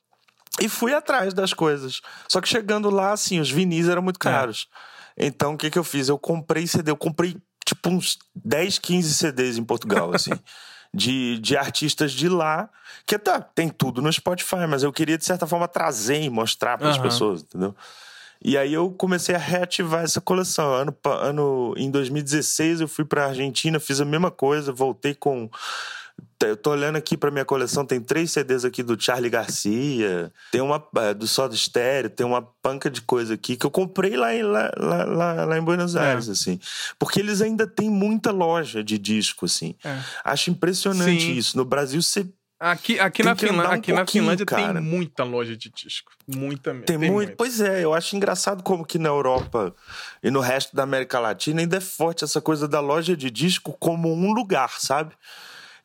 e 0.62 0.70
fui 0.70 0.94
atrás 0.94 1.34
das 1.34 1.54
coisas. 1.54 2.00
Só 2.30 2.40
que 2.40 2.48
chegando 2.48 2.90
lá, 2.90 3.12
assim, 3.12 3.42
os 3.42 3.52
vinis 3.52 3.90
eram 3.90 4.02
muito 4.02 4.26
é. 4.26 4.32
caros. 4.32 4.70
É. 4.90 4.93
Então, 5.18 5.54
o 5.54 5.58
que, 5.58 5.70
que 5.70 5.80
eu 5.80 5.84
fiz? 5.84 6.10
Eu 6.10 6.18
comprei 6.18 6.68
CD, 6.68 6.92
eu 6.92 6.98
comprei 6.98 7.38
tipo 7.66 7.90
uns 7.90 8.18
10, 8.36 8.80
15 8.80 9.14
CDs 9.14 9.58
em 9.58 9.64
Portugal, 9.64 10.14
assim. 10.16 10.32
de, 10.94 11.40
de 11.40 11.58
artistas 11.58 12.12
de 12.12 12.30
lá, 12.30 12.70
que 13.06 13.18
tá, 13.18 13.42
tem 13.42 13.70
tudo 13.70 14.02
no 14.02 14.12
Spotify, 14.12 14.68
mas 14.68 14.84
eu 14.84 14.94
queria, 14.94 15.18
de 15.18 15.26
certa 15.26 15.48
forma, 15.48 15.68
trazer 15.68 16.22
e 16.22 16.30
mostrar 16.30 16.78
para 16.78 16.90
as 16.90 16.98
uhum. 16.98 17.04
pessoas, 17.04 17.42
entendeu? 17.42 17.76
E 18.44 18.58
aí 18.58 18.74
eu 18.74 18.92
comecei 18.92 19.34
a 19.34 19.38
reativar 19.38 20.04
essa 20.04 20.20
coleção. 20.20 20.74
Ano, 20.74 20.96
ano, 21.06 21.74
em 21.78 21.90
2016 21.90 22.82
eu 22.82 22.88
fui 22.90 23.06
para 23.06 23.28
Argentina, 23.28 23.80
fiz 23.80 24.02
a 24.02 24.06
mesma 24.06 24.30
coisa, 24.30 24.74
voltei 24.74 25.16
com 25.16 25.50
eu 26.48 26.58
tô 26.58 26.72
olhando 26.72 26.96
aqui 26.96 27.16
para 27.18 27.32
minha 27.32 27.46
coleção, 27.46 27.86
tem 27.86 28.00
três 28.00 28.32
CDs 28.32 28.66
aqui 28.66 28.84
do 28.84 29.00
Charlie 29.00 29.30
Garcia, 29.30 30.32
tem 30.52 30.62
uma 30.62 30.84
é, 30.98 31.14
do 31.14 31.28
Soda 31.28 31.56
Stereo, 31.56 32.10
tem 32.10 32.26
uma 32.26 32.42
panca 32.42 32.90
de 32.90 33.02
coisa 33.02 33.34
aqui 33.34 33.56
que 33.56 33.66
eu 33.66 33.72
comprei 33.72 34.16
lá 34.16 34.34
em, 34.34 34.44
lá, 34.44 34.72
lá, 34.78 35.46
lá 35.46 35.58
em 35.58 35.62
Buenos 35.62 35.96
é. 35.96 36.00
Aires, 36.00 36.30
é. 36.30 36.32
assim. 36.32 36.60
Porque 36.98 37.20
eles 37.20 37.42
ainda 37.42 37.68
têm 37.68 37.90
muita 37.90 38.32
loja 38.32 38.84
de 38.84 38.98
disco, 38.98 39.46
assim. 39.46 39.76
É. 39.84 40.00
Acho 40.24 40.50
impressionante 40.50 41.22
Sim. 41.22 41.34
isso. 41.34 41.58
No 41.58 41.66
Brasil, 41.66 42.02
você 42.02 42.26
Aqui, 42.60 42.98
aqui, 42.98 43.22
na, 43.24 43.36
Finlândia, 43.36 43.70
um 43.70 43.74
aqui 43.74 43.92
na 43.92 44.08
Finlândia 44.08 44.46
cara. 44.46 44.76
tem 44.76 44.82
muita 44.82 45.26
loja 45.26 45.58
de 45.58 45.70
disco. 45.70 46.14
Muita 46.26 46.72
mesmo. 46.72 46.86
Tem, 46.86 46.98
tem 46.98 47.12
muito. 47.12 47.28
muito. 47.28 47.36
Pois 47.36 47.60
é, 47.60 47.84
eu 47.84 47.94
acho 47.94 48.16
engraçado 48.16 48.64
como 48.64 48.86
que 48.86 48.98
na 48.98 49.10
Europa 49.10 49.76
e 50.24 50.32
no 50.32 50.40
resto 50.40 50.74
da 50.74 50.84
América 50.84 51.20
Latina 51.20 51.60
ainda 51.60 51.76
é 51.76 51.82
forte 51.82 52.24
essa 52.24 52.40
coisa 52.40 52.66
da 52.66 52.80
loja 52.80 53.18
de 53.18 53.30
disco 53.30 53.76
como 53.78 54.14
um 54.14 54.32
lugar, 54.32 54.80
sabe? 54.80 55.14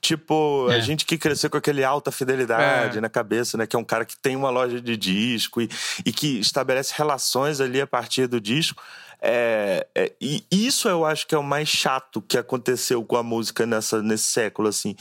Tipo, 0.00 0.68
é. 0.70 0.76
a 0.76 0.80
gente 0.80 1.04
que 1.04 1.18
cresceu 1.18 1.50
com 1.50 1.56
aquele 1.56 1.82
alta 1.82 2.12
fidelidade 2.12 2.98
é. 2.98 3.00
na 3.00 3.08
cabeça, 3.08 3.58
né? 3.58 3.66
Que 3.66 3.74
é 3.74 3.78
um 3.78 3.84
cara 3.84 4.04
que 4.04 4.16
tem 4.16 4.36
uma 4.36 4.50
loja 4.50 4.80
de 4.80 4.96
disco 4.96 5.60
e, 5.60 5.68
e 6.04 6.12
que 6.12 6.38
estabelece 6.38 6.94
relações 6.96 7.60
ali 7.60 7.80
a 7.80 7.86
partir 7.86 8.26
do 8.26 8.40
disco. 8.40 8.82
É, 9.20 9.84
é, 9.96 10.12
e 10.20 10.44
isso 10.50 10.88
eu 10.88 11.04
acho 11.04 11.26
que 11.26 11.34
é 11.34 11.38
o 11.38 11.42
mais 11.42 11.68
chato 11.68 12.22
que 12.22 12.38
aconteceu 12.38 13.04
com 13.04 13.16
a 13.16 13.22
música 13.22 13.66
nessa, 13.66 14.00
nesse 14.00 14.24
século, 14.24 14.68
assim. 14.68 14.94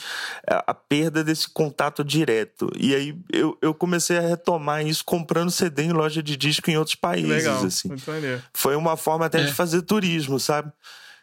A, 0.50 0.56
é, 0.56 0.64
a 0.68 0.74
perda 0.74 1.24
desse 1.24 1.48
contato 1.48 2.04
direto. 2.04 2.72
E 2.76 2.96
aí 2.96 3.16
eu, 3.32 3.58
eu 3.62 3.74
comecei 3.74 4.18
a 4.18 4.22
retomar 4.22 4.86
isso 4.86 5.06
comprando 5.06 5.52
CD 5.52 5.84
em 5.84 5.92
loja 5.92 6.24
de 6.24 6.36
disco 6.36 6.70
em 6.72 6.78
outros 6.78 6.96
países, 6.96 7.30
Legal. 7.30 7.66
assim. 7.66 7.90
Foi 8.54 8.76
uma 8.76 8.98
forma 8.98 9.28
até 9.28 9.44
de 9.44 9.50
é. 9.50 9.54
fazer 9.54 9.84
turismo, 9.84 10.40
sabe? 10.40 10.72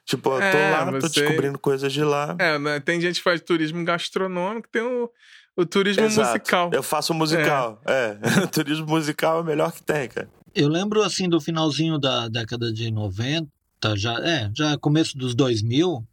Tipo, 0.04 0.34
eu 0.34 0.40
tô 0.40 0.58
é, 0.58 0.70
lá, 0.70 0.84
você... 0.90 1.00
tô 1.00 1.20
descobrindo 1.20 1.58
coisas 1.58 1.92
de 1.92 2.04
lá. 2.04 2.36
É, 2.38 2.58
né? 2.58 2.80
tem 2.80 3.00
gente 3.00 3.16
que 3.16 3.22
faz 3.22 3.40
turismo 3.40 3.82
gastronômico, 3.84 4.68
tem 4.70 4.82
o, 4.82 5.10
o 5.56 5.64
turismo 5.64 6.04
Exato. 6.04 6.28
musical. 6.28 6.70
Eu 6.72 6.82
faço 6.82 7.14
musical, 7.14 7.80
é. 7.86 8.18
é. 8.20 8.46
turismo 8.52 8.86
musical 8.86 9.38
é 9.38 9.40
o 9.40 9.44
melhor 9.44 9.72
que 9.72 9.82
tem, 9.82 10.08
cara. 10.08 10.28
Eu 10.54 10.68
lembro, 10.68 11.02
assim, 11.02 11.28
do 11.28 11.40
finalzinho 11.40 11.98
da 11.98 12.28
década 12.28 12.72
de 12.72 12.90
90, 12.90 13.48
já, 13.96 14.14
é, 14.20 14.50
já 14.54 14.78
começo 14.78 15.16
dos 15.16 15.34
2000, 15.34 16.06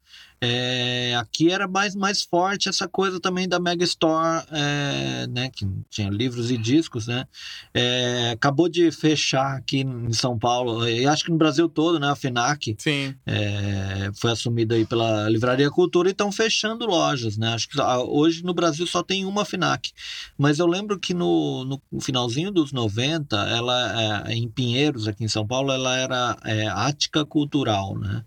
é, 0.43 1.15
aqui 1.19 1.51
era 1.51 1.67
mais, 1.67 1.95
mais 1.95 2.23
forte 2.23 2.67
essa 2.67 2.87
coisa 2.87 3.19
também 3.19 3.47
da 3.47 3.59
Mega 3.59 3.83
Store, 3.83 4.43
é, 4.51 5.27
né, 5.27 5.51
que 5.53 5.67
tinha 5.87 6.09
livros 6.09 6.49
e 6.49 6.57
discos, 6.57 7.05
né? 7.05 7.27
É, 7.71 8.31
acabou 8.31 8.67
de 8.67 8.91
fechar 8.91 9.57
aqui 9.57 9.81
em 9.81 10.11
São 10.13 10.39
Paulo, 10.39 10.87
e 10.89 11.05
acho 11.05 11.25
que 11.25 11.31
no 11.31 11.37
Brasil 11.37 11.69
todo, 11.69 11.99
né? 11.99 12.09
A 12.09 12.15
FENAC 12.15 12.75
Sim. 12.79 13.13
É, 13.23 14.09
foi 14.15 14.31
assumida 14.31 14.73
aí 14.73 14.83
pela 14.83 15.29
Livraria 15.29 15.69
Cultura 15.69 16.09
e 16.09 16.11
estão 16.11 16.31
fechando 16.31 16.87
lojas, 16.87 17.37
né? 17.37 17.53
Acho 17.53 17.69
que 17.69 17.79
hoje 17.79 18.43
no 18.43 18.53
Brasil 18.53 18.87
só 18.87 19.03
tem 19.03 19.25
uma 19.25 19.45
FENAC. 19.45 19.91
Mas 20.35 20.57
eu 20.57 20.65
lembro 20.65 20.99
que 20.99 21.13
no, 21.13 21.65
no 21.65 22.01
finalzinho 22.01 22.51
dos 22.51 22.71
90, 22.71 23.35
ela, 23.47 24.25
é, 24.27 24.33
em 24.33 24.49
Pinheiros, 24.49 25.07
aqui 25.07 25.23
em 25.23 25.27
São 25.27 25.45
Paulo, 25.45 25.71
ela 25.71 25.95
era 25.95 26.37
é, 26.43 26.67
Ática 26.67 27.23
Cultural, 27.23 27.95
né? 27.95 28.23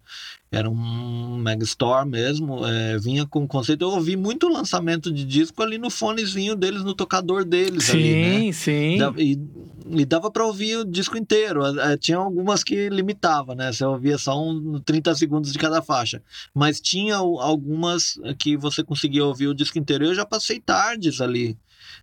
Era 0.55 0.71
um 0.71 1.37
megastore 1.37 2.09
mesmo, 2.09 2.67
é, 2.67 2.99
vinha 2.99 3.27
com 3.27 3.47
conceito. 3.47 3.83
Eu 3.83 3.91
ouvi 3.91 4.17
muito 4.17 4.49
lançamento 4.49 5.13
de 5.13 5.25
disco 5.25 5.63
ali 5.63 5.79
no 5.79 5.91
fonezinho 5.91 6.57
deles, 6.57 6.83
no 6.83 6.95
tocador 6.95 7.45
deles. 7.45 7.85
Sim, 7.85 7.93
ali, 7.93 8.47
né? 8.47 8.53
sim. 8.53 8.99
E, 9.19 9.39
e 9.91 10.05
dava 10.05 10.31
para 10.31 10.47
ouvir 10.47 10.79
o 10.79 10.85
disco 10.85 11.17
inteiro. 11.19 11.65
É, 11.81 11.97
tinha 11.97 12.19
algumas 12.19 12.65
que 12.65 12.89
limitava, 12.89 13.55
né? 13.55 13.73
Você 13.73 13.85
ouvia 13.85 14.17
só 14.17 14.41
um 14.41 14.81
30 14.81 15.15
segundos 15.15 15.53
de 15.53 15.59
cada 15.59 15.83
faixa. 15.83 16.23
Mas 16.55 16.81
tinha 16.81 17.17
algumas 17.17 18.19
que 18.39 18.57
você 18.57 18.83
conseguia 18.83 19.25
ouvir 19.25 19.49
o 19.49 19.55
disco 19.55 19.79
inteiro. 19.79 20.07
Eu 20.07 20.15
já 20.15 20.25
passei 20.25 20.61
tardes 20.61 21.21
ali 21.21 21.57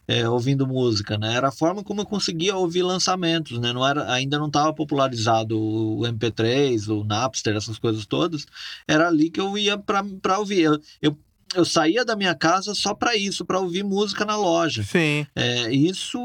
é, 0.08 0.28
ouvindo 0.28 0.68
música, 0.68 1.18
né? 1.18 1.36
Era 1.36 1.50
a 1.50 1.52
forma 1.52 1.84
como 1.84 2.02
eu 2.02 2.06
conseguia 2.06 2.56
ouvir 2.56 2.84
lançamentos, 2.84 3.60
né? 3.60 3.72
Não 3.72 3.88
era, 3.88 4.12
ainda 4.12 4.38
não 4.38 4.48
estava 4.48 4.74
popularizado 4.74 5.58
o 5.58 6.02
MP3, 6.02 6.88
o 6.88 7.04
Napster, 7.04 7.56
essas 7.56 7.78
coisas 7.78 8.06
todas. 8.06 8.46
Era 8.88 9.08
ali 9.08 9.30
que 9.30 9.40
eu 9.40 9.58
ia 9.58 9.78
para 9.78 10.40
ouvir. 10.40 10.62
Eu, 10.62 10.80
eu, 11.02 11.18
eu, 11.56 11.66
saía 11.66 12.04
da 12.04 12.16
minha 12.16 12.36
casa 12.36 12.74
só 12.74 12.94
para 12.94 13.16
isso, 13.16 13.46
para 13.46 13.60
ouvir 13.60 13.84
música 13.84 14.26
na 14.26 14.36
loja. 14.36 14.84
Sim. 14.84 15.26
É, 15.36 15.72
isso, 15.74 16.20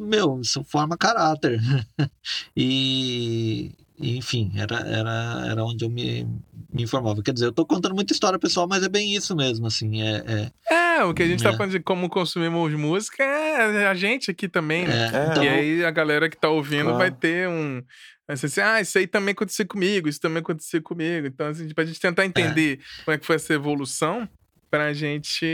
meu, 0.00 0.40
isso 0.40 0.64
forma 0.64 0.96
caráter. 0.96 1.60
e 2.56 3.72
enfim, 4.00 4.52
era, 4.54 4.78
era, 4.80 5.46
era 5.46 5.64
onde 5.64 5.84
eu 5.84 5.90
me, 5.90 6.24
me 6.72 6.82
informava. 6.82 7.22
Quer 7.22 7.32
dizer, 7.32 7.46
eu 7.46 7.52
tô 7.52 7.64
contando 7.64 7.94
muita 7.94 8.12
história 8.12 8.38
pessoal, 8.38 8.66
mas 8.68 8.82
é 8.82 8.88
bem 8.88 9.14
isso 9.14 9.34
mesmo, 9.34 9.66
assim. 9.66 10.02
É, 10.02 10.50
é, 10.70 10.74
é 10.98 11.04
o 11.04 11.14
que 11.14 11.22
a 11.22 11.26
gente 11.26 11.42
tá 11.42 11.48
é. 11.48 11.52
tá 11.52 11.58
falando 11.58 11.72
de 11.72 11.80
como 11.80 12.08
consumimos 12.08 12.72
música 12.74 13.22
é 13.22 13.86
a 13.86 13.94
gente 13.94 14.30
aqui 14.30 14.48
também, 14.48 14.86
né? 14.86 15.10
É, 15.12 15.30
então, 15.30 15.44
e 15.44 15.48
aí 15.48 15.84
a 15.84 15.90
galera 15.90 16.28
que 16.28 16.36
tá 16.36 16.48
ouvindo 16.48 16.84
claro. 16.84 16.98
vai 16.98 17.10
ter 17.10 17.48
um. 17.48 17.82
Assim, 18.28 18.60
ah, 18.60 18.78
isso 18.78 18.98
aí 18.98 19.06
também 19.06 19.32
aconteceu 19.32 19.66
comigo, 19.66 20.06
isso 20.06 20.20
também 20.20 20.40
aconteceu 20.40 20.82
comigo. 20.82 21.26
Então, 21.26 21.46
assim, 21.46 21.66
pra 21.70 21.86
gente 21.86 21.98
tentar 21.98 22.24
é. 22.24 22.26
entender 22.26 22.78
como 23.04 23.14
é 23.14 23.18
que 23.18 23.24
foi 23.24 23.36
essa 23.36 23.54
evolução, 23.54 24.28
pra 24.70 24.92
gente 24.92 25.44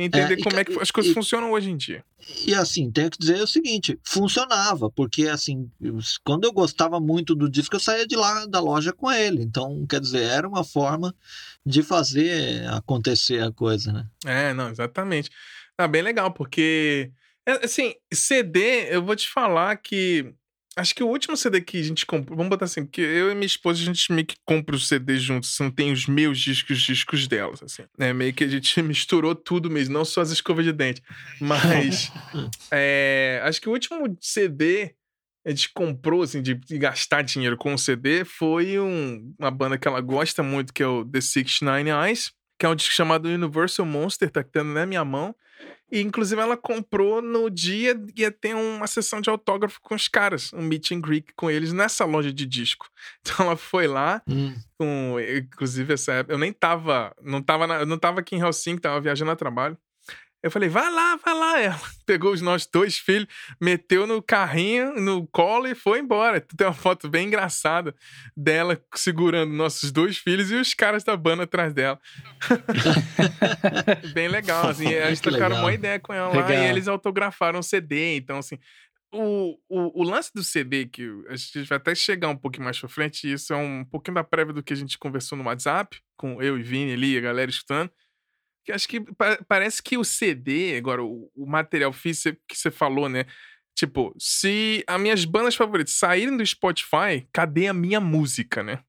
entender 0.00 0.38
é, 0.38 0.42
como 0.42 0.58
é 0.58 0.64
que 0.64 0.78
as 0.80 0.90
coisas 0.90 1.12
e, 1.12 1.14
funcionam 1.14 1.52
hoje 1.52 1.70
em 1.70 1.76
dia. 1.76 2.04
E 2.46 2.54
assim, 2.54 2.90
tenho 2.90 3.10
que 3.10 3.18
dizer 3.18 3.40
o 3.42 3.46
seguinte, 3.46 3.98
funcionava, 4.02 4.90
porque 4.90 5.28
assim, 5.28 5.70
quando 6.24 6.44
eu 6.44 6.52
gostava 6.52 7.00
muito 7.00 7.34
do 7.34 7.48
disco, 7.48 7.76
eu 7.76 7.80
saía 7.80 8.06
de 8.06 8.16
lá 8.16 8.46
da 8.46 8.60
loja 8.60 8.92
com 8.92 9.10
ele. 9.10 9.42
Então, 9.42 9.84
quer 9.88 10.00
dizer, 10.00 10.22
era 10.22 10.48
uma 10.48 10.64
forma 10.64 11.14
de 11.64 11.82
fazer 11.82 12.66
acontecer 12.68 13.42
a 13.42 13.52
coisa, 13.52 13.92
né? 13.92 14.06
É, 14.24 14.54
não, 14.54 14.70
exatamente. 14.70 15.30
Ah, 15.76 15.88
bem 15.88 16.02
legal, 16.02 16.32
porque 16.32 17.10
é, 17.46 17.64
assim, 17.64 17.94
CD, 18.12 18.94
eu 18.94 19.04
vou 19.04 19.16
te 19.16 19.28
falar 19.28 19.76
que 19.76 20.32
Acho 20.74 20.94
que 20.94 21.02
o 21.02 21.08
último 21.08 21.36
CD 21.36 21.60
que 21.60 21.78
a 21.78 21.82
gente 21.82 22.06
comprou. 22.06 22.36
Vamos 22.36 22.48
botar 22.48 22.64
assim, 22.64 22.84
porque 22.84 23.02
eu 23.02 23.30
e 23.30 23.34
minha 23.34 23.46
esposa 23.46 23.82
a 23.82 23.84
gente 23.84 24.10
meio 24.10 24.26
que 24.26 24.36
compra 24.44 24.74
os 24.74 24.88
CDs 24.88 25.22
juntos. 25.22 25.58
Não 25.60 25.70
tem 25.70 25.92
os 25.92 26.06
meus 26.06 26.40
discos, 26.40 26.78
os 26.78 26.82
discos 26.82 27.28
delas, 27.28 27.62
assim. 27.62 27.84
É 27.98 28.12
meio 28.12 28.32
que 28.32 28.44
a 28.44 28.48
gente 28.48 28.80
misturou 28.82 29.34
tudo 29.34 29.70
mesmo, 29.70 29.92
não 29.92 30.04
só 30.04 30.22
as 30.22 30.30
escovas 30.30 30.64
de 30.64 30.72
dente. 30.72 31.02
Mas. 31.40 32.10
é, 32.70 33.40
acho 33.44 33.60
que 33.60 33.68
o 33.68 33.72
último 33.72 34.16
CD 34.20 34.94
a 35.44 35.50
gente 35.50 35.70
comprou, 35.74 36.22
assim, 36.22 36.40
de, 36.40 36.54
de 36.54 36.78
gastar 36.78 37.22
dinheiro 37.22 37.56
com 37.56 37.74
o 37.74 37.78
CD 37.78 38.24
foi 38.24 38.78
um, 38.78 39.34
uma 39.38 39.50
banda 39.50 39.76
que 39.76 39.88
ela 39.88 40.00
gosta 40.00 40.42
muito, 40.42 40.72
que 40.72 40.82
é 40.82 40.86
o 40.86 41.04
The 41.04 41.20
Six 41.20 41.60
Nine 41.60 41.90
Eyes, 41.90 42.32
que 42.58 42.64
é 42.64 42.68
um 42.68 42.76
disco 42.76 42.94
chamado 42.94 43.28
Universal 43.28 43.84
Monster, 43.84 44.30
tá 44.30 44.42
tendo 44.42 44.72
na 44.72 44.86
minha 44.86 45.04
mão. 45.04 45.34
E, 45.92 46.00
inclusive, 46.00 46.40
ela 46.40 46.56
comprou 46.56 47.20
no 47.20 47.50
dia 47.50 47.94
ia 48.16 48.32
ter 48.32 48.54
uma 48.54 48.86
sessão 48.86 49.20
de 49.20 49.28
autógrafo 49.28 49.78
com 49.82 49.94
os 49.94 50.08
caras, 50.08 50.50
um 50.54 50.62
meet 50.62 50.90
and 50.90 51.02
greet 51.02 51.26
com 51.36 51.50
eles 51.50 51.70
nessa 51.74 52.06
loja 52.06 52.32
de 52.32 52.46
disco. 52.46 52.88
Então 53.24 53.46
ela 53.46 53.56
foi 53.56 53.86
lá, 53.86 54.22
hum. 54.26 54.54
com, 54.78 55.16
inclusive, 55.20 55.92
essa 55.94 56.12
época, 56.12 56.34
eu 56.34 56.38
nem 56.38 56.52
tava, 56.52 57.14
não 57.22 57.42
tava, 57.42 57.66
na, 57.66 57.84
não 57.84 57.98
tava 57.98 58.20
aqui 58.20 58.34
em 58.34 58.40
Helsinki, 58.40 58.80
tava 58.80 59.00
viajando 59.00 59.30
a 59.30 59.36
trabalho. 59.36 59.76
Eu 60.42 60.50
falei, 60.50 60.68
vai 60.68 60.90
lá, 60.90 61.16
vai 61.16 61.34
lá. 61.34 61.60
Ela 61.60 61.80
pegou 62.04 62.32
os 62.32 62.40
nossos 62.40 62.66
dois 62.66 62.98
filhos, 62.98 63.28
meteu 63.60 64.06
no 64.06 64.20
carrinho, 64.20 65.00
no 65.00 65.26
colo 65.28 65.68
e 65.68 65.74
foi 65.74 66.00
embora. 66.00 66.40
Tem 66.40 66.66
uma 66.66 66.72
foto 66.72 67.08
bem 67.08 67.28
engraçada 67.28 67.94
dela 68.36 68.82
segurando 68.94 69.52
nossos 69.52 69.92
dois 69.92 70.18
filhos 70.18 70.50
e 70.50 70.56
os 70.56 70.74
caras 70.74 71.04
da 71.04 71.16
banda 71.16 71.44
atrás 71.44 71.72
dela. 71.72 72.00
bem 74.12 74.26
legal, 74.26 74.68
assim. 74.68 74.92
A 74.94 75.10
gente 75.10 75.22
trocaram 75.22 75.60
uma 75.60 75.72
ideia 75.72 76.00
com 76.00 76.12
ela 76.12 76.28
legal. 76.28 76.48
lá 76.48 76.54
e 76.54 76.70
eles 76.70 76.88
autografaram 76.88 77.60
o 77.60 77.62
CD. 77.62 78.16
Então, 78.16 78.38
assim, 78.38 78.58
o, 79.12 79.56
o, 79.68 80.00
o, 80.00 80.02
lance 80.02 80.32
do 80.34 80.42
CD, 80.42 80.86
que 80.86 81.08
a 81.28 81.36
gente 81.36 81.68
vai 81.68 81.76
até 81.76 81.94
chegar 81.94 82.28
um 82.28 82.36
pouquinho 82.36 82.64
mais 82.64 82.80
pra 82.80 82.88
frente, 82.88 83.30
isso 83.30 83.52
é 83.52 83.56
um 83.56 83.84
pouquinho 83.84 84.16
da 84.16 84.24
prévia 84.24 84.52
do 84.52 84.62
que 84.62 84.72
a 84.72 84.76
gente 84.76 84.98
conversou 84.98 85.38
no 85.38 85.44
WhatsApp, 85.44 86.00
com 86.16 86.42
eu 86.42 86.58
e 86.58 86.62
Vini 86.62 86.94
ali, 86.94 87.16
a 87.16 87.20
galera 87.20 87.50
escutando 87.50 87.90
acho 88.70 88.88
que 88.88 89.00
parece 89.48 89.82
que 89.82 89.98
o 89.98 90.04
CD, 90.04 90.76
agora, 90.76 91.02
o, 91.02 91.30
o 91.34 91.46
material 91.46 91.92
físico 91.92 92.40
que 92.46 92.56
você 92.56 92.70
falou, 92.70 93.08
né? 93.08 93.24
Tipo, 93.74 94.14
se 94.18 94.84
as 94.86 95.00
minhas 95.00 95.24
bandas 95.24 95.54
favoritas 95.54 95.94
saírem 95.94 96.36
do 96.36 96.46
Spotify, 96.46 97.26
cadê 97.32 97.66
a 97.66 97.72
minha 97.72 98.00
música, 98.00 98.62
né? 98.62 98.80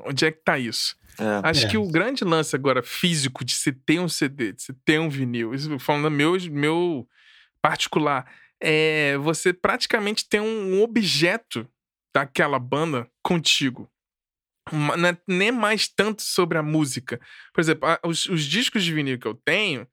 Onde 0.00 0.26
é 0.26 0.32
que 0.32 0.42
tá 0.42 0.58
isso? 0.58 0.96
É, 1.18 1.48
Acho 1.48 1.66
é. 1.66 1.70
que 1.70 1.78
o 1.78 1.88
grande 1.88 2.24
lance 2.24 2.54
agora 2.56 2.82
físico 2.82 3.44
de 3.44 3.54
você 3.54 3.72
ter 3.72 4.00
um 4.00 4.08
CD, 4.08 4.52
de 4.52 4.62
você 4.62 4.74
ter 4.84 4.98
um 4.98 5.08
vinil, 5.08 5.54
isso 5.54 5.78
falando 5.78 6.10
meu, 6.10 6.36
meu 6.50 7.08
particular, 7.62 8.26
é 8.60 9.16
você 9.18 9.52
praticamente 9.52 10.28
ter 10.28 10.40
um 10.40 10.82
objeto 10.82 11.68
daquela 12.12 12.58
banda 12.58 13.08
contigo 13.22 13.88
é 14.72 15.16
nem 15.26 15.52
mais 15.52 15.88
tanto 15.88 16.22
sobre 16.22 16.58
a 16.58 16.62
música. 16.62 17.20
Por 17.52 17.60
exemplo, 17.60 17.88
os, 18.04 18.26
os, 18.26 18.44
discos 18.44 18.84
de 18.84 18.92
vinil 18.92 19.18
que 19.18 19.26
eu 19.26 19.34
tenho 19.34 19.86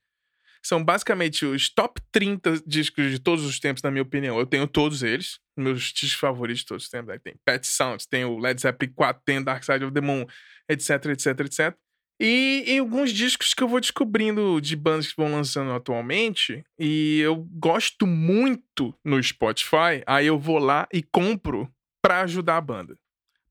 são 0.64 0.84
basicamente 0.84 1.46
os 1.46 1.70
top 1.70 2.00
30 2.12 2.64
discos 2.66 3.10
de 3.12 3.20
todos 3.20 3.44
os 3.46 3.60
tempos, 3.60 3.82
na 3.82 3.92
minha 3.92 4.04
opinião. 4.04 4.40
Eu 4.40 4.46
tenho 4.46 4.68
todos 4.68 5.04
eles, 5.04 5.40
meus 5.58 5.92
discos 5.92 6.14
favoritos 6.14 6.62
de 6.62 6.68
todos 6.68 6.84
os 6.86 6.90
tempos. 6.90 7.10
Aí 7.10 7.20
tem 7.20 7.36
Pet 7.46 7.66
Sounds, 7.68 8.06
tem 8.06 8.24
o 8.24 8.38
Led 8.38 8.62
Zeppelin 8.62 8.94
4, 8.94 9.22
tem 9.26 9.44
Dark 9.44 9.64
Side 9.64 9.84
of 9.84 9.94
the 9.94 10.02
Moon, 10.02 10.26
etc, 10.70 11.06
etc, 11.08 11.40
etc. 11.42 11.78
E, 12.24 12.64
e, 12.68 12.78
alguns 12.78 13.12
discos 13.12 13.52
que 13.52 13.64
eu 13.64 13.68
vou 13.68 13.80
descobrindo 13.80 14.62
de 14.62 14.76
bandas 14.76 15.08
que 15.08 15.18
vão 15.18 15.32
lançando 15.32 15.72
atualmente. 15.72 16.64
E 16.78 17.20
eu 17.20 17.36
gosto 17.54 18.06
muito 18.06 18.96
no 19.04 19.22
Spotify. 19.24 20.04
Aí 20.06 20.28
eu 20.28 20.38
vou 20.38 20.60
lá 20.60 20.88
e 20.94 21.02
compro 21.02 21.68
para 22.00 22.22
ajudar 22.22 22.58
a 22.58 22.62
banda. 22.62 22.96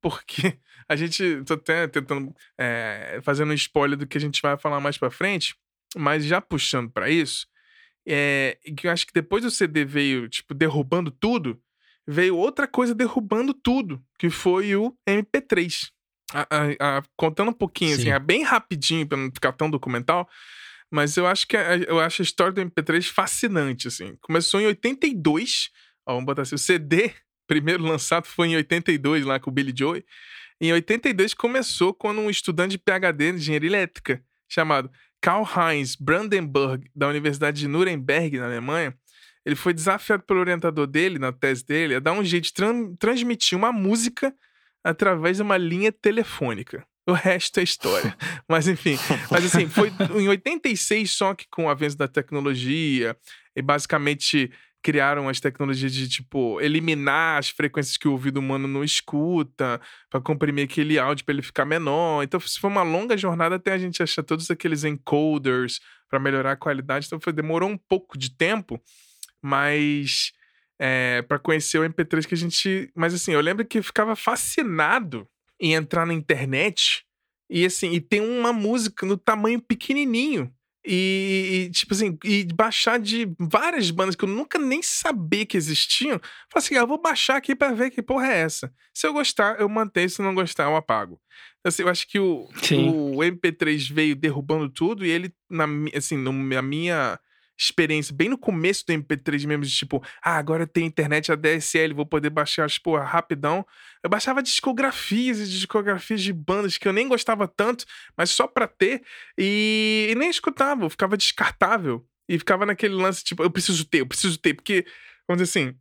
Porque 0.00 0.58
a 0.88 0.96
gente. 0.96 1.42
Tô 1.44 1.54
até 1.54 1.86
tentando. 1.86 2.34
É, 2.58 3.20
fazendo 3.22 3.50
um 3.50 3.54
spoiler 3.54 3.98
do 3.98 4.06
que 4.06 4.18
a 4.18 4.20
gente 4.20 4.40
vai 4.42 4.56
falar 4.58 4.80
mais 4.80 4.96
pra 4.98 5.10
frente. 5.10 5.54
Mas 5.96 6.24
já 6.24 6.40
puxando 6.40 6.90
para 6.90 7.10
isso, 7.10 7.46
É, 8.06 8.58
que 8.76 8.86
eu 8.86 8.90
acho 8.90 9.06
que 9.06 9.12
depois 9.12 9.42
do 9.42 9.50
CD 9.50 9.84
veio, 9.84 10.28
tipo, 10.28 10.54
derrubando 10.54 11.10
tudo, 11.10 11.60
veio 12.06 12.36
outra 12.36 12.66
coisa 12.66 12.94
derrubando 12.94 13.52
tudo, 13.52 14.02
que 14.18 14.30
foi 14.30 14.74
o 14.74 14.96
MP3. 15.06 15.90
A, 16.32 16.40
a, 16.40 16.98
a, 16.98 17.02
contando 17.16 17.50
um 17.50 17.52
pouquinho, 17.52 17.92
assim, 17.94 18.04
Sim. 18.04 18.10
assim, 18.10 18.16
é 18.16 18.24
bem 18.24 18.42
rapidinho, 18.42 19.06
pra 19.06 19.18
não 19.18 19.30
ficar 19.32 19.52
tão 19.52 19.68
documental, 19.68 20.28
mas 20.90 21.16
eu 21.16 21.26
acho 21.26 21.46
que 21.46 21.56
a, 21.56 21.76
eu 21.76 22.00
acho 22.00 22.22
a 22.22 22.24
história 22.24 22.52
do 22.52 22.60
MP3 22.62 23.02
fascinante, 23.04 23.88
assim. 23.88 24.16
Começou 24.20 24.60
em 24.60 24.66
82, 24.66 25.70
ó, 26.06 26.12
vamos 26.14 26.26
botar 26.26 26.42
assim, 26.42 26.54
o 26.54 26.58
CD 26.58 27.12
primeiro 27.50 27.82
lançado 27.82 28.26
foi 28.26 28.46
em 28.46 28.54
82, 28.54 29.24
lá 29.24 29.40
com 29.40 29.50
o 29.50 29.52
Billy 29.52 29.74
Joy. 29.76 30.04
Em 30.60 30.72
82 30.72 31.34
começou 31.34 31.92
quando 31.92 32.20
um 32.20 32.30
estudante 32.30 32.70
de 32.70 32.78
PhD 32.78 33.32
de 33.32 33.38
engenharia 33.38 33.68
elétrica, 33.68 34.22
chamado 34.48 34.88
Karl-Heinz 35.20 35.96
Brandenburg, 35.96 36.88
da 36.94 37.08
Universidade 37.08 37.58
de 37.58 37.66
Nuremberg, 37.66 38.38
na 38.38 38.46
Alemanha, 38.46 38.94
ele 39.44 39.56
foi 39.56 39.74
desafiado 39.74 40.22
pelo 40.22 40.38
orientador 40.38 40.86
dele, 40.86 41.18
na 41.18 41.32
tese 41.32 41.66
dele, 41.66 41.96
a 41.96 41.98
dar 41.98 42.12
um 42.12 42.24
jeito 42.24 42.44
de 42.44 42.52
tran 42.52 42.94
transmitir 42.94 43.58
uma 43.58 43.72
música 43.72 44.32
através 44.84 45.38
de 45.38 45.42
uma 45.42 45.56
linha 45.56 45.90
telefônica. 45.90 46.86
O 47.04 47.12
resto 47.12 47.58
é 47.58 47.64
história. 47.64 48.16
Mas 48.48 48.68
enfim, 48.68 48.96
mas 49.28 49.44
assim, 49.44 49.66
foi 49.66 49.90
em 50.16 50.28
86 50.28 51.10
só 51.10 51.34
que 51.34 51.46
com 51.50 51.64
o 51.64 51.68
avanço 51.68 51.96
da 51.96 52.06
tecnologia 52.06 53.16
e 53.56 53.62
basicamente 53.62 54.52
criaram 54.82 55.28
as 55.28 55.40
tecnologias 55.40 55.92
de 55.92 56.08
tipo 56.08 56.60
eliminar 56.60 57.38
as 57.38 57.50
frequências 57.50 57.96
que 57.96 58.08
o 58.08 58.12
ouvido 58.12 58.38
humano 58.38 58.66
não 58.66 58.82
escuta, 58.82 59.80
para 60.08 60.20
comprimir 60.20 60.64
aquele 60.64 60.98
áudio 60.98 61.24
para 61.24 61.34
ele 61.34 61.42
ficar 61.42 61.64
menor. 61.64 62.22
Então 62.22 62.40
foi 62.40 62.70
uma 62.70 62.82
longa 62.82 63.16
jornada 63.16 63.56
até 63.56 63.72
a 63.72 63.78
gente 63.78 64.02
achar 64.02 64.22
todos 64.22 64.50
aqueles 64.50 64.84
encoders 64.84 65.80
para 66.08 66.18
melhorar 66.18 66.52
a 66.52 66.56
qualidade. 66.56 67.06
Então 67.06 67.20
foi, 67.20 67.32
demorou 67.32 67.68
um 67.68 67.78
pouco 67.78 68.16
de 68.16 68.34
tempo, 68.34 68.80
mas 69.42 70.32
é, 70.78 71.22
para 71.22 71.38
conhecer 71.38 71.78
o 71.78 71.84
MP3 71.84 72.26
que 72.26 72.34
a 72.34 72.38
gente, 72.38 72.90
mas 72.94 73.12
assim, 73.12 73.32
eu 73.32 73.40
lembro 73.40 73.66
que 73.66 73.78
eu 73.78 73.84
ficava 73.84 74.16
fascinado 74.16 75.28
em 75.60 75.74
entrar 75.74 76.06
na 76.06 76.14
internet 76.14 77.04
e 77.50 77.66
assim, 77.66 77.92
e 77.92 78.00
tem 78.00 78.20
uma 78.20 78.52
música 78.52 79.04
no 79.04 79.16
tamanho 79.16 79.60
pequenininho 79.60 80.50
e, 80.84 81.66
e, 81.66 81.70
tipo 81.70 81.92
assim, 81.92 82.18
e 82.24 82.44
baixar 82.54 82.98
de 82.98 83.30
várias 83.38 83.90
bandas 83.90 84.14
que 84.14 84.24
eu 84.24 84.28
nunca 84.28 84.58
nem 84.58 84.82
sabia 84.82 85.44
que 85.44 85.56
existiam. 85.56 86.18
Falei 86.50 86.66
assim, 86.66 86.76
ah, 86.76 86.80
eu 86.80 86.86
vou 86.86 87.00
baixar 87.00 87.36
aqui 87.36 87.54
para 87.54 87.74
ver 87.74 87.90
que 87.90 88.02
porra 88.02 88.28
é 88.28 88.38
essa. 88.38 88.72
Se 88.94 89.06
eu 89.06 89.12
gostar, 89.12 89.60
eu 89.60 89.68
mantenho, 89.68 90.08
se 90.08 90.22
não 90.22 90.34
gostar, 90.34 90.64
eu 90.64 90.76
apago. 90.76 91.20
Assim, 91.62 91.82
eu 91.82 91.88
acho 91.88 92.08
que 92.08 92.18
o, 92.18 92.48
o 93.14 93.16
MP3 93.18 93.92
veio 93.92 94.16
derrubando 94.16 94.68
tudo 94.70 95.04
e 95.04 95.10
ele, 95.10 95.34
na, 95.50 95.66
assim, 95.94 96.16
na 96.16 96.62
minha 96.62 97.20
experiência 97.60 98.14
bem 98.14 98.28
no 98.28 98.38
começo 98.38 98.86
do 98.86 98.92
MP3 98.92 99.46
mesmo, 99.46 99.64
de 99.64 99.74
tipo, 99.74 100.02
ah, 100.22 100.38
agora 100.38 100.66
tem 100.66 100.86
internet 100.86 101.30
ADSL, 101.30 101.94
vou 101.94 102.06
poder 102.06 102.30
baixar 102.30 102.64
as 102.64 102.78
porra 102.78 103.04
rapidão. 103.04 103.66
Eu 104.02 104.08
baixava 104.08 104.42
discografias 104.42 105.38
e 105.40 105.48
discografias 105.48 106.22
de 106.22 106.32
bandas 106.32 106.78
que 106.78 106.88
eu 106.88 106.92
nem 106.92 107.06
gostava 107.06 107.46
tanto, 107.46 107.84
mas 108.16 108.30
só 108.30 108.46
pra 108.46 108.66
ter, 108.66 109.02
e, 109.36 110.08
e 110.10 110.14
nem 110.14 110.30
escutava, 110.30 110.88
ficava 110.88 111.16
descartável. 111.16 112.06
E 112.28 112.38
ficava 112.38 112.64
naquele 112.64 112.94
lance, 112.94 113.24
tipo, 113.24 113.42
eu 113.42 113.50
preciso 113.50 113.84
ter, 113.84 114.00
eu 114.00 114.06
preciso 114.06 114.38
ter, 114.38 114.54
porque, 114.54 114.86
vamos 115.28 115.42
dizer 115.42 115.60
assim, 115.60 115.76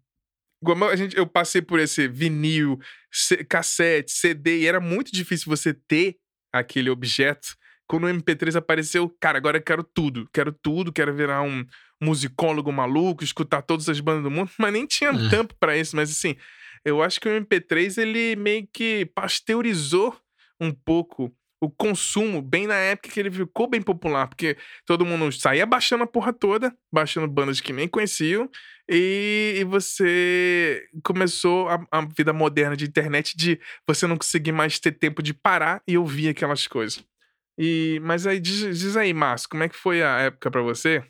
a 0.92 0.96
gente, 0.96 1.16
eu 1.16 1.26
passei 1.26 1.62
por 1.62 1.80
esse 1.80 2.08
vinil, 2.08 2.80
cassete, 3.48 4.12
CD, 4.12 4.62
e 4.62 4.68
era 4.68 4.82
muito 4.82 5.12
difícil 5.14 5.46
você 5.48 5.74
ter 5.74 6.18
aquele 6.52 6.90
objeto 6.90 7.56
quando 7.90 8.04
o 8.04 8.08
MP3 8.08 8.56
apareceu, 8.56 9.10
cara, 9.20 9.40
agora 9.40 9.58
eu 9.58 9.64
quero 9.64 9.84
tudo. 9.84 10.30
Quero 10.32 10.52
tudo, 10.52 10.94
quero 10.94 11.12
virar 11.12 11.42
um 11.42 11.66
musicólogo 12.00 12.72
maluco, 12.72 13.24
escutar 13.24 13.64
todas 13.64 13.90
as 13.90 14.00
bandas 14.00 14.24
do 14.24 14.30
mundo, 14.30 14.52
mas 14.60 14.72
nem 14.72 14.86
tinha 14.86 15.10
é. 15.10 15.30
tempo 15.30 15.56
para 15.60 15.76
isso. 15.76 15.96
Mas 15.96 16.12
assim, 16.12 16.36
eu 16.86 17.02
acho 17.02 17.20
que 17.20 17.28
o 17.28 17.32
MP3 17.32 18.00
ele 18.00 18.36
meio 18.36 18.68
que 18.72 19.08
pasteurizou 19.16 20.16
um 20.62 20.72
pouco 20.72 21.36
o 21.62 21.70
consumo 21.70 22.44
bem 22.44 22.68
na 22.68 22.76
época 22.76 23.10
que 23.10 23.20
ele 23.20 23.32
ficou 23.32 23.68
bem 23.68 23.82
popular, 23.82 24.28
porque 24.28 24.56
todo 24.86 25.06
mundo 25.06 25.30
saía 25.32 25.66
baixando 25.66 26.04
a 26.04 26.08
porra 26.08 26.32
toda, 26.32 26.74
baixando 26.94 27.28
bandas 27.28 27.60
que 27.60 27.74
nem 27.74 27.88
conheciam, 27.88 28.50
e, 28.88 29.56
e 29.58 29.64
você 29.66 30.88
começou 31.04 31.68
a, 31.68 31.86
a, 31.92 32.06
vida 32.06 32.32
moderna 32.32 32.78
de 32.78 32.86
internet 32.86 33.36
de 33.36 33.60
você 33.86 34.08
não 34.08 34.16
conseguir 34.16 34.54
mais 34.54 34.80
ter 34.80 34.94
tempo 34.94 35.22
de 35.22 35.34
parar 35.34 35.82
e 35.86 35.98
ouvir 35.98 36.30
aquelas 36.30 36.66
coisas. 36.66 37.04
E, 37.62 38.00
mas 38.02 38.26
aí, 38.26 38.40
diz, 38.40 38.80
diz 38.80 38.96
aí, 38.96 39.14
Márcio, 39.14 39.50
como 39.50 39.64
é 39.64 39.68
que 39.68 39.76
foi 39.76 40.02
a 40.02 40.18
época 40.20 40.50
para 40.50 40.62
você 40.62 41.04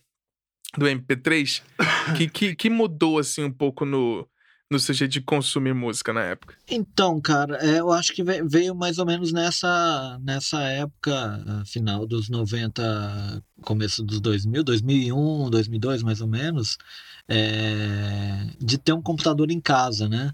do 0.75 0.87
MP3? 0.87 1.61
que, 2.17 2.27
que, 2.27 2.55
que 2.55 2.69
mudou, 2.71 3.19
assim, 3.19 3.43
um 3.43 3.51
pouco 3.51 3.85
no, 3.85 4.27
no 4.67 4.79
seu 4.79 4.95
jeito 4.95 5.11
de 5.11 5.21
consumir 5.21 5.75
música 5.75 6.11
na 6.11 6.23
época? 6.23 6.55
Então, 6.67 7.21
cara, 7.21 7.57
é, 7.57 7.79
eu 7.79 7.91
acho 7.91 8.13
que 8.13 8.23
veio 8.23 8.73
mais 8.73 8.97
ou 8.97 9.05
menos 9.05 9.31
nessa, 9.31 10.19
nessa 10.23 10.59
época, 10.63 11.63
final 11.67 12.07
dos 12.07 12.29
90, 12.29 13.43
começo 13.61 14.03
dos 14.03 14.19
2000, 14.19 14.63
2001, 14.63 15.51
2002 15.51 16.01
mais 16.01 16.19
ou 16.19 16.27
menos, 16.27 16.79
é, 17.27 18.47
de 18.59 18.79
ter 18.79 18.93
um 18.93 19.03
computador 19.03 19.51
em 19.51 19.61
casa, 19.61 20.09
né? 20.09 20.33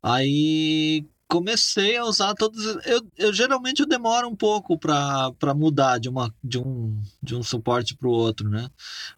Aí 0.00 1.04
comecei 1.28 1.96
a 1.96 2.04
usar 2.04 2.34
todos. 2.34 2.64
Eu, 2.86 3.06
eu 3.16 3.32
geralmente 3.32 3.80
eu 3.80 3.86
demoro 3.86 4.26
um 4.28 4.34
pouco 4.34 4.78
para 4.78 5.54
mudar 5.54 5.98
de, 5.98 6.08
uma, 6.08 6.34
de, 6.42 6.58
um, 6.58 7.00
de 7.22 7.36
um 7.36 7.42
suporte 7.42 7.94
para 7.94 8.08
o 8.08 8.12
outro, 8.12 8.48
né? 8.48 8.68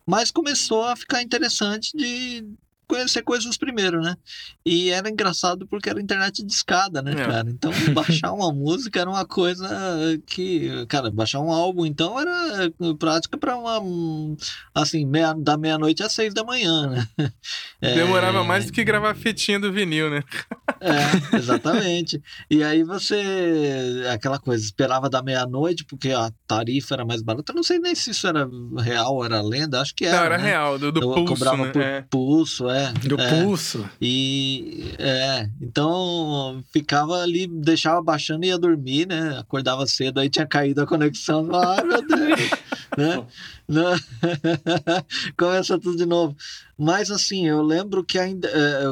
Mas 0.05 0.31
começou 0.31 0.83
a 0.83 0.97
ficar 0.97 1.23
interessante 1.23 1.97
de 1.97 2.45
conhecer 2.91 3.23
coisas 3.23 3.57
primeiro, 3.57 4.01
né? 4.01 4.17
E 4.67 4.91
era 4.91 5.09
engraçado 5.09 5.67
porque 5.67 5.89
era 5.89 6.01
internet 6.01 6.45
de 6.45 6.53
escada, 6.53 7.01
né, 7.01 7.13
é. 7.13 7.27
cara? 7.27 7.49
Então, 7.49 7.71
baixar 7.95 8.33
uma 8.33 8.53
música 8.53 9.01
era 9.01 9.09
uma 9.09 9.25
coisa 9.25 9.69
que, 10.27 10.85
cara, 10.87 11.11
baixar 11.11 11.41
um 11.41 11.53
álbum, 11.53 11.87
então, 11.87 12.19
era 12.21 12.71
prática 12.99 13.39
para 13.39 13.57
uma, 13.57 13.81
assim, 14.75 15.07
meia, 15.07 15.33
da 15.33 15.57
meia-noite 15.57 16.03
às 16.03 16.13
seis 16.13 16.35
da 16.35 16.45
manhã, 16.45 16.89
né? 16.89 17.09
É... 17.83 17.95
Demorava 17.95 18.45
mais 18.45 18.67
do 18.67 18.73
que 18.73 18.85
gravar 18.85 19.15
fitinha 19.15 19.59
do 19.59 19.73
vinil, 19.73 20.11
né? 20.11 20.23
É, 20.83 21.37
exatamente. 21.37 22.23
E 22.51 22.63
aí 22.63 22.83
você, 22.83 24.03
aquela 24.11 24.39
coisa, 24.39 24.65
esperava 24.65 25.11
da 25.11 25.23
meia-noite 25.23 25.85
porque 25.85 26.11
a 26.11 26.31
tarifa 26.47 26.95
era 26.95 27.05
mais 27.05 27.21
barata. 27.21 27.53
Eu 27.53 27.57
não 27.57 27.63
sei 27.63 27.79
nem 27.79 27.95
se 27.95 28.11
isso 28.11 28.27
era 28.27 28.49
real 28.79 29.23
era 29.25 29.43
lenda, 29.43 29.81
acho 29.81 29.95
que 29.95 30.05
era. 30.05 30.17
Não, 30.17 30.25
era 30.25 30.39
né? 30.39 30.45
real, 30.45 30.79
do, 30.79 30.91
do 30.91 31.01
pulso, 31.01 31.25
cobrava 31.25 31.67
né? 31.67 31.73
por 31.73 31.83
é. 31.83 32.03
pulso, 32.11 32.71
é. 32.71 32.80
Do 33.07 33.21
é. 33.21 33.43
pulso. 33.43 33.89
E 34.01 34.95
é, 34.99 35.49
então 35.61 36.63
ficava 36.73 37.23
ali, 37.23 37.47
deixava 37.47 38.03
baixando 38.03 38.45
e 38.45 38.49
ia 38.49 38.59
dormir, 38.59 39.07
né? 39.07 39.39
Acordava 39.39 39.87
cedo, 39.87 40.21
aí 40.21 40.29
tinha 40.29 40.47
caído 40.47 40.83
a 40.83 40.87
conexão. 40.87 41.49
Ai, 41.55 41.85
meu 41.85 42.07
Deus! 42.07 42.51
né? 43.69 43.97
Começa 45.37 45.79
tudo 45.79 45.97
de 45.97 46.07
novo. 46.07 46.37
Mas 46.77 47.11
assim, 47.11 47.47
eu 47.47 47.63
lembro 47.63 48.03
que 48.03 48.19
ainda. 48.19 48.49
É, 48.49 48.85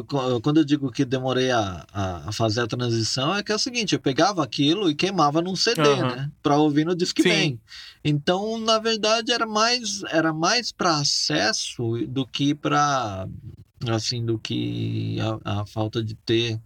quando 0.42 0.58
eu 0.58 0.64
digo 0.64 0.90
que 0.92 1.04
demorei 1.04 1.50
a, 1.50 1.86
a, 1.92 2.32
fazer 2.32 2.60
a 2.60 2.66
transição, 2.66 3.34
é 3.34 3.42
que 3.42 3.50
é 3.50 3.54
o 3.54 3.58
seguinte: 3.58 3.94
eu 3.94 3.98
pegava 3.98 4.44
aquilo 4.44 4.90
e 4.90 4.94
queimava 4.94 5.40
num 5.42 5.56
CD, 5.56 5.80
uhum. 5.80 6.02
né? 6.02 6.30
Pra 6.42 6.58
ouvir 6.58 6.84
no 6.84 6.94
Discman. 6.94 7.58
Então, 8.04 8.58
na 8.58 8.78
verdade, 8.78 9.32
era 9.32 9.46
mais, 9.46 10.02
era 10.10 10.32
mais 10.32 10.70
para 10.70 10.98
acesso 10.98 12.06
do 12.06 12.26
que 12.26 12.54
para 12.54 13.26
assim, 13.90 14.24
do 14.24 14.38
que 14.38 15.18
a, 15.20 15.60
a, 15.60 15.66
falta 15.66 16.02
de 16.02 16.14
ter 16.14 16.60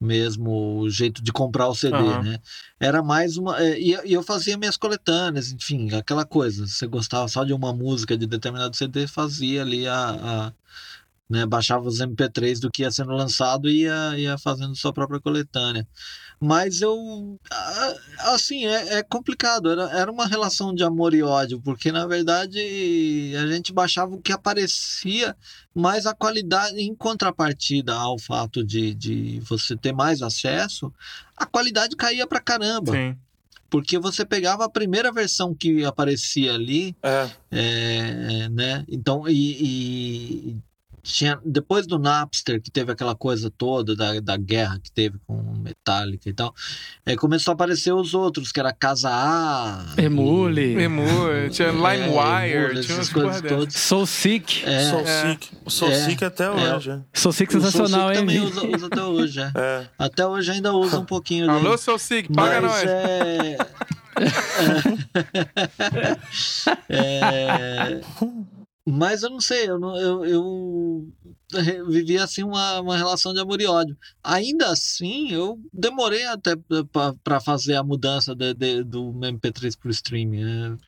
mesmo 0.00 0.80
o 0.80 0.90
jeito 0.90 1.22
de 1.22 1.32
comprar 1.32 1.68
o 1.68 1.74
CD, 1.74 1.96
uhum. 1.96 2.22
né? 2.22 2.38
Era 2.78 3.02
mais 3.02 3.36
uma. 3.36 3.60
É, 3.62 3.80
e, 3.80 3.92
eu 4.12 4.22
fazia 4.22 4.58
minhas 4.58 4.76
coletâneas, 4.76 5.52
enfim, 5.52 5.94
aquela 5.94 6.24
coisa. 6.24 6.66
Você 6.66 6.86
gostava 6.86 7.26
só 7.28 7.44
de 7.44 7.52
uma 7.52 7.72
música 7.72 8.16
de 8.16 8.26
determinado 8.26 8.76
CD, 8.76 9.06
fazia 9.06 9.62
ali 9.62 9.86
a. 9.88 10.10
a 10.10 10.52
né, 11.28 11.46
baixava 11.46 11.88
os 11.88 12.00
MP3 12.00 12.60
do 12.60 12.70
que 12.70 12.82
ia 12.82 12.90
sendo 12.90 13.12
lançado 13.12 13.68
e 13.68 13.82
ia, 13.84 14.18
ia 14.18 14.38
fazendo 14.38 14.76
sua 14.76 14.92
própria 14.92 15.18
coletânea. 15.18 15.88
Mas 16.40 16.80
eu. 16.80 17.38
Assim, 18.18 18.66
é, 18.66 18.98
é, 18.98 19.02
complicado. 19.02 19.70
Era, 19.70 19.90
era 19.90 20.12
uma 20.12 20.26
relação 20.26 20.74
de 20.74 20.84
amor 20.84 21.14
e 21.14 21.22
ódio, 21.22 21.60
porque 21.60 21.90
na 21.90 22.06
verdade 22.06 22.58
a 23.36 23.46
gente 23.46 23.72
baixava 23.72 24.14
o 24.14 24.20
que 24.20 24.32
aparecia, 24.32 25.36
mas 25.74 26.06
a 26.06 26.14
qualidade, 26.14 26.80
em 26.80 26.94
contrapartida 26.94 27.94
ao 27.94 28.18
fato 28.18 28.64
de, 28.64 28.94
de 28.94 29.40
você 29.40 29.76
ter 29.76 29.92
mais 29.92 30.22
acesso, 30.22 30.92
a 31.36 31.46
qualidade 31.46 31.96
caía 31.96 32.26
pra 32.26 32.40
caramba. 32.40 32.92
Sim 32.92 33.16
porque 33.74 33.98
você 33.98 34.24
pegava 34.24 34.64
a 34.64 34.70
primeira 34.70 35.10
versão 35.10 35.52
que 35.52 35.84
aparecia 35.84 36.54
ali, 36.54 36.94
é. 37.02 37.28
É, 37.50 38.48
né? 38.48 38.84
Então, 38.88 39.28
e, 39.28 39.32
e, 39.32 40.56
tinha, 41.04 41.38
depois 41.44 41.86
do 41.86 41.98
Napster, 41.98 42.60
que 42.60 42.70
teve 42.70 42.90
aquela 42.90 43.14
coisa 43.14 43.50
toda 43.50 43.94
da, 43.94 44.18
da 44.20 44.36
guerra 44.38 44.80
que 44.82 44.90
teve 44.90 45.18
com 45.26 45.36
Metallica 45.58 46.30
e 46.30 46.32
tal, 46.32 46.54
é, 47.04 47.14
começou 47.14 47.52
a 47.52 47.54
aparecer 47.54 47.92
os 47.92 48.14
outros, 48.14 48.50
que 48.50 48.58
era 48.58 48.72
Casa 48.72 49.10
A. 49.12 49.84
Emule. 49.98 50.74
E... 50.74 50.82
Emule, 50.82 51.50
tinha 51.52 51.68
é, 51.68 51.72
LimeWire, 51.72 52.80
tinha 52.80 52.96
umas 52.96 53.12
coisas 53.12 53.42
todas. 53.42 53.74
Soul 53.74 54.06
Sick. 54.06 54.64
É, 54.64 54.90
Soul 54.90 55.04
Sick. 55.06 55.50
Soul 55.68 55.92
é, 55.92 56.04
Sick 56.06 56.24
até 56.24 56.50
hoje. 56.50 57.00
Soul 57.12 57.32
Sick 57.32 57.52
sensacional, 57.52 58.10
hein? 58.10 58.16
também 58.16 58.40
usa, 58.40 58.66
usa, 58.66 58.86
até 58.86 59.02
hoje, 59.02 59.40
é. 59.40 59.86
Até 59.98 60.26
hoje 60.26 60.52
ainda 60.52 60.72
usa 60.72 60.98
um 60.98 61.04
pouquinho. 61.04 61.50
Alô, 61.50 61.76
Soul 61.76 61.98
Sick, 61.98 62.32
paga 62.32 62.62
Mas, 62.62 62.70
nós. 62.72 62.84
É... 62.88 63.58
é... 66.88 68.00
Mas 68.86 69.22
eu 69.22 69.30
não 69.30 69.40
sei, 69.40 69.66
eu, 69.66 69.80
eu, 69.94 70.24
eu 70.26 71.06
vivi 71.88 72.18
assim 72.18 72.42
uma, 72.42 72.80
uma 72.80 72.96
relação 72.98 73.32
de 73.32 73.40
amor 73.40 73.58
e 73.58 73.66
ódio. 73.66 73.96
Ainda 74.22 74.68
assim, 74.70 75.30
eu 75.32 75.58
demorei 75.72 76.26
até 76.26 76.54
para 77.22 77.40
fazer 77.40 77.76
a 77.76 77.82
mudança 77.82 78.34
de, 78.34 78.52
de, 78.52 78.82
do 78.84 79.10
MP3 79.14 79.78
para 79.78 79.88
o 79.88 79.90
streaming. 79.90 80.44
Né? 80.44 80.78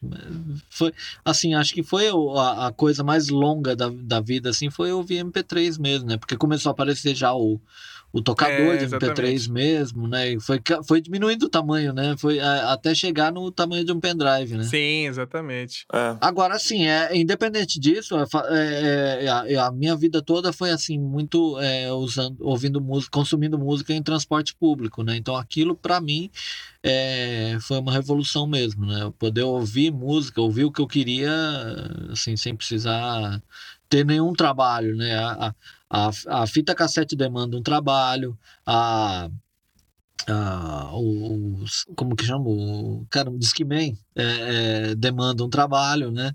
Foi, 0.68 0.93
assim, 1.24 1.55
acho 1.55 1.73
que 1.73 1.82
foi 1.82 2.09
a, 2.09 2.66
a, 2.66 2.73
coisa 2.73 3.02
mais 3.02 3.28
longa 3.28 3.74
da, 3.74 3.89
da 3.89 4.20
vida, 4.20 4.51
assim, 4.51 4.68
foi 4.68 4.93
ouvir 4.93 5.24
MP3 5.24 5.81
mesmo, 5.81 6.06
né? 6.06 6.18
Porque 6.18 6.36
começou 6.36 6.68
a 6.68 6.73
aparecer 6.73 7.14
já 7.14 7.35
o, 7.35 7.59
o 8.16 8.22
tocador 8.22 8.74
é, 8.74 8.76
de 8.78 8.86
MP3 8.86 9.51
mesmo, 9.51 10.09
né? 10.09 10.32
E 10.32 10.40
foi, 10.40 10.59
foi 10.88 11.02
diminuindo 11.02 11.44
o 11.44 11.48
tamanho, 11.51 11.93
né? 11.93 12.16
Foi 12.18 12.40
a, 12.40 12.72
até 12.72 12.94
chegar 12.94 13.30
no 13.30 13.51
tamanho 13.51 13.84
de 13.84 13.93
um 13.93 14.01
pendrive, 14.01 14.56
né? 14.56 14.64
Sim, 14.64 15.06
exatamente. 15.06 15.84
É. 15.93 16.16
Agora, 16.18 16.59
sim, 16.59 16.86
é, 16.86 17.14
independente 17.14 17.78
disso, 17.78 18.16
é, 18.16 18.24
é, 18.48 19.24
é, 19.24 19.56
a, 19.59 19.66
a, 19.66 19.70
minha 19.70 19.94
vida 19.94 20.22
toda 20.22 20.51
foi 20.51 20.70
assim, 20.70 20.98
muito 20.98 21.60
é, 21.60 21.93
usando, 21.93 22.38
ouvindo 22.40 22.80
música, 22.80 23.10
consumindo 23.12 23.59
música 23.59 23.93
em 23.93 24.02
transporte 24.02 24.55
público, 24.55 25.02
né? 25.02 25.14
Então 25.14 25.36
aquilo, 25.36 25.76
para 25.76 26.01
mim, 26.01 26.30
é, 26.82 27.59
foi 27.60 27.78
uma 27.78 27.93
revolução 27.93 28.47
mesmo, 28.47 28.86
né? 28.86 29.12
Poder 29.18 29.43
ouvir 29.43 29.93
música, 29.93 30.40
ouvir 30.40 30.64
o 30.64 30.72
que 30.72 30.80
eu 30.80 30.86
queria, 30.86 31.30
assim, 32.10 32.34
sem 32.34 32.56
precisar 32.56 33.43
ter 33.90 34.06
nenhum 34.06 34.32
trabalho, 34.32 34.97
né? 34.97 35.18
A, 35.18 35.48
a, 35.48 35.55
a 35.88 36.46
fita 36.46 36.74
cassete 36.74 37.14
demanda 37.14 37.56
um 37.56 37.62
trabalho, 37.62 38.36
a, 38.66 39.28
a 40.28 40.90
o, 40.92 41.64
como 41.94 42.16
que 42.16 42.24
chama? 42.24 42.44
O, 42.46 43.06
cara, 43.08 43.30
o 43.30 43.38
Discman 43.38 43.96
é, 44.16 44.90
é, 44.90 44.94
demanda 44.94 45.44
um 45.44 45.48
trabalho, 45.48 46.10
né? 46.10 46.32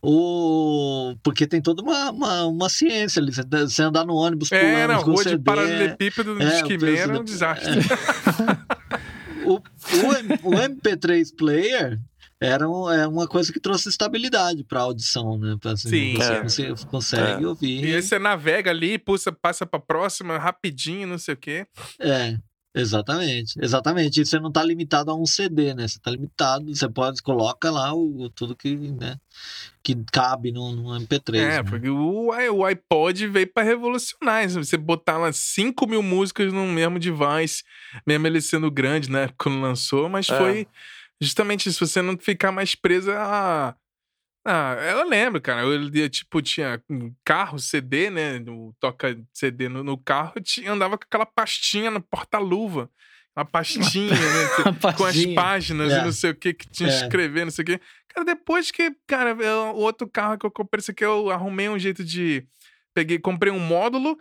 O, 0.00 1.14
porque 1.22 1.46
tem 1.46 1.62
toda 1.62 1.82
uma, 1.82 2.10
uma, 2.10 2.46
uma 2.46 2.68
ciência 2.68 3.20
ali. 3.20 3.32
Você 3.32 3.82
andar 3.82 4.04
no 4.04 4.14
ônibus 4.14 4.52
é, 4.52 4.60
pulando 4.60 4.92
não, 4.92 5.02
com 5.02 5.10
rua 5.12 5.22
CD, 5.22 5.36
de 5.36 5.42
paralelepípedo 5.42 6.34
do 6.34 6.42
é, 6.42 6.50
Discman 6.50 6.96
era 6.96 7.20
um 7.20 7.24
desastre. 7.24 7.78
É. 7.80 9.44
o, 9.48 9.54
o, 9.54 10.50
o 10.50 10.52
MP3 10.52 11.34
player 11.36 12.00
era 12.46 12.68
um, 12.68 12.90
é 12.90 13.06
uma 13.06 13.26
coisa 13.26 13.52
que 13.52 13.60
trouxe 13.60 13.88
estabilidade 13.88 14.64
para 14.64 14.80
a 14.80 14.82
audição, 14.84 15.38
né? 15.38 15.56
Pra, 15.60 15.72
assim, 15.72 15.88
Sim. 15.88 16.14
Você, 16.14 16.32
é. 16.66 16.70
você 16.72 16.86
consegue 16.86 17.44
é. 17.44 17.46
ouvir. 17.46 17.84
E 17.84 17.94
aí 17.94 18.02
você 18.02 18.18
navega 18.18 18.70
ali, 18.70 18.98
pulsa, 18.98 19.32
passa 19.32 19.64
para 19.64 19.80
próxima 19.80 20.38
rapidinho, 20.38 21.06
não 21.06 21.18
sei 21.18 21.34
o 21.34 21.38
quê. 21.38 21.66
É. 21.98 22.36
Exatamente, 22.76 23.54
exatamente. 23.62 24.20
E 24.20 24.26
você 24.26 24.40
não 24.40 24.48
está 24.48 24.60
limitado 24.64 25.08
a 25.08 25.14
um 25.14 25.24
CD, 25.24 25.72
né? 25.74 25.86
Você 25.86 25.96
está 25.96 26.10
limitado, 26.10 26.74
você 26.74 26.88
pode 26.88 27.22
coloca 27.22 27.70
lá 27.70 27.94
o, 27.94 28.28
tudo 28.30 28.56
que, 28.56 28.74
né, 28.74 29.16
que 29.80 29.96
cabe 30.12 30.50
no, 30.50 30.74
no 30.74 31.00
MP3. 31.00 31.36
É, 31.36 31.48
né? 31.48 31.62
porque 31.62 31.88
o, 31.88 32.30
o 32.30 32.64
iPod 32.64 33.28
veio 33.28 33.46
para 33.46 33.62
revolucionar. 33.62 34.48
Você 34.50 34.76
botar 34.76 35.18
lá 35.18 35.32
5 35.32 35.86
mil 35.86 36.02
músicas 36.02 36.52
no 36.52 36.66
mesmo 36.66 36.98
device, 36.98 37.62
mesmo 38.04 38.26
ele 38.26 38.40
sendo 38.40 38.68
grande, 38.72 39.08
né? 39.08 39.30
Quando 39.38 39.60
lançou, 39.60 40.08
mas 40.08 40.28
é. 40.28 40.36
foi 40.36 40.66
justamente 41.20 41.68
isso, 41.68 41.86
você 41.86 42.02
não 42.02 42.18
ficar 42.18 42.52
mais 42.52 42.74
presa 42.74 43.16
a. 43.18 43.74
Ah, 44.46 44.74
eu 44.74 45.08
lembro, 45.08 45.40
cara. 45.40 45.62
Eu, 45.62 46.10
tipo, 46.10 46.42
tinha 46.42 46.82
um 46.90 47.14
carro 47.24 47.58
CD, 47.58 48.10
né? 48.10 48.38
No, 48.38 48.74
toca 48.78 49.18
CD 49.32 49.70
no, 49.70 49.82
no 49.82 49.96
carro, 49.96 50.34
andava 50.66 50.98
com 50.98 51.04
aquela 51.04 51.24
pastinha 51.24 51.90
no 51.90 52.02
porta-luva. 52.02 52.90
Uma 53.34 53.44
pastinha, 53.46 54.10
né? 54.10 54.72
pastinha. 54.80 54.94
Com 54.94 55.04
as 55.06 55.26
páginas 55.34 55.92
é. 55.92 55.98
e 55.98 56.04
não 56.04 56.12
sei 56.12 56.30
o 56.30 56.34
que 56.34 56.52
que 56.52 56.68
tinha 56.68 56.90
é. 56.90 56.92
escrever, 56.92 57.44
não 57.44 57.50
sei 57.50 57.62
o 57.62 57.66
que. 57.66 57.80
Cara, 58.08 58.24
depois 58.24 58.70
que, 58.70 58.94
cara, 59.06 59.34
o 59.72 59.78
outro 59.78 60.06
carro 60.08 60.38
que 60.38 60.44
eu 60.44 60.50
comprei, 60.50 60.78
esse 60.78 60.90
aqui, 60.90 61.04
eu 61.04 61.30
arrumei 61.30 61.68
um 61.68 61.78
jeito 61.78 62.04
de. 62.04 62.46
Peguei, 62.94 63.18
comprei 63.18 63.52
um 63.52 63.58
módulo 63.58 64.16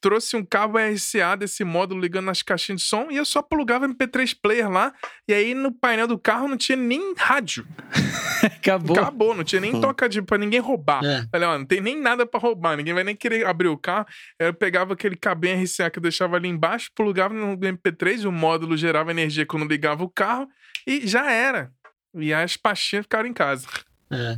trouxe 0.00 0.36
um 0.36 0.44
cabo 0.44 0.78
RCA 0.78 1.36
desse 1.36 1.64
módulo 1.64 2.00
ligando 2.00 2.26
nas 2.26 2.42
caixinhas 2.42 2.82
de 2.82 2.86
som 2.86 3.08
e 3.10 3.16
eu 3.16 3.24
só 3.24 3.42
plugava 3.42 3.88
MP3 3.88 4.36
player 4.40 4.70
lá. 4.70 4.92
E 5.28 5.34
aí 5.34 5.54
no 5.54 5.72
painel 5.72 6.06
do 6.06 6.18
carro 6.18 6.48
não 6.48 6.56
tinha 6.56 6.76
nem 6.76 7.14
rádio. 7.16 7.66
Acabou. 8.44 8.96
Acabou, 8.96 9.34
não 9.34 9.44
tinha 9.44 9.60
nem 9.60 9.74
hum. 9.74 9.80
toca 9.80 10.08
de 10.08 10.22
pra 10.22 10.38
ninguém 10.38 10.60
roubar. 10.60 11.04
É. 11.04 11.26
Falei, 11.30 11.48
ó, 11.48 11.58
não 11.58 11.64
tem 11.64 11.80
nem 11.80 12.00
nada 12.00 12.26
para 12.26 12.40
roubar, 12.40 12.76
ninguém 12.76 12.94
vai 12.94 13.04
nem 13.04 13.16
querer 13.16 13.46
abrir 13.46 13.68
o 13.68 13.76
carro. 13.76 14.06
Eu 14.38 14.54
pegava 14.54 14.94
aquele 14.94 15.16
cabo 15.16 15.46
RCA 15.46 15.90
que 15.90 15.98
eu 15.98 16.02
deixava 16.02 16.36
ali 16.36 16.48
embaixo, 16.48 16.90
plugava 16.94 17.34
no 17.34 17.56
MP3, 17.56 18.26
o 18.26 18.32
módulo 18.32 18.76
gerava 18.76 19.10
energia 19.10 19.46
quando 19.46 19.68
ligava 19.68 20.04
o 20.04 20.08
carro 20.08 20.48
e 20.86 21.06
já 21.06 21.30
era. 21.30 21.72
E 22.14 22.32
as 22.32 22.56
pastinhas 22.56 23.04
ficaram 23.04 23.28
em 23.28 23.32
casa. 23.32 23.66
É. 24.10 24.36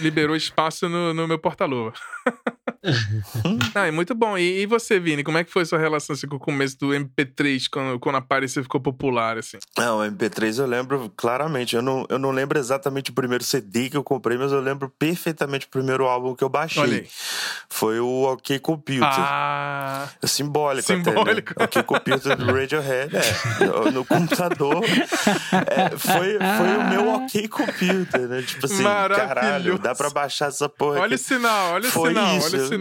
Liberou 0.00 0.36
espaço 0.36 0.88
no, 0.88 1.12
no 1.12 1.26
meu 1.26 1.38
porta-luva. 1.38 1.92
ah, 3.74 3.86
é 3.86 3.90
muito 3.90 4.14
bom. 4.14 4.36
E, 4.36 4.62
e, 4.62 4.66
você, 4.66 4.98
Vini, 4.98 5.22
como 5.22 5.38
é 5.38 5.44
que 5.44 5.52
foi 5.52 5.64
sua 5.64 5.78
relação 5.78 6.14
assim, 6.14 6.26
com 6.26 6.36
o 6.36 6.40
começo 6.40 6.76
do 6.78 6.88
MP3 6.88 7.66
quando, 7.70 8.00
quando 8.00 8.16
apareceu 8.16 8.62
ficou 8.62 8.80
popular? 8.80 9.38
Assim? 9.38 9.58
Não, 9.78 10.00
o 10.00 10.02
MP3 10.02 10.58
eu 10.58 10.66
lembro 10.66 11.12
claramente. 11.16 11.76
Eu 11.76 11.82
não, 11.82 12.04
eu 12.08 12.18
não 12.18 12.32
lembro 12.32 12.58
exatamente 12.58 13.10
o 13.10 13.14
primeiro 13.14 13.44
CD 13.44 13.88
que 13.88 13.96
eu 13.96 14.02
comprei, 14.02 14.36
mas 14.36 14.50
eu 14.50 14.60
lembro 14.60 14.92
perfeitamente 14.98 15.66
o 15.66 15.68
primeiro 15.68 16.06
álbum 16.06 16.34
que 16.34 16.42
eu 16.42 16.48
baixei. 16.48 17.06
Foi 17.68 18.00
o 18.00 18.24
OK 18.24 18.58
Computer. 18.58 19.08
Ah, 19.08 20.08
é 20.20 20.26
simbólico, 20.26 20.86
simbólico. 20.86 21.52
Até, 21.52 21.60
né? 21.60 21.66
OK 21.66 21.82
Computer 21.84 22.36
do 22.36 22.52
Radiohead. 22.52 23.16
É, 23.16 23.90
no, 23.92 24.04
computador. 24.04 24.82
É, 25.68 25.96
foi, 25.96 26.38
foi 26.38 26.76
o 26.76 26.88
meu 26.88 27.14
OK 27.14 27.48
Computer, 27.48 28.28
né? 28.28 28.42
Tipo 28.42 28.66
assim, 28.66 28.82
caralho, 28.82 29.78
dá 29.78 29.94
pra 29.94 30.10
baixar 30.10 30.48
essa 30.48 30.68
porra. 30.68 31.00
Olha 31.00 31.14
aqui. 31.14 31.14
o 31.14 31.18
sinal, 31.18 31.74
olha 31.74 31.88
o 31.88 31.92
foi 31.92 32.08
sinal, 32.10 32.36
isso. 32.36 32.46
olha 32.46 32.56
o 32.56 32.66
sinal. 32.66 32.71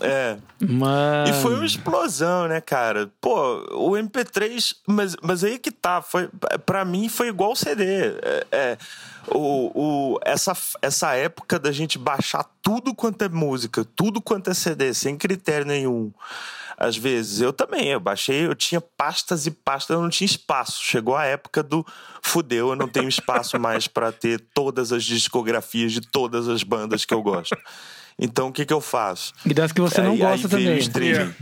É. 0.00 0.36
Mano. 0.60 1.30
E 1.30 1.32
foi 1.42 1.54
uma 1.54 1.64
explosão, 1.64 2.48
né, 2.48 2.60
cara? 2.60 3.10
Pô, 3.20 3.58
o 3.72 3.92
MP3, 3.92 4.74
mas, 4.86 5.16
mas 5.22 5.44
aí 5.44 5.58
que 5.58 5.70
tá, 5.70 6.02
foi, 6.02 6.28
pra 6.64 6.84
mim 6.84 7.08
foi 7.08 7.28
igual 7.28 7.52
o 7.52 7.56
CD. 7.56 7.84
É, 8.22 8.46
é, 8.52 8.78
o, 9.28 9.70
o, 9.74 10.18
essa, 10.24 10.52
essa 10.82 11.14
época 11.14 11.58
da 11.58 11.72
gente 11.72 11.98
baixar 11.98 12.44
tudo 12.62 12.94
quanto 12.94 13.22
é 13.22 13.28
música, 13.28 13.84
tudo 13.96 14.20
quanto 14.20 14.50
é 14.50 14.54
CD, 14.54 14.92
sem 14.94 15.16
critério 15.16 15.66
nenhum 15.66 16.12
às 16.76 16.96
vezes. 16.96 17.40
Eu 17.40 17.52
também, 17.52 17.88
eu 17.88 18.00
baixei, 18.00 18.46
eu 18.46 18.54
tinha 18.54 18.80
pastas 18.80 19.46
e 19.46 19.50
pastas, 19.50 19.94
eu 19.94 20.02
não 20.02 20.10
tinha 20.10 20.26
espaço. 20.26 20.82
Chegou 20.82 21.16
a 21.16 21.24
época 21.24 21.62
do 21.62 21.84
fudeu, 22.20 22.70
eu 22.70 22.76
não 22.76 22.88
tenho 22.88 23.08
espaço 23.08 23.58
mais 23.58 23.88
para 23.88 24.12
ter 24.12 24.40
todas 24.52 24.92
as 24.92 25.04
discografias 25.04 25.92
de 25.92 26.00
todas 26.00 26.48
as 26.48 26.62
bandas 26.62 27.04
que 27.04 27.14
eu 27.14 27.22
gosto. 27.22 27.56
Então 28.18 28.48
o 28.48 28.52
que, 28.52 28.64
que 28.64 28.72
eu 28.72 28.80
faço? 28.80 29.32
E 29.44 29.52
das 29.52 29.72
que 29.72 29.80
você 29.80 30.00
não 30.00 30.16
gosta 30.16 30.48
também. 30.48 30.74
O 30.74 30.78
streaming. 30.78 31.34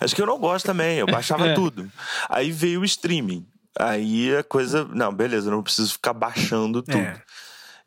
Acho 0.00 0.14
que 0.14 0.22
eu 0.22 0.26
não 0.26 0.38
gosto 0.38 0.66
também, 0.66 0.98
eu 0.98 1.06
baixava 1.06 1.46
é. 1.48 1.54
tudo. 1.54 1.90
Aí 2.28 2.50
veio 2.50 2.80
o 2.80 2.84
streaming. 2.84 3.46
Aí 3.78 4.34
a 4.36 4.42
coisa. 4.42 4.84
Não, 4.84 5.12
beleza, 5.12 5.48
eu 5.48 5.52
não 5.52 5.62
preciso 5.62 5.92
ficar 5.92 6.12
baixando 6.12 6.82
tudo. 6.82 6.98
É. 6.98 7.20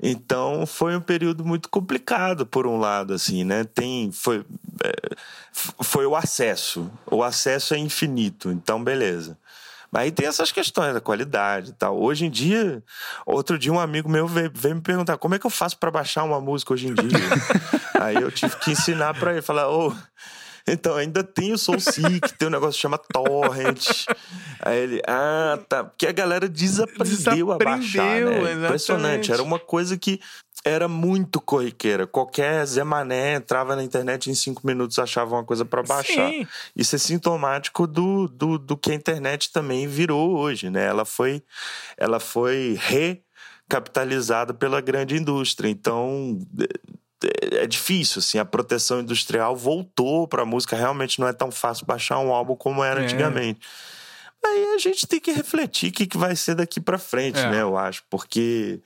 Então 0.01 0.65
foi 0.65 0.95
um 0.95 1.01
período 1.01 1.45
muito 1.45 1.69
complicado 1.69 2.45
por 2.45 2.67
um 2.67 2.77
lado, 2.77 3.13
assim, 3.13 3.43
né? 3.43 3.63
Tem 3.63 4.11
foi 4.11 4.45
é, 4.83 4.93
foi 5.81 6.05
o 6.05 6.15
acesso, 6.15 6.91
o 7.09 7.23
acesso 7.23 7.73
é 7.73 7.77
infinito, 7.77 8.51
então 8.51 8.83
beleza. 8.83 9.37
Aí 9.93 10.11
tem 10.11 10.27
essas 10.27 10.51
questões 10.51 10.93
da 10.93 11.01
qualidade 11.01 11.69
e 11.69 11.73
tal. 11.73 11.99
Hoje 11.99 12.25
em 12.25 12.29
dia, 12.29 12.83
outro 13.25 13.57
dia 13.59 13.71
um 13.71 13.79
amigo 13.79 14.09
meu 14.09 14.27
veio, 14.27 14.51
veio 14.53 14.75
me 14.75 14.81
perguntar 14.81 15.17
como 15.17 15.35
é 15.35 15.39
que 15.39 15.45
eu 15.45 15.51
faço 15.51 15.77
para 15.77 15.91
baixar 15.91 16.23
uma 16.23 16.41
música 16.41 16.73
hoje 16.73 16.87
em 16.87 16.93
dia. 16.93 17.19
Aí 18.01 18.15
eu 18.15 18.31
tive 18.31 18.55
que 18.57 18.71
ensinar 18.71 19.13
para 19.13 19.33
ele, 19.33 19.41
falar, 19.41 19.69
ô, 19.69 19.89
oh, 19.89 19.95
então, 20.67 20.95
ainda 20.95 21.23
tem 21.23 21.51
o 21.51 21.57
Soul 21.57 21.79
Seek, 21.79 22.33
tem 22.37 22.47
um 22.47 22.51
negócio 22.51 22.75
que 22.75 22.81
chama 22.81 22.97
Torrent. 22.97 24.05
Aí 24.61 24.79
ele, 24.79 25.01
ah, 25.05 25.59
tá. 25.67 25.83
Porque 25.83 26.07
a 26.07 26.11
galera 26.11 26.47
desaprendeu, 26.47 27.05
desaprendeu 27.05 27.51
a 27.51 27.57
baixar, 27.57 28.21
né? 28.21 28.53
Impressionante. 28.53 29.31
Era 29.31 29.43
uma 29.43 29.59
coisa 29.59 29.97
que 29.97 30.21
era 30.63 30.87
muito 30.87 31.41
corriqueira. 31.41 32.07
Qualquer 32.07 32.65
Zé 32.65 32.83
Mané 32.83 33.35
entrava 33.35 33.75
na 33.75 33.83
internet 33.83 34.29
em 34.29 34.33
cinco 34.33 34.65
minutos 34.65 34.97
achava 34.97 35.35
uma 35.35 35.43
coisa 35.43 35.65
para 35.65 35.83
baixar. 35.83 36.29
Sim. 36.29 36.47
Isso 36.73 36.95
é 36.95 36.99
sintomático 36.99 37.85
do, 37.85 38.29
do, 38.29 38.57
do 38.57 38.77
que 38.77 38.91
a 38.91 38.95
internet 38.95 39.51
também 39.51 39.85
virou 39.87 40.37
hoje, 40.37 40.69
né? 40.69 40.85
Ela 40.85 41.03
foi, 41.03 41.43
ela 41.97 42.19
foi 42.21 42.79
recapitalizada 42.79 44.53
pela 44.53 44.79
grande 44.79 45.17
indústria. 45.17 45.67
Então 45.67 46.39
é, 47.23 47.63
é 47.63 47.67
difícil, 47.67 48.19
assim, 48.19 48.37
a 48.37 48.45
proteção 48.45 48.99
industrial 49.01 49.55
voltou 49.55 50.27
para 50.27 50.43
a 50.43 50.45
música, 50.45 50.75
realmente 50.75 51.19
não 51.19 51.27
é 51.27 51.33
tão 51.33 51.51
fácil 51.51 51.85
baixar 51.85 52.19
um 52.19 52.33
álbum 52.33 52.55
como 52.55 52.83
era 52.83 53.01
é. 53.01 53.03
antigamente. 53.03 53.59
Aí 54.45 54.73
a 54.75 54.77
gente 54.77 55.07
tem 55.07 55.19
que 55.19 55.31
refletir 55.31 55.89
o 55.89 55.93
que, 55.93 56.05
que 56.05 56.17
vai 56.17 56.35
ser 56.35 56.55
daqui 56.55 56.81
para 56.81 56.97
frente, 56.97 57.39
é. 57.39 57.49
né, 57.49 57.61
eu 57.61 57.77
acho, 57.77 58.03
porque 58.09 58.81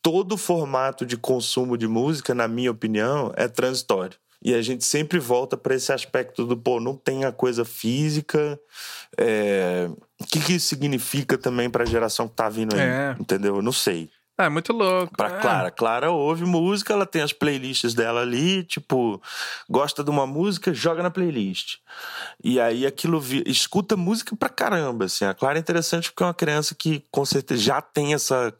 todo 0.00 0.36
formato 0.36 1.06
de 1.06 1.16
consumo 1.16 1.76
de 1.76 1.86
música, 1.86 2.34
na 2.34 2.48
minha 2.48 2.70
opinião, 2.70 3.32
é 3.36 3.48
transitório. 3.48 4.16
E 4.44 4.54
a 4.54 4.60
gente 4.60 4.84
sempre 4.84 5.20
volta 5.20 5.56
para 5.56 5.74
esse 5.74 5.92
aspecto 5.92 6.44
do, 6.44 6.56
pô, 6.56 6.80
não 6.80 6.96
tem 6.96 7.24
a 7.24 7.30
coisa 7.30 7.64
física. 7.64 8.58
É... 9.16 9.88
O 10.20 10.26
que, 10.26 10.40
que 10.40 10.54
isso 10.54 10.66
significa 10.66 11.38
também 11.38 11.70
para 11.70 11.84
a 11.84 11.86
geração 11.86 12.26
que 12.26 12.34
tá 12.34 12.48
vindo 12.48 12.74
aí? 12.74 12.80
É. 12.80 13.16
Entendeu? 13.20 13.56
Eu 13.56 13.62
não 13.62 13.70
sei. 13.70 14.10
É, 14.44 14.48
muito 14.48 14.72
louco. 14.72 15.16
Pra 15.16 15.28
é. 15.28 15.40
Clara. 15.40 15.70
Clara 15.70 16.10
ouve 16.10 16.44
música, 16.44 16.92
ela 16.92 17.06
tem 17.06 17.22
as 17.22 17.32
playlists 17.32 17.94
dela 17.94 18.20
ali, 18.20 18.64
tipo, 18.64 19.20
gosta 19.68 20.02
de 20.02 20.10
uma 20.10 20.26
música, 20.26 20.74
joga 20.74 21.02
na 21.02 21.10
playlist. 21.10 21.76
E 22.42 22.60
aí 22.60 22.86
aquilo 22.86 23.20
vi... 23.20 23.42
escuta 23.46 23.96
música 23.96 24.34
pra 24.36 24.48
caramba, 24.48 25.04
assim. 25.04 25.24
A 25.24 25.34
Clara 25.34 25.58
é 25.58 25.60
interessante 25.60 26.10
porque 26.10 26.22
é 26.22 26.26
uma 26.26 26.34
criança 26.34 26.74
que 26.74 27.04
com 27.10 27.24
certeza 27.24 27.62
já 27.62 27.80
tem 27.80 28.14
essa 28.14 28.52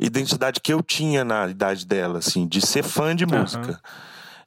identidade 0.00 0.60
que 0.60 0.72
eu 0.72 0.82
tinha 0.82 1.24
na 1.24 1.46
idade 1.48 1.86
dela, 1.86 2.18
assim, 2.18 2.46
de 2.46 2.64
ser 2.64 2.82
fã 2.82 3.14
de 3.14 3.26
música. 3.26 3.70
Uhum. 3.70 3.76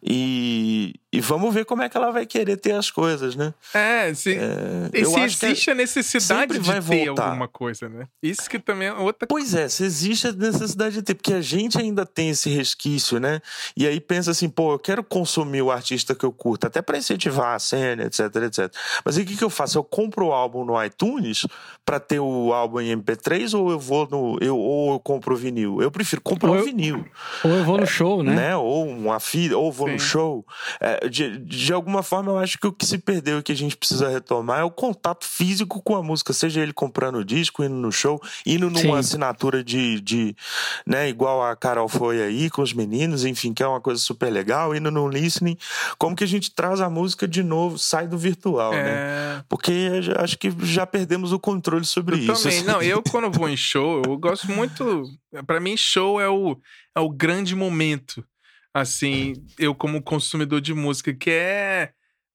E, 0.03 0.95
e 1.13 1.19
vamos 1.19 1.53
ver 1.53 1.65
como 1.65 1.81
é 1.81 1.89
que 1.89 1.97
ela 1.97 2.09
vai 2.09 2.25
querer 2.25 2.55
ter 2.55 2.71
as 2.71 2.89
coisas, 2.89 3.35
né? 3.35 3.53
É, 3.73 4.13
se, 4.13 4.33
é, 4.33 4.89
e 4.93 5.05
se 5.05 5.19
existe 5.19 5.71
a 5.71 5.75
necessidade 5.75 6.57
de 6.57 6.71
ter 6.71 6.79
voltar. 6.79 7.25
alguma 7.25 7.49
coisa, 7.49 7.89
né? 7.89 8.07
Isso 8.23 8.49
que 8.49 8.57
também 8.57 8.87
é 8.87 8.93
outra 8.93 9.27
Pois 9.27 9.53
é, 9.53 9.67
se 9.67 9.83
existe 9.83 10.27
a 10.27 10.31
necessidade 10.31 10.95
de 10.95 11.01
ter, 11.01 11.15
porque 11.15 11.33
a 11.33 11.41
gente 11.41 11.77
ainda 11.77 12.05
tem 12.05 12.29
esse 12.29 12.49
resquício, 12.49 13.19
né? 13.19 13.41
E 13.75 13.85
aí 13.85 13.99
pensa 13.99 14.31
assim, 14.31 14.47
pô, 14.47 14.73
eu 14.73 14.79
quero 14.79 15.03
consumir 15.03 15.61
o 15.61 15.69
artista 15.69 16.15
que 16.15 16.23
eu 16.23 16.31
curto, 16.31 16.67
até 16.67 16.81
para 16.81 16.97
incentivar 16.97 17.55
a 17.55 17.59
cena, 17.59 18.03
etc, 18.03 18.33
etc. 18.47 18.73
Mas 19.03 19.17
aí 19.17 19.23
o 19.23 19.27
que, 19.27 19.35
que 19.35 19.43
eu 19.43 19.49
faço? 19.49 19.77
Eu 19.77 19.83
compro 19.83 20.27
o 20.27 20.31
álbum 20.31 20.63
no 20.63 20.81
iTunes 20.81 21.45
para 21.85 21.99
ter 21.99 22.21
o 22.21 22.53
álbum 22.53 22.79
em 22.79 22.95
MP3 22.95 23.57
ou 23.57 23.69
eu 23.69 23.79
vou 23.79 24.07
no. 24.09 24.37
Eu, 24.39 24.57
ou 24.57 24.93
eu 24.93 24.99
compro 24.99 25.35
o 25.35 25.37
vinil? 25.37 25.81
Eu 25.81 25.91
prefiro 25.91 26.21
comprar 26.21 26.51
o 26.51 26.63
vinil. 26.63 27.05
Ou 27.43 27.51
eu 27.51 27.65
vou 27.65 27.77
no 27.77 27.85
show, 27.85 28.23
né? 28.23 28.33
né? 28.33 28.55
Ou 28.55 28.87
uma 28.87 29.19
filha, 29.19 29.57
ou 29.57 29.71
vou 29.71 29.89
no 29.89 29.99
show. 29.99 30.45
É, 30.79 31.00
de, 31.09 31.37
de 31.37 31.73
alguma 31.73 32.03
forma, 32.03 32.31
eu 32.31 32.37
acho 32.37 32.57
que 32.57 32.67
o 32.67 32.71
que 32.71 32.85
se 32.85 32.97
perdeu 32.97 33.39
e 33.39 33.43
que 33.43 33.51
a 33.51 33.55
gente 33.55 33.75
precisa 33.75 34.09
retomar 34.09 34.59
é 34.59 34.63
o 34.63 34.71
contato 34.71 35.25
físico 35.25 35.81
com 35.81 35.95
a 35.95 36.03
música, 36.03 36.33
seja 36.33 36.61
ele 36.61 36.73
comprando 36.73 37.15
o 37.15 37.25
disco, 37.25 37.63
indo 37.63 37.75
no 37.75 37.91
show, 37.91 38.21
indo 38.45 38.69
numa 38.69 38.81
Sim. 38.81 38.95
assinatura 38.95 39.63
de, 39.63 39.99
de, 40.01 40.35
né, 40.85 41.09
igual 41.09 41.43
a 41.43 41.55
Carol 41.55 41.87
foi 41.87 42.21
aí 42.21 42.49
com 42.49 42.61
os 42.61 42.73
meninos, 42.73 43.25
enfim, 43.25 43.53
que 43.53 43.63
é 43.63 43.67
uma 43.67 43.81
coisa 43.81 43.99
super 43.99 44.31
legal, 44.31 44.75
indo 44.75 44.91
no 44.91 45.07
listening. 45.07 45.57
Como 45.97 46.15
que 46.15 46.23
a 46.23 46.27
gente 46.27 46.51
traz 46.51 46.81
a 46.81 46.89
música 46.89 47.27
de 47.27 47.43
novo, 47.43 47.77
sai 47.77 48.07
do 48.07 48.17
virtual, 48.17 48.71
né? 48.71 48.79
é... 48.79 48.83
né? 48.83 49.43
Porque 49.49 49.89
acho 50.17 50.37
que 50.37 50.53
já 50.63 50.85
perdemos 50.85 51.31
o 51.31 51.39
controle 51.39 51.85
sobre 51.85 52.15
eu 52.15 52.19
isso. 52.19 52.43
Também. 52.43 52.57
Assim. 52.57 52.67
Não, 52.67 52.81
eu 52.81 53.01
quando 53.09 53.31
vou 53.31 53.49
em 53.49 53.57
show, 53.57 54.01
eu 54.05 54.17
gosto 54.17 54.51
muito. 54.51 55.03
para 55.45 55.59
mim, 55.59 55.75
show 55.75 56.19
é 56.19 56.29
o, 56.29 56.57
é 56.95 56.99
o 56.99 57.09
grande 57.09 57.55
momento 57.55 58.23
assim, 58.73 59.33
eu 59.59 59.75
como 59.75 60.01
consumidor 60.01 60.61
de 60.61 60.73
música, 60.73 61.13
que 61.13 61.29
é 61.29 61.93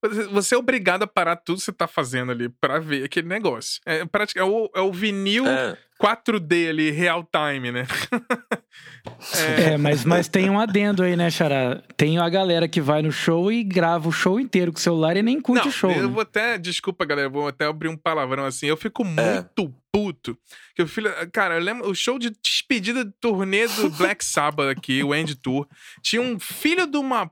você 0.09 0.55
é 0.55 0.59
obrigado 0.59 1.03
a 1.03 1.07
parar 1.07 1.37
tudo 1.37 1.59
que 1.59 1.65
você 1.65 1.73
tá 1.73 1.87
fazendo 1.87 2.33
ali 2.33 2.49
para 2.49 2.79
ver 2.79 3.05
aquele 3.05 3.29
negócio. 3.29 3.81
É, 3.87 4.03
é, 4.37 4.45
o, 4.45 4.71
é 4.75 4.81
o 4.81 4.93
vinil 4.93 5.47
é. 5.47 5.77
4D 6.01 6.69
ali, 6.69 6.91
real 6.91 7.25
time, 7.25 7.73
né? 7.73 7.87
é. 9.35 9.73
é, 9.73 9.77
mas, 9.79 10.05
mas 10.05 10.29
tem 10.29 10.51
um 10.51 10.61
adendo 10.61 11.03
aí, 11.03 11.17
né, 11.17 11.31
Xará? 11.31 11.83
Tem 11.97 12.19
a 12.19 12.29
galera 12.29 12.69
que 12.69 12.81
vai 12.81 13.01
no 13.03 13.11
show 13.11 13.51
e 13.51 13.65
grava 13.65 14.09
o 14.09 14.13
show 14.13 14.39
inteiro 14.39 14.73
com 14.73 14.79
o 14.79 14.83
celular 14.83 15.17
e 15.17 15.23
nem 15.23 15.41
curte 15.41 15.65
Não, 15.65 15.69
o 15.71 15.73
show. 15.73 15.91
Eu 15.91 16.03
né? 16.03 16.09
vou 16.09 16.21
até, 16.21 16.59
desculpa, 16.59 17.05
galera, 17.05 17.29
vou 17.29 17.49
até 17.49 17.65
abrir 17.65 17.89
um 17.89 17.97
palavrão 17.97 18.45
assim. 18.45 18.67
Eu 18.67 18.77
fico 18.77 19.03
é. 19.03 19.07
muito 19.07 19.75
puto. 19.91 20.37
Que 20.75 20.83
o 20.83 20.89
filho, 20.89 21.11
cara, 21.33 21.55
eu 21.55 21.63
lembro 21.63 21.89
o 21.89 21.95
show 21.95 22.19
de 22.19 22.31
despedida 22.43 23.03
de 23.03 23.13
turnê 23.19 23.67
do 23.67 23.89
Black 23.97 24.23
Sabbath 24.23 24.69
aqui, 24.69 25.03
o 25.03 25.15
End 25.15 25.35
Tour. 25.37 25.67
Tinha 26.03 26.21
um 26.21 26.39
filho 26.39 26.87
de 26.87 26.99
uma 26.99 27.31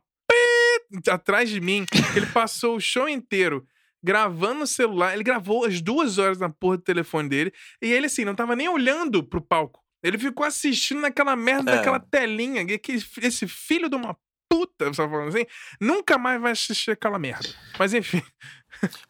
atrás 1.09 1.49
de 1.49 1.61
mim. 1.61 1.85
Ele 2.17 2.27
passou 2.27 2.77
o 2.77 2.81
show 2.81 3.09
inteiro 3.09 3.67
gravando 4.03 4.61
no 4.61 4.67
celular. 4.67 5.15
Ele 5.15 5.25
gravou 5.25 5.65
as 5.65 5.81
duas 5.81 6.19
horas 6.19 6.39
na 6.39 6.49
porra 6.49 6.77
do 6.77 6.83
telefone 6.83 7.29
dele. 7.29 7.53
E 7.81 7.93
ele, 7.93 8.07
assim, 8.07 8.25
não 8.25 8.35
tava 8.35 8.55
nem 8.55 8.69
olhando 8.69 9.23
pro 9.23 9.41
palco. 9.41 9.83
Ele 10.03 10.19
ficou 10.19 10.45
assistindo 10.45 11.01
naquela 11.01 11.35
merda, 11.35 11.73
é. 11.73 11.77
naquela 11.77 11.99
telinha. 11.99 12.65
Que 12.79 12.99
esse 13.23 13.49
filho 13.49 13.89
de 13.89 13.97
uma 13.97 14.17
puta, 14.49 14.93
só 14.93 15.09
falando 15.09 15.29
assim, 15.29 15.47
nunca 15.81 16.17
mais 16.19 16.41
vai 16.41 16.53
assistir 16.53 16.93
aquela 16.93 17.19
merda. 17.19 17.49
Mas 17.79 17.95
enfim. 17.95 18.23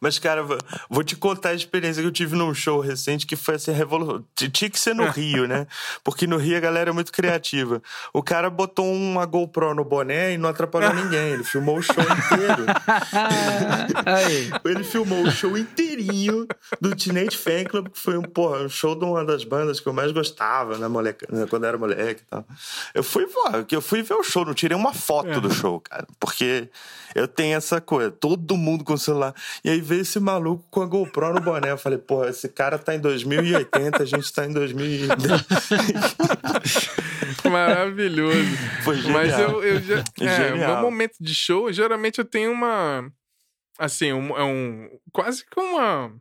Mas, 0.00 0.18
cara, 0.18 0.44
vou 0.88 1.02
te 1.02 1.16
contar 1.16 1.50
a 1.50 1.54
experiência 1.54 2.02
que 2.02 2.08
eu 2.08 2.12
tive 2.12 2.36
num 2.36 2.54
show 2.54 2.80
recente 2.80 3.26
que 3.26 3.36
foi 3.36 3.54
assim, 3.54 3.72
revolução. 3.72 4.24
Tinha 4.34 4.70
que 4.70 4.78
ser 4.78 4.94
no 4.94 5.08
Rio, 5.10 5.46
né? 5.46 5.66
Porque 6.02 6.26
no 6.26 6.36
Rio 6.36 6.56
a 6.56 6.60
galera 6.60 6.90
é 6.90 6.92
muito 6.92 7.12
criativa. 7.12 7.82
O 8.12 8.22
cara 8.22 8.50
botou 8.50 8.92
uma 8.92 9.24
GoPro 9.26 9.74
no 9.74 9.84
boné 9.84 10.34
e 10.34 10.38
não 10.38 10.48
atrapalhou 10.48 10.92
ninguém. 10.94 11.30
Ele 11.30 11.44
filmou 11.44 11.78
o 11.78 11.82
show 11.82 11.94
inteiro. 12.02 12.64
Ele 14.64 14.84
filmou 14.84 15.22
o 15.22 15.30
show 15.30 15.56
inteirinho 15.56 16.46
do 16.80 16.94
Teenage 16.94 17.36
Fan 17.36 17.64
Club, 17.64 17.88
que 17.88 17.98
foi 17.98 18.16
um, 18.16 18.22
porra, 18.22 18.62
um 18.62 18.68
show 18.68 18.94
de 18.94 19.04
uma 19.04 19.24
das 19.24 19.44
bandas 19.44 19.80
que 19.80 19.86
eu 19.86 19.92
mais 19.92 20.12
gostava, 20.12 20.78
né, 20.78 20.88
moleque, 20.88 21.26
né, 21.30 21.46
quando 21.48 21.64
eu 21.64 21.68
era 21.68 21.78
moleque 21.78 22.22
e 22.22 22.24
tal. 22.24 22.44
Eu 22.94 23.02
fui, 23.02 23.26
porra, 23.26 23.64
eu 23.70 23.82
fui 23.82 24.02
ver 24.02 24.14
o 24.14 24.22
show, 24.22 24.44
não 24.44 24.54
tirei 24.54 24.76
uma 24.76 24.92
foto 24.92 25.40
do 25.40 25.52
show, 25.52 25.80
cara. 25.80 26.06
Porque 26.18 26.68
eu 27.14 27.28
tenho 27.28 27.56
essa 27.56 27.80
coisa, 27.80 28.10
todo 28.10 28.56
mundo 28.56 28.84
com 28.84 28.94
o 28.94 28.98
celular. 28.98 29.34
E 29.62 29.70
aí 29.70 29.80
veio 29.80 30.00
esse 30.02 30.18
maluco 30.18 30.64
com 30.70 30.82
a 30.82 30.86
GoPro 30.86 31.34
no 31.34 31.40
boné. 31.40 31.70
Eu 31.70 31.78
falei, 31.78 31.98
porra, 31.98 32.30
esse 32.30 32.48
cara 32.48 32.78
tá 32.78 32.94
em 32.94 33.00
2080, 33.00 34.02
a 34.02 34.06
gente 34.06 34.32
tá 34.32 34.46
em 34.46 34.52
2000. 34.52 35.08
Maravilhoso. 37.50 38.56
Foi 38.82 38.96
genial. 38.96 39.12
Mas 39.12 39.38
eu, 39.38 39.62
eu 39.62 39.82
já. 39.82 40.04
É, 40.20 40.54
o 40.54 40.58
meu 40.58 40.76
momento 40.76 41.16
de 41.20 41.34
show, 41.34 41.72
geralmente 41.72 42.18
eu 42.18 42.24
tenho 42.24 42.52
uma. 42.52 43.10
Assim, 43.78 44.12
um, 44.12 44.36
é 44.36 44.44
um. 44.44 44.88
Quase 45.12 45.44
que 45.44 45.60
uma. 45.60 46.12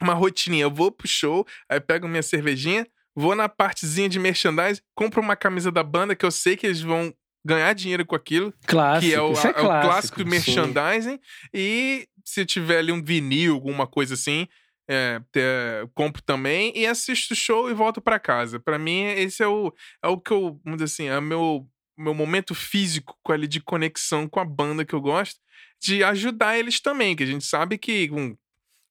Uma 0.00 0.14
rotininha. 0.14 0.64
Eu 0.64 0.70
vou 0.70 0.90
pro 0.90 1.08
show, 1.08 1.46
aí 1.68 1.80
pego 1.80 2.06
minha 2.06 2.22
cervejinha, 2.22 2.86
vou 3.16 3.34
na 3.34 3.48
partezinha 3.48 4.08
de 4.08 4.18
merchandise, 4.18 4.80
compro 4.94 5.20
uma 5.20 5.34
camisa 5.34 5.72
da 5.72 5.82
banda 5.82 6.14
que 6.14 6.24
eu 6.24 6.30
sei 6.30 6.56
que 6.56 6.66
eles 6.66 6.80
vão 6.80 7.12
ganhar 7.44 7.72
dinheiro 7.72 8.04
com 8.04 8.14
aquilo. 8.14 8.52
Clássico, 8.66 9.08
que 9.08 9.14
é 9.14 9.20
o, 9.20 9.32
é, 9.32 9.46
é 9.46 9.50
o 9.50 9.82
clássico 9.82 10.24
merchandising. 10.24 11.12
Sim. 11.14 11.20
E 11.52 12.08
se 12.28 12.44
tiver 12.44 12.78
ali 12.78 12.92
um 12.92 13.02
vinil, 13.02 13.54
alguma 13.54 13.86
coisa 13.86 14.14
assim, 14.14 14.46
é, 14.86 15.20
ter, 15.32 15.88
compro 15.94 16.22
também 16.22 16.72
e 16.76 16.86
assisto 16.86 17.32
o 17.32 17.36
show 17.36 17.70
e 17.70 17.74
volto 17.74 18.00
para 18.00 18.18
casa. 18.18 18.60
Para 18.60 18.78
mim, 18.78 19.04
esse 19.04 19.42
é 19.42 19.46
o, 19.46 19.72
é 20.02 20.08
o 20.08 20.18
que 20.18 20.30
eu, 20.30 20.60
vamos 20.62 20.78
dizer 20.78 20.84
assim, 20.84 21.06
é 21.06 21.18
o 21.18 21.22
meu, 21.22 21.66
meu 21.96 22.12
momento 22.12 22.54
físico 22.54 23.18
com 23.22 23.32
ali 23.32 23.46
de 23.46 23.60
conexão 23.60 24.28
com 24.28 24.40
a 24.40 24.44
banda 24.44 24.84
que 24.84 24.94
eu 24.94 25.00
gosto, 25.00 25.40
de 25.80 26.04
ajudar 26.04 26.58
eles 26.58 26.80
também, 26.80 27.16
que 27.16 27.22
a 27.22 27.26
gente 27.26 27.44
sabe 27.44 27.78
que, 27.78 28.10
um, 28.12 28.36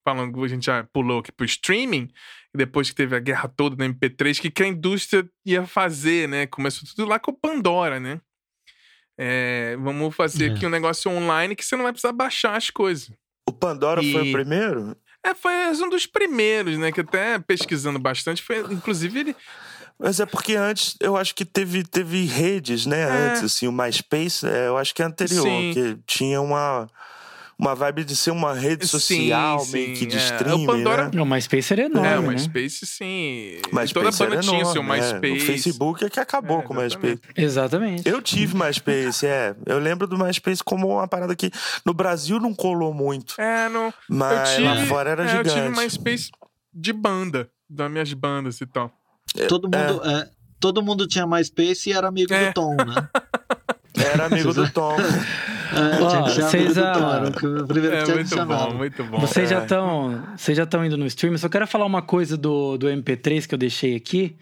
falando 0.03 0.33
que 0.33 0.43
a 0.43 0.47
gente 0.47 0.65
já 0.65 0.83
pulou 0.85 1.19
aqui 1.19 1.31
pro 1.31 1.45
streaming, 1.45 2.09
depois 2.55 2.89
que 2.89 2.95
teve 2.95 3.15
a 3.15 3.19
guerra 3.19 3.47
toda 3.47 3.75
no 3.75 3.93
MP3, 3.93 4.41
que, 4.41 4.49
que 4.49 4.63
a 4.63 4.67
indústria 4.67 5.29
ia 5.45 5.65
fazer, 5.67 6.27
né? 6.27 6.47
Começou 6.47 6.87
tudo 6.89 7.07
lá 7.07 7.19
com 7.19 7.31
o 7.31 7.37
Pandora, 7.37 7.99
né? 7.99 8.19
É, 9.15 9.75
vamos 9.77 10.15
fazer 10.15 10.49
é. 10.49 10.53
aqui 10.53 10.65
um 10.65 10.69
negócio 10.69 11.11
online 11.11 11.55
que 11.55 11.65
você 11.65 11.75
não 11.75 11.83
vai 11.83 11.91
precisar 11.91 12.13
baixar 12.13 12.55
as 12.55 12.69
coisas. 12.69 13.11
O 13.47 13.51
Pandora 13.51 14.03
e... 14.03 14.11
foi 14.11 14.29
o 14.29 14.31
primeiro? 14.31 14.95
É, 15.23 15.33
foi 15.33 15.53
um 15.83 15.89
dos 15.89 16.05
primeiros, 16.05 16.77
né? 16.77 16.91
Que 16.91 17.01
até 17.01 17.39
pesquisando 17.39 17.99
bastante, 17.99 18.41
foi, 18.41 18.59
inclusive, 18.71 19.19
ele. 19.19 19.35
Mas 19.99 20.19
é 20.19 20.25
porque 20.25 20.55
antes, 20.55 20.95
eu 20.99 21.17
acho 21.17 21.33
que 21.33 21.43
teve, 21.43 21.83
teve 21.83 22.25
redes, 22.25 22.85
né? 22.85 23.01
É. 23.01 23.29
Antes, 23.29 23.43
assim, 23.43 23.67
o 23.67 23.71
MySpace, 23.71 24.45
é, 24.45 24.67
eu 24.67 24.77
acho 24.77 24.93
que 24.93 25.01
é 25.01 25.05
anterior, 25.05 25.43
Sim. 25.43 25.71
que 25.73 25.97
tinha 26.05 26.39
uma 26.39 26.87
uma 27.59 27.73
vibe 27.73 28.03
de 28.03 28.15
ser 28.15 28.29
uma 28.29 28.53
rede 28.53 28.87
social, 28.87 29.59
sim, 29.61 29.71
meio 29.71 29.95
que 29.95 30.05
de 30.05 30.15
é. 30.15 30.19
streaming, 30.19 30.63
o 30.63 30.67
Pandora... 30.67 31.09
né? 31.09 31.21
O 31.21 31.25
MySpace 31.25 31.73
era 31.73 31.83
enorme, 31.83 32.07
É, 32.07 32.19
o 32.19 32.21
né? 32.21 32.27
MySpace, 32.29 32.85
sim. 32.85 33.59
MySpace 33.73 33.93
Toda 33.93 34.11
banda 34.11 34.43
enorme, 34.43 34.49
tinha 34.49 34.63
o 34.63 34.71
seu 34.71 34.83
MySpace. 34.83 35.27
É. 35.27 35.31
O 35.31 35.39
Facebook 35.39 36.05
é 36.05 36.09
que 36.09 36.19
acabou 36.19 36.59
é, 36.59 36.61
com 36.61 36.73
o 36.73 36.77
MySpace. 36.77 37.19
Exatamente. 37.35 38.07
Eu 38.07 38.21
tive 38.21 38.53
MySpace, 38.57 39.25
é. 39.25 39.55
Eu 39.65 39.79
lembro 39.79 40.05
do 40.05 40.17
MySpace 40.17 40.63
como 40.63 40.87
uma 40.87 41.07
parada 41.07 41.35
que 41.35 41.51
no 41.83 41.93
Brasil 41.93 42.39
não 42.39 42.53
colou 42.53 42.93
muito. 42.93 43.41
É, 43.41 43.67
não. 43.69 43.91
Mas 44.07 44.51
tive, 44.51 44.63
lá 44.63 44.85
fora 44.85 45.09
era 45.09 45.23
é, 45.23 45.27
gigante. 45.27 45.49
Eu 45.49 45.55
tive 45.55 45.81
MySpace 45.81 46.29
de 46.71 46.93
banda, 46.93 47.49
das 47.67 47.89
minhas 47.89 48.13
bandas 48.13 48.61
e 48.61 48.67
tal. 48.67 48.91
Todo 49.49 49.63
mundo, 49.63 50.01
é. 50.05 50.13
é 50.13 50.29
todo 50.59 50.83
mundo 50.83 51.07
tinha 51.07 51.25
MySpace 51.25 51.89
e 51.89 51.93
era 51.93 52.07
amigo 52.07 52.31
do 52.31 52.53
Tom, 52.53 52.75
né? 52.75 53.09
Era 54.05 54.25
amigo 54.25 54.53
do 54.53 54.69
Tom. 54.69 54.95
É, 55.67 56.01
oh, 56.01 56.23
vocês 56.23 56.73
primeiro 57.67 57.95
é, 57.95 58.05
muito 58.05 58.45
bom, 58.45 58.73
muito 58.73 59.03
bom. 59.03 59.19
Vocês 59.19 59.51
é. 59.51 59.55
já 59.55 59.63
estão, 59.63 60.23
vocês 60.35 60.57
já 60.57 60.63
estão 60.63 60.85
indo 60.85 60.95
no 60.95 61.05
stream. 61.05 61.33
Eu 61.33 61.37
só 61.37 61.49
quero 61.49 61.67
falar 61.67 61.85
uma 61.85 62.01
coisa 62.01 62.37
do, 62.37 62.77
do 62.77 62.87
MP3 62.87 63.45
que 63.45 63.53
eu 63.53 63.59
deixei 63.59 63.93
aqui. 63.93 64.33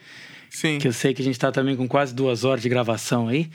Sim. 0.52 0.78
Que 0.78 0.88
eu 0.88 0.94
sei 0.94 1.16
que 1.16 1.24
a 1.24 1.26
gente 1.26 1.34
está 1.34 1.52
também 1.52 1.76
com 1.76 1.88
quase 1.88 2.14
duas 2.14 2.44
horas 2.44 2.62
de 2.62 2.70
gravação 2.70 3.28
aí. 3.28 3.50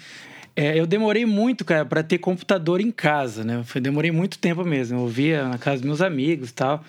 É, 0.56 0.78
eu 0.78 0.86
demorei 0.86 1.24
muito, 1.24 1.64
cara, 1.64 1.84
para 1.84 2.02
ter 2.02 2.18
computador 2.18 2.80
em 2.80 2.90
casa, 2.90 3.44
né? 3.44 3.62
Eu 3.74 3.80
demorei 3.80 4.10
muito 4.10 4.38
tempo 4.38 4.64
mesmo. 4.64 4.98
Eu 4.98 5.02
ouvia 5.02 5.48
na 5.48 5.56
casa 5.56 5.76
dos 5.76 5.86
meus 5.86 6.02
amigos 6.02 6.50
e 6.50 6.54
tal. 6.54 6.84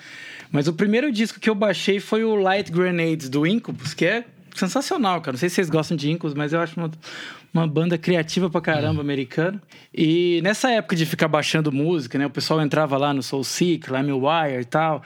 Mas 0.51 0.67
o 0.67 0.73
primeiro 0.73 1.11
disco 1.11 1.39
que 1.39 1.49
eu 1.49 1.55
baixei 1.55 1.99
foi 1.99 2.23
o 2.23 2.35
Light 2.35 2.71
Grenades 2.71 3.29
do 3.29 3.45
Incubus, 3.45 3.93
que 3.93 4.05
é 4.05 4.25
sensacional, 4.55 5.21
cara. 5.21 5.33
Não 5.33 5.39
sei 5.39 5.47
se 5.47 5.55
vocês 5.55 5.69
gostam 5.69 5.95
de 5.95 6.11
Incubus, 6.11 6.33
mas 6.33 6.51
eu 6.51 6.59
acho 6.59 6.77
uma, 6.77 6.91
uma 7.53 7.67
banda 7.67 7.97
criativa 7.97 8.49
pra 8.49 8.61
caramba, 8.61 8.99
hum. 8.99 9.01
americana. 9.01 9.61
E 9.93 10.39
nessa 10.41 10.71
época 10.71 10.95
de 10.95 11.05
ficar 11.05 11.27
baixando 11.27 11.71
música, 11.71 12.17
né? 12.17 12.25
O 12.25 12.29
pessoal 12.29 12.61
entrava 12.61 12.97
lá 12.97 13.13
no 13.13 13.21
Soul 13.21 13.43
Seek, 13.43 13.91
LimeWire 13.91 14.61
e 14.61 14.65
tal. 14.65 15.03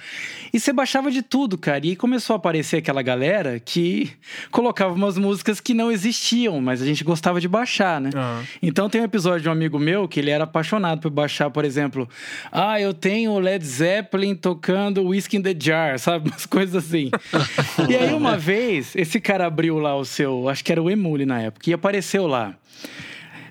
E 0.53 0.59
você 0.59 0.71
baixava 0.71 1.09
de 1.09 1.23
tudo, 1.23 1.57
cara. 1.57 1.85
E 1.85 1.95
começou 1.95 2.35
a 2.35 2.37
aparecer 2.37 2.77
aquela 2.77 3.01
galera 3.01 3.59
que 3.59 4.11
colocava 4.51 4.93
umas 4.93 5.17
músicas 5.17 5.59
que 5.59 5.73
não 5.73 5.91
existiam, 5.91 6.61
mas 6.61 6.81
a 6.81 6.85
gente 6.85 7.03
gostava 7.03 7.41
de 7.41 7.47
baixar, 7.47 7.99
né? 7.99 8.11
Uhum. 8.13 8.45
Então 8.61 8.89
tem 8.89 9.01
um 9.01 9.05
episódio 9.05 9.41
de 9.41 9.49
um 9.49 9.51
amigo 9.51 9.79
meu 9.79 10.07
que 10.07 10.19
ele 10.19 10.29
era 10.29 10.43
apaixonado 10.43 11.01
por 11.01 11.09
baixar, 11.09 11.49
por 11.49 11.65
exemplo, 11.65 12.07
ah, 12.51 12.79
eu 12.79 12.93
tenho 12.93 13.39
Led 13.39 13.65
Zeppelin 13.65 14.35
tocando 14.35 15.07
Whiskey 15.07 15.37
in 15.37 15.41
the 15.41 15.55
Jar, 15.57 15.97
sabe? 15.99 16.29
Umas 16.29 16.45
coisas 16.45 16.75
assim. 16.75 17.09
e 17.89 17.95
aí 17.95 18.13
uma 18.13 18.37
vez, 18.37 18.95
esse 18.95 19.19
cara 19.19 19.47
abriu 19.47 19.79
lá 19.79 19.95
o 19.95 20.05
seu, 20.05 20.47
acho 20.47 20.63
que 20.63 20.71
era 20.71 20.81
o 20.81 20.91
Emule 20.91 21.25
na 21.25 21.41
época, 21.41 21.69
e 21.69 21.73
apareceu 21.73 22.27
lá. 22.27 22.34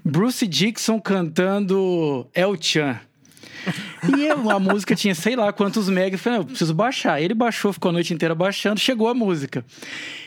Bruce 0.04 0.46
Dixon 0.46 1.00
cantando 1.00 2.26
El 2.34 2.56
Chan. 2.60 3.00
E 4.16 4.24
eu, 4.26 4.50
a 4.50 4.58
música 4.58 4.94
tinha 4.94 5.14
sei 5.14 5.34
lá 5.34 5.52
quantos 5.52 5.88
megas. 5.88 6.20
Eu 6.20 6.24
falei, 6.24 6.38
eu 6.40 6.44
preciso 6.44 6.74
baixar. 6.74 7.20
Ele 7.20 7.34
baixou, 7.34 7.72
ficou 7.72 7.88
a 7.88 7.92
noite 7.92 8.12
inteira 8.12 8.34
baixando, 8.34 8.78
chegou 8.78 9.08
a 9.08 9.14
música. 9.14 9.64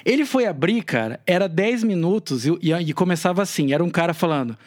Ele 0.04 0.26
foi 0.26 0.46
abrir, 0.46 0.82
cara, 0.84 1.20
era 1.26 1.48
10 1.48 1.84
minutos 1.84 2.46
e, 2.46 2.58
e, 2.62 2.74
e 2.74 2.94
começava 2.94 3.42
assim: 3.42 3.74
era 3.74 3.84
um 3.84 3.90
cara 3.90 4.14
falando: 4.14 4.58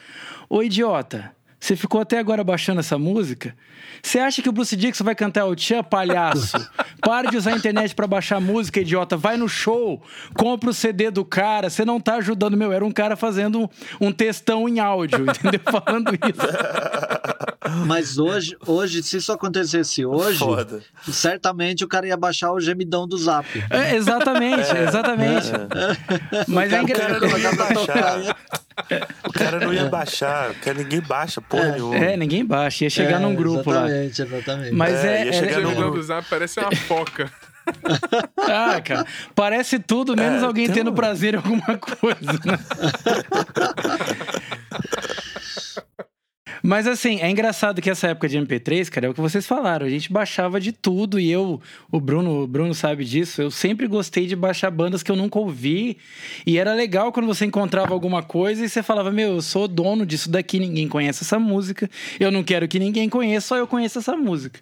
Ô 0.49 0.63
idiota, 0.63 1.31
você 1.61 1.75
ficou 1.75 2.01
até 2.01 2.17
agora 2.17 2.43
baixando 2.43 2.79
essa 2.79 2.97
música? 2.97 3.55
Você 4.01 4.17
acha 4.17 4.41
que 4.41 4.49
o 4.49 4.51
Bruce 4.51 4.75
Dixon 4.75 5.03
vai 5.03 5.13
cantar 5.13 5.45
o 5.45 5.55
Tchan, 5.55 5.83
palhaço? 5.83 6.57
Pare 7.01 7.29
de 7.29 7.37
usar 7.37 7.53
a 7.53 7.55
internet 7.55 7.93
para 7.93 8.07
baixar 8.07 8.41
música, 8.41 8.79
idiota. 8.79 9.15
Vai 9.15 9.37
no 9.37 9.47
show, 9.47 10.01
compra 10.35 10.71
o 10.71 10.73
CD 10.73 11.11
do 11.11 11.23
cara. 11.23 11.69
Você 11.69 11.85
não 11.85 11.99
tá 11.99 12.15
ajudando, 12.15 12.57
meu. 12.57 12.71
Era 12.71 12.83
um 12.83 12.91
cara 12.91 13.15
fazendo 13.15 13.69
um 13.99 14.11
textão 14.11 14.67
em 14.67 14.79
áudio, 14.79 15.21
entendeu? 15.29 15.61
Falando 15.63 16.15
isso. 16.15 16.41
Mas 17.85 18.17
hoje, 18.17 18.57
hoje, 18.65 19.03
se 19.03 19.17
isso 19.17 19.31
acontecesse 19.31 20.03
hoje, 20.03 20.39
Foda. 20.39 20.81
certamente 21.11 21.85
o 21.85 21.87
cara 21.87 22.07
ia 22.07 22.17
baixar 22.17 22.51
o 22.51 22.59
gemidão 22.59 23.07
do 23.07 23.15
zap. 23.17 23.47
É, 23.69 23.95
exatamente, 23.95 24.75
é, 24.75 24.83
exatamente. 24.83 25.47
É. 25.51 26.45
Mas 26.47 26.73
é 26.73 26.81
engraçado. 26.81 28.35
O 29.27 29.31
cara 29.31 29.59
não 29.59 29.73
ia 29.73 29.85
baixar, 29.85 30.53
porque 30.53 30.73
ninguém 30.73 31.01
baixa, 31.01 31.41
porra 31.41 31.63
é, 31.63 31.71
nenhuma. 31.71 31.95
É, 31.95 32.17
ninguém 32.17 32.45
baixa, 32.45 32.85
ia 32.85 32.89
chegar 32.89 33.17
é, 33.17 33.19
num 33.19 33.35
grupo 33.35 33.71
exatamente, 33.71 33.91
lá. 33.91 34.05
Exatamente, 34.05 34.21
exatamente. 34.21 34.73
Mas 34.73 35.05
é. 35.05 35.21
é 35.21 35.25
ia 35.25 35.33
chegar 35.33 35.61
num 35.61 35.75
grupo. 35.75 36.01
Zap 36.01 36.25
parece 36.29 36.59
uma 36.59 36.75
foca. 36.75 37.31
ah, 38.37 38.81
cara, 38.81 39.05
parece 39.35 39.79
tudo, 39.79 40.15
menos 40.15 40.41
é, 40.41 40.45
alguém 40.45 40.63
então... 40.65 40.75
tendo 40.75 40.93
prazer 40.93 41.35
em 41.35 41.37
alguma 41.37 41.77
coisa. 41.77 42.39
Né? 42.45 42.57
Mas 46.63 46.85
assim, 46.85 47.19
é 47.21 47.29
engraçado 47.29 47.81
que 47.81 47.89
essa 47.89 48.07
época 48.07 48.29
de 48.29 48.37
MP3, 48.37 48.89
cara, 48.89 49.07
é 49.07 49.09
o 49.09 49.13
que 49.13 49.21
vocês 49.21 49.47
falaram. 49.47 49.85
A 49.85 49.89
gente 49.89 50.11
baixava 50.11 50.59
de 50.59 50.71
tudo 50.71 51.19
e 51.19 51.31
eu, 51.31 51.59
o 51.91 51.99
Bruno, 51.99 52.43
o 52.43 52.47
Bruno 52.47 52.73
sabe 52.73 53.03
disso. 53.03 53.41
Eu 53.41 53.49
sempre 53.49 53.87
gostei 53.87 54.27
de 54.27 54.35
baixar 54.35 54.69
bandas 54.69 55.01
que 55.01 55.11
eu 55.11 55.15
nunca 55.15 55.39
ouvi. 55.39 55.97
E 56.45 56.57
era 56.57 56.73
legal 56.73 57.11
quando 57.11 57.25
você 57.25 57.45
encontrava 57.45 57.93
alguma 57.93 58.21
coisa 58.21 58.63
e 58.63 58.69
você 58.69 58.83
falava: 58.83 59.11
Meu, 59.11 59.31
eu 59.33 59.41
sou 59.41 59.67
dono 59.67 60.05
disso 60.05 60.29
daqui, 60.29 60.59
ninguém 60.59 60.87
conhece 60.87 61.23
essa 61.23 61.39
música. 61.39 61.89
Eu 62.19 62.31
não 62.31 62.43
quero 62.43 62.67
que 62.67 62.79
ninguém 62.79 63.09
conheça, 63.09 63.47
só 63.47 63.57
eu 63.57 63.67
conheço 63.67 63.99
essa 63.99 64.15
música. 64.15 64.59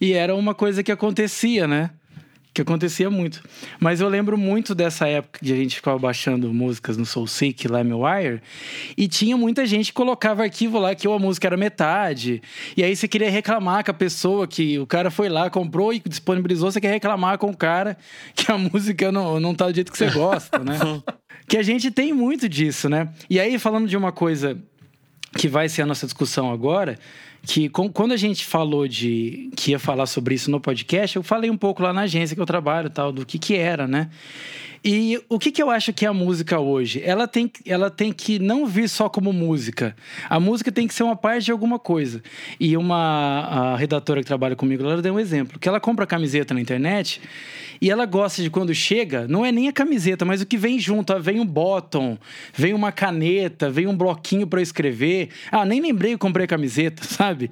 E 0.00 0.12
era 0.12 0.34
uma 0.34 0.54
coisa 0.54 0.82
que 0.82 0.92
acontecia, 0.92 1.66
né? 1.66 1.90
Que 2.56 2.62
acontecia 2.62 3.10
muito. 3.10 3.42
Mas 3.78 4.00
eu 4.00 4.08
lembro 4.08 4.38
muito 4.38 4.74
dessa 4.74 5.06
época 5.06 5.40
que 5.44 5.52
a 5.52 5.56
gente 5.56 5.76
ficava 5.76 5.98
baixando 5.98 6.52
músicas 6.54 6.96
no 6.96 7.04
SoulSeek, 7.04 7.68
LimeWire, 7.68 8.40
e 8.96 9.06
tinha 9.06 9.36
muita 9.36 9.66
gente 9.66 9.88
que 9.88 9.92
colocava 9.92 10.42
arquivo 10.42 10.78
lá 10.78 10.94
que 10.94 11.06
a 11.06 11.18
música 11.18 11.48
era 11.48 11.56
metade, 11.56 12.40
e 12.74 12.82
aí 12.82 12.96
você 12.96 13.06
queria 13.06 13.30
reclamar 13.30 13.84
com 13.84 13.90
a 13.90 13.94
pessoa 13.94 14.48
que 14.48 14.78
o 14.78 14.86
cara 14.86 15.10
foi 15.10 15.28
lá, 15.28 15.50
comprou 15.50 15.92
e 15.92 15.98
disponibilizou, 15.98 16.72
você 16.72 16.80
quer 16.80 16.92
reclamar 16.92 17.36
com 17.36 17.50
o 17.50 17.56
cara 17.56 17.98
que 18.34 18.50
a 18.50 18.56
música 18.56 19.12
não, 19.12 19.38
não 19.38 19.54
tá 19.54 19.68
do 19.68 19.74
jeito 19.74 19.92
que 19.92 19.98
você 19.98 20.10
gosta, 20.10 20.58
né? 20.58 20.78
que 21.46 21.58
a 21.58 21.62
gente 21.62 21.90
tem 21.90 22.14
muito 22.14 22.48
disso, 22.48 22.88
né? 22.88 23.10
E 23.28 23.38
aí, 23.38 23.58
falando 23.58 23.86
de 23.86 23.98
uma 23.98 24.12
coisa 24.12 24.58
que 25.36 25.46
vai 25.46 25.68
ser 25.68 25.82
a 25.82 25.86
nossa 25.86 26.06
discussão 26.06 26.50
agora, 26.50 26.98
que 27.46 27.68
com, 27.68 27.88
quando 27.88 28.12
a 28.12 28.16
gente 28.16 28.44
falou 28.44 28.88
de 28.88 29.50
que 29.56 29.70
ia 29.70 29.78
falar 29.78 30.06
sobre 30.06 30.34
isso 30.34 30.50
no 30.50 30.60
podcast, 30.60 31.14
eu 31.14 31.22
falei 31.22 31.48
um 31.48 31.56
pouco 31.56 31.80
lá 31.80 31.92
na 31.92 32.02
agência 32.02 32.34
que 32.34 32.42
eu 32.42 32.46
trabalho, 32.46 32.90
tal, 32.90 33.12
do 33.12 33.24
que 33.24 33.38
que 33.38 33.54
era, 33.54 33.86
né? 33.86 34.10
E 34.84 35.20
o 35.28 35.38
que, 35.38 35.50
que 35.50 35.62
eu 35.62 35.70
acho 35.70 35.92
que 35.92 36.04
é 36.04 36.08
a 36.08 36.12
música 36.12 36.58
hoje? 36.58 37.02
Ela 37.04 37.26
tem, 37.26 37.50
ela 37.66 37.90
tem 37.90 38.12
que 38.12 38.38
não 38.38 38.66
vir 38.66 38.88
só 38.88 39.08
como 39.08 39.32
música. 39.32 39.96
A 40.28 40.38
música 40.38 40.70
tem 40.70 40.86
que 40.86 40.94
ser 40.94 41.02
uma 41.02 41.16
parte 41.16 41.46
de 41.46 41.52
alguma 41.52 41.78
coisa. 41.78 42.22
E 42.58 42.76
uma 42.76 43.40
a 43.40 43.76
redatora 43.76 44.20
que 44.20 44.26
trabalha 44.26 44.56
comigo, 44.56 44.84
ela 44.84 45.02
deu 45.02 45.14
um 45.14 45.20
exemplo. 45.20 45.58
Que 45.58 45.68
ela 45.68 45.80
compra 45.80 46.06
camiseta 46.06 46.54
na 46.54 46.60
internet 46.60 47.20
e 47.80 47.90
ela 47.90 48.06
gosta 48.06 48.42
de 48.42 48.50
quando 48.50 48.74
chega, 48.74 49.26
não 49.28 49.44
é 49.44 49.52
nem 49.52 49.68
a 49.68 49.72
camiseta, 49.72 50.24
mas 50.24 50.40
o 50.40 50.46
que 50.46 50.56
vem 50.56 50.78
junto. 50.78 51.18
Vem 51.20 51.40
um 51.40 51.46
bottom, 51.46 52.18
vem 52.54 52.74
uma 52.74 52.90
caneta, 52.92 53.70
vem 53.70 53.86
um 53.86 53.96
bloquinho 53.96 54.46
para 54.46 54.60
escrever. 54.60 55.28
Ah, 55.50 55.64
nem 55.64 55.80
lembrei 55.80 56.12
que 56.12 56.18
comprei 56.18 56.44
a 56.44 56.48
camiseta, 56.48 57.02
sabe? 57.04 57.50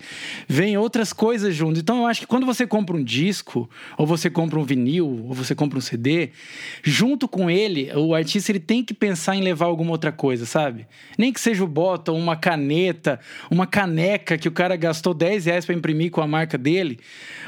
Vem 0.48 0.76
outras 0.76 1.12
coisas 1.12 1.54
junto. 1.54 1.78
Então 1.78 1.98
eu 1.98 2.06
acho 2.06 2.20
que 2.20 2.26
quando 2.26 2.46
você 2.46 2.66
compra 2.66 2.96
um 2.96 3.02
disco, 3.02 3.68
ou 3.96 4.06
você 4.06 4.30
compra 4.30 4.58
um 4.58 4.64
vinil, 4.64 5.24
ou 5.28 5.34
você 5.34 5.54
compra 5.54 5.78
um 5.78 5.82
CD, 5.82 6.30
junto 6.82 7.23
com 7.28 7.50
ele, 7.50 7.90
o 7.94 8.14
artista 8.14 8.52
ele 8.52 8.60
tem 8.60 8.84
que 8.84 8.94
pensar 8.94 9.36
em 9.36 9.42
levar 9.42 9.66
alguma 9.66 9.90
outra 9.90 10.12
coisa, 10.12 10.46
sabe? 10.46 10.86
Nem 11.18 11.32
que 11.32 11.40
seja 11.40 11.64
o 11.64 11.68
bottom, 11.68 12.16
uma 12.18 12.36
caneta, 12.36 13.18
uma 13.50 13.66
caneca 13.66 14.38
que 14.38 14.48
o 14.48 14.52
cara 14.52 14.76
gastou 14.76 15.14
10 15.14 15.46
reais 15.46 15.66
para 15.66 15.74
imprimir 15.74 16.10
com 16.10 16.20
a 16.20 16.26
marca 16.26 16.58
dele. 16.58 16.98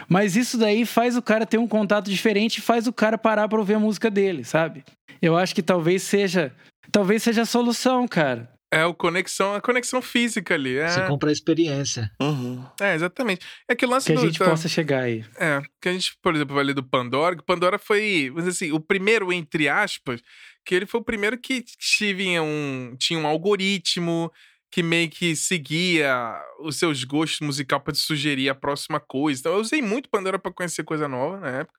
Mas 0.09 0.37
isso 0.37 0.59
daí 0.59 0.85
faz 0.85 1.17
o 1.17 1.23
cara 1.23 1.47
ter 1.47 1.59
um 1.59 1.69
contato 1.69 2.11
diferente 2.11 2.59
e 2.59 2.63
faz 2.63 2.87
o 2.87 2.93
cara 2.93 3.19
parar 3.19 3.49
para 3.49 3.59
ouvir 3.59 3.75
a 3.75 3.79
música 3.79 4.11
dele, 4.11 4.45
sabe? 4.45 4.85
Eu 5.21 5.37
acho 5.37 5.55
que 5.55 5.63
talvez 5.63 6.03
seja, 6.03 6.53
talvez 6.91 7.23
seja 7.23 7.43
a 7.43 7.47
solução, 7.47 8.07
cara. 8.07 8.56
É 8.73 8.83
a 8.83 8.93
conexão, 8.93 9.55
a 9.55 9.61
conexão 9.61 10.03
física 10.03 10.55
ali. 10.55 10.77
É... 10.77 10.89
Você 10.89 11.07
compra 11.07 11.31
a 11.31 11.33
experiência. 11.33 12.11
Uhum. 12.21 12.65
É, 12.81 12.95
exatamente. 12.95 13.47
É 13.69 13.75
que 13.75 13.87
o 13.87 13.89
lance 13.89 14.13
Que 14.13 14.19
a 14.19 14.21
gente 14.21 14.39
possa 14.39 14.69
chegar 14.69 15.05
aí. 15.05 15.25
É, 15.39 15.63
que 15.81 15.89
a 15.89 15.93
gente, 15.93 16.17
por 16.21 16.35
exemplo, 16.35 16.55
vai 16.55 16.65
ler 16.65 16.75
do 16.75 16.83
Pandora, 16.83 17.37
que 17.37 17.45
Pandora 17.45 17.79
foi, 17.79 18.29
vamos 18.31 18.45
dizer 18.45 18.67
assim, 18.67 18.73
o 18.75 18.81
primeiro, 18.81 19.33
entre 19.33 19.69
aspas, 19.69 20.21
que 20.65 20.75
ele 20.75 20.87
foi 20.87 21.01
o 21.01 21.05
primeiro 21.05 21.39
que 21.39 21.63
tinha 21.63 22.43
um, 22.43 22.97
tinha 22.99 23.19
um 23.19 23.27
algoritmo, 23.27 24.33
que 24.71 24.83
meio 24.83 25.09
que 25.09 25.37
seguia 25.37 26.39
os 26.61 26.77
seus 26.77 27.05
gostos 27.05 27.41
musical 27.41 27.81
para 27.81 27.93
te 27.93 28.01
sugerir 28.01 28.49
a 28.49 28.55
próxima 28.55 28.99
coisa. 28.99 29.41
Então 29.41 29.53
eu 29.55 29.61
usei 29.61 29.81
muito 29.81 30.11
Pandora 30.11 30.39
para 30.39 30.53
conhecer 30.53 30.83
coisa 30.83 31.07
nova 31.07 31.39
na 31.39 31.61
época. 31.61 31.79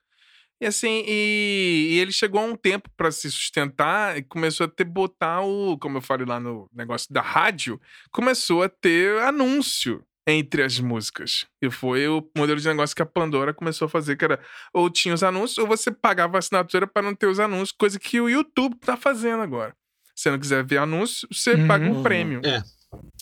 E 0.60 0.66
assim, 0.66 1.04
e, 1.08 1.90
e 1.92 2.00
ele 2.00 2.12
chegou 2.12 2.42
a 2.42 2.44
um 2.44 2.56
tempo 2.56 2.90
para 2.98 3.12
se 3.12 3.30
sustentar 3.32 4.18
e 4.18 4.24
começou 4.24 4.66
a 4.66 4.70
ter 4.70 4.86
botar 4.86 5.42
o, 5.42 5.78
como 5.78 5.98
eu 5.98 6.02
falei 6.02 6.26
lá 6.26 6.40
no 6.40 6.68
negócio 6.74 7.14
da 7.14 7.22
rádio, 7.22 7.80
começou 8.12 8.64
a 8.64 8.70
ter 8.70 9.22
anúncio 9.22 10.04
entre 10.28 10.64
as 10.64 10.80
músicas. 10.80 11.46
E 11.62 11.70
foi 11.70 12.08
o 12.08 12.28
modelo 12.36 12.60
de 12.60 12.68
negócio 12.68 12.96
que 12.96 13.02
a 13.02 13.06
Pandora 13.06 13.54
começou 13.54 13.86
a 13.86 13.90
fazer, 13.90 14.18
que 14.18 14.26
era 14.26 14.40
ou 14.74 14.90
tinha 14.90 15.14
os 15.14 15.24
anúncios 15.24 15.58
ou 15.60 15.68
você 15.68 15.90
pagava 15.90 16.38
a 16.38 16.40
assinatura 16.40 16.86
para 16.86 17.04
não 17.04 17.16
ter 17.16 17.28
os 17.28 17.40
anúncios, 17.40 17.72
coisa 17.72 18.00
que 18.00 18.20
o 18.20 18.28
YouTube 18.28 18.76
tá 18.78 18.98
fazendo 18.98 19.42
agora. 19.42 19.74
Se 20.16 20.24
você 20.24 20.32
não 20.32 20.40
quiser 20.40 20.66
ver 20.66 20.80
anúncio, 20.80 21.28
você 21.32 21.54
uhum. 21.54 21.68
paga 21.68 21.86
um 21.86 22.02
prêmio. 22.04 22.42
É. 22.44 22.62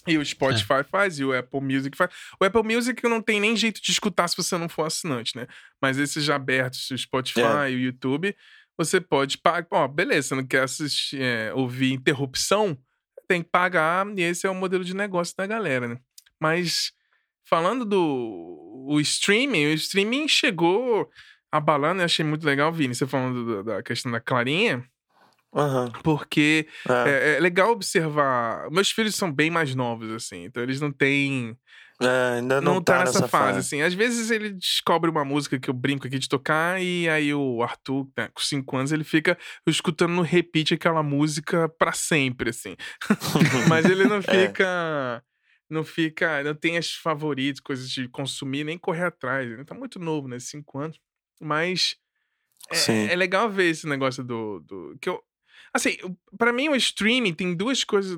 E 0.07 0.17
o 0.17 0.25
Spotify 0.25 0.73
é. 0.73 0.83
faz, 0.83 1.19
e 1.19 1.25
o 1.25 1.37
Apple 1.37 1.61
Music 1.61 1.97
faz. 1.97 2.11
O 2.39 2.45
Apple 2.45 2.63
Music 2.63 3.01
não 3.07 3.21
tem 3.21 3.39
nem 3.39 3.55
jeito 3.55 3.81
de 3.81 3.91
escutar 3.91 4.27
se 4.27 4.37
você 4.37 4.57
não 4.57 4.69
for 4.69 4.85
assinante, 4.85 5.35
né? 5.35 5.47
Mas 5.81 5.97
esses 5.97 6.23
já 6.23 6.35
abertos, 6.35 6.89
o 6.91 6.97
Spotify 6.97 7.39
é. 7.39 7.71
e 7.71 7.75
o 7.75 7.79
YouTube, 7.79 8.35
você 8.77 9.01
pode 9.01 9.37
pagar. 9.37 9.67
Ó, 9.71 9.87
beleza, 9.87 10.29
você 10.29 10.35
não 10.35 10.45
quer 10.45 10.63
assistir, 10.63 11.21
é, 11.21 11.53
ouvir 11.53 11.93
interrupção, 11.93 12.77
tem 13.27 13.41
que 13.41 13.49
pagar, 13.49 14.05
e 14.15 14.21
esse 14.21 14.45
é 14.45 14.49
o 14.49 14.55
modelo 14.55 14.83
de 14.83 14.95
negócio 14.95 15.35
da 15.35 15.47
galera, 15.47 15.87
né? 15.87 15.97
Mas 16.39 16.91
falando 17.43 17.85
do 17.85 18.85
o 18.87 18.99
streaming, 18.99 19.65
o 19.65 19.73
streaming 19.73 20.27
chegou 20.27 21.09
abalando, 21.51 22.01
eu 22.01 22.05
achei 22.05 22.23
muito 22.23 22.45
legal, 22.45 22.71
Vini, 22.71 22.93
você 22.93 23.07
falando 23.07 23.63
da 23.63 23.81
questão 23.81 24.11
da 24.11 24.19
Clarinha. 24.19 24.83
Uhum. 25.55 25.89
Porque 26.03 26.67
é. 26.89 27.09
É, 27.09 27.35
é. 27.37 27.39
legal 27.39 27.71
observar. 27.71 28.69
Meus 28.71 28.91
filhos 28.91 29.15
são 29.15 29.31
bem 29.31 29.49
mais 29.49 29.73
novos, 29.73 30.11
assim, 30.11 30.43
então 30.43 30.61
eles 30.61 30.81
não 30.81 30.91
têm 30.91 31.57
É, 32.01 32.39
ainda 32.39 32.59
não, 32.59 32.75
não 32.75 32.81
tá, 32.83 32.95
tá 32.97 32.99
nessa, 33.05 33.19
nessa 33.21 33.27
fase, 33.29 33.53
fase. 33.53 33.59
assim. 33.59 33.81
Às 33.81 33.93
vezes 33.93 34.31
ele 34.31 34.51
descobre 34.51 35.09
uma 35.09 35.23
música 35.23 35.57
que 35.57 35.69
eu 35.69 35.73
brinco 35.73 36.07
aqui 36.07 36.19
de 36.19 36.27
tocar 36.27 36.81
e 36.81 37.07
aí 37.07 37.33
o 37.33 37.63
Arthur, 37.63 38.05
né, 38.17 38.27
com 38.33 38.41
5 38.41 38.75
anos, 38.75 38.91
ele 38.91 39.05
fica 39.05 39.37
escutando 39.65 40.11
no 40.11 40.21
repeat 40.21 40.73
aquela 40.73 41.01
música 41.01 41.69
pra 41.79 41.93
sempre, 41.93 42.49
assim. 42.49 42.75
Mas 43.69 43.85
ele 43.85 44.03
não 44.03 44.17
É. 44.27 44.47
fica... 44.47 45.23
Não 45.69 45.83
fica... 45.85 46.43
Não 46.43 46.53
tem 46.53 46.77
as 46.77 46.91
favoritas, 46.91 47.61
coisas 47.61 47.89
de 47.89 48.09
consumir, 48.09 48.65
nem 48.65 48.77
correr 48.77 49.05
atrás. 49.05 49.49
Ele 49.49 49.63
tá 49.63 49.73
muito 49.73 49.99
novo, 49.99 50.27
né? 50.27 50.37
5 50.37 50.79
anos. 50.79 50.99
Mas... 51.41 51.95
É, 52.89 53.13
é 53.13 53.15
legal 53.15 53.49
ver 53.49 53.69
esse 53.69 53.87
negócio 53.87 54.21
do... 54.23 54.59
do 54.59 54.97
que 54.99 55.07
eu, 55.07 55.23
assim, 55.75 55.97
pra 56.37 56.53
mim 56.53 56.69
o 56.69 56.75
streaming 56.75 57.33
tem 57.33 57.55
duas 57.55 57.83
coisas... 57.83 58.17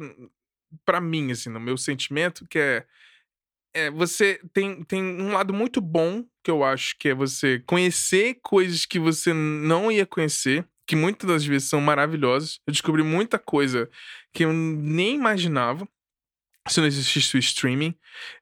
Pra 0.86 1.00
mim, 1.00 1.32
assim, 1.32 1.50
no 1.50 1.60
meu 1.60 1.78
sentimento, 1.78 2.46
que 2.48 2.60
é 2.60 2.86
é, 3.74 3.92
você 3.92 4.42
tem, 4.54 4.84
tem 4.84 5.04
um 5.04 5.34
lado 5.34 5.54
muito 5.54 5.80
bom 5.80 6.26
que 6.44 6.50
eu 6.50 6.64
acho 6.64 6.98
que 6.98 7.10
é 7.10 7.14
você 7.14 7.60
conhecer 7.60 8.40
coisas 8.42 8.88
que 8.88 8.98
você 8.98 9.34
não 9.34 9.92
ia 9.92 10.04
conhecer, 10.04 10.68
que 10.88 10.96
muitas 10.96 11.30
das 11.30 11.46
vezes 11.46 11.70
são 11.70 11.80
maravilhosas. 11.80 12.60
Eu 12.66 12.72
descobri 12.72 13.04
muita 13.04 13.38
coisa 13.38 13.88
que 14.34 14.46
eu 14.46 14.52
nem 14.52 15.14
imaginava 15.14 15.88
se 16.68 16.82
não 16.82 16.88
existisse 16.88 17.38
o 17.38 17.40
streaming, 17.40 17.96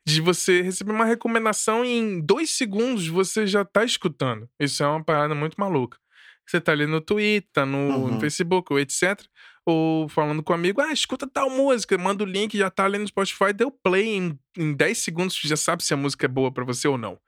de 0.04 0.20
você 0.20 0.62
receber 0.62 0.92
uma 0.92 1.06
recomendação 1.06 1.86
e 1.86 1.90
em 1.90 2.20
dois 2.20 2.50
segundos 2.50 3.08
você 3.08 3.46
já 3.46 3.64
tá 3.64 3.84
escutando. 3.84 4.50
Isso 4.60 4.82
é 4.84 4.88
uma 4.88 5.04
parada 5.04 5.36
muito 5.36 5.60
maluca. 5.60 6.00
Você 6.46 6.62
tá 6.62 6.72
ali 6.72 6.86
no 6.86 7.02
Twitter, 7.02 7.50
tá 7.52 7.66
no, 7.66 8.08
no 8.08 8.14
Uhum. 8.14 8.20
Facebook, 8.20 8.72
ou 8.72 8.80
etc. 8.80 9.20
Ou 9.66 10.08
falando 10.08 10.44
com 10.44 10.54
um 10.54 10.56
amigo, 10.56 10.80
ah, 10.80 10.94
escuta 10.94 11.28
tal 11.28 11.50
música, 11.50 11.98
manda 11.98 12.24
o 12.24 12.28
link, 12.28 12.56
já 12.56 12.70
tá 12.70 12.86
ali 12.86 13.00
no 13.00 13.08
Spotify, 13.08 13.52
deu 13.52 13.72
play 13.72 14.16
em, 14.18 14.40
em 14.58 14.74
10 14.74 14.98
segundos, 15.00 15.36
você 15.36 15.48
já 15.48 15.58
sabe 15.58 15.84
se 15.84 15.94
a 15.94 15.98
música 15.98 16.26
é 16.26 16.30
boa 16.30 16.52
pra 16.52 16.64
você 16.64 16.88
ou 16.88 16.98
não. 16.98 17.20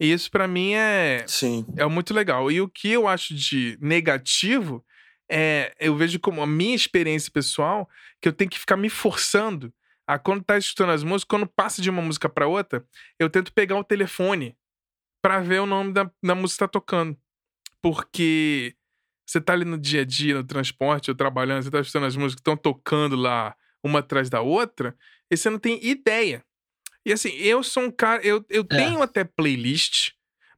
E 0.00 0.10
isso 0.10 0.30
pra 0.30 0.48
mim 0.48 0.72
é, 0.72 1.24
Sim. 1.28 1.66
é 1.76 1.84
muito 1.86 2.14
legal. 2.14 2.50
E 2.50 2.60
o 2.60 2.68
que 2.68 2.90
eu 2.90 3.06
acho 3.06 3.34
de 3.34 3.76
negativo 3.80 4.84
é, 5.30 5.72
eu 5.78 5.94
vejo 5.96 6.18
como 6.18 6.42
a 6.42 6.46
minha 6.46 6.74
experiência 6.74 7.30
pessoal, 7.30 7.88
que 8.20 8.28
eu 8.28 8.32
tenho 8.32 8.50
que 8.50 8.58
ficar 8.58 8.76
me 8.76 8.88
forçando 8.90 9.72
a 10.06 10.18
quando 10.18 10.42
tá 10.42 10.58
escutando 10.58 10.90
as 10.90 11.02
músicas, 11.02 11.28
quando 11.28 11.46
passa 11.46 11.80
de 11.80 11.88
uma 11.88 12.02
música 12.02 12.28
pra 12.28 12.46
outra, 12.46 12.84
eu 13.18 13.30
tento 13.30 13.52
pegar 13.52 13.78
o 13.78 13.84
telefone 13.84 14.56
pra 15.22 15.40
ver 15.40 15.60
o 15.60 15.66
nome 15.66 15.92
da, 15.92 16.10
da 16.22 16.34
música 16.34 16.66
que 16.66 16.70
tá 16.72 16.80
tocando. 16.80 17.16
Porque 17.82 18.74
você 19.26 19.40
tá 19.40 19.52
ali 19.54 19.64
no 19.64 19.78
dia 19.78 20.02
a 20.02 20.04
dia, 20.04 20.34
no 20.34 20.44
transporte, 20.44 21.10
ou 21.10 21.16
trabalhando, 21.16 21.62
você 21.64 21.70
tá 21.70 21.80
escutando 21.80 22.06
as 22.06 22.16
músicas 22.16 22.36
que 22.36 22.40
estão 22.40 22.56
tocando 22.56 23.16
lá 23.16 23.54
uma 23.84 23.98
atrás 23.98 24.30
da 24.30 24.40
outra, 24.40 24.96
e 25.30 25.36
você 25.36 25.50
não 25.50 25.58
tem 25.58 25.84
ideia. 25.84 26.44
E 27.04 27.12
assim, 27.12 27.30
eu 27.30 27.62
sou 27.64 27.82
um 27.84 27.90
cara, 27.90 28.22
eu, 28.24 28.44
eu 28.48 28.64
É. 28.70 28.76
tenho 28.76 29.02
até 29.02 29.24
playlist, 29.24 30.10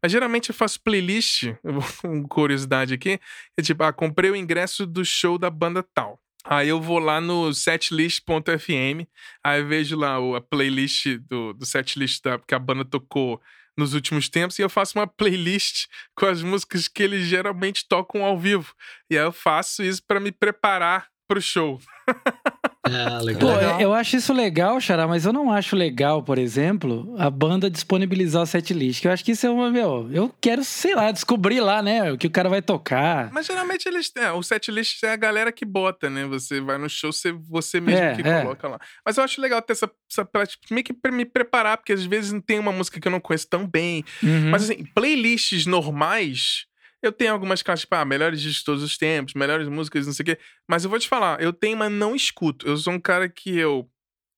mas 0.02 0.12
geralmente 0.12 0.50
eu 0.50 0.54
faço 0.54 0.78
playlist, 0.82 1.44
uma 2.04 2.28
curiosidade 2.28 2.92
aqui, 2.92 3.18
é 3.56 3.62
tipo, 3.62 3.82
ah, 3.82 3.92
comprei 3.92 4.30
o 4.30 4.36
ingresso 4.36 4.86
do 4.86 5.04
show 5.04 5.38
da 5.38 5.48
banda 5.48 5.82
tal. 5.94 6.20
Aí 6.46 6.68
eu 6.68 6.78
vou 6.82 6.98
lá 6.98 7.22
no 7.22 7.54
setlist.fm, 7.54 9.06
aí 9.42 9.60
eu 9.60 9.66
vejo 9.66 9.96
lá 9.96 10.16
a 10.36 10.40
playlist 10.42 11.06
do, 11.28 11.54
do 11.54 11.64
setlist 11.64 12.22
da, 12.22 12.38
que 12.38 12.54
a 12.54 12.58
banda 12.58 12.84
tocou 12.84 13.40
nos 13.76 13.94
últimos 13.94 14.28
tempos 14.28 14.58
e 14.58 14.62
eu 14.62 14.70
faço 14.70 14.98
uma 14.98 15.06
playlist 15.06 15.86
com 16.14 16.26
as 16.26 16.42
músicas 16.42 16.88
que 16.88 17.02
eles 17.02 17.26
geralmente 17.26 17.86
tocam 17.88 18.24
ao 18.24 18.38
vivo. 18.38 18.74
E 19.10 19.18
aí 19.18 19.24
eu 19.24 19.32
faço 19.32 19.82
isso 19.82 20.02
pra 20.06 20.20
me 20.20 20.32
preparar 20.32 21.08
pro 21.28 21.40
show. 21.40 21.80
É, 22.86 23.18
Pô, 23.18 23.24
legal. 23.24 23.56
Legal. 23.56 23.80
eu 23.80 23.94
acho 23.94 24.16
isso 24.16 24.32
legal, 24.32 24.78
Xará, 24.80 25.08
mas 25.08 25.24
eu 25.24 25.32
não 25.32 25.50
acho 25.50 25.74
legal, 25.74 26.22
por 26.22 26.36
exemplo, 26.38 27.14
a 27.18 27.30
banda 27.30 27.70
disponibilizar 27.70 28.42
o 28.42 28.46
setlist. 28.46 29.00
Que 29.00 29.08
eu 29.08 29.12
acho 29.12 29.24
que 29.24 29.32
isso 29.32 29.46
é 29.46 29.50
uma, 29.50 29.70
meu, 29.70 30.08
eu 30.12 30.34
quero, 30.40 30.62
sei 30.62 30.94
lá, 30.94 31.10
descobrir 31.10 31.60
lá, 31.60 31.80
né, 31.82 32.12
o 32.12 32.18
que 32.18 32.26
o 32.26 32.30
cara 32.30 32.48
vai 32.48 32.60
tocar. 32.60 33.30
Mas 33.32 33.46
geralmente 33.46 33.88
eles. 33.88 34.12
É, 34.16 34.30
o 34.32 34.42
setlist 34.42 35.02
é 35.02 35.12
a 35.12 35.16
galera 35.16 35.50
que 35.50 35.64
bota, 35.64 36.10
né? 36.10 36.26
Você 36.26 36.60
vai 36.60 36.76
no 36.76 36.88
show, 36.88 37.10
você, 37.12 37.32
você 37.32 37.80
mesmo 37.80 38.00
É, 38.04 38.14
que 38.14 38.22
é. 38.28 38.42
coloca 38.42 38.68
lá. 38.68 38.78
Mas 39.04 39.16
eu 39.16 39.24
acho 39.24 39.40
legal 39.40 39.62
ter 39.62 39.72
essa, 39.72 39.90
essa 40.10 40.24
prática, 40.24 40.62
meio 40.70 40.84
que 40.84 40.92
pra 40.92 41.10
me 41.10 41.24
preparar, 41.24 41.78
porque 41.78 41.92
às 41.92 42.04
vezes 42.04 42.38
tem 42.46 42.58
uma 42.58 42.72
música 42.72 43.00
que 43.00 43.08
eu 43.08 43.12
não 43.12 43.20
conheço 43.20 43.48
tão 43.48 43.66
bem. 43.66 44.04
Uhum. 44.22 44.50
Mas 44.50 44.64
assim, 44.64 44.84
playlists 44.94 45.64
normais, 45.66 46.66
eu 47.04 47.12
tenho 47.12 47.32
algumas 47.32 47.62
caixas, 47.62 47.82
tipo, 47.82 47.94
ah, 47.94 48.04
melhores 48.04 48.40
discos 48.40 48.58
de 48.60 48.64
todos 48.64 48.82
os 48.82 48.96
tempos, 48.96 49.34
melhores 49.34 49.68
músicas, 49.68 50.06
não 50.06 50.12
sei 50.14 50.22
o 50.22 50.26
quê. 50.26 50.38
Mas 50.68 50.84
eu 50.84 50.90
vou 50.90 50.98
te 50.98 51.08
falar, 51.08 51.40
eu 51.42 51.52
tenho, 51.52 51.76
mas 51.76 51.90
não 51.92 52.14
escuto. 52.16 52.66
Eu 52.66 52.76
sou 52.76 52.92
um 52.92 53.00
cara 53.00 53.28
que 53.28 53.56
eu. 53.56 53.88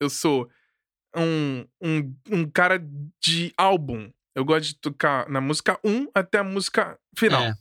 Eu 0.01 0.11
sou 0.11 0.49
um, 1.17 1.67
um, 1.81 2.15
um 2.31 2.51
cara 2.51 2.85
de 3.23 3.53
álbum. 3.57 4.11
Eu 4.35 4.45
gosto 4.45 4.69
de 4.69 4.75
tocar 4.75 5.29
na 5.31 5.41
música 5.41 5.79
1 5.83 6.09
até 6.15 6.39
a 6.39 6.45
música 6.45 6.99
final. 7.17 7.43
É. 7.43 7.55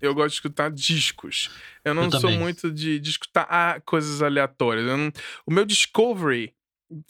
Eu 0.00 0.14
gosto 0.14 0.28
de 0.28 0.34
escutar 0.34 0.70
discos. 0.70 1.50
Eu 1.84 1.92
não 1.94 2.04
Eu 2.04 2.10
sou 2.12 2.20
também. 2.20 2.38
muito 2.38 2.70
de, 2.70 2.98
de 3.00 3.10
escutar 3.10 3.46
ah, 3.50 3.80
coisas 3.84 4.22
aleatórias. 4.22 4.86
Eu 4.86 4.96
não- 4.96 5.12
o 5.44 5.52
meu 5.52 5.64
Discovery 5.66 6.54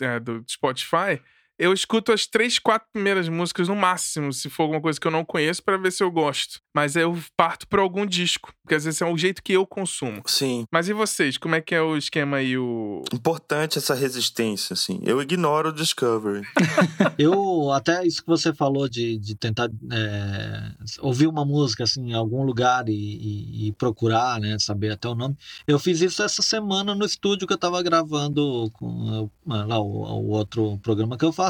é, 0.00 0.18
do 0.18 0.42
Spotify, 0.48 1.20
eu 1.60 1.72
escuto 1.72 2.10
as 2.12 2.26
três, 2.26 2.58
quatro 2.58 2.88
primeiras 2.92 3.28
músicas 3.28 3.68
no 3.68 3.76
máximo, 3.76 4.32
se 4.32 4.48
for 4.48 4.62
alguma 4.64 4.80
coisa 4.80 4.98
que 4.98 5.06
eu 5.06 5.10
não 5.10 5.24
conheço, 5.24 5.62
pra 5.62 5.76
ver 5.76 5.92
se 5.92 6.02
eu 6.02 6.10
gosto. 6.10 6.58
Mas 6.74 6.96
eu 6.96 7.16
parto 7.36 7.68
por 7.68 7.78
algum 7.78 8.06
disco, 8.06 8.52
porque 8.62 8.74
às 8.74 8.84
vezes 8.84 9.02
é 9.02 9.06
o 9.06 9.16
jeito 9.18 9.42
que 9.42 9.52
eu 9.52 9.66
consumo. 9.66 10.22
Sim. 10.26 10.64
Mas 10.72 10.88
e 10.88 10.92
vocês? 10.92 11.36
Como 11.36 11.54
é 11.54 11.60
que 11.60 11.74
é 11.74 11.82
o 11.82 11.96
esquema 11.96 12.38
aí? 12.38 12.56
O... 12.56 13.02
Importante 13.12 13.76
essa 13.78 13.94
resistência, 13.94 14.72
assim. 14.74 15.00
Eu 15.04 15.20
ignoro 15.20 15.68
o 15.68 15.72
Discovery. 15.72 16.42
Eu, 17.18 17.70
até 17.72 18.06
isso 18.06 18.22
que 18.22 18.28
você 18.28 18.52
falou 18.54 18.88
de, 18.88 19.18
de 19.18 19.34
tentar 19.34 19.68
é, 19.92 20.72
ouvir 21.00 21.26
uma 21.26 21.44
música 21.44 21.84
assim, 21.84 22.10
em 22.10 22.14
algum 22.14 22.42
lugar 22.44 22.88
e, 22.88 22.92
e- 22.92 23.68
e 23.68 23.72
procurar, 23.72 24.40
né, 24.40 24.56
saber 24.58 24.92
até 24.92 25.08
o 25.08 25.14
nome. 25.14 25.36
Eu 25.66 25.78
fiz 25.78 26.00
isso 26.00 26.22
essa 26.22 26.40
semana 26.42 26.94
no 26.94 27.04
estúdio 27.04 27.46
que 27.46 27.52
eu 27.52 27.58
tava 27.58 27.82
gravando 27.82 28.70
com 28.72 29.28
lá, 29.46 29.78
o, 29.78 29.84
o 30.22 30.28
outro 30.30 30.78
programa 30.82 31.18
que 31.18 31.24
eu 31.24 31.32
faço. 31.32 31.49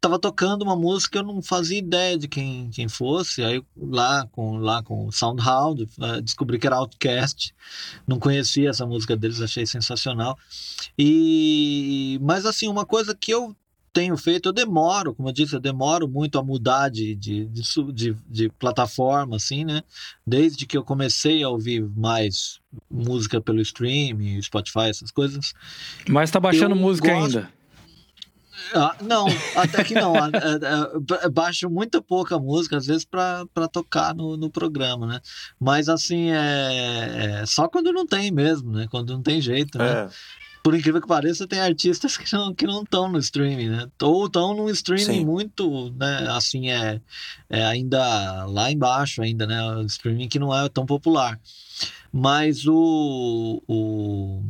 Tava 0.00 0.18
tocando 0.18 0.62
uma 0.62 0.76
música 0.76 1.12
que 1.12 1.18
eu 1.18 1.22
não 1.22 1.42
fazia 1.42 1.78
ideia 1.78 2.16
de 2.16 2.28
quem, 2.28 2.70
quem 2.70 2.88
fosse. 2.88 3.42
Aí 3.42 3.62
lá 3.76 4.26
com, 4.32 4.56
lá 4.58 4.82
com 4.82 5.06
o 5.06 5.12
SoundHound, 5.12 5.88
eh, 6.00 6.20
descobri 6.20 6.58
que 6.58 6.66
era 6.66 6.76
Outcast. 6.76 7.54
Não 8.06 8.18
conhecia 8.18 8.70
essa 8.70 8.86
música 8.86 9.16
deles, 9.16 9.40
achei 9.40 9.66
sensacional. 9.66 10.38
E 10.96 12.18
mas 12.22 12.46
assim, 12.46 12.68
uma 12.68 12.86
coisa 12.86 13.14
que 13.14 13.32
eu 13.32 13.56
tenho 13.92 14.16
feito, 14.16 14.48
eu 14.48 14.52
demoro, 14.52 15.12
como 15.14 15.28
eu 15.28 15.32
disse, 15.32 15.54
eu 15.54 15.60
demoro 15.60 16.06
muito 16.06 16.38
a 16.38 16.42
mudar 16.42 16.88
de, 16.88 17.16
de, 17.16 17.46
de, 17.46 18.16
de, 18.28 18.48
plataforma, 18.50 19.34
assim, 19.36 19.64
né? 19.64 19.82
Desde 20.26 20.66
que 20.66 20.76
eu 20.76 20.84
comecei 20.84 21.42
a 21.42 21.48
ouvir 21.48 21.84
mais 21.96 22.60
música 22.88 23.40
pelo 23.40 23.60
streaming, 23.60 24.40
Spotify, 24.42 24.90
essas 24.90 25.10
coisas. 25.10 25.52
Mas 26.08 26.30
tá 26.30 26.38
baixando 26.38 26.76
eu 26.76 26.80
música 26.80 27.12
gosto- 27.12 27.38
ainda. 27.38 27.57
Ah, 28.74 28.96
não, 29.02 29.26
até 29.56 29.84
que 29.84 29.94
não. 29.94 30.12
Baixo 31.32 31.68
muita 31.70 32.02
pouca 32.02 32.38
música, 32.38 32.76
às 32.76 32.86
vezes, 32.86 33.04
para 33.04 33.68
tocar 33.72 34.14
no, 34.14 34.36
no 34.36 34.50
programa, 34.50 35.06
né? 35.06 35.20
Mas, 35.58 35.88
assim, 35.88 36.30
é, 36.30 37.40
é 37.42 37.46
só 37.46 37.68
quando 37.68 37.92
não 37.92 38.06
tem 38.06 38.30
mesmo, 38.30 38.72
né? 38.72 38.86
Quando 38.90 39.12
não 39.12 39.22
tem 39.22 39.40
jeito, 39.40 39.78
né? 39.78 40.04
É. 40.04 40.08
por 40.62 40.74
incrível 40.74 41.00
que 41.00 41.08
pareça, 41.08 41.46
tem 41.46 41.60
artistas 41.60 42.16
que 42.16 42.30
não 42.34 42.54
que 42.54 42.66
não 42.66 42.82
estão 42.82 43.08
no 43.08 43.18
streaming, 43.18 43.68
né? 43.68 43.88
Ou 44.02 44.26
estão 44.26 44.54
num 44.54 44.68
streaming 44.70 45.04
Sim. 45.04 45.24
muito, 45.24 45.90
né? 45.92 46.26
Assim 46.30 46.70
é, 46.70 47.00
é 47.48 47.64
ainda 47.64 48.44
lá 48.46 48.70
embaixo 48.70 49.22
ainda, 49.22 49.46
né? 49.46 49.62
O 49.76 49.82
streaming 49.82 50.28
que 50.28 50.38
não 50.38 50.54
é 50.54 50.68
tão 50.68 50.84
popular. 50.84 51.40
Mas 52.12 52.66
o, 52.66 53.62
o 53.68 54.42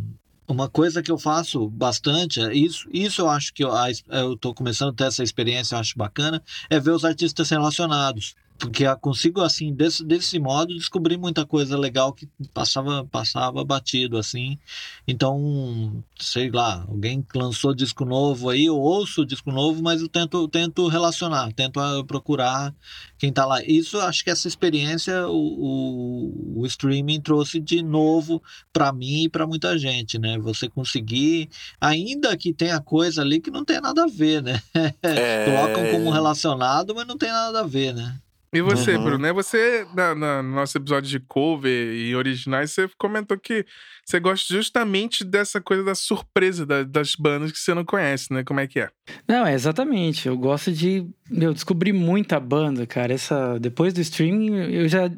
uma 0.49 0.69
coisa 0.69 1.03
que 1.03 1.11
eu 1.11 1.19
faço 1.19 1.69
bastante, 1.69 2.41
é 2.41 2.55
isso, 2.55 2.89
isso 2.91 3.21
eu 3.21 3.29
acho 3.29 3.53
que 3.53 3.63
eu, 3.63 4.37
tô 4.41 4.55
começando 4.55 4.91
a 4.91 4.95
ter 4.95 5.05
essa 5.05 5.23
experiência, 5.23 5.75
eu 5.75 5.79
acho 5.79 5.97
bacana, 5.97 6.43
é 6.71 6.81
ver 6.81 6.93
os 6.93 7.05
artistas 7.05 7.51
relacionados. 7.51 8.35
Porque 8.59 8.85
eu 8.85 8.99
consigo, 8.99 9.41
assim, 9.41 9.73
desse, 9.73 10.05
desse 10.05 10.39
modo, 10.41 10.75
descobrir 10.75 11.17
muita 11.17 11.47
coisa 11.47 11.79
legal 11.79 12.13
que 12.13 12.29
passava, 12.53 13.05
passava 13.05 13.65
batido, 13.65 14.19
assim. 14.19 14.59
Então, 15.07 16.03
sei 16.19 16.51
lá, 16.51 16.85
alguém 16.89 17.25
lançou 17.35 17.73
disco 17.73 18.05
novo 18.05 18.51
aí, 18.51 18.65
eu 18.65 18.77
ouço 18.77 19.25
disco 19.25 19.53
novo, 19.53 19.81
mas 19.81 20.03
eu 20.03 20.09
tento, 20.09 20.37
eu 20.37 20.49
tento 20.49 20.89
relacionar, 20.89 21.53
tento 21.53 21.79
ah, 21.79 22.03
procurar 22.05 22.75
quem 23.17 23.33
tá 23.33 23.47
lá. 23.47 23.63
Isso, 23.63 23.99
acho 24.01 24.25
que 24.25 24.31
essa 24.31 24.49
experiência 24.49 25.29
o, 25.29 25.37
o, 25.37 26.61
o 26.63 26.67
streaming 26.67 27.21
trouxe 27.21 27.61
de 27.61 27.81
novo 27.81 28.43
para 28.73 28.93
mim 28.93 29.25
e 29.25 29.29
para 29.29 29.47
muita 29.47 29.79
gente, 29.79 30.19
né? 30.19 30.37
Você 30.39 30.69
conseguir, 30.69 31.49
ainda 31.81 32.37
que 32.37 32.53
tenha 32.53 32.81
coisa 32.81 33.23
ali 33.23 33.41
que 33.41 33.53
não 33.53 33.65
tem 33.65 33.81
nada 33.81 34.03
a 34.03 34.09
ver, 34.09 34.43
né? 34.43 34.61
É. 35.03 35.45
Colocam 35.45 35.93
como 35.93 36.11
relacionado, 36.11 36.95
mas 36.95 37.07
não 37.07 37.17
tem 37.17 37.31
nada 37.31 37.61
a 37.61 37.63
ver, 37.63 37.95
né? 37.95 38.19
E 38.53 38.63
você, 38.63 38.97
uhum. 38.97 39.05
Bruno, 39.05 39.19
né? 39.19 39.33
Você, 39.33 39.87
na, 39.95 40.15
na, 40.15 40.43
no 40.43 40.55
nosso 40.55 40.77
episódio 40.79 41.11
de 41.11 41.21
cover 41.21 41.95
e 41.95 42.17
originais, 42.17 42.73
você 42.73 42.89
comentou 42.97 43.39
que 43.39 43.67
você 44.05 44.19
gosta 44.19 44.55
justamente 44.55 45.23
dessa 45.23 45.61
coisa 45.61 45.85
da 45.85 45.95
surpresa 45.95 46.65
da, 46.65 46.83
das 46.83 47.15
bandas 47.15 47.53
que 47.53 47.59
você 47.59 47.75
não 47.75 47.85
conhece, 47.85 48.33
né? 48.33 48.43
Como 48.43 48.59
é 48.59 48.67
que 48.67 48.81
é? 48.81 48.89
Não, 49.29 49.47
é 49.47 49.53
exatamente. 49.53 50.29
Eu 50.29 50.37
gosto 50.37 50.73
de. 50.73 51.07
Eu 51.31 51.53
descobri 51.53 51.93
muita 51.93 52.41
banda, 52.41 52.87
cara. 52.87 53.13
Essa, 53.13 53.59
depois 53.59 53.93
do 53.93 54.01
streaming, 54.01 54.57
eu 54.73 54.89
já. 54.89 55.11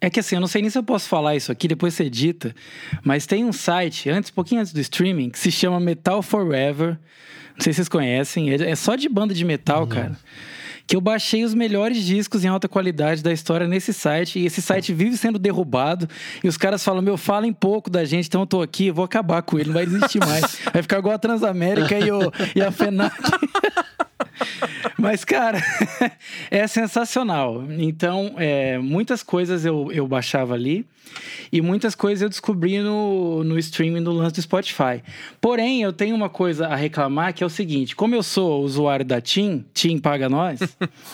É 0.00 0.08
que 0.08 0.18
assim, 0.18 0.36
eu 0.36 0.40
não 0.40 0.48
sei 0.48 0.62
nem 0.62 0.70
se 0.70 0.78
eu 0.78 0.82
posso 0.82 1.06
falar 1.06 1.36
isso 1.36 1.52
aqui, 1.52 1.68
depois 1.68 1.92
você 1.92 2.04
edita, 2.04 2.54
mas 3.04 3.26
tem 3.26 3.44
um 3.44 3.52
site, 3.52 4.08
antes, 4.08 4.30
pouquinho 4.30 4.62
antes 4.62 4.72
do 4.72 4.80
streaming, 4.80 5.28
que 5.28 5.38
se 5.38 5.52
chama 5.52 5.78
Metal 5.78 6.22
Forever. 6.22 6.98
Não 7.54 7.60
sei 7.62 7.74
se 7.74 7.76
vocês 7.76 7.88
conhecem, 7.90 8.50
é, 8.50 8.70
é 8.70 8.74
só 8.74 8.96
de 8.96 9.06
banda 9.06 9.34
de 9.34 9.44
metal, 9.44 9.82
uhum. 9.82 9.88
cara 9.88 10.18
que 10.90 10.96
eu 10.96 11.00
baixei 11.00 11.44
os 11.44 11.54
melhores 11.54 12.04
discos 12.04 12.44
em 12.44 12.48
alta 12.48 12.68
qualidade 12.68 13.22
da 13.22 13.32
história 13.32 13.68
nesse 13.68 13.92
site, 13.92 14.40
e 14.40 14.46
esse 14.46 14.60
site 14.60 14.92
vive 14.92 15.16
sendo 15.16 15.38
derrubado, 15.38 16.08
e 16.42 16.48
os 16.48 16.56
caras 16.56 16.82
falam, 16.82 17.00
meu, 17.00 17.16
falem 17.16 17.52
pouco 17.52 17.88
da 17.88 18.04
gente, 18.04 18.26
então 18.26 18.40
eu 18.40 18.46
tô 18.46 18.60
aqui, 18.60 18.88
eu 18.88 18.94
vou 18.94 19.04
acabar 19.04 19.40
com 19.40 19.56
ele, 19.56 19.68
não 19.68 19.74
vai 19.74 19.84
existir 19.84 20.18
mais. 20.18 20.58
Vai 20.72 20.82
ficar 20.82 20.98
igual 20.98 21.14
a 21.14 21.18
Transamérica 21.18 21.96
e, 21.96 22.10
o, 22.10 22.32
e 22.56 22.60
a 22.60 22.72
FENAC. 22.72 23.14
Mas, 24.98 25.24
cara, 25.24 25.62
é 26.50 26.66
sensacional. 26.66 27.64
Então, 27.70 28.34
é, 28.36 28.78
muitas 28.78 29.22
coisas 29.22 29.64
eu, 29.64 29.90
eu 29.92 30.06
baixava 30.06 30.54
ali 30.54 30.86
e 31.52 31.60
muitas 31.60 31.94
coisas 31.94 32.22
eu 32.22 32.28
descobri 32.28 32.78
no, 32.80 33.42
no 33.42 33.58
streaming 33.58 34.02
do 34.02 34.12
lance 34.12 34.34
do 34.34 34.42
Spotify. 34.42 35.02
Porém, 35.40 35.82
eu 35.82 35.92
tenho 35.92 36.14
uma 36.14 36.28
coisa 36.28 36.68
a 36.68 36.76
reclamar 36.76 37.34
que 37.34 37.42
é 37.42 37.46
o 37.46 37.50
seguinte: 37.50 37.96
como 37.96 38.14
eu 38.14 38.22
sou 38.22 38.62
usuário 38.62 39.04
da 39.04 39.20
TIM, 39.20 39.64
TIM 39.74 39.98
paga 39.98 40.28
nós, 40.28 40.60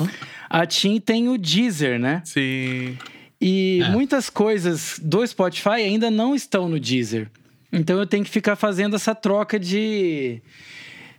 a 0.48 0.66
TIM 0.66 1.00
tem 1.00 1.28
o 1.28 1.38
Deezer, 1.38 1.98
né? 1.98 2.22
Sim. 2.24 2.98
E 3.40 3.80
é. 3.82 3.88
muitas 3.90 4.30
coisas 4.30 4.98
do 5.02 5.26
Spotify 5.26 5.82
ainda 5.82 6.10
não 6.10 6.34
estão 6.34 6.68
no 6.68 6.80
Deezer. 6.80 7.28
Então 7.72 7.98
eu 7.98 8.06
tenho 8.06 8.24
que 8.24 8.30
ficar 8.30 8.56
fazendo 8.56 8.96
essa 8.96 9.14
troca 9.14 9.58
de 9.58 10.40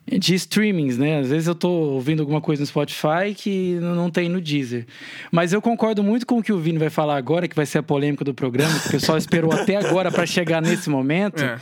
de 0.10 0.36
streamings, 0.36 0.98
né? 0.98 1.20
Às 1.20 1.30
vezes 1.30 1.48
eu 1.48 1.56
tô 1.56 1.70
ouvindo 1.70 2.22
alguma 2.22 2.40
coisa 2.40 2.62
no 2.62 2.66
Spotify 2.66 3.34
que 3.36 3.78
não 3.82 4.10
tem 4.10 4.30
no 4.30 4.40
Deezer. 4.40 4.86
Mas 5.32 5.52
eu 5.52 5.62
concordo 5.62 6.02
muito 6.02 6.26
com 6.26 6.38
o 6.40 6.44
que 6.44 6.54
o 6.54 6.60
Vini 6.60 6.78
vai 6.78 6.90
falar 6.90 7.18
agora, 7.18 7.48
que 7.48 7.56
vai 7.56 7.66
ser 7.66 7.80
a 7.80 7.84
polêmica 7.84 8.24
do 8.24 8.34
programa, 8.34 8.80
que 8.80 8.88
o 8.88 8.92
pessoal 8.92 9.18
esperou 9.20 9.52
até 9.52 9.76
agora 9.76 10.10
para 10.10 10.26
chegar 10.26 10.62
nesse 10.62 10.90
momento. 10.90 11.44
É. 11.44 11.58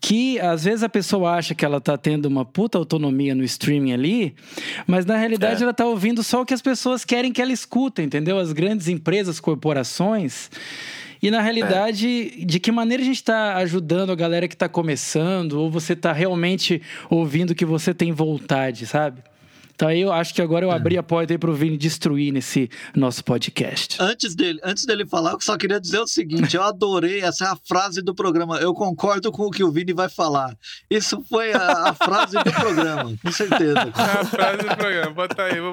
Que 0.00 0.38
às 0.40 0.64
vezes 0.64 0.82
a 0.82 0.88
pessoa 0.88 1.36
acha 1.36 1.54
que 1.54 1.64
ela 1.64 1.80
tá 1.80 1.96
tendo 1.96 2.26
uma 2.26 2.44
puta 2.44 2.76
autonomia 2.76 3.34
no 3.34 3.44
streaming 3.44 3.92
ali, 3.92 4.34
mas 4.84 5.06
na 5.06 5.16
realidade 5.16 5.60
é. 5.60 5.62
ela 5.62 5.72
tá 5.72 5.86
ouvindo 5.86 6.24
só 6.24 6.42
o 6.42 6.44
que 6.44 6.52
as 6.52 6.60
pessoas 6.60 7.04
querem 7.04 7.32
que 7.32 7.40
ela 7.40 7.52
escuta, 7.52 8.02
entendeu? 8.02 8.36
As 8.36 8.52
grandes 8.52 8.88
empresas, 8.88 9.38
corporações 9.38 10.50
e 11.22 11.30
na 11.30 11.40
realidade, 11.40 12.34
é. 12.40 12.44
de 12.44 12.58
que 12.58 12.72
maneira 12.72 13.02
a 13.02 13.06
gente 13.06 13.16
está 13.16 13.56
ajudando 13.58 14.10
a 14.10 14.14
galera 14.16 14.48
que 14.48 14.54
está 14.54 14.68
começando, 14.68 15.52
ou 15.52 15.70
você 15.70 15.92
está 15.92 16.12
realmente 16.12 16.82
ouvindo 17.08 17.54
que 17.54 17.64
você 17.64 17.94
tem 17.94 18.10
vontade, 18.10 18.86
sabe? 18.86 19.22
Então 19.82 19.90
aí 19.90 20.00
eu 20.00 20.12
acho 20.12 20.32
que 20.32 20.40
agora 20.40 20.64
eu 20.64 20.70
é. 20.70 20.76
abri 20.76 20.96
a 20.96 21.02
porta 21.02 21.34
aí 21.34 21.38
pro 21.38 21.52
Vini 21.52 21.76
destruir 21.76 22.32
nesse 22.32 22.70
nosso 22.94 23.24
podcast. 23.24 23.96
Antes 24.00 24.32
dele, 24.32 24.60
antes 24.62 24.86
dele 24.86 25.04
falar, 25.04 25.32
eu 25.32 25.40
só 25.40 25.56
queria 25.56 25.80
dizer 25.80 25.98
o 25.98 26.06
seguinte: 26.06 26.54
eu 26.54 26.62
adorei, 26.62 27.20
essa 27.20 27.46
é 27.46 27.48
a 27.48 27.56
frase 27.56 28.00
do 28.00 28.14
programa. 28.14 28.58
Eu 28.58 28.72
concordo 28.74 29.32
com 29.32 29.42
o 29.42 29.50
que 29.50 29.64
o 29.64 29.72
Vini 29.72 29.92
vai 29.92 30.08
falar. 30.08 30.56
Isso 30.88 31.20
foi 31.28 31.52
a, 31.52 31.88
a 31.88 31.94
frase 31.94 32.36
do 32.36 32.52
programa, 32.52 33.12
com 33.20 33.32
certeza. 33.32 33.90
A 33.92 34.24
frase 34.24 34.58
do 34.68 34.76
programa, 34.76 35.10
bota 35.10 35.42
aí. 35.42 35.60
Vou, 35.60 35.72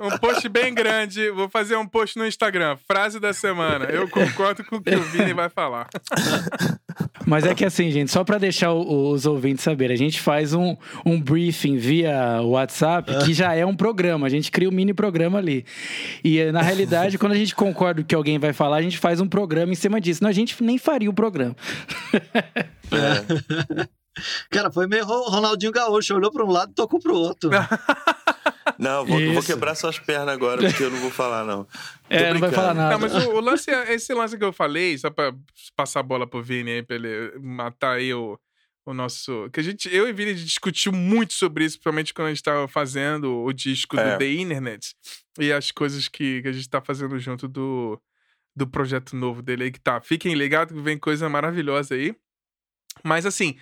um 0.00 0.18
post 0.18 0.46
bem 0.50 0.74
grande, 0.74 1.30
vou 1.30 1.48
fazer 1.48 1.76
um 1.76 1.86
post 1.86 2.18
no 2.18 2.26
Instagram. 2.26 2.76
Frase 2.86 3.18
da 3.18 3.32
semana. 3.32 3.86
Eu 3.86 4.06
concordo 4.10 4.64
com 4.64 4.76
o 4.76 4.82
que 4.82 4.94
o 4.94 5.02
Vini 5.02 5.32
vai 5.32 5.48
falar. 5.48 5.88
Mas 7.26 7.44
é 7.44 7.54
que 7.54 7.64
assim, 7.64 7.90
gente, 7.90 8.10
só 8.10 8.22
para 8.22 8.38
deixar 8.38 8.72
os 8.72 9.26
ouvintes 9.26 9.64
saberem, 9.64 9.94
a 9.94 9.98
gente 9.98 10.20
faz 10.20 10.54
um, 10.54 10.76
um 11.04 11.20
briefing 11.20 11.76
via 11.76 12.40
WhatsApp 12.42 13.24
que 13.24 13.34
já 13.34 13.52
é 13.52 13.66
um 13.66 13.74
programa, 13.74 14.26
a 14.26 14.30
gente 14.30 14.50
cria 14.50 14.68
um 14.68 14.72
mini 14.72 14.94
programa 14.94 15.38
ali. 15.38 15.64
E 16.22 16.44
na 16.52 16.62
realidade, 16.62 17.18
quando 17.18 17.32
a 17.32 17.36
gente 17.36 17.54
concorda 17.54 18.02
que 18.04 18.14
alguém 18.14 18.38
vai 18.38 18.52
falar, 18.52 18.76
a 18.76 18.82
gente 18.82 18.98
faz 18.98 19.20
um 19.20 19.28
programa 19.28 19.72
em 19.72 19.76
cima 19.76 20.00
disso. 20.00 20.18
Senão 20.18 20.30
a 20.30 20.34
gente 20.34 20.62
nem 20.62 20.78
faria 20.78 21.10
o 21.10 21.12
programa. 21.12 21.56
É. 22.92 23.88
Cara, 24.48 24.70
foi 24.70 24.86
meio 24.86 25.04
Ronaldinho 25.04 25.72
Gaúcho, 25.72 26.14
olhou 26.14 26.32
para 26.32 26.44
um 26.44 26.50
lado 26.50 26.70
e 26.70 26.74
tocou 26.74 27.00
pro 27.00 27.14
outro. 27.14 27.50
Não, 28.78 29.04
vou, 29.04 29.34
vou, 29.34 29.42
quebrar 29.42 29.74
suas 29.74 29.98
pernas 29.98 30.28
agora, 30.28 30.60
porque 30.60 30.82
eu 30.82 30.90
não 30.90 30.98
vou 30.98 31.10
falar, 31.10 31.44
não. 31.44 31.66
é, 32.10 32.32
não 32.32 32.40
vai 32.40 32.50
falar 32.50 32.74
nada. 32.74 32.92
Não, 32.92 33.00
mas 33.00 33.14
o, 33.14 33.30
o, 33.30 33.40
lance, 33.40 33.70
é, 33.70 33.94
esse 33.94 34.12
lance 34.12 34.36
que 34.36 34.44
eu 34.44 34.52
falei, 34.52 34.98
só 34.98 35.10
pra 35.10 35.32
passar 35.74 36.00
a 36.00 36.02
bola 36.02 36.26
pro 36.26 36.42
Vini 36.42 36.70
aí, 36.70 36.82
pra 36.82 36.96
ele 36.96 37.38
matar 37.38 37.96
aí 37.96 38.12
o, 38.12 38.38
o 38.84 38.92
nosso. 38.92 39.48
Que 39.52 39.60
a 39.60 39.62
gente, 39.62 39.94
eu 39.94 40.08
e 40.08 40.12
Vini 40.12 40.34
discutiu 40.34 40.92
muito 40.92 41.34
sobre 41.34 41.64
isso, 41.64 41.76
principalmente 41.76 42.14
quando 42.14 42.28
a 42.28 42.30
gente 42.30 42.42
tava 42.42 42.66
fazendo 42.68 43.42
o 43.42 43.52
disco 43.52 43.98
é. 43.98 44.12
do 44.12 44.18
The 44.18 44.32
Internet 44.32 44.94
e 45.38 45.52
as 45.52 45.70
coisas 45.70 46.08
que, 46.08 46.42
que 46.42 46.48
a 46.48 46.52
gente 46.52 46.68
tá 46.68 46.80
fazendo 46.80 47.18
junto 47.18 47.46
do, 47.48 48.00
do 48.54 48.66
projeto 48.66 49.14
novo 49.14 49.42
dele 49.42 49.64
aí 49.64 49.70
que 49.70 49.80
tá. 49.80 50.00
Fiquem 50.00 50.34
ligados 50.34 50.74
que 50.74 50.82
vem 50.82 50.98
coisa 50.98 51.28
maravilhosa 51.28 51.94
aí. 51.94 52.14
Mas 53.04 53.26
assim, 53.26 53.56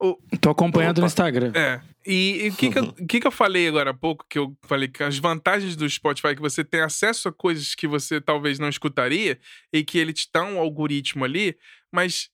o... 0.00 0.16
Tô 0.40 0.50
acompanhando 0.50 0.98
Opa. 0.98 1.00
no 1.02 1.06
Instagram. 1.06 1.52
É. 1.54 1.80
E 2.06 2.48
o 2.50 2.56
que, 2.56 2.70
que, 2.70 2.78
eu, 2.78 2.92
que, 2.92 3.20
que 3.20 3.26
eu 3.26 3.30
falei 3.30 3.68
agora 3.68 3.90
há 3.90 3.94
pouco? 3.94 4.24
Que 4.28 4.38
eu 4.38 4.56
falei 4.62 4.88
que 4.88 5.02
as 5.02 5.18
vantagens 5.18 5.76
do 5.76 5.88
Spotify 5.88 6.28
é 6.28 6.34
que 6.34 6.40
você 6.40 6.64
tem 6.64 6.80
acesso 6.80 7.28
a 7.28 7.32
coisas 7.32 7.74
que 7.74 7.86
você 7.86 8.20
talvez 8.20 8.58
não 8.58 8.68
escutaria 8.68 9.38
e 9.72 9.84
que 9.84 9.98
ele 9.98 10.12
te 10.12 10.28
dá 10.32 10.44
um 10.44 10.58
algoritmo 10.58 11.24
ali, 11.24 11.58
mas 11.92 12.30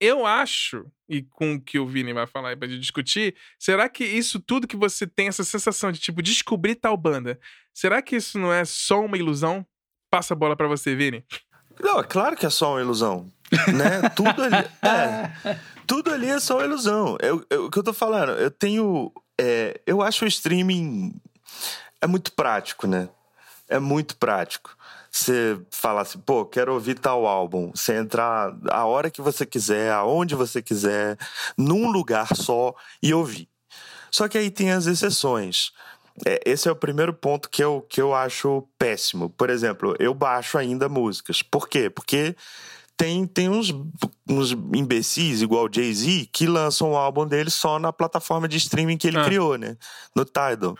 eu 0.00 0.24
acho, 0.24 0.86
e 1.08 1.22
com 1.22 1.54
o 1.54 1.60
que 1.60 1.78
o 1.78 1.86
Vini 1.86 2.14
vai 2.14 2.26
falar 2.26 2.48
aí 2.48 2.56
pra 2.56 2.66
gente 2.66 2.80
discutir, 2.80 3.36
será 3.58 3.86
que 3.88 4.02
isso 4.02 4.40
tudo 4.40 4.66
que 4.66 4.76
você 4.76 5.06
tem, 5.06 5.28
essa 5.28 5.44
sensação 5.44 5.92
de 5.92 6.00
tipo 6.00 6.22
descobrir 6.22 6.74
tal 6.74 6.96
banda, 6.96 7.38
será 7.74 8.00
que 8.00 8.16
isso 8.16 8.38
não 8.38 8.50
é 8.50 8.64
só 8.64 9.04
uma 9.04 9.18
ilusão? 9.18 9.64
Passa 10.10 10.32
a 10.32 10.36
bola 10.36 10.56
para 10.56 10.66
você, 10.66 10.96
Vini. 10.96 11.22
Não, 11.78 12.00
é 12.00 12.02
claro 12.02 12.34
que 12.36 12.46
é 12.46 12.50
só 12.50 12.72
uma 12.72 12.80
ilusão. 12.80 13.30
Né? 13.50 14.08
tudo 14.14 14.42
ali. 14.42 14.70
É, 14.82 15.56
tudo 15.86 16.12
ali 16.12 16.28
é 16.28 16.38
só 16.38 16.56
uma 16.56 16.64
ilusão. 16.64 17.16
Eu, 17.20 17.44
o 17.64 17.70
que 17.70 17.78
eu 17.78 17.82
tô 17.82 17.92
falando, 17.92 18.32
eu 18.32 18.50
tenho. 18.50 19.12
É, 19.40 19.80
eu 19.86 20.02
acho 20.02 20.24
o 20.24 20.28
streaming 20.28 21.14
é 22.00 22.06
muito 22.06 22.32
prático, 22.32 22.86
né? 22.86 23.08
É 23.68 23.78
muito 23.78 24.16
prático. 24.16 24.76
Você 25.10 25.60
falar 25.70 26.02
assim, 26.02 26.18
pô, 26.18 26.44
quero 26.44 26.72
ouvir 26.72 26.98
tal 26.98 27.26
álbum. 27.26 27.72
Você 27.74 27.94
entrar 27.94 28.56
a 28.70 28.84
hora 28.84 29.10
que 29.10 29.20
você 29.20 29.44
quiser, 29.44 29.92
aonde 29.92 30.34
você 30.34 30.62
quiser, 30.62 31.18
num 31.56 31.90
lugar 31.90 32.34
só 32.36 32.74
e 33.02 33.12
ouvir. 33.12 33.48
Só 34.10 34.28
que 34.28 34.38
aí 34.38 34.50
tem 34.50 34.72
as 34.72 34.86
exceções. 34.86 35.72
É, 36.26 36.40
esse 36.44 36.68
é 36.68 36.72
o 36.72 36.76
primeiro 36.76 37.12
ponto 37.12 37.48
que 37.48 37.62
eu, 37.62 37.84
que 37.88 38.00
eu 38.00 38.14
acho 38.14 38.66
péssimo. 38.78 39.30
Por 39.30 39.50
exemplo, 39.50 39.94
eu 39.98 40.12
baixo 40.14 40.58
ainda 40.58 40.88
músicas. 40.88 41.42
Por 41.42 41.68
quê? 41.68 41.88
Porque 41.88 42.36
tem, 43.00 43.26
tem 43.26 43.48
uns, 43.48 43.74
uns 44.28 44.52
imbecis, 44.74 45.40
igual 45.40 45.64
o 45.64 45.70
Jay-Z, 45.72 46.28
que 46.30 46.46
lançam 46.46 46.92
o 46.92 46.96
álbum 46.96 47.26
dele 47.26 47.48
só 47.48 47.78
na 47.78 47.90
plataforma 47.90 48.46
de 48.46 48.58
streaming 48.58 48.98
que 48.98 49.08
ele 49.08 49.16
ah. 49.16 49.24
criou, 49.24 49.56
né? 49.56 49.78
No 50.14 50.22
Tidal. 50.22 50.76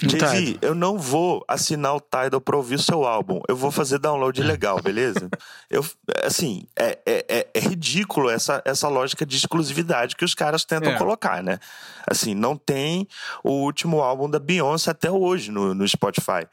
Jay-Z, 0.00 0.58
eu 0.62 0.76
não 0.76 0.96
vou 0.96 1.44
assinar 1.48 1.96
o 1.96 2.00
Tidal 2.00 2.40
pra 2.40 2.56
ouvir 2.56 2.76
o 2.76 2.82
seu 2.82 3.04
álbum. 3.04 3.40
Eu 3.48 3.56
vou 3.56 3.72
fazer 3.72 3.98
download 3.98 4.40
legal, 4.44 4.80
beleza? 4.80 5.28
eu, 5.68 5.84
assim, 6.22 6.68
é, 6.76 7.00
é, 7.04 7.26
é, 7.28 7.48
é, 7.52 7.58
ridículo 7.58 8.30
essa, 8.30 8.62
essa 8.64 8.86
lógica 8.86 9.26
de 9.26 9.36
exclusividade 9.36 10.14
que 10.14 10.24
os 10.24 10.34
caras 10.34 10.64
tentam 10.64 10.92
é. 10.92 10.96
colocar, 10.96 11.42
né? 11.42 11.58
Assim, 12.08 12.32
não 12.32 12.56
tem 12.56 13.08
o 13.42 13.50
último 13.50 14.02
álbum 14.02 14.30
da 14.30 14.38
Beyoncé 14.38 14.92
até 14.92 15.10
hoje 15.10 15.50
no, 15.50 15.74
no 15.74 15.88
Spotify. 15.88 16.46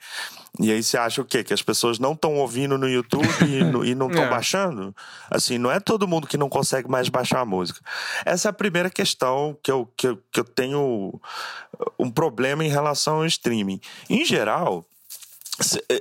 E 0.59 0.71
aí 0.71 0.83
você 0.83 0.97
acha 0.97 1.21
o 1.21 1.25
quê? 1.25 1.43
Que 1.43 1.53
as 1.53 1.63
pessoas 1.63 1.97
não 1.97 2.13
estão 2.13 2.35
ouvindo 2.35 2.77
no 2.77 2.87
YouTube 2.87 3.27
e, 3.41 3.63
no, 3.65 3.83
e 3.83 3.95
não 3.95 4.07
estão 4.07 4.25
é. 4.25 4.29
baixando? 4.29 4.95
Assim, 5.29 5.57
não 5.57 5.71
é 5.71 5.79
todo 5.79 6.07
mundo 6.07 6.27
que 6.27 6.37
não 6.37 6.47
consegue 6.47 6.89
mais 6.89 7.09
baixar 7.09 7.39
a 7.39 7.45
música. 7.45 7.81
Essa 8.23 8.49
é 8.49 8.51
a 8.51 8.53
primeira 8.53 8.89
questão 8.89 9.57
que 9.63 9.71
eu, 9.71 9.91
que 9.97 10.07
eu, 10.07 10.19
que 10.31 10.39
eu 10.39 10.43
tenho 10.43 11.19
um 11.97 12.11
problema 12.11 12.63
em 12.63 12.69
relação 12.69 13.15
ao 13.15 13.25
streaming. 13.25 13.81
Em 14.07 14.23
geral, 14.23 14.85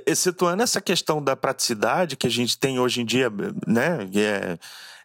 excetuando 0.05 0.61
essa 0.61 0.81
questão 0.81 1.21
da 1.21 1.35
praticidade 1.35 2.15
que 2.15 2.27
a 2.27 2.31
gente 2.31 2.57
tem 2.57 2.79
hoje 2.79 3.01
em 3.01 3.05
dia, 3.05 3.31
né? 3.67 4.07
É, 4.15 4.57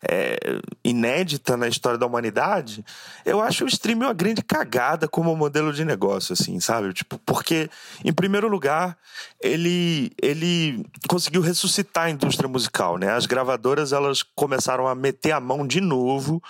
é, 0.07 0.61
inédita 0.85 1.57
na 1.57 1.69
história 1.69 1.99
da 1.99 2.07
humanidade, 2.07 2.85
eu 3.25 3.41
acho 3.41 3.65
o 3.65 3.69
streaming 3.69 4.05
uma 4.05 4.13
grande 4.13 4.43
cagada 4.43 5.09
como 5.09 5.35
modelo 5.37 5.73
de 5.73 5.85
negócio, 5.85 6.33
assim, 6.33 6.61
sabe? 6.61 6.93
Tipo, 6.93 7.19
porque, 7.19 7.71
em 8.05 8.13
primeiro 8.13 8.49
lugar, 8.49 8.97
ele, 9.41 10.13
ele 10.21 10.85
conseguiu 11.09 11.41
ressuscitar 11.41 12.05
a 12.05 12.11
indústria 12.11 12.49
musical, 12.49 12.99
né? 12.99 13.13
As 13.13 13.27
gravadoras, 13.27 13.93
elas 13.93 14.23
começaram 14.23 14.87
a 14.87 14.95
meter 14.95 15.33
a 15.33 15.41
mão 15.41 15.67
de 15.67 15.81
novo 15.81 16.43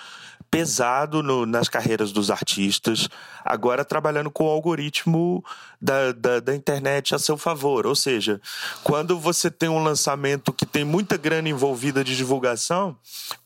pesado 0.49 1.21
no, 1.21 1.45
nas 1.45 1.69
carreiras 1.69 2.11
dos 2.11 2.31
artistas, 2.31 3.07
agora 3.45 3.85
trabalhando 3.85 4.31
com 4.31 4.45
o 4.45 4.49
algoritmo 4.49 5.43
da, 5.79 6.11
da, 6.11 6.39
da, 6.39 6.55
internet 6.55 7.13
a 7.13 7.19
seu 7.19 7.37
favor. 7.37 7.85
Ou 7.85 7.95
seja, 7.95 8.41
quando 8.83 9.19
você 9.19 9.51
tem 9.51 9.69
um 9.69 9.83
lançamento 9.83 10.51
que 10.51 10.65
tem 10.65 10.83
muita 10.83 11.17
grana 11.17 11.49
envolvida 11.49 12.03
de 12.03 12.15
divulgação, 12.15 12.97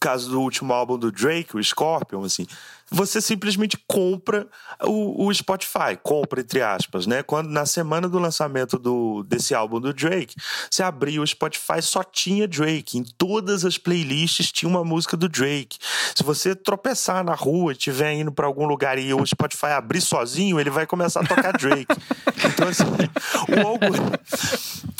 caso 0.03 0.29
do 0.29 0.41
último 0.41 0.73
álbum 0.73 0.97
do 0.97 1.09
Drake, 1.09 1.55
o 1.55 1.63
Scorpion, 1.63 2.25
assim, 2.25 2.45
você 2.93 3.19
simplesmente 3.19 3.75
compra 3.87 4.47
o, 4.83 5.25
o, 5.25 5.33
Spotify, 5.33 5.97
compra 6.01 6.41
entre 6.41 6.61
aspas, 6.61 7.07
né? 7.07 7.23
Quando 7.23 7.49
na 7.49 7.65
semana 7.65 8.07
do 8.07 8.19
lançamento 8.19 8.77
do, 8.77 9.23
desse 9.23 9.55
álbum 9.55 9.79
do 9.79 9.91
Drake, 9.91 10.35
você 10.69 10.83
abria 10.83 11.19
o 11.19 11.25
Spotify 11.25 11.81
só 11.81 12.03
tinha 12.03 12.47
Drake, 12.47 12.99
em 12.99 13.03
todas 13.03 13.65
as 13.65 13.79
playlists 13.79 14.51
tinha 14.51 14.69
uma 14.69 14.83
música 14.83 15.17
do 15.17 15.27
Drake. 15.27 15.79
Se 16.15 16.23
você 16.23 16.55
tropeçar 16.55 17.23
na 17.23 17.33
rua, 17.33 17.71
estiver 17.71 18.13
indo 18.13 18.31
para 18.31 18.45
algum 18.45 18.65
lugar 18.65 18.99
e 18.99 19.11
o 19.11 19.25
Spotify 19.25 19.67
abrir 19.67 20.01
sozinho, 20.01 20.59
ele 20.59 20.69
vai 20.69 20.85
começar 20.85 21.21
a 21.21 21.25
tocar 21.25 21.53
Drake. 21.53 21.87
Então 22.45 22.67
assim, 22.67 22.83
o 23.49 23.67
algoritmo, 23.67 24.11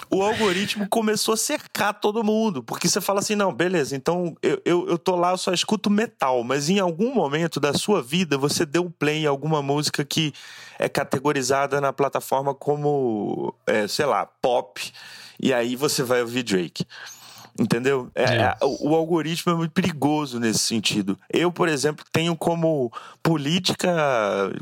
o 0.10 0.24
algoritmo 0.24 0.88
começou 0.90 1.34
a 1.34 1.38
cercar 1.38 1.94
todo 1.94 2.24
mundo, 2.24 2.64
porque 2.64 2.88
você 2.88 3.02
fala 3.02 3.20
assim, 3.20 3.36
não, 3.36 3.53
beleza, 3.53 3.95
então 3.95 4.36
eu, 4.41 4.61
eu, 4.64 4.88
eu 4.90 4.98
tô 4.98 5.15
lá, 5.15 5.32
eu 5.32 5.38
só 5.38 5.53
escuto 5.53 5.90
metal, 5.90 6.44
mas 6.44 6.70
em 6.70 6.80
algum 6.80 7.14
momento 7.14 7.60
da 7.60 7.74
sua 7.74 7.82
vida 8.01 8.38
você 8.38 8.65
deu 8.65 8.89
play 8.89 9.23
em 9.23 9.26
alguma 9.26 9.61
música 9.61 10.05
que 10.05 10.34
é 10.80 10.88
categorizada 10.88 11.81
na 11.81 11.91
plataforma 11.91 12.53
como, 12.53 13.53
é, 13.65 13.88
sei 13.88 14.05
lá, 14.05 14.26
pop, 14.26 14.81
e 15.39 15.53
aí 15.53 15.76
você 15.76 16.03
vai 16.03 16.22
ouvir 16.22 16.43
Drake. 16.43 16.85
Entendeu? 17.60 18.10
É, 18.16 18.24
é. 18.24 18.58
O, 18.64 18.96
algoritmo 18.96 19.52
é 19.52 19.56
muito 19.56 19.72
perigoso 19.72 20.40
nesse 20.40 20.60
sentido. 20.60 21.20
Eu, 21.32 21.52
por 21.52 21.70
exemplo, 21.70 22.04
tenho 22.12 22.36
como 22.36 22.92
política 23.22 23.92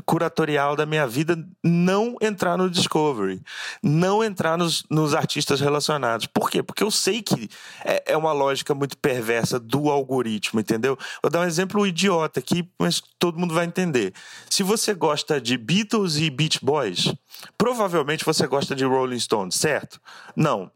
curatorial 0.04 0.76
da 0.76 0.84
minha 0.84 1.06
vida 1.06 1.42
não 1.64 2.16
entrar 2.20 2.58
no 2.58 2.68
Discovery, 2.68 3.40
não 3.82 4.22
entrar 4.22 4.58
nos, 4.58 4.84
nos 4.90 5.14
artistas 5.14 5.58
relacionados. 5.58 6.26
Por 6.26 6.50
quê? 6.50 6.62
Porque 6.62 6.82
eu 6.82 6.90
sei 6.90 7.22
que 7.22 7.48
é, 7.82 8.12
é 8.12 8.16
uma 8.16 8.32
lógica 8.32 8.74
muito 8.74 8.98
perversa 8.98 9.58
do 9.58 9.88
algoritmo, 9.88 10.60
entendeu? 10.60 10.98
Vou 11.22 11.30
dar 11.30 11.40
um 11.40 11.44
exemplo 11.44 11.86
idiota 11.86 12.40
aqui, 12.40 12.68
mas 12.78 13.02
todo 13.18 13.38
mundo 13.38 13.54
vai 13.54 13.64
entender. 13.64 14.12
Se 14.50 14.62
você 14.62 14.92
gosta 14.92 15.40
de 15.40 15.56
Beatles 15.56 16.16
e 16.16 16.28
Beach 16.28 16.58
Boys, 16.62 17.10
provavelmente 17.56 18.22
você 18.22 18.46
gosta 18.46 18.74
de 18.74 18.84
Rolling 18.84 19.18
Stones, 19.18 19.54
certo? 19.54 19.98
Não 20.36 20.70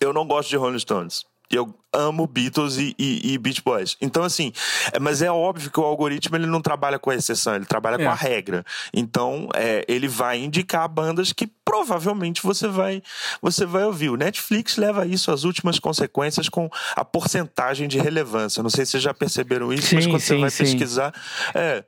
eu 0.00 0.12
não 0.12 0.26
gosto 0.26 0.48
de 0.48 0.56
Rolling 0.56 0.78
Stones. 0.78 1.24
Eu 1.50 1.74
amo 1.90 2.26
Beatles 2.26 2.76
e, 2.76 2.94
e, 2.98 3.32
e, 3.32 3.38
Beach 3.38 3.62
Boys. 3.62 3.96
Então, 4.02 4.22
assim, 4.22 4.52
é, 4.92 4.98
mas 4.98 5.22
é 5.22 5.30
óbvio 5.30 5.70
que 5.70 5.80
o 5.80 5.84
algoritmo 5.84 6.36
ele 6.36 6.46
não 6.46 6.60
trabalha 6.60 6.98
com 6.98 7.08
a 7.08 7.14
exceção, 7.14 7.56
ele 7.56 7.64
trabalha 7.64 7.94
é. 7.94 8.04
com 8.04 8.10
a 8.10 8.14
regra. 8.14 8.62
Então, 8.92 9.48
é, 9.54 9.82
ele 9.88 10.06
vai 10.06 10.38
indicar 10.38 10.86
bandas 10.86 11.32
que 11.32 11.46
provavelmente 11.64 12.42
você 12.42 12.68
vai, 12.68 13.02
você 13.40 13.64
vai 13.64 13.84
ouvir. 13.84 14.10
O 14.10 14.16
Netflix 14.16 14.76
leva 14.76 15.06
isso 15.06 15.30
às 15.30 15.44
últimas 15.44 15.78
consequências 15.78 16.50
com 16.50 16.68
a 16.94 17.04
porcentagem 17.04 17.88
de 17.88 17.98
relevância. 17.98 18.62
Não 18.62 18.70
sei 18.70 18.84
se 18.84 18.92
vocês 18.92 19.02
já 19.02 19.14
perceberam 19.14 19.72
isso, 19.72 19.88
sim, 19.88 19.96
mas 19.96 20.06
quando 20.06 20.20
sim, 20.20 20.34
você 20.34 20.40
vai 20.40 20.50
sim. 20.50 20.64
pesquisar. 20.64 21.14
É, 21.54 21.82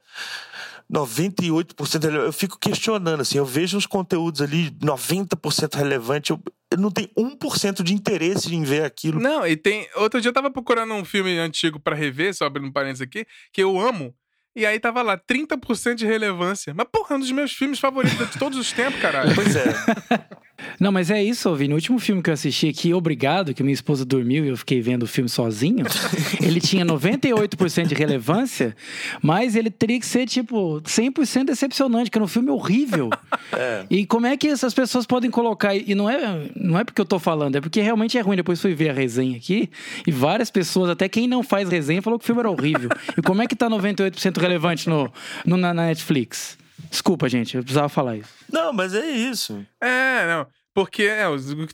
98% 0.91 2.05
eu 2.13 2.33
fico 2.33 2.59
questionando, 2.59 3.21
assim, 3.21 3.39
eu 3.39 3.45
vejo 3.45 3.77
uns 3.77 3.87
conteúdos 3.87 4.43
ali 4.43 4.71
90% 4.73 5.77
relevante, 5.77 6.31
eu, 6.31 6.43
eu 6.71 6.79
não 6.79 6.91
tenho 6.91 7.09
1% 7.17 7.83
de 7.83 7.95
interesse 7.95 8.55
em 8.55 8.63
ver 8.63 8.85
aquilo. 8.85 9.21
Não, 9.21 9.47
e 9.47 9.57
tem. 9.57 9.89
Outro 9.97 10.21
dia 10.21 10.31
eu 10.31 10.35
tava 10.35 10.51
procurando 10.51 10.93
um 10.95 11.05
filme 11.05 11.39
antigo 11.39 11.79
para 11.79 11.95
rever, 11.95 12.35
só 12.35 12.47
abrindo 12.47 12.69
um 12.69 12.73
parênteses 12.73 13.03
aqui, 13.03 13.27
que 13.53 13.63
eu 13.63 13.79
amo. 13.79 14.15
E 14.55 14.67
aí 14.67 14.81
tava 14.81 15.01
lá, 15.01 15.17
30% 15.17 15.95
de 15.95 16.07
relevância. 16.07 16.75
Mas, 16.75 16.87
porra, 16.91 17.15
é 17.15 17.17
um 17.17 17.21
dos 17.21 17.31
meus 17.31 17.53
filmes 17.53 17.79
favoritos 17.79 18.31
de 18.31 18.39
todos 18.39 18.59
os 18.59 18.73
tempos, 18.73 19.01
caralho. 19.01 19.33
Pois 19.35 19.55
é. 19.55 19.65
Não, 20.79 20.93
mas 20.93 21.11
é 21.11 21.23
isso, 21.23 21.49
Ovi. 21.49 21.69
No 21.69 21.75
último 21.75 21.99
filme 21.99 22.23
que 22.23 22.31
eu 22.31 22.35
assisti 22.35 22.69
aqui, 22.69 22.93
Obrigado, 22.95 23.55
que 23.55 23.63
minha 23.63 23.75
esposa 23.75 24.05
dormiu 24.05 24.45
e 24.45 24.49
eu 24.49 24.57
fiquei 24.57 24.81
vendo 24.81 25.05
o 25.05 25.07
filme 25.07 25.29
sozinho, 25.29 25.85
ele 26.41 26.61
tinha 26.61 26.85
98% 26.85 27.87
de 27.87 27.95
relevância, 27.95 28.77
mas 29.23 29.57
ele 29.57 29.71
teria 29.71 29.99
que 29.99 30.07
ser, 30.07 30.27
tipo, 30.27 30.81
100% 30.83 31.45
decepcionante, 31.45 32.11
que 32.11 32.19
era 32.19 32.25
um 32.25 32.29
filme 32.29 32.51
horrível. 32.51 33.11
É. 33.53 33.85
E 33.91 34.07
como 34.07 34.27
é 34.27 34.37
que 34.37 34.49
essas 34.49 34.75
pessoas 34.75 35.07
podem 35.07 35.31
colocar... 35.31 35.75
E 35.75 35.95
não 35.95 36.09
é, 36.09 36.51
não 36.55 36.79
é 36.79 36.85
porque 36.85 37.01
eu 37.01 37.05
tô 37.05 37.19
falando, 37.19 37.57
é 37.57 37.61
porque 37.61 37.81
realmente 37.81 38.17
é 38.19 38.21
ruim. 38.21 38.37
Depois 38.37 38.61
fui 38.61 38.75
ver 38.75 38.91
a 38.91 38.93
resenha 38.93 39.37
aqui 39.37 39.71
e 40.07 40.11
várias 40.11 40.51
pessoas, 40.51 40.91
até 40.91 41.09
quem 41.09 41.27
não 41.27 41.43
faz 41.43 41.69
resenha, 41.69 42.03
falou 42.03 42.19
que 42.19 42.25
o 42.25 42.27
filme 42.27 42.41
era 42.41 42.51
horrível. 42.51 42.91
e 43.17 43.23
como 43.23 43.43
é 43.43 43.47
que 43.47 43.57
tá 43.57 43.69
98% 43.69 44.39
relevante 44.39 44.89
no, 44.89 45.13
no, 45.45 45.57
na 45.57 45.73
Netflix? 45.73 46.60
Desculpa, 46.89 47.29
gente, 47.29 47.57
eu 47.57 47.63
precisava 47.63 47.89
falar 47.89 48.17
isso. 48.17 48.33
Não, 48.51 48.73
mas 48.73 48.95
é 48.95 49.11
isso. 49.11 49.67
É, 49.81 50.27
não. 50.27 50.47
Porque 50.73 51.03
é, 51.03 51.25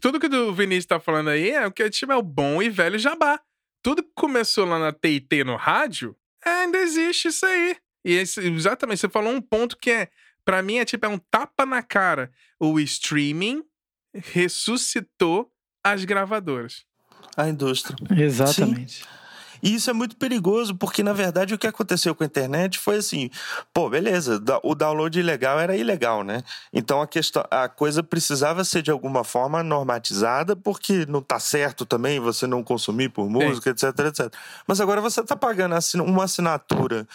tudo 0.01 0.19
que 0.19 0.27
o 0.27 0.55
Vinícius 0.55 0.87
tá 0.87 0.99
falando 0.99 1.29
aí 1.29 1.51
é 1.51 1.67
o 1.67 1.71
que 1.71 1.89
tipo, 1.91 2.13
é 2.13 2.17
o 2.17 2.23
bom 2.23 2.63
e 2.63 2.71
velho 2.71 2.99
jabá. 2.99 3.41
Tudo 3.83 4.03
que 4.03 4.11
começou 4.15 4.65
lá 4.65 4.79
na 4.79 4.93
TIT 4.93 5.45
no 5.45 5.57
rádio, 5.57 6.17
é, 6.45 6.51
ainda 6.63 6.79
existe 6.79 7.29
isso 7.29 7.45
aí. 7.47 7.77
E 8.05 8.13
esse, 8.13 8.41
exatamente, 8.41 9.01
você 9.01 9.09
falou 9.09 9.33
um 9.33 9.41
ponto 9.41 9.77
que 9.77 9.91
é, 9.91 10.09
para 10.45 10.63
mim, 10.63 10.79
é 10.79 10.85
tipo, 10.85 11.05
é 11.05 11.09
um 11.09 11.19
tapa 11.19 11.67
na 11.67 11.83
cara. 11.83 12.31
O 12.59 12.81
streaming 12.81 13.63
ressuscitou 14.15 15.51
as 15.85 16.05
gravadoras. 16.05 16.85
A 17.37 17.49
indústria. 17.49 17.97
Exatamente. 18.17 19.03
Sim. 19.03 19.05
E 19.63 19.75
isso 19.75 19.91
é 19.91 19.93
muito 19.93 20.17
perigoso, 20.17 20.75
porque 20.75 21.03
na 21.03 21.13
verdade 21.13 21.55
o 21.55 21.59
que 21.59 21.67
aconteceu 21.67 22.15
com 22.15 22.23
a 22.23 22.27
internet 22.27 22.79
foi 22.79 22.97
assim: 22.97 23.31
pô, 23.73 23.89
beleza, 23.89 24.43
o 24.63 24.75
download 24.75 25.19
ilegal 25.19 25.59
era 25.59 25.77
ilegal, 25.77 26.23
né? 26.23 26.43
Então 26.73 27.01
a, 27.01 27.07
questão, 27.07 27.45
a 27.51 27.69
coisa 27.69 28.03
precisava 28.03 28.65
ser 28.65 28.83
de 28.83 28.91
alguma 28.91 29.25
forma 29.25 29.63
normatizada, 29.63 30.55
porque 30.57 31.07
não 31.07 31.23
tá 31.23 31.39
certo 31.39 31.85
também 31.85 32.21
você 32.21 32.47
não 32.47 32.63
consumir 32.63 33.09
por 33.09 33.29
música, 33.29 33.71
etc, 33.71 33.85
etc. 34.07 34.33
Mas 34.67 34.81
agora 34.81 35.01
você 35.01 35.23
tá 35.23 35.37
pagando 35.37 35.77
uma 36.05 36.25
assinatura 36.25 37.07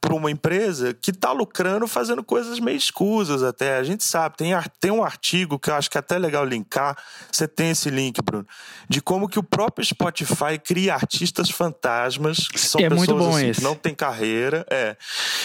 para 0.00 0.14
uma 0.14 0.30
empresa 0.30 0.94
que 0.94 1.10
está 1.10 1.30
lucrando 1.30 1.86
fazendo 1.86 2.24
coisas 2.24 2.58
meio 2.58 2.76
escusas 2.76 3.42
até. 3.42 3.76
A 3.76 3.82
gente 3.82 4.02
sabe, 4.02 4.36
tem, 4.36 4.52
tem 4.80 4.90
um 4.90 5.04
artigo 5.04 5.58
que 5.58 5.68
eu 5.68 5.74
acho 5.74 5.90
que 5.90 5.98
é 5.98 6.00
até 6.00 6.18
legal 6.18 6.44
linkar, 6.44 6.96
você 7.30 7.46
tem 7.46 7.70
esse 7.70 7.90
link, 7.90 8.20
Bruno, 8.22 8.46
de 8.88 9.02
como 9.02 9.28
que 9.28 9.38
o 9.38 9.42
próprio 9.42 9.84
Spotify 9.84 10.58
cria 10.62 10.94
artistas 10.94 11.50
fantasmas, 11.50 12.48
que 12.48 12.58
são 12.58 12.80
é 12.80 12.88
pessoas 12.88 13.36
assim, 13.36 13.52
que 13.52 13.62
não 13.62 13.74
têm 13.74 13.94
carreira, 13.94 14.64
é, 14.70 14.96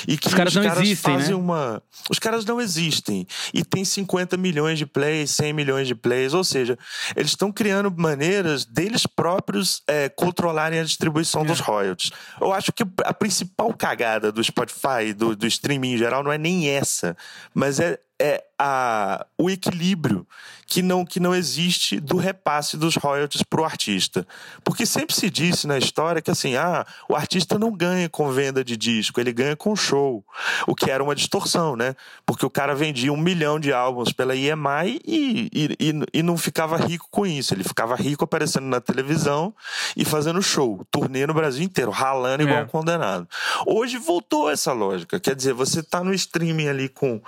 e 0.07 0.17
que 0.17 0.27
os 0.27 0.33
caras, 0.33 0.53
os 0.53 0.55
não 0.55 0.63
caras 0.63 0.83
existem, 0.83 1.13
fazem 1.13 1.35
né? 1.35 1.35
uma... 1.35 1.83
Os 2.09 2.19
caras 2.19 2.45
não 2.45 2.61
existem, 2.61 3.27
e 3.53 3.63
tem 3.63 3.83
50 3.83 4.37
milhões 4.37 4.79
de 4.79 4.85
plays, 4.85 5.31
100 5.31 5.53
milhões 5.53 5.87
de 5.87 5.95
plays, 5.95 6.33
ou 6.33 6.43
seja, 6.43 6.77
eles 7.15 7.31
estão 7.31 7.51
criando 7.51 7.93
maneiras 7.95 8.63
deles 8.63 9.05
próprios 9.05 9.83
é, 9.87 10.07
controlarem 10.07 10.79
a 10.79 10.83
distribuição 10.83 11.41
é. 11.41 11.45
dos 11.45 11.59
royalties. 11.59 12.11
Eu 12.39 12.53
acho 12.53 12.71
que 12.71 12.83
a 13.03 13.13
principal 13.13 13.73
cagada 13.73 14.31
do 14.31 14.44
Spotify, 14.45 15.13
do, 15.15 15.35
do 15.35 15.47
streaming 15.47 15.93
em 15.93 15.97
geral, 15.97 16.23
não 16.23 16.31
é 16.31 16.37
nem 16.37 16.69
essa, 16.69 17.15
mas 17.53 17.79
é, 17.79 17.99
é 18.19 18.43
a, 18.57 19.25
o 19.37 19.49
equilíbrio 19.49 20.25
que 20.65 20.81
não, 20.81 21.05
que 21.05 21.19
não 21.19 21.35
existe 21.35 21.99
do 21.99 22.17
repasse 22.17 22.75
dos 22.75 22.95
royalties 22.95 23.43
para 23.43 23.61
o 23.61 23.65
artista. 23.65 24.25
Porque 24.63 24.85
sempre 24.85 25.13
se 25.13 25.29
disse 25.29 25.67
na 25.67 25.77
história 25.77 26.21
que 26.21 26.31
assim, 26.31 26.55
ah, 26.55 26.85
o 27.07 27.15
artista 27.15 27.59
não 27.59 27.71
ganha 27.71 28.09
com 28.09 28.31
venda 28.31 28.63
de 28.63 28.75
disco, 28.75 29.19
ele 29.19 29.31
ganha 29.31 29.55
com 29.55 29.75
show. 29.75 30.25
O 30.65 30.73
que 30.73 30.89
era 30.89 31.03
uma 31.03 31.13
distorção, 31.13 31.75
né? 31.75 31.95
Porque 32.25 32.45
o 32.45 32.49
cara 32.49 32.73
vendia 32.73 33.13
um 33.13 33.17
milhão 33.17 33.59
de 33.59 33.71
álbuns 33.71 34.11
pela 34.11 34.35
EMI 34.35 35.01
e, 35.05 35.49
e, 35.53 35.75
e, 35.79 35.93
e 36.13 36.23
não 36.23 36.37
ficava 36.37 36.77
rico 36.77 37.07
com 37.11 37.25
isso. 37.25 37.53
Ele 37.53 37.63
ficava 37.63 37.95
rico 37.95 38.23
aparecendo 38.23 38.65
na 38.65 38.81
televisão 38.81 39.53
e 39.95 40.03
fazendo 40.03 40.41
show, 40.41 40.85
turnê 40.89 41.27
no 41.27 41.33
Brasil 41.33 41.63
inteiro, 41.63 41.91
ralando 41.91 42.43
igual 42.43 42.59
é. 42.59 42.63
um 42.63 42.67
condenado. 42.67 43.27
Hoje 43.67 43.97
voltou 43.97 44.49
essa 44.49 44.73
lógica. 44.73 45.19
Quer 45.19 45.35
dizer, 45.35 45.53
você 45.53 45.81
está 45.81 46.03
no 46.03 46.13
streaming 46.13 46.69
ali 46.69 46.89
com 46.89 47.21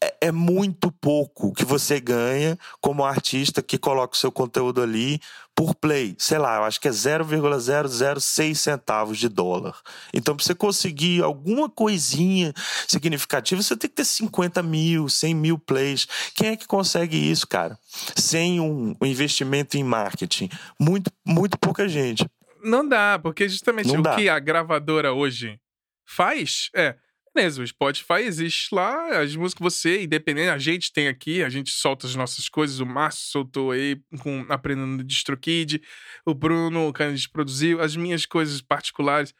é, 0.00 0.28
é 0.28 0.32
muito 0.32 0.92
pouco 0.92 1.52
que 1.52 1.64
você 1.64 2.00
ganha 2.00 2.58
como 2.80 3.04
artista 3.04 3.62
que 3.62 3.76
coloca 3.76 4.14
o 4.14 4.18
seu 4.18 4.30
conteúdo 4.30 4.80
ali 4.80 5.20
por 5.54 5.74
play. 5.74 6.14
Sei 6.18 6.38
lá, 6.38 6.56
eu 6.56 6.64
acho 6.64 6.80
que 6.80 6.86
é 6.86 6.92
0,006 6.92 8.60
centavos 8.60 9.18
de 9.18 9.28
dólar. 9.28 9.76
Então, 10.14 10.36
para 10.36 10.44
você 10.44 10.54
conseguir 10.54 11.22
alguma 11.22 11.68
coisinha 11.68 12.54
significativa, 12.86 13.60
você 13.60 13.76
tem 13.76 13.90
que 13.90 13.96
ter 13.96 14.04
50 14.04 14.62
mil, 14.62 15.08
100 15.08 15.34
mil 15.34 15.58
plays. 15.58 16.06
Quem 16.34 16.50
é 16.50 16.56
que 16.56 16.66
consegue 16.66 17.16
isso, 17.16 17.46
cara? 17.46 17.76
Sem 18.14 18.60
um 18.60 18.94
investimento 19.02 19.76
em 19.76 19.82
marketing? 19.82 20.48
Muito, 20.78 21.10
muito 21.26 21.58
pouca 21.58 21.88
gente. 21.88 22.24
Não 22.62 22.86
dá, 22.86 23.18
porque 23.20 23.48
justamente 23.48 23.88
não 23.88 24.00
o 24.00 24.02
dá. 24.02 24.14
que 24.14 24.28
a 24.28 24.38
gravadora 24.38 25.12
hoje 25.12 25.58
faz 26.06 26.70
é. 26.74 26.94
Beleza, 27.34 27.62
o 27.62 27.66
Spotify 27.66 28.22
existe 28.22 28.74
lá, 28.74 29.20
as 29.20 29.36
músicas 29.36 29.74
você, 29.74 30.02
independente, 30.02 30.48
a 30.48 30.58
gente 30.58 30.92
tem 30.92 31.08
aqui, 31.08 31.42
a 31.42 31.48
gente 31.48 31.70
solta 31.70 32.06
as 32.06 32.14
nossas 32.14 32.48
coisas, 32.48 32.80
o 32.80 32.86
Márcio 32.86 33.30
soltou 33.30 33.70
aí 33.70 34.00
com 34.20 34.44
Aprendendo 34.48 35.04
DistroKid, 35.04 35.80
o 36.24 36.34
Bruno, 36.34 36.92
que 36.92 37.02
a 37.02 37.10
gente 37.10 37.28
produziu, 37.28 37.80
as 37.80 37.94
minhas 37.96 38.26
coisas 38.26 38.60
particulares, 38.60 39.34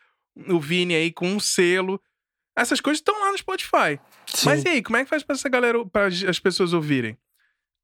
o 0.49 0.61
Vini 0.61 0.95
aí 0.95 1.11
com 1.11 1.29
um 1.29 1.41
selo. 1.41 2.01
Essas 2.57 2.81
coisas 2.81 3.01
estão 3.01 3.19
lá 3.21 3.33
no 3.33 3.39
Spotify. 3.39 4.01
Sim. 4.27 4.47
Mas 4.47 4.65
e 4.65 4.69
aí, 4.69 4.83
como 4.83 4.97
é 4.97 5.05
que 5.05 5.11
faz 5.11 5.23
pra 5.23 5.35
essa 5.35 5.49
galera, 5.49 5.85
para 5.87 6.07
as 6.07 6.39
pessoas 6.39 6.73
ouvirem? 6.73 7.17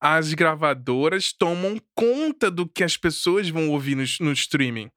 As 0.00 0.34
gravadoras 0.34 1.32
tomam 1.32 1.80
conta 1.94 2.50
do 2.50 2.68
que 2.68 2.84
as 2.84 2.96
pessoas 2.96 3.48
vão 3.48 3.70
ouvir 3.70 3.94
no, 3.94 4.04
no 4.20 4.32
streaming. 4.32 4.90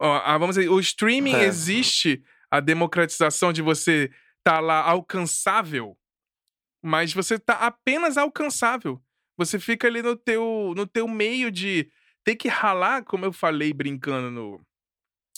Ó, 0.00 0.22
ah, 0.24 0.38
vamos 0.38 0.56
dizer, 0.56 0.68
o 0.70 0.78
streaming 0.80 1.34
é. 1.34 1.44
existe 1.44 2.22
a 2.50 2.60
democratização 2.60 3.52
de 3.52 3.60
você 3.60 4.10
tá 4.48 4.60
lá 4.60 4.80
alcançável, 4.80 5.94
mas 6.82 7.12
você 7.12 7.38
tá 7.38 7.52
apenas 7.66 8.16
alcançável. 8.16 8.98
Você 9.36 9.58
fica 9.58 9.86
ali 9.86 10.00
no 10.00 10.16
teu, 10.16 10.72
no 10.74 10.86
teu 10.86 11.06
meio 11.06 11.50
de 11.50 11.90
ter 12.24 12.34
que 12.34 12.48
ralar, 12.48 13.04
como 13.04 13.26
eu 13.26 13.32
falei 13.32 13.74
brincando 13.74 14.30
no, 14.30 14.66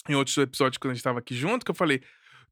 em 0.07 0.15
outros 0.15 0.37
episódios 0.37 0.77
quando 0.77 0.91
a 0.91 0.93
gente 0.93 1.01
estava 1.01 1.19
aqui 1.19 1.35
junto, 1.35 1.65
que 1.65 1.71
eu 1.71 1.75
falei, 1.75 2.01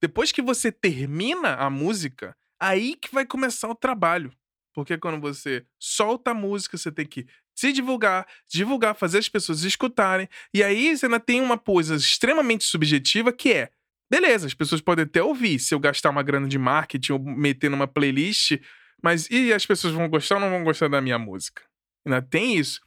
depois 0.01 0.33
que 0.33 0.41
você 0.41 0.69
termina 0.69 1.55
a 1.55 1.69
música, 1.69 2.35
aí 2.59 2.97
que 2.97 3.13
vai 3.13 3.25
começar 3.25 3.69
o 3.69 3.75
trabalho. 3.75 4.29
Porque 4.73 4.97
quando 4.97 5.21
você 5.21 5.65
solta 5.79 6.31
a 6.31 6.33
música, 6.33 6.77
você 6.77 6.91
tem 6.91 7.05
que 7.05 7.25
se 7.55 7.71
divulgar, 7.71 8.27
divulgar, 8.49 8.95
fazer 8.95 9.19
as 9.19 9.29
pessoas 9.29 9.63
escutarem. 9.63 10.27
E 10.53 10.61
aí 10.61 10.95
você 10.95 11.05
ainda 11.05 11.21
tem 11.21 11.39
uma 11.39 11.57
coisa 11.57 11.95
extremamente 11.95 12.65
subjetiva 12.65 13.31
que 13.31 13.53
é: 13.53 13.71
beleza, 14.09 14.47
as 14.47 14.53
pessoas 14.53 14.81
podem 14.81 15.03
até 15.03 15.21
ouvir 15.21 15.59
se 15.59 15.73
eu 15.73 15.79
gastar 15.79 16.09
uma 16.09 16.23
grana 16.23 16.47
de 16.47 16.57
marketing 16.57 17.13
ou 17.13 17.19
meter 17.19 17.69
numa 17.69 17.87
playlist, 17.87 18.57
mas 19.01 19.29
e 19.29 19.53
as 19.53 19.65
pessoas 19.65 19.93
vão 19.93 20.09
gostar 20.09 20.35
ou 20.35 20.41
não 20.41 20.49
vão 20.49 20.63
gostar 20.63 20.89
da 20.89 21.01
minha 21.01 21.19
música? 21.19 21.61
Ainda 22.05 22.21
tem 22.21 22.57
isso. 22.57 22.81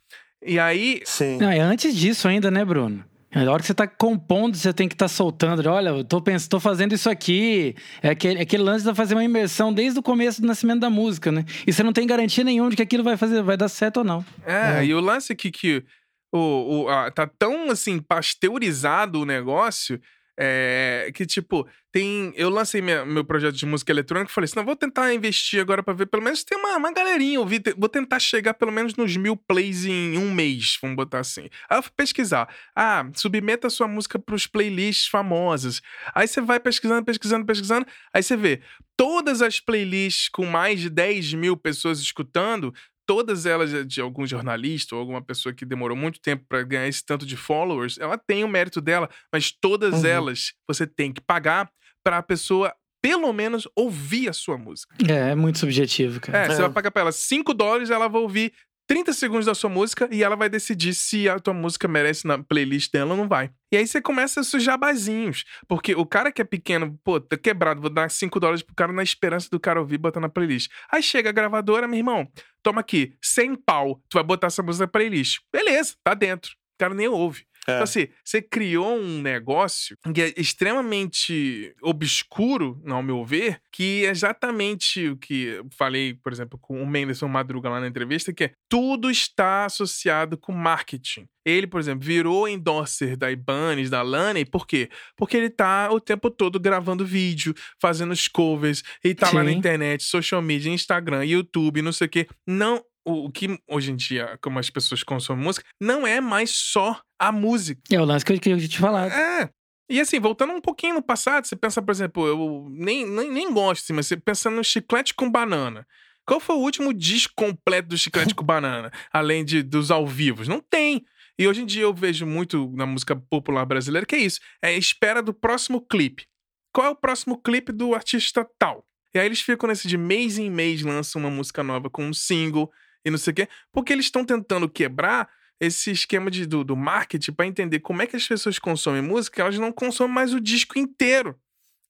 E 0.44 0.58
aí. 0.58 1.00
Sim. 1.04 1.38
Não, 1.38 1.50
é 1.50 1.60
antes 1.60 1.94
disso 1.94 2.26
ainda, 2.26 2.50
né, 2.50 2.64
Bruno? 2.64 3.04
Na 3.34 3.50
hora 3.50 3.60
que 3.60 3.66
você 3.66 3.72
está 3.72 3.86
compondo, 3.86 4.54
você 4.54 4.74
tem 4.74 4.86
que 4.86 4.94
estar 4.94 5.06
tá 5.06 5.08
soltando. 5.08 5.66
Olha, 5.66 5.88
eu 5.88 6.04
tô, 6.04 6.20
pensando, 6.20 6.50
tô 6.50 6.60
fazendo 6.60 6.94
isso 6.94 7.08
aqui. 7.08 7.74
É 8.02 8.10
aquele, 8.10 8.38
é 8.38 8.42
aquele 8.42 8.62
lance 8.62 8.84
de 8.84 8.94
fazer 8.94 9.14
uma 9.14 9.24
imersão 9.24 9.72
desde 9.72 9.98
o 9.98 10.02
começo 10.02 10.42
do 10.42 10.46
nascimento 10.46 10.80
da 10.80 10.90
música, 10.90 11.32
né? 11.32 11.46
E 11.66 11.72
você 11.72 11.82
não 11.82 11.94
tem 11.94 12.06
garantia 12.06 12.44
nenhuma 12.44 12.68
de 12.68 12.76
que 12.76 12.82
aquilo 12.82 13.02
vai 13.02 13.16
fazer, 13.16 13.42
vai 13.42 13.56
dar 13.56 13.68
certo 13.68 13.98
ou 13.98 14.04
não. 14.04 14.22
É, 14.44 14.80
é. 14.80 14.84
e 14.84 14.94
o 14.94 15.00
lance 15.00 15.32
aqui 15.32 15.50
que 15.50 15.82
o, 16.30 16.82
o, 16.84 16.88
a, 16.90 17.10
tá 17.10 17.26
tão 17.26 17.70
assim 17.70 17.98
pasteurizado 17.98 19.20
o 19.20 19.24
negócio 19.24 19.98
é, 20.38 21.10
que, 21.14 21.26
tipo, 21.26 21.68
tem. 21.92 22.32
Eu 22.34 22.48
lancei 22.48 22.80
minha, 22.80 23.04
meu 23.04 23.24
projeto 23.24 23.54
de 23.54 23.66
música 23.66 23.92
eletrônica 23.92 24.30
e 24.30 24.34
falei 24.34 24.46
assim: 24.46 24.56
não, 24.56 24.64
vou 24.64 24.74
tentar 24.74 25.12
investir 25.12 25.60
agora 25.60 25.82
pra 25.82 25.92
ver, 25.92 26.06
pelo 26.06 26.22
menos 26.22 26.42
tem 26.42 26.58
uma, 26.58 26.76
uma 26.76 26.92
galerinha. 26.92 27.36
Eu 27.36 27.46
vi, 27.46 27.62
vou 27.76 27.88
tentar 27.88 28.18
chegar 28.18 28.54
pelo 28.54 28.72
menos 28.72 28.96
nos 28.96 29.16
mil 29.16 29.36
plays 29.36 29.84
em 29.84 30.16
um 30.16 30.32
mês, 30.32 30.78
vamos 30.80 30.96
botar 30.96 31.20
assim. 31.20 31.48
Aí 31.68 31.78
eu 31.78 31.82
fui 31.82 31.92
pesquisar. 31.94 32.48
Ah, 32.74 33.06
submeta 33.14 33.68
sua 33.68 33.86
música 33.86 34.18
pros 34.18 34.46
playlists 34.46 35.06
famosas. 35.06 35.82
Aí 36.14 36.26
você 36.26 36.40
vai 36.40 36.58
pesquisando, 36.58 37.04
pesquisando, 37.04 37.44
pesquisando. 37.44 37.86
Aí 38.12 38.22
você 38.22 38.36
vê 38.36 38.62
todas 38.96 39.42
as 39.42 39.60
playlists 39.60 40.28
com 40.28 40.46
mais 40.46 40.80
de 40.80 40.88
10 40.88 41.34
mil 41.34 41.56
pessoas 41.56 42.00
escutando 42.00 42.72
todas 43.12 43.44
elas 43.44 43.86
de 43.86 44.00
algum 44.00 44.26
jornalista 44.26 44.94
ou 44.94 45.00
alguma 45.00 45.20
pessoa 45.20 45.52
que 45.52 45.66
demorou 45.66 45.94
muito 45.94 46.18
tempo 46.18 46.46
para 46.48 46.62
ganhar 46.62 46.88
esse 46.88 47.04
tanto 47.04 47.26
de 47.26 47.36
followers, 47.36 47.98
ela 47.98 48.16
tem 48.16 48.42
o 48.42 48.48
mérito 48.48 48.80
dela, 48.80 49.06
mas 49.30 49.52
todas 49.52 50.02
uhum. 50.02 50.06
elas 50.06 50.54
você 50.66 50.86
tem 50.86 51.12
que 51.12 51.20
pagar 51.20 51.70
para 52.02 52.16
a 52.16 52.22
pessoa 52.22 52.74
pelo 53.02 53.30
menos 53.30 53.68
ouvir 53.76 54.30
a 54.30 54.32
sua 54.32 54.56
música. 54.56 54.96
É, 55.06 55.32
é 55.32 55.34
muito 55.34 55.58
subjetivo, 55.58 56.20
cara. 56.20 56.38
É, 56.38 56.46
é. 56.46 56.54
você 56.54 56.62
vai 56.62 56.70
pagar 56.70 56.90
pra 56.90 57.02
ela 57.02 57.12
5 57.12 57.52
dólares, 57.52 57.90
ela 57.90 58.08
vai 58.08 58.22
ouvir 58.22 58.54
30 58.92 59.14
segundos 59.14 59.46
da 59.46 59.54
sua 59.54 59.70
música 59.70 60.06
e 60.12 60.22
ela 60.22 60.36
vai 60.36 60.50
decidir 60.50 60.92
se 60.92 61.26
a 61.26 61.38
tua 61.38 61.54
música 61.54 61.88
merece 61.88 62.26
na 62.26 62.42
playlist 62.42 62.92
dela 62.92 63.12
ou 63.12 63.16
não 63.16 63.26
vai. 63.26 63.50
E 63.72 63.76
aí 63.78 63.86
você 63.86 64.02
começa 64.02 64.40
a 64.40 64.44
sujar 64.44 64.78
bazinhos. 64.78 65.46
Porque 65.66 65.94
o 65.94 66.04
cara 66.04 66.30
que 66.30 66.42
é 66.42 66.44
pequeno, 66.44 67.00
pô, 67.02 67.18
tá 67.18 67.38
quebrado, 67.38 67.80
vou 67.80 67.88
dar 67.88 68.10
5 68.10 68.38
dólares 68.38 68.60
pro 68.60 68.74
cara 68.74 68.92
na 68.92 69.02
esperança 69.02 69.48
do 69.50 69.58
cara 69.58 69.80
ouvir 69.80 69.94
e 69.94 69.98
botar 69.98 70.20
na 70.20 70.28
playlist. 70.28 70.70
Aí 70.90 71.02
chega 71.02 71.30
a 71.30 71.32
gravadora, 71.32 71.88
meu 71.88 71.96
irmão, 71.96 72.30
toma 72.62 72.82
aqui, 72.82 73.14
100 73.22 73.54
pau, 73.64 73.98
tu 74.10 74.16
vai 74.16 74.24
botar 74.24 74.48
essa 74.48 74.62
música 74.62 74.84
na 74.84 74.92
playlist. 74.92 75.38
Beleza, 75.50 75.94
tá 76.04 76.12
dentro. 76.12 76.50
O 76.52 76.78
cara 76.78 76.92
nem 76.92 77.08
ouve. 77.08 77.46
É. 77.68 77.72
Então, 77.72 77.84
assim, 77.84 78.08
você 78.24 78.42
criou 78.42 78.96
um 78.96 79.20
negócio 79.20 79.96
que 80.12 80.20
é 80.20 80.34
extremamente 80.36 81.74
obscuro, 81.80 82.82
ao 82.86 83.02
meu 83.02 83.24
ver, 83.24 83.60
que 83.70 84.04
é 84.04 84.10
exatamente 84.10 85.08
o 85.08 85.16
que 85.16 85.44
eu 85.44 85.68
falei, 85.76 86.14
por 86.14 86.32
exemplo, 86.32 86.58
com 86.58 86.82
o 86.82 86.86
Menderson 86.86 87.28
Madruga 87.28 87.68
lá 87.68 87.80
na 87.80 87.86
entrevista, 87.86 88.32
que 88.32 88.44
é 88.44 88.52
tudo 88.68 89.10
está 89.10 89.64
associado 89.64 90.36
com 90.36 90.52
marketing. 90.52 91.26
Ele, 91.44 91.66
por 91.66 91.80
exemplo, 91.80 92.04
virou 92.04 92.48
endorser 92.48 93.16
da 93.16 93.30
Ibanez, 93.30 93.90
da 93.90 94.02
Lani, 94.02 94.44
por 94.44 94.66
quê? 94.66 94.88
Porque 95.16 95.36
ele 95.36 95.50
tá 95.50 95.88
o 95.90 96.00
tempo 96.00 96.30
todo 96.30 96.58
gravando 96.58 97.04
vídeo, 97.04 97.54
fazendo 97.80 98.12
os 98.12 98.28
covers, 98.28 98.82
ele 99.02 99.14
tá 99.14 99.26
Sim. 99.26 99.36
lá 99.36 99.44
na 99.44 99.52
internet, 99.52 100.04
social 100.04 100.40
media, 100.40 100.72
Instagram, 100.72 101.24
YouTube, 101.24 101.82
não 101.82 101.92
sei 101.92 102.06
o 102.06 102.10
quê. 102.10 102.28
Não 102.46 102.82
o, 103.04 103.30
que 103.30 103.58
hoje 103.68 103.92
em 103.92 103.96
dia, 103.96 104.38
como 104.42 104.58
as 104.58 104.70
pessoas 104.70 105.02
consomem 105.02 105.44
música, 105.44 105.66
não 105.80 106.06
é 106.06 106.20
mais 106.20 106.50
só 106.50 107.00
a 107.18 107.32
música. 107.32 107.80
É 107.90 108.00
o 108.00 108.04
lance 108.04 108.24
que 108.24 108.32
eu 108.32 108.40
queria 108.40 108.68
te 108.68 108.78
falar. 108.78 109.10
É. 109.10 109.50
E 109.90 110.00
assim, 110.00 110.18
voltando 110.18 110.52
um 110.52 110.60
pouquinho 110.60 110.94
no 110.94 111.02
passado, 111.02 111.46
você 111.46 111.56
pensa, 111.56 111.82
por 111.82 111.90
exemplo, 111.90 112.26
eu 112.26 112.68
nem, 112.70 113.06
nem, 113.06 113.30
nem 113.30 113.52
gosto, 113.52 113.82
assim, 113.84 113.92
mas 113.92 114.06
você 114.06 114.16
pensa 114.16 114.48
no 114.48 114.64
chiclete 114.64 115.14
com 115.14 115.30
banana. 115.30 115.86
Qual 116.26 116.40
foi 116.40 116.56
o 116.56 116.60
último 116.60 116.94
disco 116.94 117.34
completo 117.36 117.88
do 117.88 117.98
chiclete 117.98 118.34
com 118.34 118.44
banana? 118.44 118.92
Além 119.12 119.44
de, 119.44 119.62
dos 119.62 119.90
ao 119.90 120.06
vivos? 120.06 120.48
Não 120.48 120.60
tem. 120.60 121.04
E 121.38 121.48
hoje 121.48 121.62
em 121.62 121.66
dia 121.66 121.82
eu 121.82 121.92
vejo 121.92 122.24
muito 122.24 122.70
na 122.74 122.86
música 122.86 123.16
popular 123.16 123.64
brasileira 123.64 124.06
que 124.06 124.14
é 124.14 124.20
isso. 124.20 124.40
É 124.62 124.68
a 124.68 124.76
espera 124.76 125.22
do 125.22 125.34
próximo 125.34 125.80
clipe. 125.80 126.26
Qual 126.72 126.86
é 126.86 126.90
o 126.90 126.96
próximo 126.96 127.36
clipe 127.42 127.72
do 127.72 127.94
artista 127.94 128.48
tal? 128.58 128.86
E 129.14 129.18
aí 129.18 129.26
eles 129.26 129.42
ficam 129.42 129.68
nesse 129.68 129.86
de 129.86 129.98
mês 129.98 130.38
em 130.38 130.50
mês 130.50 130.82
lançam 130.82 131.20
uma 131.20 131.30
música 131.30 131.62
nova 131.62 131.90
com 131.90 132.06
um 132.06 132.14
single 132.14 132.70
e 133.04 133.10
não 133.10 133.18
sei 133.18 133.32
o 133.32 133.34
quê, 133.34 133.48
porque 133.72 133.92
eles 133.92 134.06
estão 134.06 134.24
tentando 134.24 134.68
quebrar 134.68 135.28
esse 135.60 135.90
esquema 135.90 136.30
de, 136.30 136.44
do, 136.46 136.64
do 136.64 136.76
marketing 136.76 137.32
para 137.32 137.46
entender 137.46 137.78
como 137.80 138.02
é 138.02 138.06
que 138.06 138.16
as 138.16 138.26
pessoas 138.26 138.58
consomem 138.58 139.00
música, 139.00 139.42
elas 139.42 139.58
não 139.58 139.72
consomem 139.72 140.12
mais 140.12 140.34
o 140.34 140.40
disco 140.40 140.78
inteiro. 140.78 141.38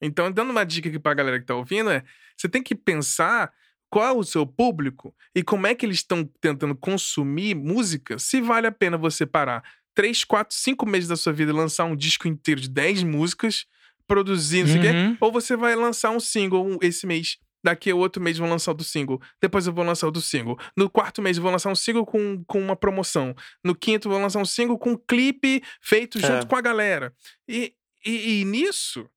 Então, 0.01 0.31
dando 0.31 0.51
uma 0.51 0.63
dica 0.63 0.89
aqui 0.89 0.99
pra 0.99 1.13
galera 1.13 1.39
que 1.39 1.45
tá 1.45 1.55
ouvindo, 1.55 1.89
é 1.89 2.03
você 2.37 2.47
tem 2.47 2.61
que 2.61 2.75
pensar 2.75 3.51
qual 3.89 4.05
é 4.05 4.11
o 4.11 4.23
seu 4.23 4.45
público 4.45 5.15
e 5.33 5.43
como 5.43 5.65
é 5.65 5.73
que 5.73 5.85
eles 5.85 5.97
estão 5.97 6.23
tentando 6.41 6.75
consumir 6.75 7.55
música, 7.55 8.19
se 8.19 8.41
vale 8.41 8.67
a 8.67 8.71
pena 8.71 8.97
você 8.97 9.25
parar 9.25 9.63
3, 9.95 10.23
4, 10.23 10.55
5 10.55 10.85
meses 10.85 11.07
da 11.07 11.15
sua 11.15 11.31
vida 11.31 11.51
e 11.51 11.55
lançar 11.55 11.85
um 11.85 11.95
disco 11.95 12.27
inteiro 12.27 12.59
de 12.59 12.69
10 12.69 13.03
músicas, 13.03 13.65
produzindo, 14.07 14.71
uhum. 14.71 15.17
ou 15.19 15.31
você 15.31 15.55
vai 15.55 15.75
lançar 15.75 16.11
um 16.11 16.19
single 16.19 16.77
esse 16.81 17.07
mês 17.07 17.37
Daqui 17.63 17.91
a 17.91 17.95
outro 17.95 18.21
mês 18.21 18.37
vão 18.37 18.49
lançar 18.49 18.71
o 18.71 18.73
do 18.73 18.83
single. 18.83 19.21
Depois 19.41 19.65
eu 19.65 19.73
vou 19.73 19.85
lançar 19.85 20.07
o 20.07 20.11
do 20.11 20.21
single. 20.21 20.59
No 20.75 20.89
quarto 20.89 21.21
mês 21.21 21.37
eu 21.37 21.43
vou 21.43 21.51
lançar 21.51 21.71
um 21.71 21.75
single 21.75 22.05
com, 22.05 22.43
com 22.45 22.59
uma 22.59 22.75
promoção. 22.75 23.33
No 23.63 23.73
quinto 23.73 24.07
eu 24.07 24.11
vou 24.11 24.21
lançar 24.21 24.39
um 24.39 24.45
single 24.45 24.77
com 24.77 24.91
um 24.91 24.97
clipe 24.97 25.63
feito 25.81 26.19
junto 26.19 26.43
é. 26.43 26.45
com 26.45 26.55
a 26.55 26.61
galera. 26.61 27.13
E, 27.47 27.73
e, 28.05 28.41
e, 28.41 28.45
nisso, 28.45 29.09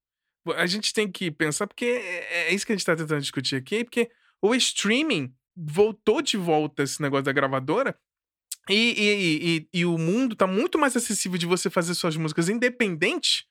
a 0.55 0.66
gente 0.66 0.93
tem 0.93 1.10
que 1.10 1.31
pensar, 1.31 1.66
porque 1.66 1.85
é, 1.85 2.48
é 2.48 2.55
isso 2.55 2.64
que 2.64 2.73
a 2.73 2.77
gente 2.77 2.86
tá 2.86 2.94
tentando 2.94 3.20
discutir 3.20 3.56
aqui, 3.56 3.82
porque 3.82 4.09
o 4.40 4.55
streaming 4.55 5.35
voltou 5.56 6.23
de 6.23 6.36
volta 6.36 6.85
esse 6.85 7.02
negócio 7.02 7.24
da 7.24 7.32
gravadora. 7.32 7.98
E, 8.68 8.74
e, 8.74 9.59
e, 9.74 9.81
e 9.81 9.85
o 9.85 9.97
mundo 9.97 10.36
tá 10.36 10.47
muito 10.47 10.78
mais 10.78 10.97
acessível 10.97 11.39
de 11.39 11.47
você 11.47 11.70
fazer 11.70 11.94
suas 11.94 12.16
músicas 12.16 12.48
independente. 12.48 13.47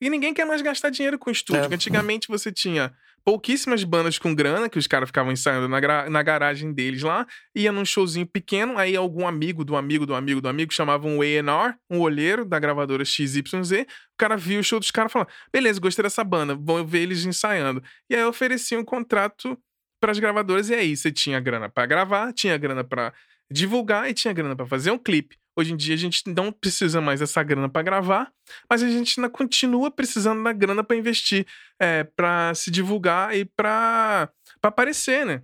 E 0.00 0.10
ninguém 0.10 0.34
quer 0.34 0.44
mais 0.44 0.60
gastar 0.60 0.90
dinheiro 0.90 1.18
com 1.18 1.30
estúdio. 1.30 1.62
É. 1.70 1.74
Antigamente 1.74 2.28
você 2.28 2.52
tinha 2.52 2.94
pouquíssimas 3.26 3.82
bandas 3.82 4.20
com 4.20 4.32
grana, 4.32 4.68
que 4.68 4.78
os 4.78 4.86
caras 4.86 5.08
ficavam 5.08 5.32
ensaiando 5.32 5.68
na, 5.68 6.08
na 6.08 6.22
garagem 6.22 6.72
deles 6.72 7.02
lá, 7.02 7.26
ia 7.52 7.72
num 7.72 7.84
showzinho 7.84 8.24
pequeno, 8.24 8.78
aí 8.78 8.94
algum 8.94 9.26
amigo 9.26 9.64
do 9.64 9.74
amigo 9.74 10.06
do 10.06 10.14
amigo 10.14 10.40
do 10.40 10.48
amigo 10.48 10.72
chamavam 10.72 11.16
um 11.16 11.22
A&R, 11.22 11.74
um 11.90 11.98
olheiro 11.98 12.44
da 12.44 12.60
gravadora 12.60 13.04
XYZ, 13.04 13.44
o 13.82 14.16
cara 14.16 14.36
viu 14.36 14.60
o 14.60 14.62
show 14.62 14.78
dos 14.78 14.92
caras 14.92 15.10
e 15.10 15.14
falou, 15.14 15.26
beleza, 15.52 15.80
gostei 15.80 16.04
dessa 16.04 16.22
banda, 16.22 16.54
vão 16.54 16.86
ver 16.86 17.00
eles 17.00 17.24
ensaiando. 17.24 17.82
E 18.08 18.14
aí 18.14 18.22
oferecia 18.22 18.78
um 18.78 18.84
contrato 18.84 19.58
para 20.00 20.12
as 20.12 20.20
gravadoras, 20.20 20.70
e 20.70 20.74
aí 20.74 20.96
você 20.96 21.10
tinha 21.10 21.40
grana 21.40 21.68
para 21.68 21.84
gravar, 21.84 22.32
tinha 22.32 22.56
grana 22.56 22.84
para 22.84 23.12
divulgar 23.50 24.08
e 24.08 24.14
tinha 24.14 24.32
grana 24.32 24.54
para 24.54 24.66
fazer 24.66 24.92
um 24.92 24.98
clipe. 24.98 25.36
Hoje 25.58 25.72
em 25.72 25.76
dia 25.76 25.94
a 25.94 25.98
gente 25.98 26.22
não 26.26 26.52
precisa 26.52 27.00
mais 27.00 27.20
dessa 27.20 27.42
grana 27.42 27.68
para 27.68 27.82
gravar, 27.82 28.30
mas 28.68 28.82
a 28.82 28.88
gente 28.88 29.18
ainda 29.18 29.30
continua 29.30 29.90
precisando 29.90 30.42
da 30.44 30.52
grana 30.52 30.84
para 30.84 30.96
investir, 30.96 31.46
é, 31.80 32.04
para 32.04 32.54
se 32.54 32.70
divulgar 32.70 33.34
e 33.34 33.44
para 33.44 34.30
aparecer, 34.62 35.24
né? 35.24 35.42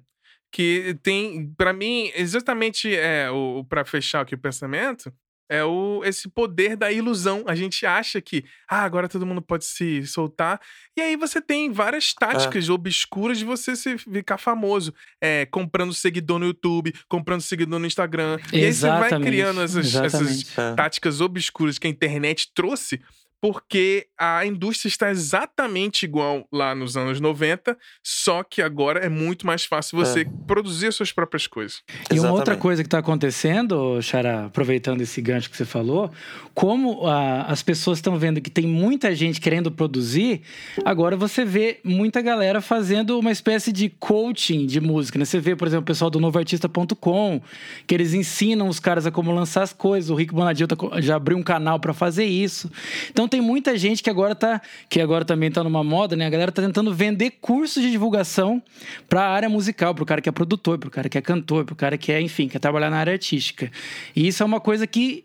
Que 0.52 0.98
tem, 1.02 1.50
para 1.56 1.72
mim, 1.72 2.12
exatamente 2.14 2.94
é, 2.94 3.30
o 3.30 3.64
para 3.64 3.86
fechar 3.86 4.20
aqui 4.20 4.34
o 4.34 4.38
pensamento, 4.38 5.10
É 5.52 5.62
o, 5.62 6.00
esse 6.02 6.30
poder 6.30 6.76
da 6.76 6.90
ilusão. 6.90 7.44
A 7.46 7.54
gente 7.54 7.84
acha 7.84 8.22
que, 8.22 8.42
ah, 8.66 8.84
agora 8.84 9.06
todo 9.06 9.26
mundo 9.26 9.42
pode 9.42 9.66
se 9.66 10.06
soltar. 10.06 10.58
E 10.96 11.00
aí 11.02 11.14
você 11.14 11.42
tem 11.42 11.70
várias 11.70 12.14
táticas 12.14 12.70
é. 12.70 12.72
obscuras 12.72 13.36
de 13.36 13.44
você 13.44 13.76
se 13.76 13.98
ficar 13.98 14.38
famoso. 14.38 14.94
É, 15.20 15.44
comprando 15.44 15.92
seguidor 15.92 16.38
no 16.38 16.46
YouTube, 16.46 16.94
comprando 17.06 17.42
seguidor 17.42 17.78
no 17.78 17.86
Instagram. 17.86 18.38
Exatamente. 18.50 18.56
E 18.56 18.64
aí 18.64 18.72
você 18.72 18.88
vai 18.88 19.20
criando 19.20 19.60
essas, 19.60 19.94
essas 19.94 20.58
é. 20.58 20.74
táticas 20.74 21.20
obscuras 21.20 21.78
que 21.78 21.86
a 21.86 21.90
internet 21.90 22.50
trouxe 22.54 22.98
porque 23.42 24.06
a 24.16 24.46
indústria 24.46 24.88
está 24.88 25.10
exatamente 25.10 26.04
igual 26.04 26.46
lá 26.52 26.76
nos 26.76 26.96
anos 26.96 27.18
90, 27.18 27.76
só 28.00 28.44
que 28.44 28.62
agora 28.62 29.00
é 29.00 29.08
muito 29.08 29.44
mais 29.44 29.64
fácil 29.64 29.98
você 29.98 30.20
é. 30.20 30.26
produzir 30.46 30.92
suas 30.92 31.10
próprias 31.10 31.48
coisas. 31.48 31.82
E 31.88 31.92
exatamente. 31.92 32.20
uma 32.20 32.32
outra 32.32 32.56
coisa 32.56 32.84
que 32.84 32.86
está 32.86 32.98
acontecendo, 32.98 34.00
Xará, 34.00 34.46
aproveitando 34.46 35.00
esse 35.00 35.20
gancho 35.20 35.50
que 35.50 35.56
você 35.56 35.64
falou, 35.64 36.08
como 36.54 37.04
a, 37.04 37.42
as 37.42 37.64
pessoas 37.64 37.98
estão 37.98 38.16
vendo 38.16 38.40
que 38.40 38.48
tem 38.48 38.64
muita 38.64 39.12
gente 39.12 39.40
querendo 39.40 39.72
produzir, 39.72 40.42
agora 40.84 41.16
você 41.16 41.44
vê 41.44 41.80
muita 41.82 42.22
galera 42.22 42.60
fazendo 42.60 43.18
uma 43.18 43.32
espécie 43.32 43.72
de 43.72 43.88
coaching 43.88 44.66
de 44.66 44.80
música. 44.80 45.18
Né? 45.18 45.24
Você 45.24 45.40
vê, 45.40 45.56
por 45.56 45.66
exemplo, 45.66 45.82
o 45.82 45.86
pessoal 45.86 46.10
do 46.10 46.20
novoartista.com, 46.20 47.40
que 47.88 47.92
eles 47.92 48.14
ensinam 48.14 48.68
os 48.68 48.78
caras 48.78 49.04
a 49.04 49.10
como 49.10 49.32
lançar 49.32 49.62
as 49.62 49.72
coisas. 49.72 50.10
O 50.10 50.14
Rick 50.14 50.32
Bonadil 50.32 50.68
tá, 50.68 50.76
já 51.00 51.16
abriu 51.16 51.36
um 51.36 51.42
canal 51.42 51.80
para 51.80 51.92
fazer 51.92 52.26
isso. 52.26 52.70
Então 53.10 53.31
tem 53.32 53.40
muita 53.40 53.78
gente 53.78 54.02
que 54.02 54.10
agora 54.10 54.34
tá, 54.34 54.60
que 54.90 55.00
agora 55.00 55.24
também 55.24 55.50
tá 55.50 55.64
numa 55.64 55.82
moda, 55.82 56.14
né? 56.14 56.26
A 56.26 56.30
galera 56.30 56.52
tá 56.52 56.60
tentando 56.60 56.94
vender 56.94 57.30
cursos 57.40 57.82
de 57.82 57.90
divulgação 57.90 58.62
para 59.08 59.22
a 59.22 59.30
área 59.30 59.48
musical, 59.48 59.94
pro 59.94 60.04
cara 60.04 60.20
que 60.20 60.28
é 60.28 60.32
produtor, 60.32 60.78
pro 60.78 60.90
cara 60.90 61.08
que 61.08 61.16
é 61.16 61.22
cantor, 61.22 61.64
pro 61.64 61.74
cara 61.74 61.96
que 61.96 62.12
é, 62.12 62.20
enfim, 62.20 62.46
quer 62.46 62.58
trabalhar 62.58 62.90
na 62.90 62.98
área 62.98 63.14
artística. 63.14 63.70
E 64.14 64.28
isso 64.28 64.42
é 64.42 64.46
uma 64.46 64.60
coisa 64.60 64.86
que 64.86 65.24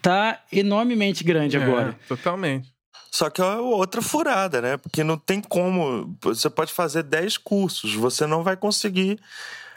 tá 0.00 0.40
enormemente 0.50 1.22
grande 1.22 1.58
é, 1.58 1.62
agora. 1.62 1.94
Totalmente. 2.08 2.72
Só 3.12 3.28
que 3.28 3.42
é 3.42 3.56
outra 3.56 4.00
furada, 4.00 4.62
né? 4.62 4.78
Porque 4.78 5.04
não 5.04 5.18
tem 5.18 5.42
como. 5.42 6.16
Você 6.22 6.48
pode 6.48 6.72
fazer 6.72 7.02
10 7.02 7.36
cursos, 7.36 7.94
você 7.94 8.26
não 8.26 8.42
vai 8.42 8.56
conseguir 8.56 9.20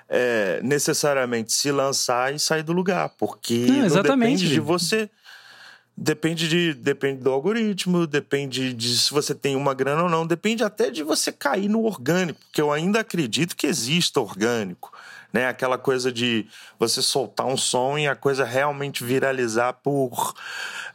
é, 0.07 0.61
necessariamente 0.64 1.52
se 1.52 1.69
lançar 1.69 2.34
e 2.34 2.39
sair 2.39 2.64
do 2.64 2.72
lugar, 2.72 3.10
porque 3.18 3.65
não, 3.68 3.85
exatamente. 3.85 4.10
não 4.10 4.18
depende 4.18 4.49
de 4.49 4.60
você 4.61 5.10
Depende, 5.99 6.47
de, 6.47 6.75
depende 6.75 7.23
do 7.23 7.31
algoritmo, 7.31 8.05
depende 8.05 8.71
de 8.71 8.99
se 8.99 9.11
você 9.11 9.33
tem 9.33 9.55
uma 9.55 9.73
grana 9.73 10.03
ou 10.03 10.09
não, 10.09 10.27
depende 10.27 10.63
até 10.63 10.91
de 10.91 11.01
você 11.01 11.31
cair 11.31 11.67
no 11.67 11.83
orgânico, 11.83 12.39
porque 12.39 12.61
eu 12.61 12.71
ainda 12.71 12.99
acredito 12.99 13.55
que 13.55 13.65
exista 13.65 14.21
orgânico. 14.21 14.93
Né? 15.31 15.47
Aquela 15.47 15.77
coisa 15.77 16.11
de 16.11 16.47
você 16.79 17.01
soltar 17.01 17.45
um 17.45 17.57
som 17.57 17.97
e 17.97 18.07
a 18.07 18.15
coisa 18.15 18.45
realmente 18.45 19.03
viralizar 19.03 19.73
por 19.73 20.33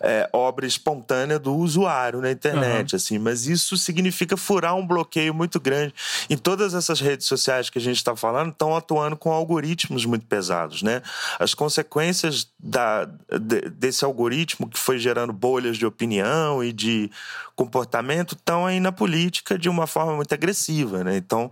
é, 0.01 0.29
obra 0.33 0.67
espontânea 0.67 1.39
do 1.39 1.55
usuário 1.55 2.21
na 2.21 2.31
internet, 2.31 2.93
uhum. 2.93 2.97
assim. 2.97 3.19
Mas 3.19 3.47
isso 3.47 3.77
significa 3.77 4.37
furar 4.37 4.75
um 4.75 4.87
bloqueio 4.87 5.33
muito 5.33 5.61
grande. 5.61 5.95
Em 6.29 6.37
todas 6.37 6.75
essas 6.75 7.01
redes 7.01 7.27
sociais 7.27 7.71
que 7.71 7.79
a 7.79 7.81
gente 7.81 7.99
está 7.99 8.17
falando, 8.17 8.51
estão 8.51 8.77
atuando 8.77 9.17
com 9.17 9.31
algoritmos 9.31 10.05
muito 10.05 10.27
pesados, 10.27 10.83
né? 10.83 11.03
As 11.39 11.55
consequências 11.55 12.49
da, 12.59 13.05
de, 13.05 13.71
desse 13.71 14.05
algoritmo 14.05 14.69
que 14.69 14.79
foi 14.79 14.99
gerando 14.99 15.33
bolhas 15.33 15.77
de 15.77 15.87
opinião 15.87 16.65
e 16.65 16.73
de 16.73 17.11
comportamento 17.55 18.35
estão 18.35 18.67
aí 18.67 18.81
na 18.81 18.91
política 18.91 19.57
de 19.57 19.69
uma 19.69 19.87
forma 19.87 20.17
muito 20.17 20.33
agressiva, 20.35 21.05
né? 21.05 21.17
Então, 21.17 21.51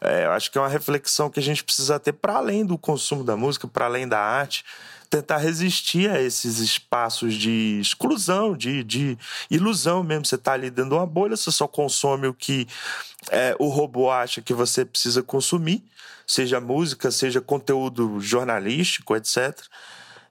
é, 0.00 0.24
eu 0.24 0.32
acho 0.32 0.50
que 0.50 0.58
é 0.58 0.60
uma 0.60 0.68
reflexão 0.68 1.28
que 1.28 1.38
a 1.38 1.42
gente 1.42 1.62
precisa 1.62 1.98
ter 2.00 2.12
para 2.12 2.34
além 2.34 2.64
do 2.64 2.78
consumo 2.78 3.22
da 3.22 3.36
música, 3.36 3.68
para 3.68 3.84
além 3.84 4.08
da 4.08 4.18
arte, 4.18 4.64
tentar 5.10 5.38
resistir 5.38 6.08
a 6.08 6.20
esses 6.20 6.58
espaços 6.58 7.34
de 7.34 7.78
exclusão, 7.80 8.56
de, 8.56 8.84
de 8.84 9.18
ilusão 9.50 10.02
mesmo. 10.04 10.24
Você 10.24 10.36
está 10.36 10.52
ali 10.52 10.70
dentro 10.70 10.90
de 10.90 10.96
uma 10.96 11.06
bolha, 11.06 11.36
você 11.36 11.50
só 11.50 11.66
consome 11.66 12.28
o 12.28 12.34
que 12.34 12.66
é, 13.30 13.54
o 13.58 13.68
robô 13.68 14.10
acha 14.10 14.40
que 14.40 14.54
você 14.54 14.84
precisa 14.84 15.22
consumir, 15.22 15.82
seja 16.26 16.60
música, 16.60 17.10
seja 17.10 17.40
conteúdo 17.40 18.20
jornalístico, 18.20 19.16
etc. 19.16 19.58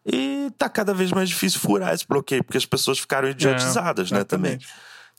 E 0.05 0.49
tá 0.57 0.69
cada 0.69 0.93
vez 0.93 1.11
mais 1.11 1.27
difícil 1.27 1.59
furar 1.59 1.93
esse 1.93 2.07
bloqueio, 2.07 2.43
porque 2.43 2.57
as 2.57 2.65
pessoas 2.65 2.97
ficaram 2.97 3.27
é, 3.27 3.31
idiotizadas, 3.31 4.11
é, 4.11 4.15
né, 4.15 4.23
também. 4.23 4.57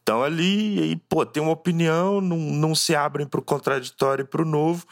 Então 0.02 0.22
ali, 0.22 0.80
aí, 0.80 0.96
pô, 1.08 1.24
tem 1.24 1.42
uma 1.42 1.52
opinião, 1.52 2.20
não, 2.20 2.36
não 2.36 2.74
se 2.74 2.94
abrem 2.94 3.26
para 3.26 3.40
o 3.40 3.44
contraditório 3.44 4.22
e 4.22 4.26
para 4.26 4.42
o 4.42 4.44
novo. 4.44 4.86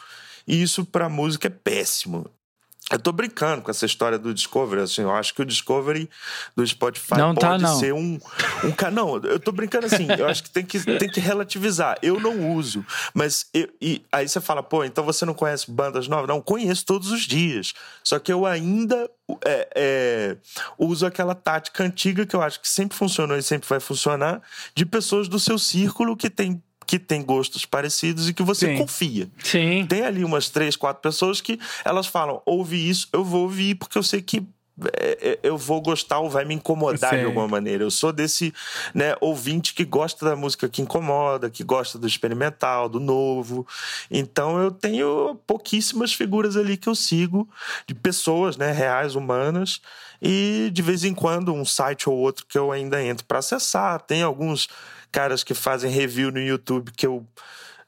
E 0.46 0.62
isso 0.62 0.84
para 0.84 1.08
música 1.08 1.48
é 1.48 1.50
péssimo. 1.50 2.30
Eu 2.90 2.98
tô 2.98 3.12
brincando 3.12 3.60
com 3.60 3.70
essa 3.70 3.84
história 3.84 4.18
do 4.18 4.32
Discovery, 4.32 4.80
assim, 4.80 5.02
eu 5.02 5.14
acho 5.14 5.34
que 5.34 5.42
o 5.42 5.44
Discovery 5.44 6.08
do 6.56 6.66
Spotify 6.66 7.18
não 7.18 7.34
tá, 7.34 7.50
pode 7.50 7.62
tá, 7.62 7.68
não. 7.68 7.78
ser 7.78 7.92
um, 7.92 8.18
um 8.64 8.90
Não, 8.90 9.16
eu 9.16 9.38
tô 9.38 9.52
brincando 9.52 9.86
assim, 9.86 10.06
eu 10.18 10.26
acho 10.26 10.42
que 10.42 10.50
tem 10.50 10.64
que, 10.64 10.80
tem 10.98 11.08
que 11.08 11.20
relativizar. 11.20 11.98
Eu 12.02 12.18
não 12.18 12.54
uso, 12.54 12.84
mas 13.12 13.46
eu, 13.52 13.68
e 13.80 14.02
aí 14.10 14.26
você 14.26 14.40
fala, 14.40 14.62
pô, 14.62 14.84
então 14.84 15.04
você 15.04 15.26
não 15.26 15.34
conhece 15.34 15.70
bandas 15.70 16.08
novas? 16.08 16.28
Não, 16.28 16.40
conheço 16.40 16.86
todos 16.86 17.10
os 17.10 17.22
dias. 17.22 17.74
Só 18.02 18.18
que 18.18 18.32
eu 18.32 18.46
ainda 18.46 19.10
é, 19.44 19.68
é, 19.74 20.36
uso 20.78 21.04
aquela 21.04 21.34
tática 21.34 21.84
antiga 21.84 22.24
que 22.24 22.34
eu 22.34 22.40
acho 22.40 22.58
que 22.58 22.68
sempre 22.68 22.96
funcionou 22.96 23.36
e 23.36 23.42
sempre 23.42 23.68
vai 23.68 23.80
funcionar, 23.80 24.40
de 24.74 24.86
pessoas 24.86 25.28
do 25.28 25.38
seu 25.38 25.58
círculo 25.58 26.16
que 26.16 26.30
tem 26.30 26.62
que 26.88 26.98
tem 26.98 27.22
gostos 27.22 27.66
parecidos 27.66 28.30
e 28.30 28.32
que 28.32 28.42
você 28.42 28.68
Sim. 28.68 28.78
confia. 28.78 29.28
Sim. 29.44 29.84
Tem 29.86 30.06
ali 30.06 30.24
umas 30.24 30.48
três, 30.48 30.74
quatro 30.74 31.02
pessoas 31.02 31.38
que 31.38 31.60
elas 31.84 32.06
falam: 32.06 32.40
ouvi 32.46 32.88
isso, 32.88 33.06
eu 33.12 33.22
vou 33.22 33.42
ouvir 33.42 33.74
porque 33.74 33.98
eu 33.98 34.02
sei 34.02 34.22
que 34.22 34.42
é, 34.96 35.30
é, 35.32 35.38
eu 35.42 35.58
vou 35.58 35.82
gostar 35.82 36.20
ou 36.20 36.30
vai 36.30 36.44
me 36.44 36.54
incomodar 36.54 37.18
de 37.18 37.24
alguma 37.24 37.46
maneira. 37.46 37.84
Eu 37.84 37.90
sou 37.90 38.10
desse 38.10 38.54
né, 38.94 39.14
ouvinte 39.20 39.74
que 39.74 39.84
gosta 39.84 40.24
da 40.24 40.34
música 40.34 40.66
que 40.66 40.80
incomoda, 40.80 41.50
que 41.50 41.62
gosta 41.62 41.98
do 41.98 42.06
experimental, 42.06 42.88
do 42.88 43.00
novo. 43.00 43.66
Então 44.10 44.58
eu 44.58 44.70
tenho 44.70 45.38
pouquíssimas 45.46 46.14
figuras 46.14 46.56
ali 46.56 46.76
que 46.76 46.88
eu 46.88 46.94
sigo, 46.94 47.46
de 47.86 47.94
pessoas 47.94 48.56
né, 48.56 48.72
reais, 48.72 49.14
humanas, 49.14 49.82
e 50.22 50.70
de 50.72 50.80
vez 50.80 51.04
em 51.04 51.12
quando 51.12 51.52
um 51.52 51.64
site 51.64 52.08
ou 52.08 52.16
outro 52.16 52.46
que 52.46 52.56
eu 52.56 52.72
ainda 52.72 53.02
entro 53.02 53.26
para 53.26 53.40
acessar. 53.40 54.00
Tem 54.00 54.22
alguns 54.22 54.68
caras 55.10 55.44
que 55.44 55.54
fazem 55.54 55.90
review 55.90 56.30
no 56.30 56.40
YouTube 56.40 56.92
que 56.92 57.06
eu 57.06 57.26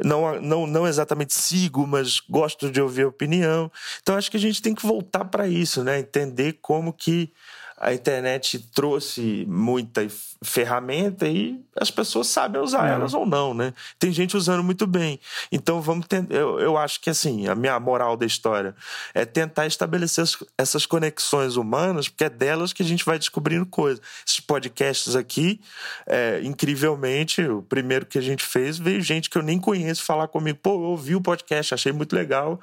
não, 0.05 0.41
não, 0.41 0.67
não 0.67 0.87
exatamente 0.87 1.35
sigo, 1.35 1.87
mas 1.87 2.21
gosto 2.21 2.71
de 2.71 2.81
ouvir 2.81 3.05
opinião. 3.05 3.71
Então 4.03 4.17
acho 4.17 4.31
que 4.31 4.37
a 4.37 4.41
gente 4.41 4.63
tem 4.63 4.75
que 4.75 4.87
voltar 4.87 5.27
para 5.27 5.47
isso, 5.47 5.85
né? 5.85 5.99
Entender 5.99 6.59
como 6.63 6.93
que 6.93 7.33
a 7.81 7.95
internet 7.95 8.59
trouxe 8.75 9.47
muita 9.49 10.07
ferramenta 10.43 11.27
e 11.27 11.59
as 11.75 11.91
pessoas 11.91 12.27
sabem 12.27 12.61
usar 12.61 12.87
é. 12.87 12.93
elas 12.93 13.15
ou 13.15 13.25
não, 13.25 13.55
né? 13.55 13.73
Tem 13.99 14.13
gente 14.13 14.37
usando 14.37 14.63
muito 14.63 14.87
bem. 14.87 15.19
Então 15.51 15.81
vamos 15.81 16.07
tentar. 16.07 16.35
Eu, 16.35 16.61
eu 16.61 16.77
acho 16.77 17.01
que 17.01 17.09
assim, 17.09 17.49
a 17.49 17.55
minha 17.55 17.81
moral 17.81 18.19
da 18.19 18.27
história 18.27 18.77
é 19.15 19.25
tentar 19.25 19.67
estabelecer 19.67 20.27
essas 20.59 20.85
conexões 20.85 21.57
humanas, 21.57 22.07
porque 22.07 22.25
é 22.25 22.29
delas 22.29 22.75
que 22.75 22.83
a 22.83 22.87
gente 22.87 23.03
vai 23.03 23.19
descobrindo 23.19 23.65
coisas. 23.65 24.03
Esses 24.27 24.41
podcasts 24.41 25.17
aqui, 25.17 25.59
é, 26.07 26.39
incrivelmente, 26.43 27.43
o 27.43 27.63
primeiro 27.63 28.05
que 28.05 28.19
a 28.19 28.23
gente 28.23 28.45
fez, 28.45 28.79
veio 28.79 29.01
gente 29.01 29.31
que 29.31 29.39
eu 29.39 29.43
nem 29.43 29.59
conheço 29.59 30.03
falar 30.03 30.29
comigo. 30.29 30.59
Pô, 30.63 30.75
eu 30.75 30.83
ouvi 30.83 31.15
o 31.15 31.21
podcast, 31.23 31.73
achei 31.73 31.93
muito 31.93 32.15
legal 32.15 32.61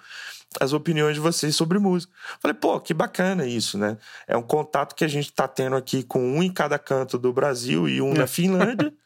as 0.59 0.73
opiniões 0.73 1.15
de 1.15 1.19
vocês 1.19 1.55
sobre 1.55 1.79
música. 1.79 2.13
Falei, 2.39 2.55
pô, 2.55 2.79
que 2.79 2.93
bacana 2.93 3.45
isso, 3.45 3.77
né? 3.77 3.97
É 4.27 4.35
um 4.35 4.41
contato 4.41 4.95
que 4.95 5.03
a 5.03 5.07
gente 5.07 5.25
está 5.25 5.47
tendo 5.47 5.75
aqui 5.75 6.03
com 6.03 6.19
um 6.19 6.43
em 6.43 6.51
cada 6.51 6.79
canto 6.79 7.17
do 7.17 7.31
Brasil 7.31 7.88
e 7.88 8.01
um 8.01 8.13
na 8.13 8.27
Finlândia. 8.27 8.93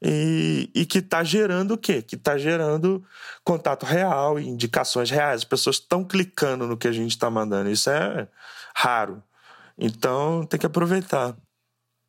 E, 0.00 0.70
e, 0.76 0.86
que 0.86 0.98
está 0.98 1.24
gerando 1.24 1.74
o 1.74 1.76
quê? 1.76 2.00
Que 2.00 2.14
está 2.14 2.38
gerando 2.38 3.04
contato 3.42 3.84
real, 3.84 4.38
indicações 4.38 5.10
reais. 5.10 5.38
As 5.40 5.44
pessoas 5.44 5.74
estão 5.74 6.04
clicando 6.04 6.68
no 6.68 6.76
que 6.76 6.86
a 6.86 6.92
gente 6.92 7.10
está 7.10 7.28
mandando. 7.28 7.68
Isso 7.68 7.90
é 7.90 8.28
raro. 8.76 9.20
Então 9.76 10.46
tem 10.46 10.60
que 10.60 10.66
aproveitar. 10.66 11.36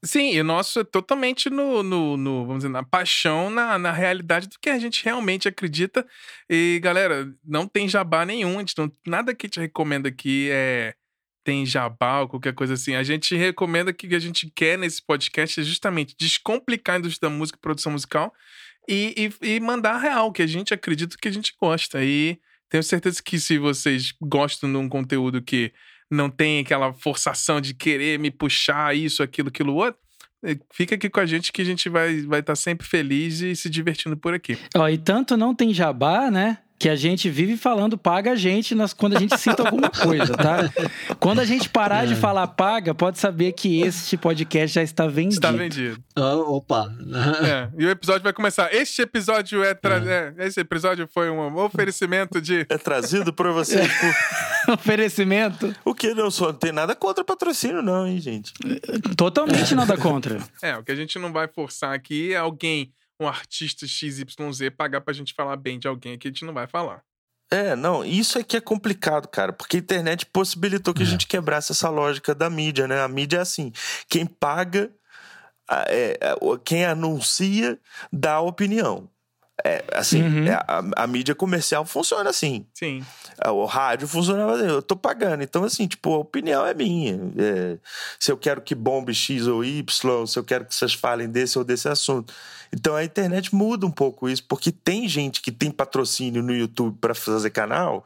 Sim, 0.03 0.31
e 0.31 0.39
o 0.39 0.45
nosso 0.45 0.79
é 0.79 0.83
totalmente 0.83 1.49
no, 1.49 1.83
no, 1.83 2.15
no, 2.15 2.45
vamos 2.45 2.59
dizer, 2.59 2.69
na 2.69 2.83
paixão, 2.83 3.49
na, 3.49 3.77
na 3.77 3.91
realidade 3.91 4.47
do 4.47 4.57
que 4.61 4.69
a 4.69 4.79
gente 4.79 5.03
realmente 5.03 5.47
acredita. 5.47 6.07
E, 6.49 6.79
galera, 6.81 7.29
não 7.43 7.67
tem 7.67 7.87
jabá 7.87 8.25
nenhum. 8.25 8.55
A 8.55 8.59
gente 8.59 8.77
não, 8.77 8.89
nada 9.05 9.35
que 9.35 9.47
gente 9.47 9.59
recomenda 9.59 10.07
aqui 10.07 10.49
é 10.51 10.95
tem 11.43 11.65
jabá 11.65 12.21
ou 12.21 12.29
qualquer 12.29 12.53
coisa 12.53 12.75
assim. 12.75 12.95
A 12.95 13.03
gente 13.03 13.35
recomenda 13.35 13.91
que 13.91 14.05
o 14.05 14.09
que 14.09 14.15
a 14.15 14.19
gente 14.19 14.51
quer 14.55 14.77
nesse 14.77 15.03
podcast 15.03 15.59
é 15.59 15.63
justamente 15.63 16.15
descomplicar 16.17 16.95
a 16.95 16.99
indústria 16.99 17.29
da 17.29 17.35
música 17.35 17.57
e 17.57 17.61
produção 17.61 17.91
musical 17.91 18.33
e, 18.87 19.31
e, 19.41 19.55
e 19.55 19.59
mandar 19.59 19.95
a 19.95 19.97
real, 19.97 20.31
que 20.31 20.41
a 20.41 20.47
gente 20.47 20.73
acredita 20.73 21.17
que 21.19 21.27
a 21.27 21.31
gente 21.31 21.53
gosta. 21.59 22.03
E 22.03 22.39
tenho 22.69 22.83
certeza 22.83 23.21
que 23.21 23.39
se 23.39 23.57
vocês 23.57 24.13
gostam 24.21 24.71
de 24.71 24.77
um 24.77 24.87
conteúdo 24.87 25.41
que 25.41 25.73
não 26.09 26.29
tem 26.29 26.59
aquela 26.59 26.93
forçação 26.93 27.61
de 27.61 27.73
querer 27.73 28.19
me 28.19 28.31
puxar 28.31 28.95
isso, 28.95 29.21
aquilo, 29.21 29.49
aquilo 29.49 29.75
outro. 29.75 29.99
Eh, 30.43 30.57
fica 30.73 30.95
aqui 30.95 31.09
com 31.09 31.19
a 31.19 31.25
gente 31.25 31.51
que 31.51 31.61
a 31.61 31.65
gente 31.65 31.89
vai 31.89 32.11
estar 32.11 32.27
vai 32.27 32.41
tá 32.43 32.55
sempre 32.55 32.87
feliz 32.87 33.41
e 33.41 33.55
se 33.55 33.69
divertindo 33.69 34.17
por 34.17 34.33
aqui. 34.33 34.57
Ó, 34.75 34.87
e 34.87 34.97
tanto 34.97 35.37
não 35.37 35.53
tem 35.53 35.73
jabá, 35.73 36.31
né? 36.31 36.59
Que 36.79 36.87
a 36.87 36.95
gente 36.95 37.29
vive 37.29 37.57
falando 37.57 37.97
paga 37.97 38.31
a 38.31 38.35
gente 38.37 38.73
nas, 38.73 38.93
quando 38.93 39.17
a 39.17 39.19
gente 39.19 39.37
cita 39.37 39.63
alguma 39.63 39.89
coisa, 39.91 40.33
tá? 40.33 40.71
Quando 41.19 41.39
a 41.39 41.45
gente 41.45 41.67
parar 41.67 42.05
é. 42.05 42.07
de 42.07 42.15
falar 42.15 42.47
paga, 42.47 42.95
pode 42.95 43.19
saber 43.19 43.51
que 43.51 43.81
este 43.81 44.15
podcast 44.15 44.75
já 44.75 44.81
está 44.81 45.05
vendido. 45.05 45.35
Está 45.35 45.51
vendido. 45.51 46.01
Oh, 46.17 46.55
opa. 46.55 46.89
É, 47.49 47.69
e 47.77 47.85
o 47.85 47.89
episódio 47.89 48.21
vai 48.21 48.31
começar. 48.31 48.73
Este 48.73 49.01
episódio 49.01 49.63
é, 49.63 49.73
tra... 49.73 49.97
é. 49.97 50.33
é 50.37 50.47
esse 50.47 50.59
episódio 50.59 51.07
foi 51.11 51.29
um 51.29 51.57
oferecimento 51.57 52.39
de 52.41 52.65
É 52.69 52.77
trazido 52.77 53.33
por 53.33 53.51
vocês 53.51 53.89
por 54.65 54.73
oferecimento. 54.73 55.75
O 55.83 55.93
que 55.93 56.13
não 56.13 56.31
só 56.31 56.47
não 56.47 56.53
tem 56.53 56.71
nada 56.71 56.95
contra 56.95 57.23
patrocínio 57.23 57.81
não, 57.81 58.07
hein, 58.07 58.19
gente. 58.19 58.53
Totalmente 59.17 59.75
nada 59.75 59.97
contra. 59.97 60.39
É, 60.61 60.77
o 60.77 60.83
que 60.83 60.91
a 60.91 60.95
gente 60.95 61.17
não 61.19 61.33
vai 61.33 61.47
forçar 61.47 61.93
aqui 61.93 62.33
é 62.33 62.37
alguém 62.37 62.93
um 63.19 63.27
artista 63.27 63.85
XYZ 63.85 64.69
pagar 64.75 65.01
pra 65.01 65.13
gente 65.13 65.33
falar 65.33 65.57
bem 65.57 65.77
de 65.77 65.87
alguém 65.87 66.17
que 66.17 66.27
a 66.27 66.31
gente 66.31 66.45
não 66.45 66.53
vai 66.53 66.67
falar. 66.67 67.03
É, 67.51 67.75
não, 67.75 68.05
isso 68.05 68.37
é 68.37 68.43
que 68.43 68.55
é 68.55 68.61
complicado, 68.61 69.27
cara, 69.27 69.51
porque 69.51 69.77
a 69.77 69.79
internet 69.79 70.25
possibilitou 70.27 70.93
que 70.93 71.01
é. 71.01 71.05
a 71.05 71.09
gente 71.09 71.25
quebrasse 71.25 71.71
essa 71.71 71.89
lógica 71.89 72.35
da 72.35 72.47
mídia, 72.49 72.87
né? 72.87 73.01
A 73.01 73.07
mídia 73.07 73.37
é 73.37 73.41
assim: 73.41 73.71
quem 74.07 74.25
paga, 74.25 74.91
é, 75.87 76.17
é, 76.21 76.35
quem 76.63 76.85
anuncia, 76.85 77.79
dá 78.13 78.39
opinião. 78.39 79.09
É, 79.63 79.83
assim, 79.93 80.23
uhum. 80.23 80.47
é, 80.47 80.53
a, 80.53 80.83
a, 81.03 81.07
mídia 81.07 81.35
comercial 81.35 81.83
funciona 81.85 82.29
assim. 82.29 82.65
Sim. 82.73 83.03
É, 83.43 83.49
o 83.49 83.65
rádio 83.65 84.07
funcionava 84.07 84.55
assim, 84.55 84.67
eu 84.67 84.81
tô 84.81 84.95
pagando. 84.95 85.43
Então, 85.43 85.63
assim, 85.63 85.87
tipo, 85.87 86.13
a 86.13 86.17
opinião 86.19 86.65
é 86.65 86.73
minha. 86.73 87.19
É, 87.37 87.77
se 88.19 88.31
eu 88.31 88.37
quero 88.37 88.61
que 88.61 88.73
bombe 88.73 89.13
X 89.13 89.47
ou 89.47 89.63
Y, 89.63 90.25
se 90.27 90.39
eu 90.39 90.43
quero 90.43 90.65
que 90.65 90.73
vocês 90.73 90.93
falem 90.93 91.29
desse 91.29 91.57
ou 91.57 91.63
desse 91.63 91.89
assunto. 91.89 92.33
Então 92.71 92.95
a 92.95 93.03
internet 93.03 93.53
muda 93.53 93.85
um 93.85 93.91
pouco 93.91 94.29
isso, 94.29 94.43
porque 94.47 94.71
tem 94.71 95.07
gente 95.07 95.41
que 95.41 95.51
tem 95.51 95.71
patrocínio 95.71 96.43
no 96.43 96.53
YouTube 96.53 96.97
para 97.01 97.15
fazer 97.15 97.49
canal 97.49 98.05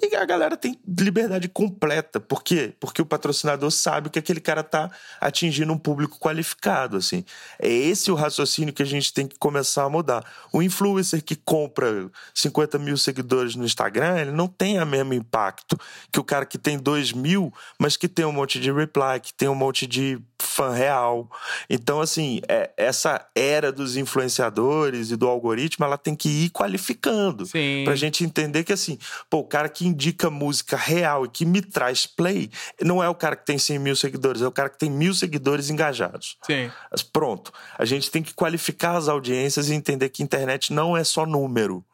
e 0.00 0.14
a 0.14 0.24
galera 0.24 0.56
tem 0.56 0.78
liberdade 0.86 1.48
completa. 1.48 2.20
Por 2.20 2.42
quê? 2.42 2.72
Porque 2.78 3.02
o 3.02 3.06
patrocinador 3.06 3.70
sabe 3.70 4.08
que 4.10 4.18
aquele 4.18 4.40
cara 4.40 4.62
tá 4.62 4.90
atingindo 5.20 5.72
um 5.72 5.78
público 5.78 6.18
qualificado, 6.18 6.96
assim. 6.96 7.24
É 7.58 7.68
esse 7.68 8.10
o 8.10 8.14
raciocínio 8.14 8.72
que 8.72 8.82
a 8.82 8.86
gente 8.86 9.12
tem 9.12 9.26
que 9.26 9.36
começar 9.36 9.84
a 9.84 9.90
mudar. 9.90 10.24
O 10.52 10.62
influencer 10.62 10.93
que 11.24 11.36
compra 11.36 12.10
50 12.34 12.78
mil 12.78 12.96
seguidores 12.96 13.54
no 13.54 13.64
Instagram, 13.64 14.18
ele 14.18 14.32
não 14.32 14.46
tem 14.46 14.80
o 14.80 14.86
mesmo 14.86 15.14
impacto 15.14 15.78
que 16.10 16.20
o 16.20 16.24
cara 16.24 16.44
que 16.44 16.58
tem 16.58 16.78
2 16.78 17.12
mil, 17.12 17.52
mas 17.78 17.96
que 17.96 18.08
tem 18.08 18.24
um 18.24 18.32
monte 18.32 18.60
de 18.60 18.70
reply, 18.70 19.20
que 19.20 19.32
tem 19.32 19.48
um 19.48 19.54
monte 19.54 19.86
de 19.86 20.20
fã 20.44 20.70
real. 20.72 21.28
Então, 21.68 22.00
assim, 22.00 22.40
é, 22.48 22.70
essa 22.76 23.26
era 23.34 23.72
dos 23.72 23.96
influenciadores 23.96 25.10
e 25.10 25.16
do 25.16 25.28
algoritmo, 25.28 25.84
ela 25.84 25.98
tem 25.98 26.14
que 26.14 26.28
ir 26.28 26.50
qualificando. 26.50 27.46
Sim. 27.46 27.82
Pra 27.84 27.96
gente 27.96 28.24
entender 28.24 28.62
que, 28.62 28.72
assim, 28.72 28.98
pô, 29.28 29.38
o 29.38 29.44
cara 29.44 29.68
que 29.68 29.86
indica 29.86 30.30
música 30.30 30.76
real 30.76 31.24
e 31.24 31.28
que 31.28 31.44
me 31.44 31.60
traz 31.60 32.06
play, 32.06 32.50
não 32.80 33.02
é 33.02 33.08
o 33.08 33.14
cara 33.14 33.36
que 33.36 33.44
tem 33.44 33.58
100 33.58 33.78
mil 33.78 33.96
seguidores, 33.96 34.42
é 34.42 34.46
o 34.46 34.52
cara 34.52 34.68
que 34.68 34.78
tem 34.78 34.90
mil 34.90 35.14
seguidores 35.14 35.70
engajados. 35.70 36.36
Sim. 36.42 36.70
Mas 36.90 37.02
pronto. 37.02 37.52
A 37.78 37.84
gente 37.84 38.10
tem 38.10 38.22
que 38.22 38.34
qualificar 38.34 38.96
as 38.96 39.08
audiências 39.08 39.68
e 39.68 39.74
entender 39.74 40.08
que 40.10 40.22
internet 40.22 40.72
não 40.72 40.83
é 40.96 41.04
só 41.04 41.24
número 41.24 41.84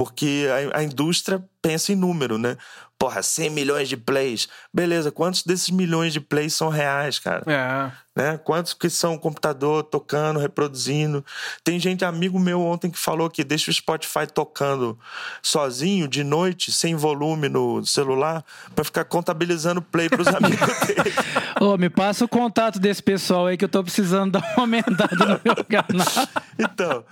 porque 0.00 0.46
a, 0.72 0.78
a, 0.78 0.82
indústria 0.82 1.44
pensa 1.60 1.92
em 1.92 1.94
número, 1.94 2.38
né? 2.38 2.56
Porra, 2.98 3.22
100 3.22 3.50
milhões 3.50 3.86
de 3.86 3.98
plays. 3.98 4.48
Beleza, 4.72 5.12
quantos 5.12 5.42
desses 5.42 5.68
milhões 5.68 6.12
de 6.12 6.20
plays 6.20 6.54
são 6.54 6.70
reais, 6.70 7.18
cara? 7.18 7.44
É. 7.46 7.92
Né? 8.16 8.38
Quantos 8.38 8.74
que 8.74 8.90
são 8.90 9.18
computador 9.18 9.82
tocando, 9.84 10.38
reproduzindo? 10.38 11.24
Tem 11.62 11.78
gente, 11.78 12.04
amigo 12.04 12.38
meu 12.38 12.62
ontem, 12.62 12.90
que 12.90 12.98
falou 12.98 13.30
que 13.30 13.44
deixa 13.44 13.70
o 13.70 13.74
Spotify 13.74 14.26
tocando 14.26 14.98
sozinho, 15.42 16.08
de 16.08 16.24
noite, 16.24 16.72
sem 16.72 16.94
volume 16.94 17.48
no 17.48 17.84
celular, 17.84 18.44
para 18.74 18.84
ficar 18.84 19.04
contabilizando 19.04 19.82
play 19.82 20.08
pros 20.08 20.28
amigos 20.32 20.78
dele. 20.86 21.14
Ô, 21.60 21.76
me 21.76 21.90
passa 21.90 22.24
o 22.24 22.28
contato 22.28 22.78
desse 22.78 23.02
pessoal 23.02 23.46
aí 23.46 23.56
que 23.56 23.64
eu 23.64 23.68
tô 23.68 23.82
precisando 23.82 24.32
dar 24.40 24.52
uma 24.54 24.62
aumentada 24.62 25.26
no 25.26 25.40
meu 25.44 25.64
canal. 25.64 26.28
Então, 26.58 27.04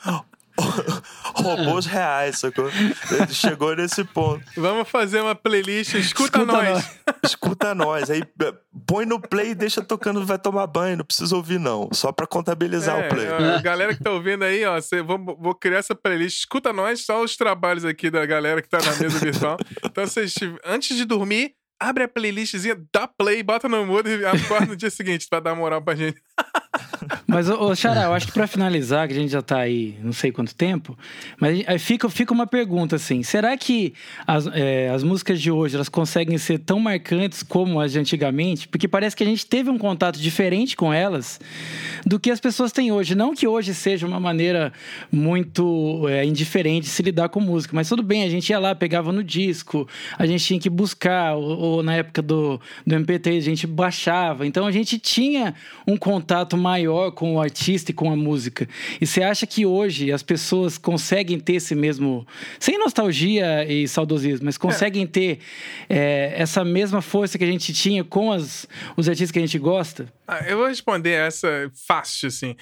robôs 1.35 1.87
reais, 1.87 2.39
sacou? 2.39 2.69
Ele 2.69 3.33
chegou 3.33 3.75
nesse 3.77 4.05
ponto. 4.05 4.45
Vamos 4.57 4.89
fazer 4.89 5.21
uma 5.21 5.35
playlist, 5.35 5.95
escuta, 5.95 6.39
escuta 6.39 6.45
nós. 6.45 6.69
nós. 6.69 6.99
Escuta 7.25 7.75
nós. 7.75 8.11
Aí 8.11 8.23
põe 8.87 9.05
no 9.05 9.21
play 9.21 9.51
e 9.51 9.55
deixa 9.55 9.83
tocando, 9.83 10.25
vai 10.25 10.39
tomar 10.39 10.67
banho, 10.67 10.99
não 10.99 11.05
precisa 11.05 11.37
ouvir 11.37 11.59
não, 11.59 11.89
só 11.93 12.11
para 12.13 12.27
contabilizar 12.27 12.99
é, 12.99 13.07
o 13.07 13.09
play. 13.09 13.27
A 13.29 13.61
galera 13.61 13.95
que 13.95 14.03
tá 14.03 14.11
ouvindo 14.11 14.45
aí, 14.45 14.65
ó, 14.65 14.81
cê, 14.81 15.03
vou, 15.03 15.19
vou 15.19 15.55
criar 15.55 15.79
essa 15.79 15.95
playlist, 15.95 16.39
escuta 16.39 16.73
nós, 16.73 17.05
só 17.05 17.23
os 17.23 17.37
trabalhos 17.37 17.85
aqui 17.85 18.11
da 18.11 18.25
galera 18.25 18.63
que 18.63 18.69
tá 18.69 18.79
na 18.79 18.97
mesa 18.97 19.19
virtual. 19.19 19.59
Então, 19.85 20.07
vocês, 20.07 20.35
antes 20.65 20.97
de 20.97 21.05
dormir, 21.05 21.55
abre 21.79 22.05
a 22.05 22.09
playlistzinha, 22.09 22.77
dá 22.93 23.07
play, 23.07 23.43
bota 23.43 23.69
no 23.69 23.87
mudo 23.87 24.09
e 24.09 24.25
acorda 24.25 24.67
no 24.67 24.77
dia 24.77 24.91
seguinte 24.91 25.27
pra 25.29 25.41
dar 25.41 25.55
moral 25.55 25.83
pra 25.83 25.95
gente. 25.95 26.21
Mas, 27.31 27.51
ô, 27.51 27.75
Xará, 27.75 28.05
eu 28.05 28.15
acho 28.15 28.29
que 28.29 28.33
para 28.33 28.47
finalizar, 28.47 29.07
que 29.07 29.13
a 29.13 29.17
gente 29.17 29.31
já 29.31 29.43
tá 29.43 29.59
aí 29.59 29.99
não 30.03 30.15
sei 30.15 30.33
quanto 30.33 30.55
tempo, 30.55 30.99
mas 31.39 31.63
fica, 31.79 32.09
fica 32.09 32.33
uma 32.33 32.47
pergunta 32.47 32.97
assim: 32.97 33.23
será 33.23 33.55
que 33.55 33.93
as, 34.27 34.47
é, 34.47 34.89
as 34.89 35.03
músicas 35.03 35.39
de 35.39 35.51
hoje 35.51 35.75
elas 35.75 35.91
conseguem 35.91 36.39
ser 36.39 36.59
tão 36.59 36.81
marcantes 36.81 37.43
como 37.43 37.83
as 37.83 37.93
de 37.93 37.99
antigamente? 37.99 38.67
Porque 38.67 38.89
parece 38.89 39.15
que 39.15 39.23
a 39.23 39.27
gente 39.27 39.45
teve 39.45 39.69
um 39.69 39.77
contato 39.77 40.19
diferente 40.19 40.75
com 40.75 40.91
elas 40.91 41.39
do 42.07 42.19
que 42.19 42.31
as 42.31 42.41
pessoas 42.41 42.73
têm 42.73 42.91
hoje. 42.91 43.15
Não 43.15 43.35
que 43.35 43.47
hoje 43.47 43.75
seja 43.75 44.07
uma 44.07 44.19
maneira 44.19 44.73
muito 45.13 46.09
é, 46.09 46.25
indiferente 46.25 46.87
de 46.87 46.91
se 46.91 47.03
lidar 47.03 47.29
com 47.29 47.41
música, 47.41 47.77
mas 47.77 47.91
tudo 47.91 48.03
bem, 48.03 48.23
a 48.23 48.31
gente 48.31 48.49
ia 48.49 48.59
lá, 48.59 48.75
pegava 48.75 49.13
no 49.13 49.23
disco, 49.23 49.87
a 50.17 50.25
gente 50.25 50.43
tinha 50.43 50.59
que 50.59 50.71
buscar, 50.71 51.35
ou, 51.35 51.59
ou 51.59 51.83
na 51.83 51.95
época 51.95 52.23
do, 52.23 52.59
do 52.87 52.97
MP3 52.97 53.37
a 53.37 53.41
gente 53.41 53.67
baixava. 53.67 54.47
Então 54.47 54.67
a 54.67 54.73
gente 54.73 54.99
tinha 54.99 55.55
um 55.87 55.99
contato 55.99 56.57
maior 56.57 57.18
com 57.19 57.35
o 57.35 57.41
artista 57.41 57.91
e 57.91 57.95
com 57.95 58.13
a 58.13 58.15
música. 58.15 58.69
E 59.01 59.05
você 59.05 59.25
acha 59.25 59.45
que 59.45 59.67
hoje 59.67 60.13
as 60.13 60.23
pessoas 60.23 60.79
conseguem 60.79 61.41
ter 61.41 61.55
esse 61.55 61.75
mesmo, 61.75 62.25
sem 62.61 62.79
nostalgia 62.79 63.65
e 63.69 63.89
saudosismo, 63.89 64.45
mas 64.45 64.57
conseguem 64.57 65.03
é. 65.03 65.07
ter 65.09 65.41
é, 65.89 66.33
essa 66.37 66.65
mesma 66.65 67.03
força 67.03 67.37
que 67.37 67.43
a 67.43 67.47
gente 67.49 67.73
tinha 67.73 68.05
com 68.05 68.31
as, 68.31 68.69
os 68.97 69.09
artistas 69.09 69.33
que 69.33 69.39
a 69.41 69.43
gente 69.43 69.59
gosta? 69.59 70.07
Ah, 70.29 70.45
eu 70.47 70.59
vou 70.59 70.69
responder 70.69 71.11
essa 71.11 71.69
fácil, 71.89 72.29
assim. 72.29 72.55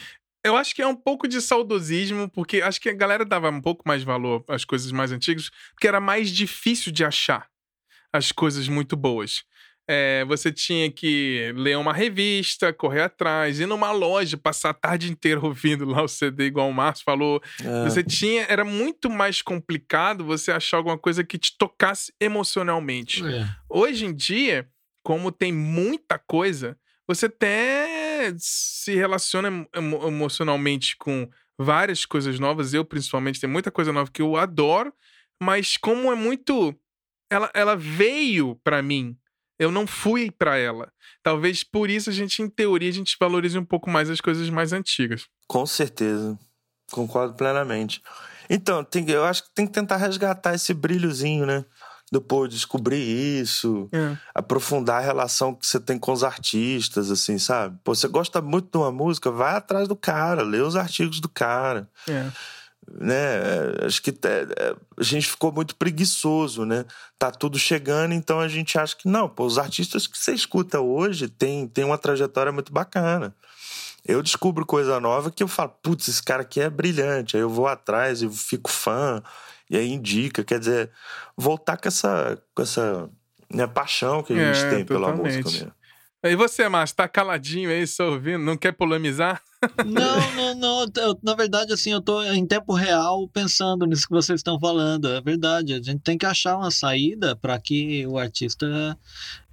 Eu 0.42 0.56
acho 0.56 0.74
que 0.74 0.80
é 0.80 0.86
um 0.86 0.96
pouco 0.96 1.28
de 1.28 1.42
saudosismo, 1.42 2.26
porque 2.30 2.62
acho 2.62 2.80
que 2.80 2.88
a 2.88 2.94
galera 2.94 3.26
dava 3.26 3.50
um 3.50 3.60
pouco 3.60 3.82
mais 3.86 4.02
valor 4.02 4.42
às 4.48 4.64
coisas 4.64 4.90
mais 4.90 5.12
antigas, 5.12 5.50
porque 5.74 5.86
era 5.86 6.00
mais 6.00 6.30
difícil 6.30 6.90
de 6.90 7.04
achar 7.04 7.46
as 8.10 8.32
coisas 8.32 8.68
muito 8.68 8.96
boas. 8.96 9.44
É, 9.88 10.24
você 10.24 10.50
tinha 10.50 10.90
que 10.90 11.52
ler 11.54 11.78
uma 11.78 11.92
revista, 11.92 12.72
correr 12.72 13.02
atrás, 13.02 13.60
ir 13.60 13.66
numa 13.66 13.92
loja, 13.92 14.36
passar 14.36 14.70
a 14.70 14.74
tarde 14.74 15.10
inteira 15.10 15.40
ouvindo 15.44 15.84
lá 15.84 16.02
o 16.02 16.08
CD, 16.08 16.46
igual 16.46 16.68
o 16.68 16.74
Márcio 16.74 17.04
falou. 17.04 17.40
É. 17.62 17.84
Você 17.84 18.02
tinha. 18.02 18.46
Era 18.48 18.64
muito 18.64 19.08
mais 19.08 19.42
complicado 19.42 20.24
você 20.24 20.50
achar 20.50 20.78
alguma 20.78 20.98
coisa 20.98 21.22
que 21.22 21.38
te 21.38 21.56
tocasse 21.56 22.12
emocionalmente. 22.20 23.24
É. 23.24 23.48
Hoje 23.68 24.06
em 24.06 24.14
dia, 24.14 24.68
como 25.04 25.30
tem 25.30 25.52
muita 25.52 26.18
coisa, 26.18 26.76
você 27.06 27.26
até 27.26 28.34
se 28.38 28.96
relaciona 28.96 29.68
emo 29.72 30.08
emocionalmente 30.08 30.96
com 30.96 31.30
várias 31.56 32.04
coisas 32.04 32.40
novas. 32.40 32.74
Eu, 32.74 32.84
principalmente, 32.84 33.40
tem 33.40 33.48
muita 33.48 33.70
coisa 33.70 33.92
nova 33.92 34.10
que 34.10 34.20
eu 34.20 34.36
adoro, 34.36 34.92
mas 35.40 35.76
como 35.76 36.10
é 36.10 36.16
muito. 36.16 36.74
Ela, 37.30 37.50
ela 37.54 37.76
veio 37.76 38.56
para 38.62 38.82
mim 38.82 39.16
eu 39.58 39.70
não 39.70 39.86
fui 39.86 40.30
para 40.30 40.56
ela. 40.56 40.90
Talvez 41.22 41.64
por 41.64 41.90
isso 41.90 42.10
a 42.10 42.12
gente, 42.12 42.42
em 42.42 42.48
teoria, 42.48 42.88
a 42.88 42.92
gente 42.92 43.16
valorize 43.18 43.58
um 43.58 43.64
pouco 43.64 43.90
mais 43.90 44.10
as 44.10 44.20
coisas 44.20 44.48
mais 44.50 44.72
antigas. 44.72 45.26
Com 45.46 45.66
certeza. 45.66 46.38
Concordo 46.90 47.34
plenamente. 47.34 48.02
Então, 48.48 48.84
tem, 48.84 49.08
eu 49.10 49.24
acho 49.24 49.44
que 49.44 49.50
tem 49.54 49.66
que 49.66 49.72
tentar 49.72 49.96
resgatar 49.96 50.54
esse 50.54 50.72
brilhozinho, 50.72 51.46
né? 51.46 51.64
Depois 52.12 52.48
descobrir 52.52 53.00
isso, 53.00 53.88
é. 53.92 54.16
aprofundar 54.32 54.98
a 54.98 55.04
relação 55.04 55.52
que 55.52 55.66
você 55.66 55.80
tem 55.80 55.98
com 55.98 56.12
os 56.12 56.22
artistas, 56.22 57.10
assim, 57.10 57.36
sabe? 57.36 57.76
Pô, 57.82 57.92
você 57.92 58.06
gosta 58.06 58.40
muito 58.40 58.70
de 58.70 58.78
uma 58.78 58.92
música, 58.92 59.28
vai 59.28 59.56
atrás 59.56 59.88
do 59.88 59.96
cara, 59.96 60.42
lê 60.42 60.60
os 60.60 60.76
artigos 60.76 61.18
do 61.18 61.28
cara. 61.28 61.90
É 62.08 62.30
né? 62.90 63.40
Acho 63.84 64.00
que 64.02 64.10
é, 64.10 64.46
é, 64.58 64.76
a 64.96 65.02
gente 65.02 65.28
ficou 65.28 65.52
muito 65.52 65.74
preguiçoso, 65.76 66.64
né? 66.64 66.84
Tá 67.18 67.30
tudo 67.30 67.58
chegando, 67.58 68.14
então 68.14 68.40
a 68.40 68.48
gente 68.48 68.78
acha 68.78 68.96
que 68.96 69.08
não, 69.08 69.28
pô, 69.28 69.44
os 69.44 69.58
artistas 69.58 70.06
que 70.06 70.16
você 70.16 70.32
escuta 70.32 70.80
hoje 70.80 71.28
tem, 71.28 71.66
tem 71.66 71.84
uma 71.84 71.98
trajetória 71.98 72.52
muito 72.52 72.72
bacana. 72.72 73.34
Eu 74.04 74.22
descubro 74.22 74.64
coisa 74.64 75.00
nova 75.00 75.30
que 75.30 75.42
eu 75.42 75.48
falo, 75.48 75.74
putz, 75.82 76.06
esse 76.06 76.22
cara 76.22 76.42
aqui 76.42 76.60
é 76.60 76.70
brilhante. 76.70 77.36
Aí 77.36 77.42
eu 77.42 77.50
vou 77.50 77.66
atrás 77.66 78.22
e 78.22 78.28
fico 78.30 78.70
fã, 78.70 79.20
e 79.68 79.76
aí 79.76 79.92
indica. 79.92 80.44
Quer 80.44 80.60
dizer, 80.60 80.90
voltar 81.36 81.76
com 81.76 81.88
essa, 81.88 82.40
com 82.54 82.62
essa 82.62 83.10
né, 83.50 83.66
paixão 83.66 84.22
que 84.22 84.32
a 84.32 84.36
gente 84.36 84.64
é, 84.64 84.70
tem 84.70 84.84
totalmente. 84.84 84.86
pela 84.86 85.42
música 85.42 85.50
mesmo. 85.50 85.72
E 86.24 86.34
você, 86.34 86.68
Márcio, 86.68 86.96
tá 86.96 87.08
caladinho 87.08 87.70
aí, 87.70 87.86
só 87.86 88.10
ouvindo, 88.10 88.38
não 88.38 88.56
quer 88.56 88.72
polemizar? 88.72 89.40
Não, 89.84 90.34
não, 90.34 90.54
não. 90.54 90.86
Eu, 90.96 91.18
na 91.22 91.34
verdade, 91.34 91.72
assim, 91.72 91.90
eu 91.90 92.00
tô 92.00 92.22
em 92.22 92.46
tempo 92.46 92.72
real 92.74 93.26
pensando 93.26 93.86
nisso 93.86 94.06
que 94.06 94.14
vocês 94.14 94.38
estão 94.38 94.60
falando. 94.60 95.08
É 95.08 95.20
verdade. 95.20 95.72
A 95.72 95.82
gente 95.82 96.00
tem 96.00 96.16
que 96.16 96.26
achar 96.26 96.56
uma 96.56 96.70
saída 96.70 97.34
para 97.34 97.58
que 97.58 98.06
o 98.06 98.18
artista 98.18 98.96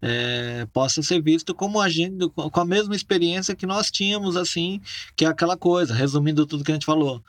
é, 0.02 0.68
possa 0.72 1.02
ser 1.02 1.22
visto 1.22 1.56
como 1.56 1.80
a 1.80 1.90
gente, 1.90 2.30
com 2.30 2.60
a 2.60 2.66
mesma 2.66 2.96
experiência 2.96 3.56
que 3.56 3.66
nós 3.66 3.90
tínhamos, 3.90 4.36
assim, 4.36 4.82
que 5.16 5.26
é 5.26 5.30
aquela 5.30 5.58
coisa, 5.58 5.96
resumindo 5.96 6.46
tudo 6.46 6.64
que 6.64 6.72
a 6.72 6.76
gente 6.76 6.86
falou. 6.86 7.24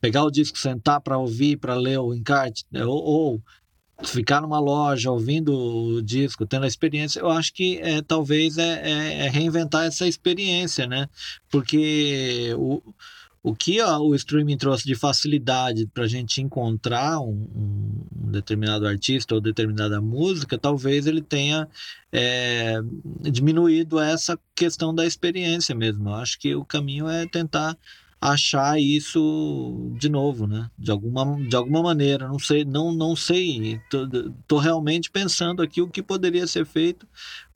Pegar 0.00 0.22
o 0.22 0.30
disco, 0.30 0.58
sentar 0.58 1.00
para 1.00 1.18
ouvir, 1.18 1.56
para 1.56 1.74
ler 1.74 1.98
o 1.98 2.14
encarte, 2.14 2.64
né, 2.70 2.84
ou, 2.84 3.02
ou 3.02 3.42
ficar 4.04 4.40
numa 4.40 4.60
loja 4.60 5.10
ouvindo 5.10 5.52
o 5.52 6.02
disco, 6.02 6.46
tendo 6.46 6.64
a 6.64 6.68
experiência, 6.68 7.20
eu 7.20 7.30
acho 7.30 7.52
que 7.52 7.78
é, 7.78 8.00
talvez 8.00 8.56
é, 8.56 8.80
é, 8.82 9.26
é 9.26 9.28
reinventar 9.28 9.86
essa 9.86 10.06
experiência, 10.06 10.86
né? 10.86 11.08
Porque 11.50 12.54
o, 12.56 12.80
o 13.42 13.54
que 13.54 13.80
ó, 13.80 13.98
o 13.98 14.14
streaming 14.14 14.56
trouxe 14.56 14.84
de 14.84 14.94
facilidade 14.94 15.86
para 15.86 16.04
a 16.04 16.08
gente 16.08 16.40
encontrar 16.40 17.20
um, 17.20 17.48
um, 17.56 18.30
determinado 18.30 18.86
artista 18.86 19.34
ou 19.34 19.40
determinada 19.40 20.00
música, 20.00 20.56
talvez 20.56 21.06
ele 21.06 21.22
tenha 21.22 21.68
é, 22.12 22.80
diminuído 23.20 23.98
essa 23.98 24.38
questão 24.54 24.94
da 24.94 25.06
experiência 25.06 25.74
mesmo. 25.74 26.08
Eu 26.08 26.14
acho 26.14 26.38
que 26.38 26.54
o 26.54 26.64
caminho 26.64 27.08
é 27.08 27.26
tentar 27.26 27.76
achar 28.20 28.80
isso 28.80 29.92
de 29.96 30.08
novo, 30.08 30.46
né? 30.46 30.68
De 30.76 30.90
alguma, 30.90 31.36
de 31.48 31.54
alguma 31.54 31.82
maneira, 31.82 32.26
não 32.26 32.38
sei, 32.38 32.64
não, 32.64 32.92
não 32.92 33.14
sei. 33.14 33.80
Tô, 33.88 34.08
tô 34.46 34.58
realmente 34.58 35.10
pensando 35.10 35.62
aqui 35.62 35.80
o 35.80 35.88
que 35.88 36.02
poderia 36.02 36.46
ser 36.46 36.66
feito 36.66 37.06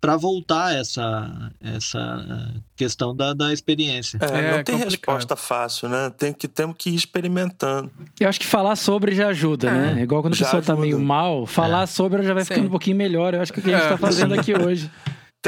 para 0.01 0.17
voltar 0.17 0.75
essa 0.75 1.53
essa 1.61 2.55
questão 2.77 3.15
da, 3.15 3.35
da 3.35 3.53
experiência. 3.53 4.19
É, 4.21 4.25
é 4.25 4.57
não 4.57 4.65
tem 4.65 4.79
complicado. 4.79 4.91
resposta 4.91 5.37
fácil, 5.37 5.89
né? 5.89 6.11
Tem 6.17 6.33
que 6.33 6.47
temos 6.47 6.77
que 6.79 6.91
ir 6.91 6.95
experimentando. 6.95 7.91
Eu 8.21 8.29
acho 8.29 8.39
que 8.39 8.47
falar 8.47 8.77
sobre 8.77 9.15
já 9.15 9.29
ajuda, 9.29 9.71
né? 9.71 9.91
é. 9.91 9.95
né? 9.97 10.03
Igual 10.03 10.23
quando 10.23 10.35
a 10.35 10.37
pessoa 10.37 10.61
ajuda. 10.61 10.75
tá 10.75 10.81
meio 10.81 11.01
mal, 11.01 11.45
falar 11.45 11.83
é. 11.83 11.87
sobre 11.87 12.23
já 12.23 12.35
vai 12.35 12.45
ficando 12.45 12.63
Sim. 12.63 12.69
um 12.69 12.71
pouquinho 12.71 12.97
melhor. 12.97 13.35
Eu 13.35 13.41
acho 13.41 13.53
que 13.53 13.59
é 13.59 13.63
o 13.63 13.65
que 13.65 13.71
a 13.73 13.75
gente 13.75 13.85
está 13.85 13.99
fazendo 13.99 14.35
aqui 14.39 14.55
hoje. 14.55 14.89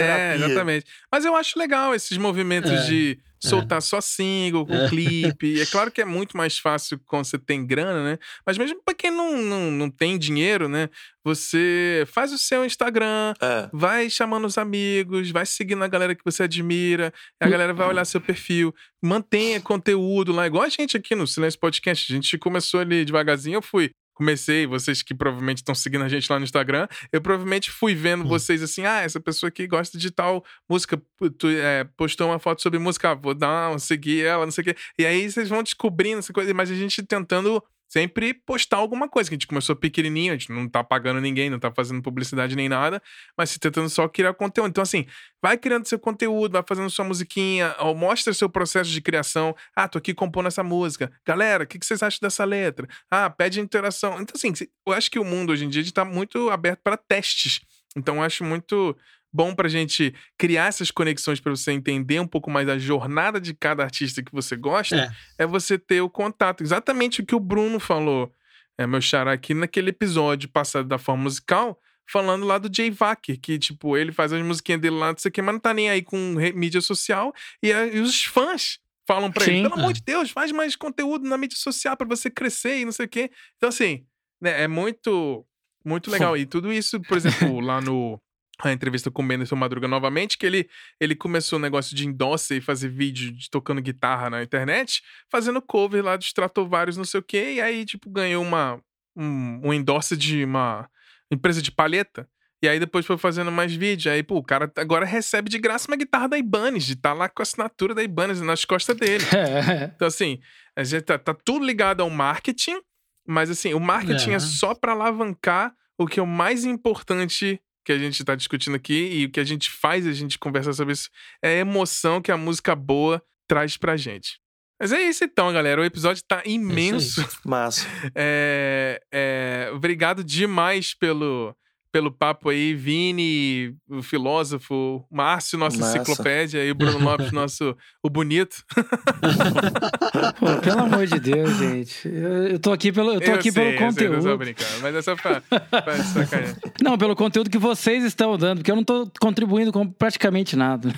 É, 0.03 0.35
exatamente. 0.35 0.87
Mas 1.11 1.25
eu 1.25 1.35
acho 1.37 1.59
legal 1.59 1.95
esses 1.95 2.17
movimentos 2.19 2.71
é. 2.71 2.83
de 2.87 3.19
soltar 3.49 3.79
é. 3.79 3.81
só 3.81 4.01
single, 4.01 4.67
com 4.67 4.75
é. 4.75 4.89
clipe. 4.89 5.61
É 5.61 5.67
claro 5.67 5.91
que 5.91 6.01
é 6.01 6.05
muito 6.07 6.37
mais 6.37 6.59
fácil 6.59 6.99
quando 7.05 7.25
você 7.25 7.39
tem 7.39 7.67
grana, 7.67 8.03
né? 8.03 8.19
Mas 8.45 8.59
mesmo 8.59 8.81
pra 8.83 8.95
quem 8.95 9.11
não, 9.11 9.37
não, 9.37 9.71
não 9.71 9.91
tem 9.91 10.19
dinheiro, 10.19 10.69
né? 10.69 10.89
Você 11.23 12.05
faz 12.07 12.33
o 12.33 12.39
seu 12.39 12.65
Instagram, 12.65 13.35
é. 13.41 13.69
vai 13.73 14.11
chamando 14.11 14.47
os 14.47 14.59
amigos, 14.59 15.31
vai 15.31 15.47
seguindo 15.47 15.83
a 15.83 15.89
galera 15.89 16.15
que 16.15 16.25
você 16.25 16.43
admira, 16.43 17.13
a 17.41 17.49
galera 17.49 17.73
vai 17.73 17.89
olhar 17.89 18.05
seu 18.05 18.21
perfil, 18.21 18.75
mantenha 19.03 19.61
conteúdo 19.61 20.33
lá, 20.33 20.47
igual 20.47 20.65
a 20.65 20.69
gente 20.69 20.97
aqui 20.97 21.15
no 21.15 21.27
Silêncio 21.27 21.59
Podcast. 21.59 22.13
A 22.13 22.17
gente 22.17 22.39
começou 22.39 22.81
ali 22.81 23.05
devagarzinho, 23.05 23.57
eu 23.57 23.63
fui 23.63 23.91
comecei, 24.15 24.67
vocês 24.67 25.03
que 25.03 25.15
provavelmente 25.15 25.59
estão 25.59 25.75
seguindo 25.75 26.05
a 26.05 26.09
gente 26.09 26.31
lá 26.31 26.39
no 26.39 26.45
Instagram, 26.45 26.87
eu 27.13 27.21
provavelmente 27.21 27.71
fui 27.71 27.95
vendo 27.95 28.25
hum. 28.25 28.29
vocês 28.29 28.63
assim, 28.63 28.85
ah, 28.85 29.01
essa 29.01 29.21
pessoa 29.21 29.49
aqui 29.49 29.67
gosta 29.67 29.99
de 29.99 30.11
tal 30.11 30.45
música, 30.69 31.01
tu, 31.39 31.49
é, 31.49 31.85
postou 31.97 32.29
uma 32.29 32.39
foto 32.39 32.63
sobre 32.63 32.79
música, 32.79 33.11
ah, 33.11 33.15
vou 33.15 33.35
dar 33.35 33.71
uma, 33.71 33.79
seguir 33.79 34.25
ela, 34.25 34.45
não 34.45 34.53
sei 34.53 34.63
o 34.63 34.65
quê. 34.67 34.77
E 34.99 35.05
aí 35.05 35.31
vocês 35.31 35.49
vão 35.49 35.63
descobrindo 35.63 36.21
essa 36.21 36.33
coisa, 36.33 36.55
mas 36.55 36.71
a 36.71 36.75
gente 36.75 37.03
tentando 37.03 37.63
sempre 37.89 38.35
postar 38.35 38.79
alguma 38.79 39.09
coisa. 39.09 39.29
Que 39.29 39.35
a 39.35 39.37
gente 39.37 39.47
começou 39.47 39.77
pequenininho, 39.77 40.33
a 40.33 40.37
gente 40.37 40.53
não 40.53 40.69
tá 40.69 40.83
pagando 40.83 41.21
ninguém, 41.21 41.51
não 41.51 41.59
tá 41.59 41.73
fazendo 41.73 42.03
publicidade 42.03 42.57
nem 42.57 42.69
nada, 42.69 43.03
mas 43.37 43.51
se 43.51 43.59
tentando 43.59 43.89
só 43.89 44.09
criar 44.09 44.35
conteúdo. 44.35 44.71
Então, 44.71 44.83
assim, 44.83 45.07
vai 45.43 45.57
criando 45.57 45.87
seu 45.87 45.99
conteúdo, 45.99 46.53
vai 46.53 46.65
fazendo 46.67 46.91
sua 46.91 47.05
musiquinha, 47.05 47.75
ou 47.79 47.95
mostra 47.95 48.33
seu 48.33 48.49
processo 48.49 48.91
de 48.91 49.01
criação. 49.01 49.55
Ah, 49.77 49.89
tô 49.89 49.99
aqui 49.99 50.15
compondo 50.15 50.47
essa 50.47 50.63
música. 50.63 51.13
Galera, 51.27 51.65
o 51.65 51.67
que, 51.67 51.79
que 51.79 51.87
vocês 51.87 52.03
acham 52.03 52.19
dessa 52.23 52.45
letra? 52.45 52.89
Ah, 53.11 53.31
pede 53.31 53.61
interação. 53.61 54.21
Então, 54.21 54.35
assim, 54.35 54.53
eu 54.87 54.93
acho 54.93 55.11
que 55.11 55.19
o 55.19 55.25
mundo 55.25 55.53
hoje 55.53 55.65
em 55.65 55.69
dia 55.69 55.83
está 55.83 56.05
muito 56.05 56.51
aberto 56.51 56.81
para 56.83 56.97
testes. 56.97 57.61
Então, 57.97 58.17
eu 58.17 58.23
acho 58.23 58.43
muito 58.43 58.97
bom 59.35 59.53
pra 59.53 59.69
gente 59.69 60.15
criar 60.39 60.67
essas 60.67 60.93
conexões 60.93 61.41
para 61.41 61.51
você 61.51 61.73
entender 61.73 62.21
um 62.21 62.27
pouco 62.27 62.49
mais 62.49 62.69
a 62.69 62.79
jornada 62.79 63.41
de 63.41 63.53
cada 63.53 63.83
artista 63.83 64.23
que 64.23 64.31
você 64.31 64.55
gosta, 64.55 65.13
é, 65.39 65.43
é 65.43 65.47
você 65.47 65.77
ter 65.77 66.01
o 66.01 66.09
contato. 66.09 66.63
Exatamente 66.63 67.21
o 67.21 67.27
que 67.27 67.35
o 67.35 67.41
Bruno 67.41 67.81
falou, 67.81 68.33
é, 68.79 68.87
meu 68.87 69.01
xará, 69.01 69.33
aqui 69.33 69.53
naquele 69.53 69.91
episódio 69.91 70.49
passado 70.49 70.87
da 70.87 70.99
forma 70.99 71.25
musical, 71.25 71.77
falando 72.09 72.47
lá 72.47 72.59
do 72.59 72.71
Jay 72.73 72.93
Wacker, 72.93 73.41
que, 73.41 73.59
tipo, 73.59 73.97
ele 73.97 74.13
faz 74.13 74.33
as 74.33 74.41
musiquinhas 74.41 74.81
dele 74.81 74.97
lá, 74.97 75.11
não 75.11 75.19
sei 75.19 75.31
o 75.31 75.33
que, 75.33 75.43
mas 75.43 75.55
não 75.55 75.61
tá 75.61 75.75
nem 75.75 75.91
aí 75.91 76.01
com 76.01 76.17
mídia 76.55 76.81
social, 76.81 77.35
e, 77.61 77.71
e 77.71 77.99
os 77.99 78.23
fãs 78.23 78.79
falam 79.05 79.33
pra 79.33 79.45
Sim, 79.45 79.51
ele, 79.51 79.63
pelo 79.63 79.75
é. 79.75 79.79
amor 79.81 79.93
de 79.93 80.03
Deus, 80.03 80.31
faz 80.31 80.53
mais 80.53 80.77
conteúdo 80.77 81.29
na 81.29 81.37
mídia 81.37 81.59
social 81.59 81.97
para 81.97 82.07
você 82.07 82.31
crescer 82.31 82.79
e 82.79 82.85
não 82.85 82.93
sei 82.93 83.07
o 83.07 83.09
quê. 83.09 83.33
Então, 83.57 83.69
assim, 83.69 84.07
né, 84.41 84.63
é 84.63 84.69
muito, 84.69 85.45
muito 85.85 86.09
legal. 86.09 86.37
E 86.37 86.47
tudo 86.47 86.73
isso, 86.73 87.01
por 87.01 87.17
exemplo, 87.17 87.59
lá 87.61 87.81
no 87.81 88.21
a 88.63 88.73
entrevista 88.73 89.11
com 89.11 89.23
o 89.23 89.27
Benderson 89.27 89.57
Madruga 89.57 89.89
novamente, 89.89 90.39
que 90.39 90.47
ele, 90.47 90.69
ele 91.01 91.15
começou 91.15 91.59
o 91.59 91.63
negócio 91.63 91.97
de 91.97 92.07
endosse 92.07 92.57
e 92.57 92.61
fazer 92.61 92.89
vídeo 92.89 93.33
de 93.33 93.51
tocando 93.51 93.83
guitarra 93.83 94.31
na 94.31 94.43
internet, 94.43 95.03
fazendo 95.31 95.61
cover 95.61 96.05
lá 96.05 96.17
de 96.17 96.27
Stratovarius, 96.27 96.97
não 96.97 97.05
sei 97.05 97.21
o 97.21 97.23
quê, 97.23 97.55
e 97.55 97.61
aí, 97.61 97.85
tipo, 97.85 98.09
ganhou 98.09 98.43
uma, 98.43 98.81
um, 99.17 99.69
um 99.69 99.73
endosse 99.73 100.17
de 100.17 100.45
uma 100.45 100.89
empresa 101.31 101.61
de 101.61 101.73
palheta. 101.73 102.29
E 102.63 102.69
aí 102.69 102.81
depois 102.81 103.05
foi 103.05 103.19
fazendo 103.19 103.53
mais 103.53 103.75
vídeo. 103.75 104.11
Aí, 104.11 104.23
pô, 104.23 104.37
o 104.37 104.43
cara 104.43 104.73
agora 104.77 105.05
recebe 105.05 105.51
de 105.51 105.59
graça 105.59 105.87
uma 105.87 105.99
guitarra 105.99 106.29
da 106.29 106.39
Ibanez, 106.39 106.87
de 106.87 106.97
tá 106.97 107.13
lá 107.13 107.29
com 107.29 107.43
a 107.43 107.45
assinatura 107.45 107.95
da 107.95 108.03
Ibanez 108.03 108.41
nas 108.41 108.65
costas 108.65 108.97
dele. 108.97 109.25
então, 109.95 110.09
assim, 110.09 110.41
a 110.75 110.83
gente 110.83 111.03
tá, 111.03 111.19
tá, 111.19 111.35
tudo 111.35 111.65
ligado 111.65 112.01
ao 112.01 112.09
marketing, 112.09 112.81
mas 113.27 113.51
assim, 113.51 113.75
o 113.75 113.81
marketing 113.81 114.31
é, 114.31 114.35
é 114.35 114.39
só 114.39 114.75
para 114.75 114.93
alavancar 114.93 115.75
o 115.99 116.07
que 116.07 116.19
é 116.19 116.23
o 116.23 116.27
mais 116.27 116.65
importante 116.65 117.61
que 117.85 117.93
a 117.93 117.99
gente 117.99 118.21
está 118.21 118.35
discutindo 118.35 118.75
aqui 118.75 119.11
e 119.13 119.25
o 119.27 119.31
que 119.31 119.41
a 119.41 119.45
gente 119.45 119.71
faz 119.71 120.07
a 120.07 120.13
gente 120.13 120.39
conversar 120.39 120.73
sobre 120.73 120.95
isso 120.95 121.11
é 121.43 121.49
a 121.49 121.59
emoção 121.59 122.21
que 122.21 122.33
a 122.33 122.37
música 122.37 122.75
boa 122.75 123.23
traz 123.47 123.77
pra 123.77 123.97
gente. 123.97 124.41
Mas 124.81 124.93
é 124.93 125.03
isso 125.03 125.25
então, 125.25 125.53
galera. 125.53 125.81
O 125.81 125.85
episódio 125.85 126.23
tá 126.27 126.43
é 126.45 126.51
imenso. 126.51 127.27
Massa. 127.45 127.87
É, 128.15 129.01
é, 129.13 129.71
obrigado 129.73 130.25
demais 130.25 130.95
pelo, 130.95 131.57
pelo 131.95 132.11
papo 132.11 132.49
aí, 132.49 132.75
Vini, 132.75 133.73
o 133.89 134.03
filósofo, 134.03 135.07
Márcio, 135.09 135.57
nossa 135.57 135.79
Massa. 135.79 135.99
enciclopédia, 135.99 136.65
e 136.65 136.69
o 136.73 136.75
Bruno 136.75 136.99
Lopes, 136.99 137.31
nosso 137.31 137.77
o 138.03 138.11
bonito. 138.11 138.65
Pô, 140.41 140.61
pelo 140.61 140.81
amor 140.81 141.07
de 141.07 141.21
Deus, 141.21 141.57
gente. 141.57 142.09
Eu, 142.09 142.49
eu 142.49 142.59
tô 142.59 142.73
aqui 142.73 142.91
pelo, 142.91 143.13
eu 143.13 143.21
tô 143.21 143.31
eu 143.31 143.35
aqui 143.37 143.53
sei, 143.53 143.77
pelo 143.77 143.87
conteúdo. 143.87 144.15
Eu 144.17 144.23
sei, 144.23 144.33
eu 144.33 144.39
brincando, 144.39 144.81
mas 144.83 144.93
é 144.93 145.03
só 145.03 145.15
pra, 145.15 145.41
pra 145.41 146.03
sacanagem. 146.03 146.57
Não, 146.83 146.99
pelo 146.99 147.15
conteúdo 147.15 147.49
que 147.49 147.59
vocês 147.59 148.03
estão 148.03 148.37
dando, 148.37 148.59
porque 148.59 148.73
eu 148.73 148.77
não 148.77 148.83
tô 148.83 149.09
contribuindo 149.21 149.71
com 149.71 149.89
praticamente 149.89 150.57
nada. 150.57 150.93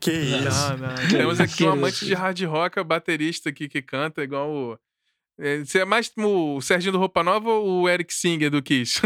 Que 0.00 0.10
isso? 0.10 0.70
Não, 0.70 0.88
não. 0.88 1.08
Temos 1.08 1.38
aqui 1.38 1.62
um 1.62 1.70
amante 1.70 2.04
de 2.04 2.14
hard 2.14 2.42
rock, 2.42 2.82
baterista 2.82 3.50
aqui 3.50 3.68
que 3.68 3.80
canta 3.80 4.24
igual 4.24 4.50
o. 4.50 4.78
É, 5.38 5.58
você 5.58 5.80
é 5.80 5.84
mais 5.84 6.10
o 6.18 6.60
Serginho 6.60 6.92
do 6.92 6.98
Roupa 6.98 7.22
Nova 7.22 7.48
ou 7.48 7.82
o 7.82 7.88
Eric 7.88 8.12
Singer 8.12 8.50
do 8.50 8.60
Kiss? 8.60 9.00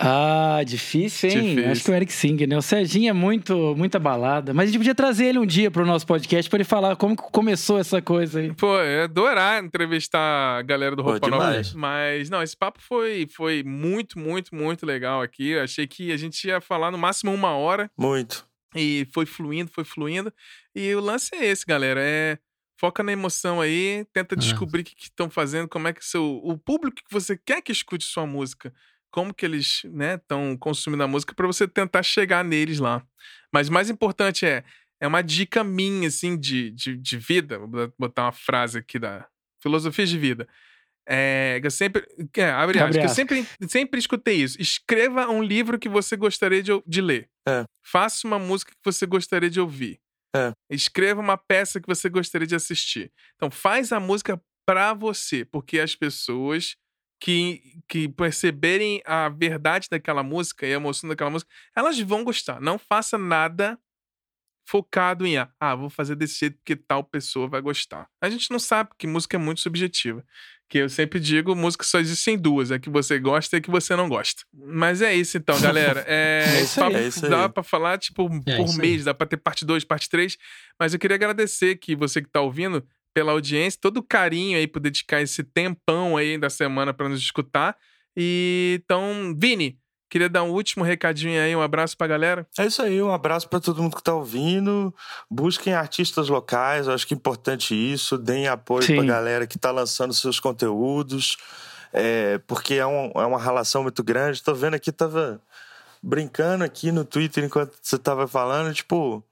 Ah, 0.00 0.62
difícil, 0.64 1.28
hein? 1.28 1.42
Difícil. 1.42 1.70
Acho 1.72 1.84
que 1.84 1.90
o 1.90 1.94
Eric 1.94 2.12
Singer, 2.12 2.48
né? 2.48 2.56
O 2.56 2.62
Serginho 2.62 3.10
é 3.10 3.12
muito, 3.12 3.74
muita 3.76 3.98
balada. 3.98 4.54
Mas 4.54 4.64
a 4.64 4.66
gente 4.72 4.78
podia 4.78 4.94
trazer 4.94 5.26
ele 5.26 5.40
um 5.40 5.46
dia 5.46 5.72
pro 5.72 5.84
nosso 5.84 6.06
podcast 6.06 6.48
para 6.48 6.58
ele 6.58 6.64
falar 6.64 6.94
como 6.94 7.16
começou 7.16 7.80
essa 7.80 8.00
coisa 8.00 8.38
aí. 8.38 8.54
Pô, 8.54 8.78
eu 8.78 9.04
adorar 9.04 9.62
entrevistar 9.62 10.58
a 10.58 10.62
galera 10.62 10.94
do 10.94 11.02
Roupa 11.02 11.18
Pô, 11.18 11.28
Nova. 11.28 11.60
Mas, 11.74 12.30
não, 12.30 12.40
esse 12.40 12.56
papo 12.56 12.80
foi, 12.80 13.26
foi 13.28 13.64
muito, 13.64 14.20
muito, 14.20 14.54
muito 14.54 14.86
legal 14.86 15.20
aqui. 15.20 15.50
Eu 15.50 15.64
achei 15.64 15.86
que 15.86 16.12
a 16.12 16.16
gente 16.16 16.46
ia 16.46 16.60
falar 16.60 16.92
no 16.92 16.98
máximo 16.98 17.34
uma 17.34 17.56
hora. 17.56 17.90
Muito. 17.98 18.46
E 18.76 19.04
foi 19.12 19.26
fluindo, 19.26 19.68
foi 19.72 19.84
fluindo. 19.84 20.32
E 20.76 20.94
o 20.94 21.00
lance 21.00 21.34
é 21.34 21.44
esse, 21.44 21.66
galera. 21.66 22.00
É 22.00 22.38
foca 22.78 23.02
na 23.02 23.10
emoção 23.10 23.60
aí, 23.60 24.06
tenta 24.12 24.36
é. 24.36 24.38
descobrir 24.38 24.82
o 24.82 24.84
que 24.84 24.94
estão 25.02 25.28
fazendo, 25.28 25.66
como 25.66 25.88
é 25.88 25.92
que 25.92 26.04
seu, 26.04 26.40
o 26.44 26.56
público 26.56 26.98
que 26.98 27.12
você 27.12 27.36
quer 27.36 27.60
que 27.60 27.72
escute 27.72 28.04
sua 28.04 28.24
música 28.24 28.72
como 29.10 29.34
que 29.34 29.44
eles 29.44 29.84
estão 29.84 30.50
né, 30.50 30.56
consumindo 30.58 31.02
a 31.02 31.08
música 31.08 31.34
para 31.34 31.46
você 31.46 31.66
tentar 31.66 32.02
chegar 32.02 32.44
neles 32.44 32.78
lá. 32.78 33.02
Mas 33.52 33.68
o 33.68 33.72
mais 33.72 33.88
importante 33.90 34.46
é, 34.46 34.64
é 35.00 35.06
uma 35.06 35.22
dica 35.22 35.64
minha, 35.64 36.08
assim, 36.08 36.38
de, 36.38 36.70
de, 36.70 36.96
de 36.96 37.18
vida, 37.18 37.58
vou 37.58 37.92
botar 37.98 38.24
uma 38.24 38.32
frase 38.32 38.78
aqui 38.78 38.98
da 38.98 39.26
filosofia 39.62 40.06
de 40.06 40.18
vida. 40.18 40.48
É, 41.10 41.58
eu 41.64 41.70
sempre, 41.70 42.06
é, 42.36 42.50
abre, 42.50 42.78
abre 42.80 43.02
eu 43.02 43.08
sempre, 43.08 43.46
sempre 43.66 43.98
escutei 43.98 44.36
isso. 44.42 44.60
Escreva 44.60 45.26
um 45.28 45.42
livro 45.42 45.78
que 45.78 45.88
você 45.88 46.16
gostaria 46.16 46.62
de, 46.62 46.70
de 46.86 47.00
ler. 47.00 47.30
É. 47.48 47.64
Faça 47.82 48.26
uma 48.26 48.38
música 48.38 48.72
que 48.72 48.84
você 48.84 49.06
gostaria 49.06 49.48
de 49.48 49.58
ouvir. 49.58 49.98
É. 50.36 50.52
Escreva 50.70 51.22
uma 51.22 51.38
peça 51.38 51.80
que 51.80 51.86
você 51.86 52.10
gostaria 52.10 52.46
de 52.46 52.54
assistir. 52.54 53.10
Então, 53.36 53.50
faz 53.50 53.90
a 53.90 53.98
música 53.98 54.38
para 54.66 54.92
você, 54.92 55.46
porque 55.46 55.80
as 55.80 55.96
pessoas 55.96 56.76
que, 57.20 57.82
que 57.88 58.08
perceberem 58.08 59.02
a 59.04 59.28
verdade 59.28 59.88
daquela 59.90 60.22
música 60.22 60.66
e 60.66 60.72
a 60.72 60.76
emoção 60.76 61.08
daquela 61.08 61.30
música, 61.30 61.50
elas 61.74 61.98
vão 62.00 62.24
gostar. 62.24 62.60
Não 62.60 62.78
faça 62.78 63.18
nada 63.18 63.78
focado 64.68 65.26
em, 65.26 65.36
ah, 65.38 65.74
vou 65.74 65.88
fazer 65.88 66.14
desse 66.14 66.40
jeito 66.40 66.58
porque 66.58 66.76
tal 66.76 67.02
pessoa 67.02 67.48
vai 67.48 67.60
gostar. 67.60 68.06
A 68.20 68.28
gente 68.28 68.50
não 68.50 68.58
sabe, 68.58 68.90
porque 68.90 69.06
música 69.06 69.36
é 69.36 69.40
muito 69.40 69.60
subjetiva. 69.60 70.22
Que 70.68 70.78
eu 70.78 70.90
sempre 70.90 71.18
digo, 71.18 71.56
música 71.56 71.82
só 71.82 71.98
existe 71.98 72.30
em 72.30 72.36
duas, 72.36 72.70
é 72.70 72.78
que 72.78 72.90
você 72.90 73.18
gosta 73.18 73.56
e 73.56 73.60
que 73.62 73.70
você 73.70 73.96
não 73.96 74.06
gosta. 74.06 74.42
Mas 74.52 75.00
é 75.00 75.14
isso 75.14 75.38
então, 75.38 75.58
galera. 75.58 76.04
É, 76.06 76.44
é 76.46 76.60
isso 76.60 76.84
aí, 76.84 76.94
é 76.94 77.08
isso 77.08 77.24
aí. 77.24 77.30
Dá 77.30 77.48
pra 77.48 77.62
falar, 77.62 77.96
tipo, 77.96 78.28
é 78.46 78.56
por 78.58 78.76
mês, 78.76 79.04
dá 79.04 79.14
pra 79.14 79.26
ter 79.26 79.38
parte 79.38 79.64
2, 79.64 79.84
parte 79.84 80.10
3. 80.10 80.36
Mas 80.78 80.92
eu 80.92 81.00
queria 81.00 81.14
agradecer 81.14 81.76
que 81.76 81.96
você 81.96 82.20
que 82.20 82.28
tá 82.28 82.42
ouvindo, 82.42 82.86
pela 83.14 83.32
audiência, 83.32 83.78
todo 83.80 83.98
o 83.98 84.02
carinho 84.02 84.58
aí 84.58 84.66
por 84.66 84.80
dedicar 84.80 85.20
esse 85.20 85.42
tempão 85.42 86.16
aí 86.16 86.38
da 86.38 86.50
semana 86.50 86.92
para 86.94 87.08
nos 87.08 87.20
escutar. 87.20 87.76
E 88.16 88.80
então, 88.82 89.34
Vini, 89.36 89.78
Queria 90.10 90.28
dar 90.28 90.42
um 90.42 90.50
último 90.50 90.82
recadinho 90.82 91.40
aí, 91.40 91.54
um 91.54 91.60
abraço 91.60 91.94
pra 91.94 92.06
galera. 92.06 92.46
É 92.58 92.64
isso 92.64 92.80
aí, 92.80 93.02
um 93.02 93.12
abraço 93.12 93.46
para 93.46 93.60
todo 93.60 93.82
mundo 93.82 93.94
que 93.94 94.02
tá 94.02 94.14
ouvindo. 94.14 94.94
Busquem 95.30 95.74
artistas 95.74 96.30
locais, 96.30 96.86
eu 96.86 96.94
acho 96.94 97.06
que 97.06 97.12
é 97.12 97.16
importante 97.16 97.74
isso. 97.74 98.16
Deem 98.16 98.48
apoio 98.48 98.84
Sim. 98.84 98.96
pra 98.96 99.04
galera 99.04 99.46
que 99.46 99.58
tá 99.58 99.70
lançando 99.70 100.14
seus 100.14 100.40
conteúdos, 100.40 101.36
é, 101.92 102.38
porque 102.46 102.74
é, 102.74 102.86
um, 102.86 103.12
é 103.16 103.26
uma 103.26 103.38
relação 103.38 103.82
muito 103.82 104.02
grande. 104.02 104.42
Tô 104.42 104.54
vendo 104.54 104.74
aqui, 104.74 104.90
tava 104.90 105.42
brincando 106.02 106.64
aqui 106.64 106.90
no 106.90 107.04
Twitter 107.04 107.44
enquanto 107.44 107.76
você 107.82 107.98
tava 107.98 108.26
falando, 108.26 108.72
tipo 108.72 109.22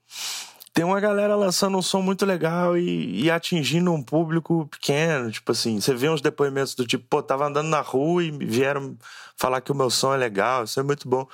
tem 0.77 0.85
uma 0.85 0.99
galera 0.99 1.35
lançando 1.35 1.75
um 1.75 1.81
som 1.81 2.03
muito 2.03 2.23
legal 2.23 2.77
e, 2.77 3.23
e, 3.23 3.31
atingindo 3.31 3.91
um 3.91 4.03
público 4.03 4.67
pequeno. 4.67 5.31
Tipo 5.31 5.51
assim, 5.51 5.81
você 5.81 5.91
vê 5.95 6.07
uns 6.07 6.21
depoimentos 6.21 6.75
do 6.75 6.85
tipo, 6.85 7.03
pô, 7.09 7.23
tava 7.23 7.47
andando 7.47 7.67
na 7.67 7.81
rua 7.81 8.23
e 8.23 8.29
vieram 8.29 8.95
falar 9.35 9.59
que 9.61 9.71
o 9.71 9.75
meu 9.75 9.89
som 9.89 10.13
é 10.13 10.17
legal, 10.17 10.65
isso 10.65 10.79
é 10.79 10.83
muito 10.83 11.09
bom. 11.09 11.27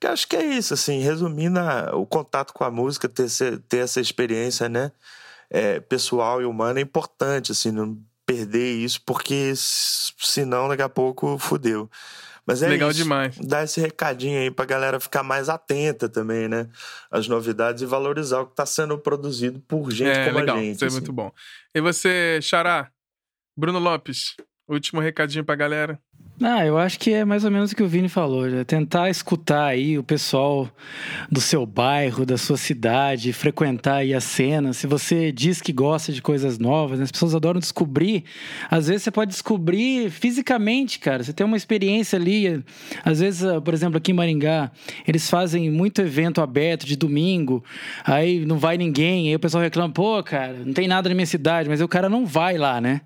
Eu 0.00 0.10
acho 0.10 0.26
que 0.26 0.34
é 0.34 0.44
isso, 0.44 0.74
assim, 0.74 0.98
resumindo 0.98 1.60
a, 1.60 1.94
o 1.94 2.04
contato 2.04 2.52
com 2.52 2.64
a 2.64 2.72
música, 2.72 3.08
ter, 3.08 3.28
ter 3.68 3.78
essa 3.78 4.00
experiência, 4.00 4.68
né, 4.68 4.90
é, 5.48 5.78
pessoal 5.78 6.42
e 6.42 6.44
humana 6.44 6.80
é 6.80 6.82
importante, 6.82 7.52
assim, 7.52 7.70
não 7.70 7.96
perder 8.26 8.78
isso, 8.78 9.00
porque 9.06 9.52
senão 9.56 10.66
daqui 10.66 10.82
a 10.82 10.88
pouco 10.88 11.38
fudeu. 11.38 11.88
Mas 12.48 12.62
é 12.62 12.68
Legal 12.68 12.90
isso. 12.90 13.02
demais. 13.02 13.36
Dar 13.36 13.62
esse 13.62 13.78
recadinho 13.78 14.40
aí 14.40 14.50
pra 14.50 14.64
galera 14.64 14.98
ficar 14.98 15.22
mais 15.22 15.50
atenta 15.50 16.08
também, 16.08 16.48
né? 16.48 16.66
Às 17.10 17.28
novidades 17.28 17.82
e 17.82 17.86
valorizar 17.86 18.40
o 18.40 18.46
que 18.46 18.56
tá 18.56 18.64
sendo 18.64 18.96
produzido 18.98 19.60
por 19.60 19.90
gente 19.92 20.16
é, 20.16 20.24
como 20.24 20.38
legal. 20.38 20.56
a 20.56 20.60
gente. 20.60 20.76
Isso 20.76 20.84
é 20.84 20.86
assim. 20.86 20.96
muito 20.96 21.12
bom. 21.12 21.30
E 21.74 21.80
você, 21.82 22.40
Xará, 22.40 22.90
Bruno 23.54 23.78
Lopes, 23.78 24.34
último 24.66 24.98
recadinho 24.98 25.44
pra 25.44 25.54
galera. 25.56 26.00
Ah, 26.40 26.64
eu 26.64 26.78
acho 26.78 27.00
que 27.00 27.12
é 27.12 27.24
mais 27.24 27.44
ou 27.44 27.50
menos 27.50 27.72
o 27.72 27.76
que 27.76 27.82
o 27.82 27.88
Vini 27.88 28.08
falou, 28.08 28.48
é 28.48 28.62
tentar 28.62 29.10
escutar 29.10 29.64
aí 29.64 29.98
o 29.98 30.04
pessoal 30.04 30.68
do 31.28 31.40
seu 31.40 31.66
bairro, 31.66 32.24
da 32.24 32.38
sua 32.38 32.56
cidade, 32.56 33.32
frequentar 33.32 33.96
aí 33.96 34.14
a 34.14 34.20
cena. 34.20 34.72
Se 34.72 34.86
você 34.86 35.32
diz 35.32 35.60
que 35.60 35.72
gosta 35.72 36.12
de 36.12 36.22
coisas 36.22 36.56
novas, 36.56 37.00
né? 37.00 37.04
as 37.04 37.10
pessoas 37.10 37.34
adoram 37.34 37.58
descobrir. 37.58 38.22
Às 38.70 38.86
vezes 38.86 39.02
você 39.02 39.10
pode 39.10 39.32
descobrir 39.32 40.10
fisicamente, 40.10 41.00
cara. 41.00 41.24
Você 41.24 41.32
tem 41.32 41.44
uma 41.44 41.56
experiência 41.56 42.16
ali. 42.16 42.62
Às 43.04 43.18
vezes, 43.18 43.42
ah, 43.42 43.60
por 43.60 43.74
exemplo, 43.74 43.98
aqui 43.98 44.12
em 44.12 44.14
Maringá, 44.14 44.70
eles 45.08 45.28
fazem 45.28 45.68
muito 45.72 46.00
evento 46.00 46.40
aberto 46.40 46.86
de 46.86 46.94
domingo, 46.94 47.64
aí 48.04 48.46
não 48.46 48.58
vai 48.58 48.78
ninguém, 48.78 49.28
aí 49.28 49.34
o 49.34 49.40
pessoal 49.40 49.64
reclama, 49.64 49.92
pô, 49.92 50.22
cara, 50.22 50.52
não 50.64 50.72
tem 50.72 50.86
nada 50.86 51.08
na 51.08 51.16
minha 51.16 51.26
cidade, 51.26 51.68
mas 51.68 51.80
o 51.80 51.88
cara 51.88 52.08
não 52.08 52.24
vai 52.24 52.56
lá, 52.56 52.80
né? 52.80 53.00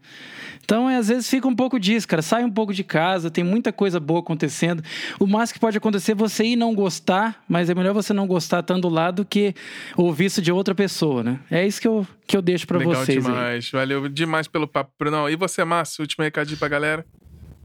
Então, 0.65 0.89
é, 0.89 0.97
às 0.97 1.09
vezes 1.09 1.29
fica 1.29 1.47
um 1.49 1.55
pouco 1.55 1.79
disso, 1.79 2.07
cara. 2.07 2.23
Sai 2.23 2.45
um 2.45 2.51
pouco 2.51 2.73
de 2.73 2.85
casa, 2.85 3.02
tem 3.31 3.45
muita 3.45 3.73
coisa 3.73 3.99
boa 3.99 4.21
acontecendo. 4.21 4.83
O 5.19 5.27
mais 5.27 5.53
que 5.53 5.59
pode 5.59 5.77
acontecer 5.77 6.13
é 6.13 6.15
você 6.15 6.45
ir 6.45 6.57
não 6.57 6.75
gostar, 6.75 7.43
mas 7.49 7.69
é 7.71 7.75
melhor 7.75 7.95
você 7.95 8.13
não 8.13 8.27
gostar 8.27 8.61
estando 8.61 8.89
lá 8.89 9.11
do 9.11 9.25
que 9.25 9.55
ouvir 9.97 10.27
isso 10.27 10.43
de 10.43 10.53
outra 10.53 10.75
pessoa, 10.75 11.23
né? 11.23 11.41
É 11.51 11.67
isso 11.67 11.81
que 11.81 11.89
eu, 11.89 12.07
que 12.27 12.37
eu 12.37 12.43
deixo 12.43 12.67
para 12.67 12.79
vocês. 12.79 13.25
demais. 13.25 13.71
Aí. 13.73 13.81
Valeu 13.81 14.09
demais 14.09 14.47
pelo 14.47 14.67
papo, 14.67 14.93
Bruno. 14.99 15.29
E 15.29 15.37
você, 15.37 15.65
Márcio, 15.65 16.03
último 16.03 16.25
recadinho 16.25 16.59
pra 16.59 16.69
galera? 16.69 17.05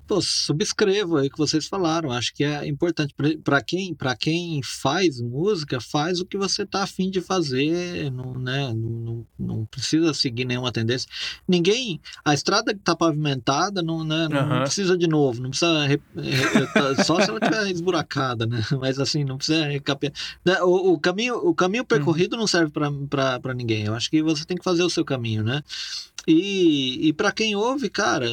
Pô, 0.07 0.21
subscrevo 0.21 1.17
aí 1.17 1.27
o 1.27 1.29
que 1.29 1.38
vocês 1.38 1.67
falaram. 1.67 2.11
Acho 2.11 2.34
que 2.34 2.43
é 2.43 2.65
importante 2.65 3.13
para 3.43 3.61
quem 3.61 3.93
para 3.93 4.15
quem 4.15 4.61
faz 4.63 5.19
música, 5.19 5.81
faz 5.81 6.21
o 6.21 6.25
que 6.25 6.38
você 6.38 6.65
tá 6.65 6.84
afim 6.84 7.09
de 7.09 7.19
fazer, 7.19 8.09
não, 8.11 8.34
né? 8.34 8.73
Não, 8.73 9.25
não, 9.38 9.65
precisa 9.65 10.13
seguir 10.13 10.45
nenhuma 10.45 10.71
tendência. 10.71 11.09
Ninguém, 11.45 11.99
a 12.23 12.34
estrada 12.34 12.73
que 12.73 12.79
tá 12.79 12.95
pavimentada 12.95 13.81
não, 13.81 14.03
né? 14.03 14.27
não, 14.29 14.49
uhum. 14.49 14.61
precisa 14.61 14.97
de 14.97 15.07
novo, 15.07 15.41
não 15.41 15.49
precisa 15.49 15.99
tá, 16.73 17.03
só 17.03 17.19
se 17.19 17.29
ela 17.29 17.39
tiver 17.39 17.69
esburacada, 17.69 18.45
né? 18.45 18.63
Mas 18.79 18.99
assim, 18.99 19.25
não 19.25 19.38
precisa 19.38 19.65
recapear. 19.65 20.13
Né, 20.45 20.61
o, 20.61 20.93
o 20.93 20.99
caminho 20.99 21.35
o 21.35 21.53
caminho 21.53 21.84
percorrido 21.84 22.35
uhum. 22.35 22.41
não 22.41 22.47
serve 22.47 22.71
para 22.71 23.53
ninguém. 23.53 23.85
Eu 23.85 23.93
acho 23.93 24.09
que 24.09 24.21
você 24.23 24.45
tem 24.45 24.55
que 24.55 24.63
fazer 24.63 24.84
o 24.84 24.89
seu 24.89 25.03
caminho, 25.03 25.43
né? 25.43 25.61
E, 26.28 27.08
e 27.08 27.14
para 27.14 27.32
quem 27.32 27.56
ouve, 27.56 27.90
cara, 27.90 28.28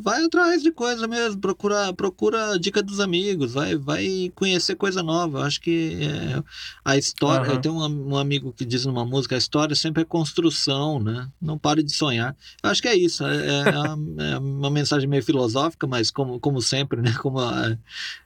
vai 0.00 0.24
atrás 0.24 0.62
de 0.62 0.70
coisa 0.70 1.06
mesmo, 1.06 1.38
procura, 1.38 1.92
procura 1.92 2.58
dica 2.58 2.82
dos 2.82 3.00
amigos, 3.00 3.52
vai, 3.52 3.76
vai 3.76 4.32
conhecer 4.34 4.76
coisa 4.76 5.02
nova. 5.02 5.40
Eu 5.40 5.42
acho 5.42 5.60
que 5.60 5.98
é, 6.00 6.42
a 6.82 6.96
história. 6.96 7.50
Uhum. 7.50 7.54
Eu 7.54 7.60
tenho 7.60 7.74
um, 7.74 8.14
um, 8.14 8.16
amigo 8.16 8.50
que 8.50 8.64
diz 8.64 8.86
numa 8.86 9.04
música: 9.04 9.34
a 9.34 9.38
história 9.38 9.76
sempre 9.76 10.00
é 10.00 10.06
construção, 10.06 10.98
né? 10.98 11.28
Não 11.38 11.58
pare 11.58 11.82
de 11.82 11.94
sonhar. 11.94 12.34
Eu 12.62 12.70
acho 12.70 12.80
que 12.80 12.88
é 12.88 12.96
isso. 12.96 13.22
É, 13.26 13.36
é, 13.36 14.32
é 14.32 14.38
uma 14.38 14.70
mensagem 14.70 15.06
meio 15.06 15.22
filosófica, 15.22 15.86
mas 15.86 16.10
como, 16.10 16.40
como 16.40 16.62
sempre, 16.62 17.02
né? 17.02 17.12
Como 17.20 17.40
a, 17.40 17.76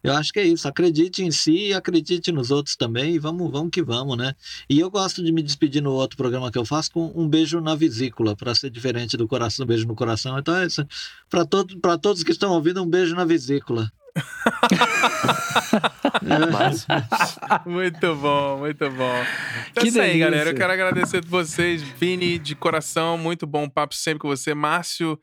eu 0.03 0.13
acho 0.13 0.33
que 0.33 0.39
é 0.39 0.45
isso. 0.45 0.69
Acredite 0.69 1.25
em 1.25 1.33
si 1.33 1.69
e 1.69 1.75
acredite 1.75 2.31
nos 2.31 2.53
outros 2.53 2.77
também. 2.77 3.17
E 3.17 3.19
vamos, 3.19 3.51
vamos 3.51 3.71
que 3.71 3.83
vamos, 3.83 4.17
né? 4.17 4.37
E 4.71 4.79
eu 4.79 4.89
gosto 4.89 5.25
de 5.25 5.33
me 5.33 5.43
despedir 5.43 5.83
no 5.83 5.91
outro 5.91 6.17
programa 6.17 6.53
que 6.53 6.59
eu 6.59 6.65
faço 6.65 6.93
com 6.93 7.13
um 7.17 7.29
beijo 7.29 7.61
na 7.61 7.75
vesícula, 7.75 8.37
para 8.37 8.55
ser 8.55 8.71
diferente 8.71 9.08
do 9.17 9.29
coração, 9.29 9.65
um 9.65 9.67
beijo 9.67 9.87
no 9.87 9.95
coração. 9.95 10.39
Então 10.39 10.57
é 10.57 10.67
isso. 10.67 10.87
Para 11.31 11.45
todos, 11.45 11.75
para 11.81 11.99
todos 11.99 12.23
que 12.23 12.31
estão 12.31 12.53
ouvindo, 12.53 12.83
um 12.83 12.89
beijo 12.89 13.15
na 13.15 13.25
vesícula. 13.25 13.91
muito 17.65 18.15
bom, 18.17 18.59
muito 18.59 18.91
bom. 18.91 19.25
Então 19.71 19.83
que 19.83 19.89
é 19.89 19.91
isso 19.91 20.01
aí, 20.01 20.19
galera. 20.19 20.51
Eu 20.51 20.55
quero 20.55 20.73
agradecer 20.73 21.19
a 21.19 21.29
vocês, 21.29 21.83
Vini, 21.83 22.39
de 22.39 22.55
coração. 22.55 23.17
Muito 23.17 23.47
bom 23.47 23.69
papo 23.69 23.95
sempre 23.95 24.21
com 24.21 24.29
você. 24.29 24.55
Márcio, 24.55 25.19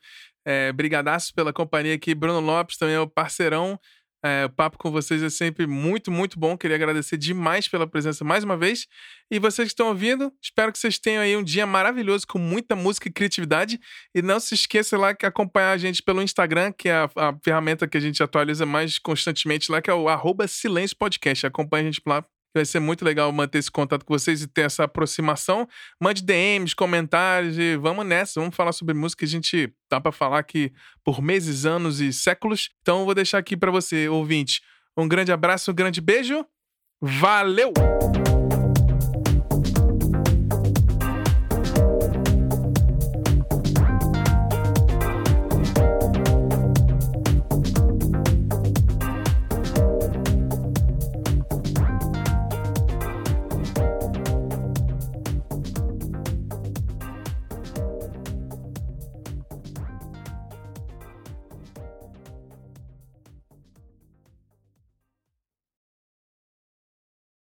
é, 0.45 0.72
brigadaço 0.72 1.34
pela 1.34 1.52
companhia 1.52 1.95
aqui. 1.95 2.16
Bruno 2.16 2.40
Lopes 2.40 2.78
também 2.78 2.95
é 2.95 2.99
o 2.99 3.07
parceirão. 3.07 3.80
É, 4.26 4.45
o 4.45 4.49
papo 4.49 4.80
com 4.80 4.89
vocês 4.89 5.22
é 5.22 5.30
sempre 5.30 5.68
muito, 5.68 6.10
muito 6.10 6.39
bom. 6.39 6.57
Queria 6.57 6.76
agradecer 6.76 7.15
demais 7.15 7.68
pela 7.68 7.85
presença 7.85 8.26
mais 8.26 8.43
uma 8.43 8.57
vez. 8.57 8.88
E 9.30 9.38
vocês 9.38 9.68
que 9.68 9.73
estão 9.73 9.89
ouvindo, 9.89 10.34
espero 10.41 10.72
que 10.72 10.80
vocês 10.80 10.97
tenham 10.97 11.22
aí 11.22 11.38
um 11.38 11.43
dia 11.43 11.68
maravilhoso 11.68 12.26
com 12.26 12.39
muita 12.39 12.76
música 12.76 13.07
e 13.07 13.11
criatividade. 13.11 13.80
E 14.15 14.23
não 14.23 14.39
se 14.39 14.56
esqueça 14.56 14.97
lá 14.97 15.14
que 15.14 15.27
acompanhar 15.27 15.73
a 15.73 15.77
gente 15.77 16.02
pelo 16.02 16.23
Instagram, 16.23 16.72
que 16.72 16.89
é 16.89 16.95
a, 16.95 17.10
a 17.15 17.38
ferramenta 17.43 17.88
que 17.88 17.97
a 17.97 18.02
gente 18.02 18.23
atualiza 18.23 18.65
mais 18.65 18.97
constantemente 18.97 19.72
lá, 19.72 19.80
que 19.80 19.91
é 19.91 19.93
o 19.93 20.10
arroba 20.10 20.47
Silêncio 20.47 20.97
Podcast. 20.97 21.45
Acompanhe 21.45 21.88
a 21.88 21.91
gente 21.91 22.02
lá 22.03 22.26
Vai 22.56 22.65
ser 22.65 22.80
muito 22.80 23.03
legal 23.03 23.32
manter 23.32 23.57
esse 23.57 23.69
contato 23.69 24.06
com 24.06 24.14
vocês 24.14 24.41
e 24.41 24.48
ter 24.48 24.61
essa 24.61 24.86
aproximação. 24.86 25.68
Mande 26.02 26.23
DMs, 26.23 26.76
comentários 26.76 27.57
e 27.57 27.76
vamos 27.76 28.06
nessa. 28.06 28.40
Vamos 28.40 28.56
falar 28.56 28.72
sobre 28.72 28.94
música 28.94 29.19
que 29.19 29.26
a 29.26 29.27
gente 29.27 29.73
dá 29.90 29.99
para 29.99 30.11
falar 30.11 30.40
aqui 30.40 30.72
por 31.03 31.22
meses, 31.22 31.65
anos 31.65 31.99
e 31.99 32.14
séculos. 32.14 32.69
Então 32.82 32.99
eu 32.99 33.06
vou 33.06 33.14
deixar 33.14 33.40
aqui 33.40 33.57
para 33.57 33.72
você, 33.72 34.07
ouvinte, 34.07 34.61
um 34.98 35.07
grande 35.07 35.32
abraço, 35.32 35.72
um 35.72 35.76
grande 35.76 35.99
beijo. 35.99 36.45
Valeu! 37.02 37.73